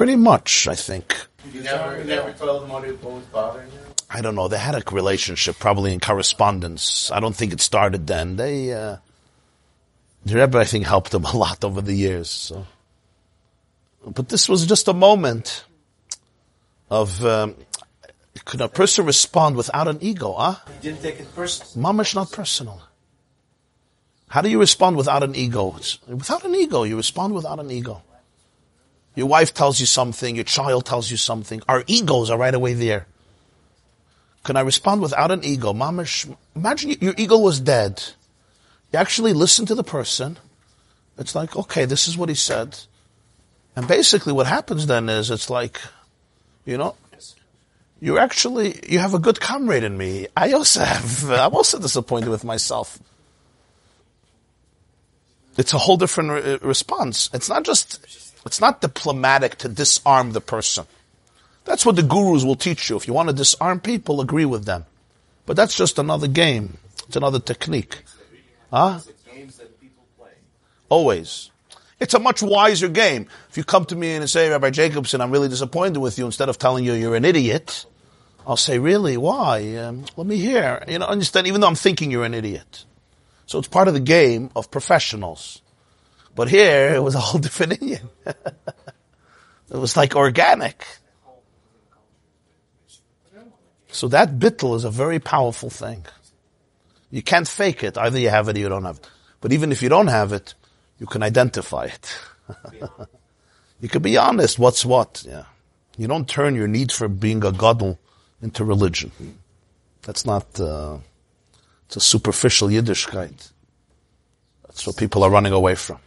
Pretty 0.00 0.16
much, 0.16 0.66
I 0.66 0.74
think. 0.76 1.14
You 1.52 1.60
never, 1.60 1.98
you 1.98 2.04
never 2.04 2.32
told 2.32 2.62
him 2.62 2.70
what 2.70 3.04
was 3.04 3.24
bothering 3.26 3.70
you? 3.70 3.80
I 4.08 4.22
don't 4.22 4.34
know. 4.34 4.48
They 4.48 4.56
had 4.56 4.74
a 4.74 4.82
relationship, 4.90 5.58
probably 5.58 5.92
in 5.92 6.00
correspondence. 6.00 7.10
I 7.10 7.20
don't 7.20 7.36
think 7.36 7.52
it 7.52 7.60
started 7.60 8.06
then. 8.06 8.36
They, 8.36 8.72
uh, 8.72 8.96
the 10.24 10.36
Rebbe, 10.36 10.56
I 10.56 10.64
think, 10.64 10.86
helped 10.86 11.12
him 11.12 11.24
a 11.34 11.36
lot 11.36 11.62
over 11.64 11.82
the 11.82 11.92
years. 11.92 12.30
So, 12.30 12.64
but 14.06 14.30
this 14.30 14.48
was 14.48 14.64
just 14.64 14.88
a 14.88 14.94
moment. 14.94 15.66
of 16.88 17.22
um, 17.22 17.56
could 18.46 18.62
a 18.62 18.70
person 18.70 19.04
respond 19.04 19.54
without 19.54 19.86
an 19.86 19.98
ego? 20.00 20.32
Huh? 20.32 20.54
You 20.66 20.92
didn't 20.92 21.02
take 21.02 21.20
it 21.20 21.34
personal. 21.34 21.92
Mamash 21.92 22.14
not 22.14 22.32
personal. 22.32 22.80
How 24.28 24.40
do 24.40 24.48
you 24.48 24.60
respond 24.60 24.96
without 24.96 25.22
an 25.22 25.34
ego? 25.36 25.74
It's, 25.76 25.98
without 26.06 26.42
an 26.46 26.54
ego, 26.54 26.84
you 26.84 26.96
respond 26.96 27.34
without 27.34 27.60
an 27.60 27.70
ego. 27.70 28.00
Your 29.14 29.26
wife 29.26 29.52
tells 29.52 29.80
you 29.80 29.86
something, 29.86 30.34
your 30.34 30.44
child 30.44 30.86
tells 30.86 31.10
you 31.10 31.16
something. 31.16 31.62
Our 31.68 31.84
egos 31.86 32.30
are 32.30 32.38
right 32.38 32.54
away 32.54 32.74
there. 32.74 33.06
Can 34.44 34.56
I 34.56 34.60
respond 34.60 35.02
without 35.02 35.30
an 35.30 35.44
ego? 35.44 35.72
Mamash, 35.72 36.34
imagine 36.56 36.96
your 37.00 37.14
ego 37.18 37.36
was 37.38 37.60
dead. 37.60 38.02
You 38.92 38.98
actually 38.98 39.32
listen 39.32 39.66
to 39.66 39.74
the 39.74 39.84
person. 39.84 40.38
It's 41.18 41.34
like, 41.34 41.56
okay, 41.56 41.84
this 41.84 42.08
is 42.08 42.16
what 42.16 42.28
he 42.28 42.34
said. 42.34 42.78
And 43.76 43.86
basically 43.86 44.32
what 44.32 44.46
happens 44.46 44.86
then 44.86 45.08
is 45.08 45.30
it's 45.30 45.50
like, 45.50 45.80
you 46.64 46.78
know, 46.78 46.96
you 48.00 48.18
actually, 48.18 48.80
you 48.88 48.98
have 48.98 49.12
a 49.12 49.18
good 49.18 49.40
comrade 49.40 49.84
in 49.84 49.96
me. 49.96 50.26
I 50.36 50.52
also 50.52 50.80
have, 50.80 51.30
I'm 51.30 51.54
also 51.54 51.78
disappointed 51.78 52.30
with 52.30 52.44
myself. 52.44 52.98
It's 55.58 55.74
a 55.74 55.78
whole 55.78 55.98
different 55.98 56.30
re- 56.30 56.58
response. 56.62 57.28
It's 57.34 57.48
not 57.48 57.64
just, 57.64 58.00
it's 58.46 58.60
not 58.60 58.80
diplomatic 58.80 59.56
to 59.56 59.68
disarm 59.68 60.32
the 60.32 60.40
person. 60.40 60.86
That's 61.64 61.84
what 61.84 61.96
the 61.96 62.02
gurus 62.02 62.44
will 62.44 62.56
teach 62.56 62.90
you. 62.90 62.96
If 62.96 63.06
you 63.06 63.14
want 63.14 63.28
to 63.28 63.34
disarm 63.34 63.80
people, 63.80 64.20
agree 64.20 64.44
with 64.44 64.64
them. 64.64 64.86
But 65.46 65.56
that's 65.56 65.76
just 65.76 65.98
another 65.98 66.28
game. 66.28 66.78
It's 67.06 67.16
another 67.16 67.40
technique. 67.40 68.02
Huh? 68.72 69.00
Games 69.34 69.56
that 69.58 69.80
people 69.80 70.04
play. 70.18 70.30
Always. 70.88 71.50
It's 71.98 72.14
a 72.14 72.18
much 72.18 72.42
wiser 72.42 72.88
game. 72.88 73.26
If 73.50 73.58
you 73.58 73.64
come 73.64 73.84
to 73.86 73.96
me 73.96 74.14
and 74.14 74.28
say, 74.28 74.48
Rabbi 74.48 74.70
Jacobson, 74.70 75.20
I'm 75.20 75.30
really 75.30 75.48
disappointed 75.48 75.98
with 75.98 76.18
you, 76.18 76.24
instead 76.24 76.48
of 76.48 76.56
telling 76.56 76.84
you 76.84 76.94
you're 76.94 77.14
an 77.14 77.26
idiot, 77.26 77.84
I'll 78.46 78.56
say, 78.56 78.78
really? 78.78 79.18
Why? 79.18 79.76
Um, 79.76 80.06
let 80.16 80.26
me 80.26 80.38
hear. 80.38 80.82
You 80.88 80.98
know, 80.98 81.06
understand, 81.06 81.46
even 81.46 81.60
though 81.60 81.66
I'm 81.66 81.74
thinking 81.74 82.10
you're 82.10 82.24
an 82.24 82.32
idiot. 82.32 82.86
So 83.44 83.58
it's 83.58 83.68
part 83.68 83.88
of 83.88 83.94
the 83.94 84.00
game 84.00 84.50
of 84.56 84.70
professionals. 84.70 85.59
But 86.40 86.48
here, 86.48 86.94
it 86.94 87.02
was 87.02 87.14
a 87.14 87.20
whole 87.20 87.38
different 87.46 87.82
Indian. 87.82 88.08
it 88.24 89.76
was 89.76 89.94
like 89.94 90.16
organic. 90.16 90.86
So 93.88 94.08
that 94.08 94.38
bittul 94.38 94.74
is 94.74 94.84
a 94.84 94.90
very 94.90 95.18
powerful 95.18 95.68
thing. 95.68 96.06
You 97.10 97.20
can't 97.20 97.46
fake 97.46 97.84
it. 97.84 97.98
Either 97.98 98.18
you 98.18 98.30
have 98.30 98.48
it 98.48 98.56
or 98.56 98.58
you 98.58 98.70
don't 98.70 98.86
have 98.86 98.96
it. 98.96 99.10
But 99.42 99.52
even 99.52 99.70
if 99.70 99.82
you 99.82 99.90
don't 99.90 100.06
have 100.06 100.32
it, 100.32 100.54
you 100.98 101.04
can 101.04 101.22
identify 101.22 101.84
it. 101.84 102.18
you 103.82 103.90
can 103.90 104.00
be 104.00 104.16
honest. 104.16 104.58
What's 104.58 104.82
what? 104.82 105.22
Yeah. 105.28 105.44
You 105.98 106.08
don't 106.08 106.26
turn 106.26 106.54
your 106.54 106.68
need 106.68 106.90
for 106.90 107.06
being 107.06 107.44
a 107.44 107.52
gadol 107.52 107.98
into 108.40 108.64
religion. 108.64 109.12
That's 110.00 110.24
not. 110.24 110.58
Uh, 110.58 111.00
it's 111.84 111.96
a 111.96 112.00
superficial 112.00 112.68
Yiddishkeit. 112.68 113.50
That's 114.66 114.86
what 114.86 114.96
people 114.96 115.22
are 115.22 115.30
running 115.30 115.52
away 115.52 115.74
from. 115.74 115.98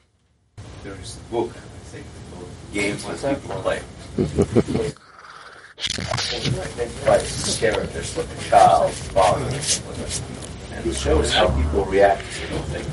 There's 1.34 1.46
a 1.46 1.52
book, 1.52 1.56
I 1.56 1.80
think, 1.90 2.06
called 2.32 2.50
Games 2.74 3.22
That 3.22 3.42
People 3.42 3.62
Play. 3.62 3.82
Identifies 6.38 7.58
characters 7.60 8.18
like 8.18 8.28
a 8.28 8.50
child, 8.50 8.92
father, 8.92 9.46
and 10.74 10.86
it 10.86 10.96
shows 10.96 11.34
how 11.34 11.48
people 11.50 11.86
react 11.86 12.22
to 12.22 12.28
things. 12.70 12.86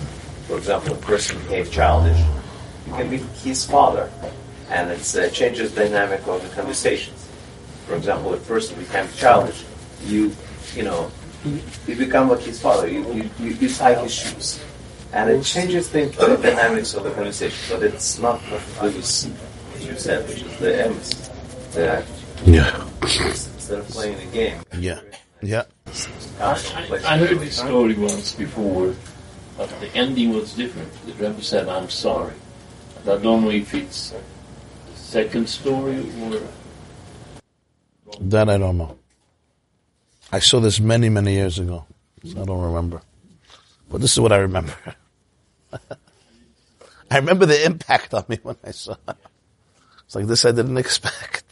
For 0.47 0.57
example, 0.57 0.95
a 0.95 0.97
person 0.97 1.39
behaves 1.43 1.69
childish. 1.69 2.19
You 2.87 2.93
can 2.95 3.11
be 3.11 3.19
his 3.19 3.67
father, 3.67 4.11
and 4.71 4.91
it 4.91 5.17
uh, 5.17 5.29
changes 5.29 5.75
the 5.75 5.85
dynamic 5.85 6.27
of 6.27 6.43
the 6.43 6.49
conversations. 6.55 7.29
For 7.87 7.97
example, 7.97 8.33
a 8.33 8.39
person 8.39 8.79
becomes 8.79 9.15
childish, 9.17 9.65
you, 10.05 10.35
you 10.75 10.85
know, 10.85 11.11
you 11.45 11.97
become 11.97 12.31
like 12.31 12.41
his 12.41 12.59
father. 12.59 12.89
You, 12.89 13.05
you, 13.13 13.31
you, 13.39 13.51
you 13.51 13.69
tie 13.69 13.95
his 14.03 14.15
shoes. 14.15 14.61
And 15.13 15.31
it 15.31 15.43
changes 15.45 15.91
the, 15.91 16.05
the 16.07 16.37
dynamics 16.37 16.95
of 16.95 17.03
the 17.05 17.11
conversation, 17.11 17.59
but 17.77 17.83
it's 17.83 18.19
not 18.19 18.41
what 18.43 18.63
Lewis 18.95 19.29
you 19.81 19.97
said, 19.97 20.29
which 20.29 20.43
is 20.43 20.59
the 20.59 20.85
end. 20.87 21.01
The, 21.73 22.05
Yeah. 22.47 22.87
instead 23.03 23.79
of 23.81 23.89
playing 23.89 24.21
a 24.29 24.33
game, 24.33 24.61
Yeah. 24.79 25.01
Yeah. 25.43 25.65
constantly 26.39 26.99
I 27.05 27.19
heard 27.19 27.39
this 27.41 27.57
story 27.57 27.95
once 27.95 28.35
before, 28.35 28.95
but 29.57 29.69
the 29.81 29.89
ending 29.97 30.33
was 30.35 30.55
different. 30.55 30.93
The 31.07 31.13
Rebbe 31.15 31.43
said, 31.43 31.69
I'm 31.69 31.89
sorry. 31.91 32.35
And 33.01 33.09
I 33.11 33.17
don't 33.19 33.43
know 33.45 33.51
if 33.51 33.75
it's 33.75 34.11
the 34.11 34.21
second 34.95 35.49
story 35.49 35.99
or. 36.23 36.41
That 38.21 38.49
I 38.49 38.59
don't 38.59 38.79
know. 38.79 38.97
I 40.33 40.39
saw 40.39 40.61
this 40.61 40.79
many, 40.79 41.09
many 41.09 41.33
years 41.35 41.59
ago. 41.59 41.85
So 42.25 42.43
I 42.43 42.45
don't 42.45 42.61
remember. 42.63 43.01
But 43.89 44.01
this 44.03 44.13
is 44.13 44.21
what 44.21 44.33
I 44.33 44.37
remember. 44.37 44.73
I 47.11 47.17
remember 47.17 47.47
the 47.47 47.65
impact 47.65 48.15
on 48.15 48.25
me 48.29 48.39
when 48.43 48.57
I 48.65 48.71
saw 48.71 48.97
it. 49.09 49.17
It's 50.05 50.15
like 50.15 50.27
this 50.27 50.45
I 50.45 50.53
didn't 50.53 50.77
expect. 50.77 51.45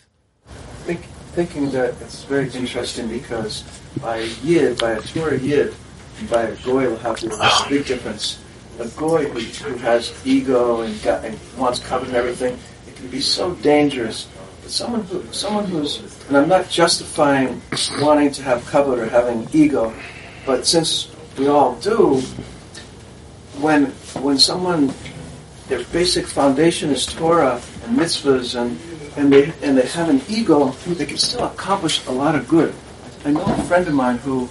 think, 0.85 1.03
thinking 1.35 1.71
that 1.71 1.95
it's 2.01 2.25
very 2.25 2.51
interesting 2.51 3.09
because 3.09 3.65
by 4.01 4.19
a 4.19 4.27
Yid, 4.43 4.79
by 4.79 4.93
a 4.93 5.01
Torah 5.01 5.39
Yid, 5.39 5.75
and 6.19 6.31
by 6.31 6.43
a 6.43 6.57
Goy 6.57 6.89
will 6.89 6.97
have 6.99 7.21
this 7.21 7.35
oh. 7.37 7.67
big 7.69 7.87
difference. 7.87 8.43
A 8.79 8.87
Goy 8.89 9.29
who, 9.29 9.41
who 9.41 9.77
has 9.79 10.13
ego 10.25 10.83
and, 10.83 11.03
got, 11.03 11.25
and 11.25 11.39
wants 11.57 11.81
koved 11.81 12.07
and 12.07 12.17
everything, 12.17 12.59
it 12.87 12.97
can 12.97 13.09
be 13.09 13.21
so 13.21 13.55
dangerous. 13.57 14.29
But 14.63 14.71
someone 14.71 15.03
who, 15.05 15.25
someone 15.33 15.65
who's, 15.67 16.01
and 16.29 16.37
I'm 16.37 16.49
not 16.49 16.69
justifying 16.69 17.61
wanting 18.01 18.31
to 18.33 18.43
have 18.43 18.63
koved 18.63 18.99
or 18.99 19.07
having 19.07 19.49
ego, 19.53 19.93
but 20.47 20.67
since 20.67 21.09
we 21.37 21.49
all 21.49 21.75
do, 21.77 22.21
when 23.61 23.87
when 24.23 24.39
someone 24.39 24.93
their 25.69 25.85
basic 25.93 26.27
foundation 26.27 26.91
is 26.91 27.05
Torah 27.07 27.61
and 27.85 27.99
mitzvahs 27.99 28.59
and 28.61 28.79
and 29.17 29.33
they 29.33 29.53
and 29.63 29.77
they 29.77 29.87
have 29.87 30.09
an 30.09 30.21
ego, 30.29 30.71
they 30.87 31.07
can 31.07 31.19
still 31.19 31.45
accomplish 31.45 32.05
a 32.07 32.13
lot 32.13 32.35
of 32.35 32.47
good. 32.49 32.75
I 33.25 33.33
know 33.33 33.45
a 33.45 33.63
friend 33.65 33.87
of 33.87 33.95
mine 33.95 34.19
who 34.19 34.49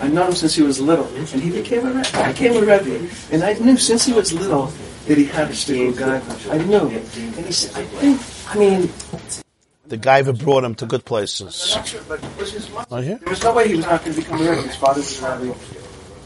I 0.00 0.08
know 0.08 0.26
him 0.26 0.32
since 0.34 0.54
he 0.54 0.62
was 0.62 0.80
little, 0.80 1.06
and 1.16 1.26
he 1.42 1.50
became 1.50 1.86
a 1.86 1.92
Rebbe. 1.92 2.28
became 2.32 2.56
a 2.56 2.60
Rebbe, 2.60 3.08
and 3.32 3.42
I 3.44 3.52
knew 3.54 3.76
since 3.76 4.04
he 4.06 4.12
was 4.12 4.32
little 4.32 4.72
that 5.06 5.18
he 5.18 5.24
had 5.24 5.48
to 5.48 5.54
stick 5.54 5.86
with 5.88 5.98
God. 5.98 6.22
I 6.50 6.58
knew, 6.64 6.88
and 6.88 7.46
he 7.46 7.52
said, 7.52 7.76
I 7.76 7.84
think, 8.00 8.20
I 8.48 8.58
mean, 8.58 8.88
The 9.88 9.96
guy 9.96 10.22
who 10.22 10.32
brought 10.32 10.64
him 10.64 10.74
to 10.76 10.86
good 10.86 11.04
places. 11.04 11.76
sure, 11.84 12.00
but 12.08 12.20
was 12.38 12.52
his 12.52 12.70
mother. 12.70 12.86
Oh, 12.90 12.98
yeah? 13.00 13.16
There 13.16 13.30
was 13.30 13.42
no 13.42 13.52
way 13.52 13.68
he 13.68 13.76
was 13.76 13.86
not 13.86 14.04
going 14.04 14.14
to 14.14 14.20
become 14.22 14.40
a 14.40 14.50
Rebbe. 14.50 14.62
His 14.62 14.76
father 14.76 15.00
was 15.00 15.22
a 15.22 15.38
Rebbe. 15.38 15.56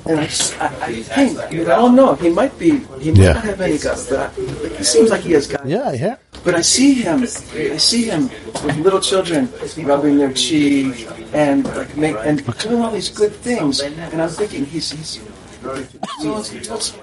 And 0.06 0.20
I, 0.20 0.26
just, 0.26 0.60
I, 0.60 0.66
I 0.82 1.02
think, 1.02 1.39
I, 1.40 1.51
don't 1.64 1.97
know. 1.97 2.10
Oh, 2.10 2.14
he 2.14 2.28
might 2.28 2.56
be, 2.59 2.78
he 3.01 3.10
might 3.10 3.16
Yeah. 3.20 3.32
not 3.32 3.44
have 3.44 3.60
any 3.60 3.78
guts, 3.78 4.10
but 4.10 4.18
I, 4.18 4.28
he 4.76 4.85
seems 4.85 5.09
like 5.10 5.22
he 5.22 5.32
has 5.32 5.47
guts. 5.47 5.64
Yeah, 5.64 5.89
I 5.89 5.97
hear. 5.97 6.18
But 6.44 6.55
I 6.56 6.60
see 6.60 6.93
him, 6.93 7.22
I 7.22 7.78
see 7.78 8.05
him 8.05 8.28
with 8.64 8.76
little 8.78 9.01
children 9.01 9.48
rubbing 9.78 10.18
their 10.18 10.32
cheek 10.35 11.09
and 11.32 11.64
like 11.74 11.97
make 11.97 12.16
and 12.20 12.44
doing 12.59 12.82
all 12.82 12.90
these 12.90 13.09
good 13.09 13.32
things. 13.32 13.81
And 13.81 14.20
I'm 14.20 14.28
thinking 14.28 14.66
he's 14.66 14.90
he's. 14.90 15.20
So 16.20 16.43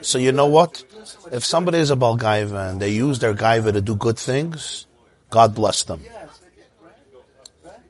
So 0.02 0.18
you 0.20 0.32
know 0.32 0.46
what? 0.46 0.84
If 1.32 1.44
somebody 1.44 1.80
is 1.80 1.90
a 1.90 1.96
Balgaiva 1.96 2.70
and 2.70 2.80
they 2.80 2.90
use 2.90 3.18
their 3.18 3.34
gaiva 3.34 3.74
to 3.74 3.82
do 3.82 3.96
good 3.96 4.20
things, 4.20 4.86
God 5.32 5.56
bless 5.56 5.82
them. 5.84 6.02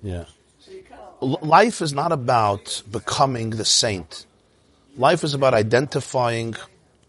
Yeah. 0.01 0.23
L- 1.21 1.39
Life 1.41 1.81
is 1.81 1.91
not 1.93 2.13
about 2.13 2.81
becoming 2.89 3.49
the 3.51 3.65
saint. 3.65 4.25
Life 5.01 5.23
is 5.23 5.33
about 5.33 5.55
identifying 5.55 6.55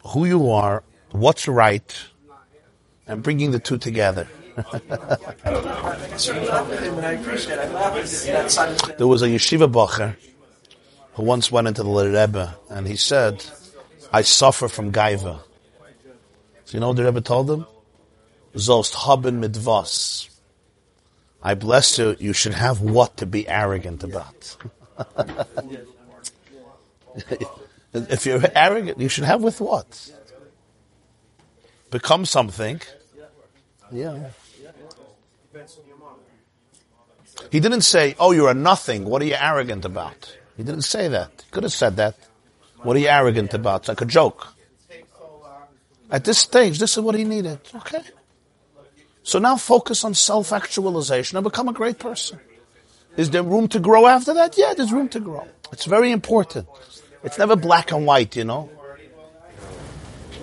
who 0.07 0.25
you 0.25 0.51
are, 0.51 0.83
what's 1.11 1.47
right, 1.47 1.95
and 3.07 3.23
bringing 3.23 3.51
the 3.51 3.59
two 3.59 3.77
together. 3.77 4.27
There 8.97 9.07
was 9.07 9.21
a 9.21 9.29
yeshiva 9.29 9.71
bacher 9.71 10.17
who 11.15 11.23
once 11.23 11.53
went 11.53 11.69
into 11.69 11.83
the 11.83 11.91
Rebbe 11.91 12.57
and 12.71 12.89
he 12.89 12.97
said, 12.97 13.45
I 14.11 14.23
suffer 14.23 14.69
from 14.69 14.91
gaiva. 14.91 15.41
So 16.65 16.73
you 16.73 16.81
know 16.81 16.89
what 16.89 16.97
the 16.97 17.05
Rebbe 17.05 17.21
told 17.21 17.51
him? 17.51 17.67
Zost 18.55 18.95
haben 19.05 19.41
mit 19.41 19.59
was. 19.59 20.31
I 21.43 21.55
bless 21.55 21.99
you, 21.99 22.17
you 22.19 22.33
should 22.33 22.55
have 22.55 22.81
what 22.81 23.19
to 23.19 23.27
be 23.27 23.47
arrogant 23.47 24.03
about. 24.03 24.57
if 27.93 28.27
you're 28.27 28.43
arrogant, 28.55 28.99
you 28.99 29.09
should 29.09 29.25
have 29.25 29.43
with 29.43 29.61
what? 29.61 30.11
Become 31.91 32.25
something. 32.25 32.81
Yeah. 33.91 34.31
He 37.51 37.61
didn't 37.61 37.83
say, 37.83 38.17
oh, 38.19 38.33
you're 38.33 38.51
a 38.51 38.55
nothing. 38.55 39.05
What 39.05 39.21
are 39.21 39.27
you 39.27 39.37
arrogant 39.39 39.85
about? 39.85 40.37
He 40.57 40.63
didn't 40.63 40.83
say 40.83 41.09
that. 41.09 41.31
He 41.45 41.51
could 41.51 41.65
have 41.65 41.73
said 41.73 41.97
that. 41.97 42.17
What 42.83 42.97
are 42.97 43.01
you 43.01 43.09
arrogant 43.09 43.53
about? 43.53 43.83
It's 43.83 43.89
like 43.89 44.01
a 44.01 44.07
joke. 44.07 44.49
At 46.11 46.25
this 46.25 46.39
stage, 46.39 46.79
this 46.79 46.97
is 46.97 47.03
what 47.03 47.15
he 47.15 47.25
needed. 47.25 47.61
Okay. 47.75 48.03
So 49.23 49.39
now 49.39 49.57
focus 49.57 50.05
on 50.05 50.15
self-actualization 50.15 51.37
and 51.37 51.45
become 51.45 51.69
a 51.69 51.73
great 51.73 51.99
person. 51.99 52.41
Is 53.17 53.31
there 53.31 53.43
room 53.43 53.69
to 53.69 53.79
grow 53.79 54.07
after 54.07 54.35
that? 54.35 54.57
Yeah, 54.57 54.75
there's 54.75 54.93
room 54.93 55.09
to 55.11 55.21
grow. 55.21 55.47
It's 55.71 55.85
very 55.85 56.11
important. 56.11 56.67
It's 57.25 57.39
never 57.39 57.57
black 57.57 57.93
and 57.93 58.07
white, 58.07 58.37
you 58.37 58.45
know. 58.45 58.71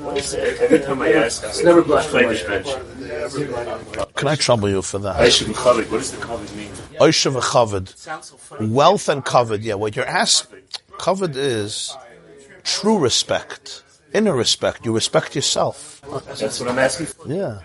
Every 0.01 0.79
time 0.79 1.01
I 1.01 1.11
ask, 1.13 1.43
It's 1.43 1.63
never 1.63 1.81
black 1.81 2.05
and 2.13 2.25
white. 2.27 4.15
Can 4.15 4.27
I 4.27 4.35
trouble 4.35 4.69
you 4.69 4.81
for 4.81 4.99
that? 4.99 5.17
I 5.17 5.29
should 5.29 5.47
be 5.47 5.53
koved. 5.53 5.89
What 5.91 5.97
does 5.97 6.11
the 6.11 6.17
koved 6.17 6.55
mean? 6.55 6.71
Oishav 6.99 7.39
koved. 7.41 8.71
Wealth 8.71 9.09
and 9.09 9.25
koved, 9.25 9.61
yeah. 9.63 9.73
What 9.75 9.95
you're 9.95 10.05
asking, 10.05 10.61
koved 10.97 11.35
is 11.35 11.95
true 12.63 12.97
respect, 12.97 13.83
inner 14.13 14.33
respect. 14.35 14.85
You 14.85 14.93
respect 14.93 15.35
yourself. 15.35 16.01
That's 16.27 16.59
what 16.59 16.69
I'm 16.69 16.79
asking 16.79 17.07
for. 17.07 17.27
Yeah. 17.27 17.59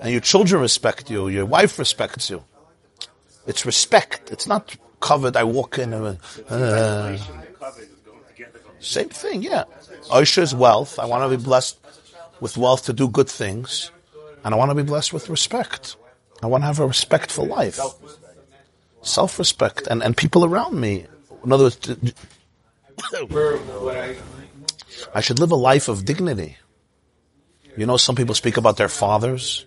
And 0.00 0.12
your 0.12 0.20
children 0.20 0.60
respect 0.62 1.10
you. 1.10 1.28
Your 1.28 1.46
wife 1.46 1.78
respects 1.78 2.30
you. 2.30 2.42
It's 3.46 3.66
respect. 3.66 4.32
It's 4.32 4.46
not 4.46 4.74
koved. 5.00 5.36
I 5.36 5.44
walk 5.44 5.78
in 5.78 5.92
and, 5.92 6.18
uh, 6.48 7.18
same 8.84 9.08
thing, 9.08 9.42
yeah. 9.42 9.64
Oisha 10.10 10.42
is 10.42 10.54
wealth. 10.54 10.98
I 10.98 11.06
want 11.06 11.28
to 11.30 11.36
be 11.36 11.42
blessed 11.42 11.78
with 12.40 12.56
wealth 12.56 12.84
to 12.86 12.92
do 12.92 13.08
good 13.08 13.28
things. 13.28 13.90
And 14.44 14.54
I 14.54 14.58
want 14.58 14.70
to 14.70 14.74
be 14.74 14.82
blessed 14.82 15.12
with 15.12 15.28
respect. 15.28 15.96
I 16.42 16.46
want 16.46 16.62
to 16.62 16.66
have 16.66 16.80
a 16.80 16.86
respectful 16.86 17.46
life. 17.46 17.80
Self-respect. 19.02 19.86
And, 19.86 20.02
and 20.02 20.16
people 20.16 20.44
around 20.44 20.78
me. 20.78 21.06
In 21.44 21.52
other 21.52 21.64
words, 21.64 21.78
I 25.14 25.20
should 25.20 25.38
live 25.38 25.52
a 25.52 25.56
life 25.56 25.88
of 25.88 26.04
dignity. 26.04 26.56
You 27.76 27.86
know, 27.86 27.96
some 27.96 28.14
people 28.14 28.34
speak 28.34 28.56
about 28.56 28.76
their 28.76 28.88
fathers, 28.88 29.66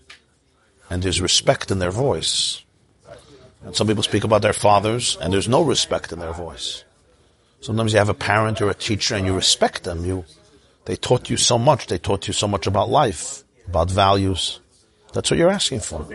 and 0.90 1.04
there's 1.04 1.20
respect 1.20 1.72
in 1.72 1.80
their 1.80 1.92
voice. 1.92 2.64
And 3.64 3.76
some 3.76 3.88
people 3.88 4.04
speak 4.04 4.24
about 4.24 4.42
their 4.42 4.54
fathers, 4.54 5.18
and 5.20 5.34
there's 5.34 5.48
no 5.50 5.62
respect 5.62 6.14
in 6.14 6.20
their 6.20 6.32
voice. 6.32 6.86
Sometimes 7.62 7.94
you 7.94 8.00
have 8.00 8.10
a 8.10 8.14
parent 8.14 8.62
or 8.62 8.70
a 8.70 8.74
teacher, 8.74 9.16
and 9.16 9.26
you 9.26 9.36
respect 9.36 9.84
them. 9.84 10.06
You, 10.06 10.26
they 10.86 10.96
taught 10.96 11.30
you 11.30 11.38
so 11.38 11.58
much. 11.58 11.88
They 11.88 11.98
taught 11.98 12.28
you 12.28 12.34
so 12.34 12.48
much 12.48 12.68
about 12.68 12.90
life, 12.90 13.44
about 13.68 13.90
values. 13.90 14.60
That's 15.14 15.32
what 15.32 15.38
you're 15.38 15.50
asking 15.50 15.82
for. 15.82 16.06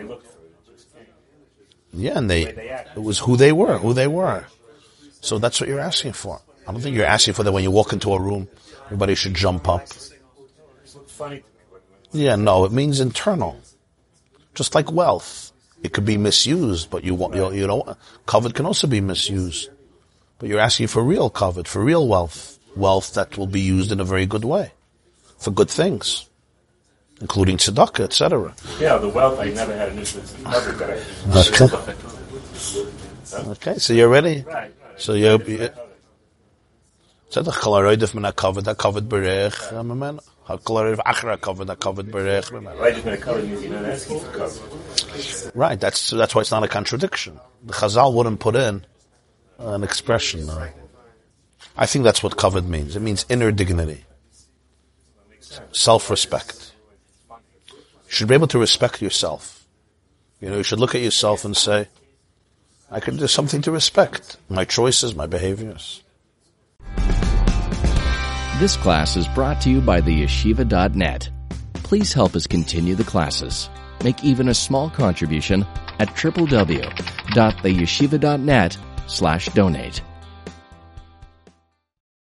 Yeah, 1.93 2.17
and 2.17 2.29
they, 2.29 2.43
it 2.95 3.01
was 3.01 3.19
who 3.19 3.37
they 3.37 3.51
were, 3.51 3.77
who 3.77 3.93
they 3.93 4.07
were. 4.07 4.45
So 5.21 5.37
that's 5.37 5.59
what 5.59 5.69
you're 5.69 5.79
asking 5.79 6.13
for. 6.13 6.41
I 6.67 6.71
don't 6.71 6.81
think 6.81 6.95
you're 6.95 7.05
asking 7.05 7.35
for 7.35 7.43
that 7.43 7.51
when 7.51 7.63
you 7.63 7.71
walk 7.71 7.93
into 7.93 8.13
a 8.13 8.19
room, 8.19 8.47
everybody 8.85 9.15
should 9.15 9.35
jump 9.35 9.67
up. 9.67 9.87
Yeah, 12.11 12.35
no, 12.35 12.65
it 12.65 12.71
means 12.71 12.99
internal. 12.99 13.59
Just 14.55 14.75
like 14.75 14.91
wealth. 14.91 15.51
It 15.83 15.91
could 15.91 16.05
be 16.05 16.17
misused, 16.17 16.89
but 16.89 17.03
you 17.03 17.13
want, 17.13 17.35
you, 17.35 17.51
you 17.51 17.67
know, 17.67 17.95
koved 18.25 18.53
can 18.53 18.65
also 18.65 18.87
be 18.87 19.01
misused. 19.01 19.69
But 20.39 20.49
you're 20.49 20.59
asking 20.59 20.87
for 20.87 21.03
real 21.03 21.29
koved, 21.29 21.67
for 21.67 21.83
real 21.83 22.07
wealth. 22.07 22.57
Wealth 22.75 23.13
that 23.13 23.37
will 23.37 23.45
be 23.47 23.61
used 23.61 23.91
in 23.91 23.99
a 23.99 24.03
very 24.03 24.25
good 24.25 24.43
way. 24.43 24.71
For 25.37 25.51
good 25.51 25.69
things. 25.69 26.27
Including 27.21 27.57
tzedakah, 27.57 28.05
etc. 28.05 28.55
Yeah, 28.79 28.97
the 28.97 29.09
wealth, 29.09 29.39
I 29.39 29.49
never 29.49 29.75
had 29.75 29.89
an 29.89 29.99
interest 29.99 30.35
in 30.37 30.43
koved, 30.43 30.79
but 31.31 31.61
Okay, 33.33 33.77
so 33.77 33.93
you're 33.93 34.09
ready? 34.09 34.41
Right, 34.41 34.55
right. 34.55 34.73
So 34.97 35.13
you're, 35.13 35.41
you 35.43 35.69
tzedach 37.31 37.59
kol 37.61 37.73
haroidif 37.73 38.13
min 38.13 38.23
ha-koved, 38.25 38.65
ha-koved 38.65 39.07
berech, 39.09 39.73
amen. 39.73 40.19
Ha-kol 40.43 40.75
haroidif 40.77 40.99
achar 41.03 41.29
ha-koved, 41.31 41.67
ha-koved 41.67 42.11
berech, 42.11 42.51
amen. 42.53 42.77
Why 42.77 42.91
just 42.91 43.05
mean 43.05 43.15
a 43.15 43.17
koved 43.17 43.47
means 43.47 43.63
you're 43.63 43.73
not 43.73 43.85
asking 43.85 44.19
for 44.19 44.31
cover. 44.37 44.61
Right, 45.57 45.79
that's, 45.79 46.11
that's 46.11 46.35
why 46.35 46.41
it's 46.41 46.51
not 46.51 46.63
a 46.63 46.67
contradiction. 46.67 47.39
The 47.63 47.73
Chazal 47.73 48.13
wouldn't 48.13 48.39
put 48.39 48.55
in 48.55 48.85
an 49.59 49.83
expression. 49.83 50.49
uh, 50.49 50.69
I 51.75 51.85
think 51.85 52.03
that's 52.03 52.21
what 52.21 52.37
koved 52.37 52.67
means. 52.67 52.95
It 52.95 53.01
means 53.01 53.25
inner 53.29 53.51
dignity. 53.51 54.05
Self-respect. 55.71 56.73
You 57.29 57.37
should 58.07 58.27
be 58.27 58.35
able 58.35 58.47
to 58.47 58.59
respect 58.59 59.01
yourself. 59.01 59.65
You 60.39 60.49
know, 60.49 60.57
you 60.57 60.63
should 60.63 60.79
look 60.79 60.93
at 60.93 61.01
yourself 61.01 61.45
and 61.45 61.55
say, 61.55 61.87
I 62.91 62.99
can 62.99 63.17
do 63.17 63.27
something 63.27 63.61
to 63.63 63.71
respect. 63.71 64.37
My 64.49 64.65
choices, 64.65 65.15
my 65.15 65.25
behaviors. 65.25 66.03
This 68.59 68.77
class 68.77 69.15
is 69.15 69.27
brought 69.29 69.61
to 69.61 69.69
you 69.69 69.81
by 69.81 70.01
theyeshiva.net. 70.01 71.29
Please 71.73 72.13
help 72.13 72.35
us 72.35 72.45
continue 72.45 72.95
the 72.95 73.03
classes. 73.03 73.69
Make 74.03 74.23
even 74.23 74.47
a 74.47 74.53
small 74.53 74.89
contribution 74.89 75.65
at 75.99 76.09
www.theyeshiva.net 76.09 78.77
slash 79.07 79.47
donate. 79.49 80.01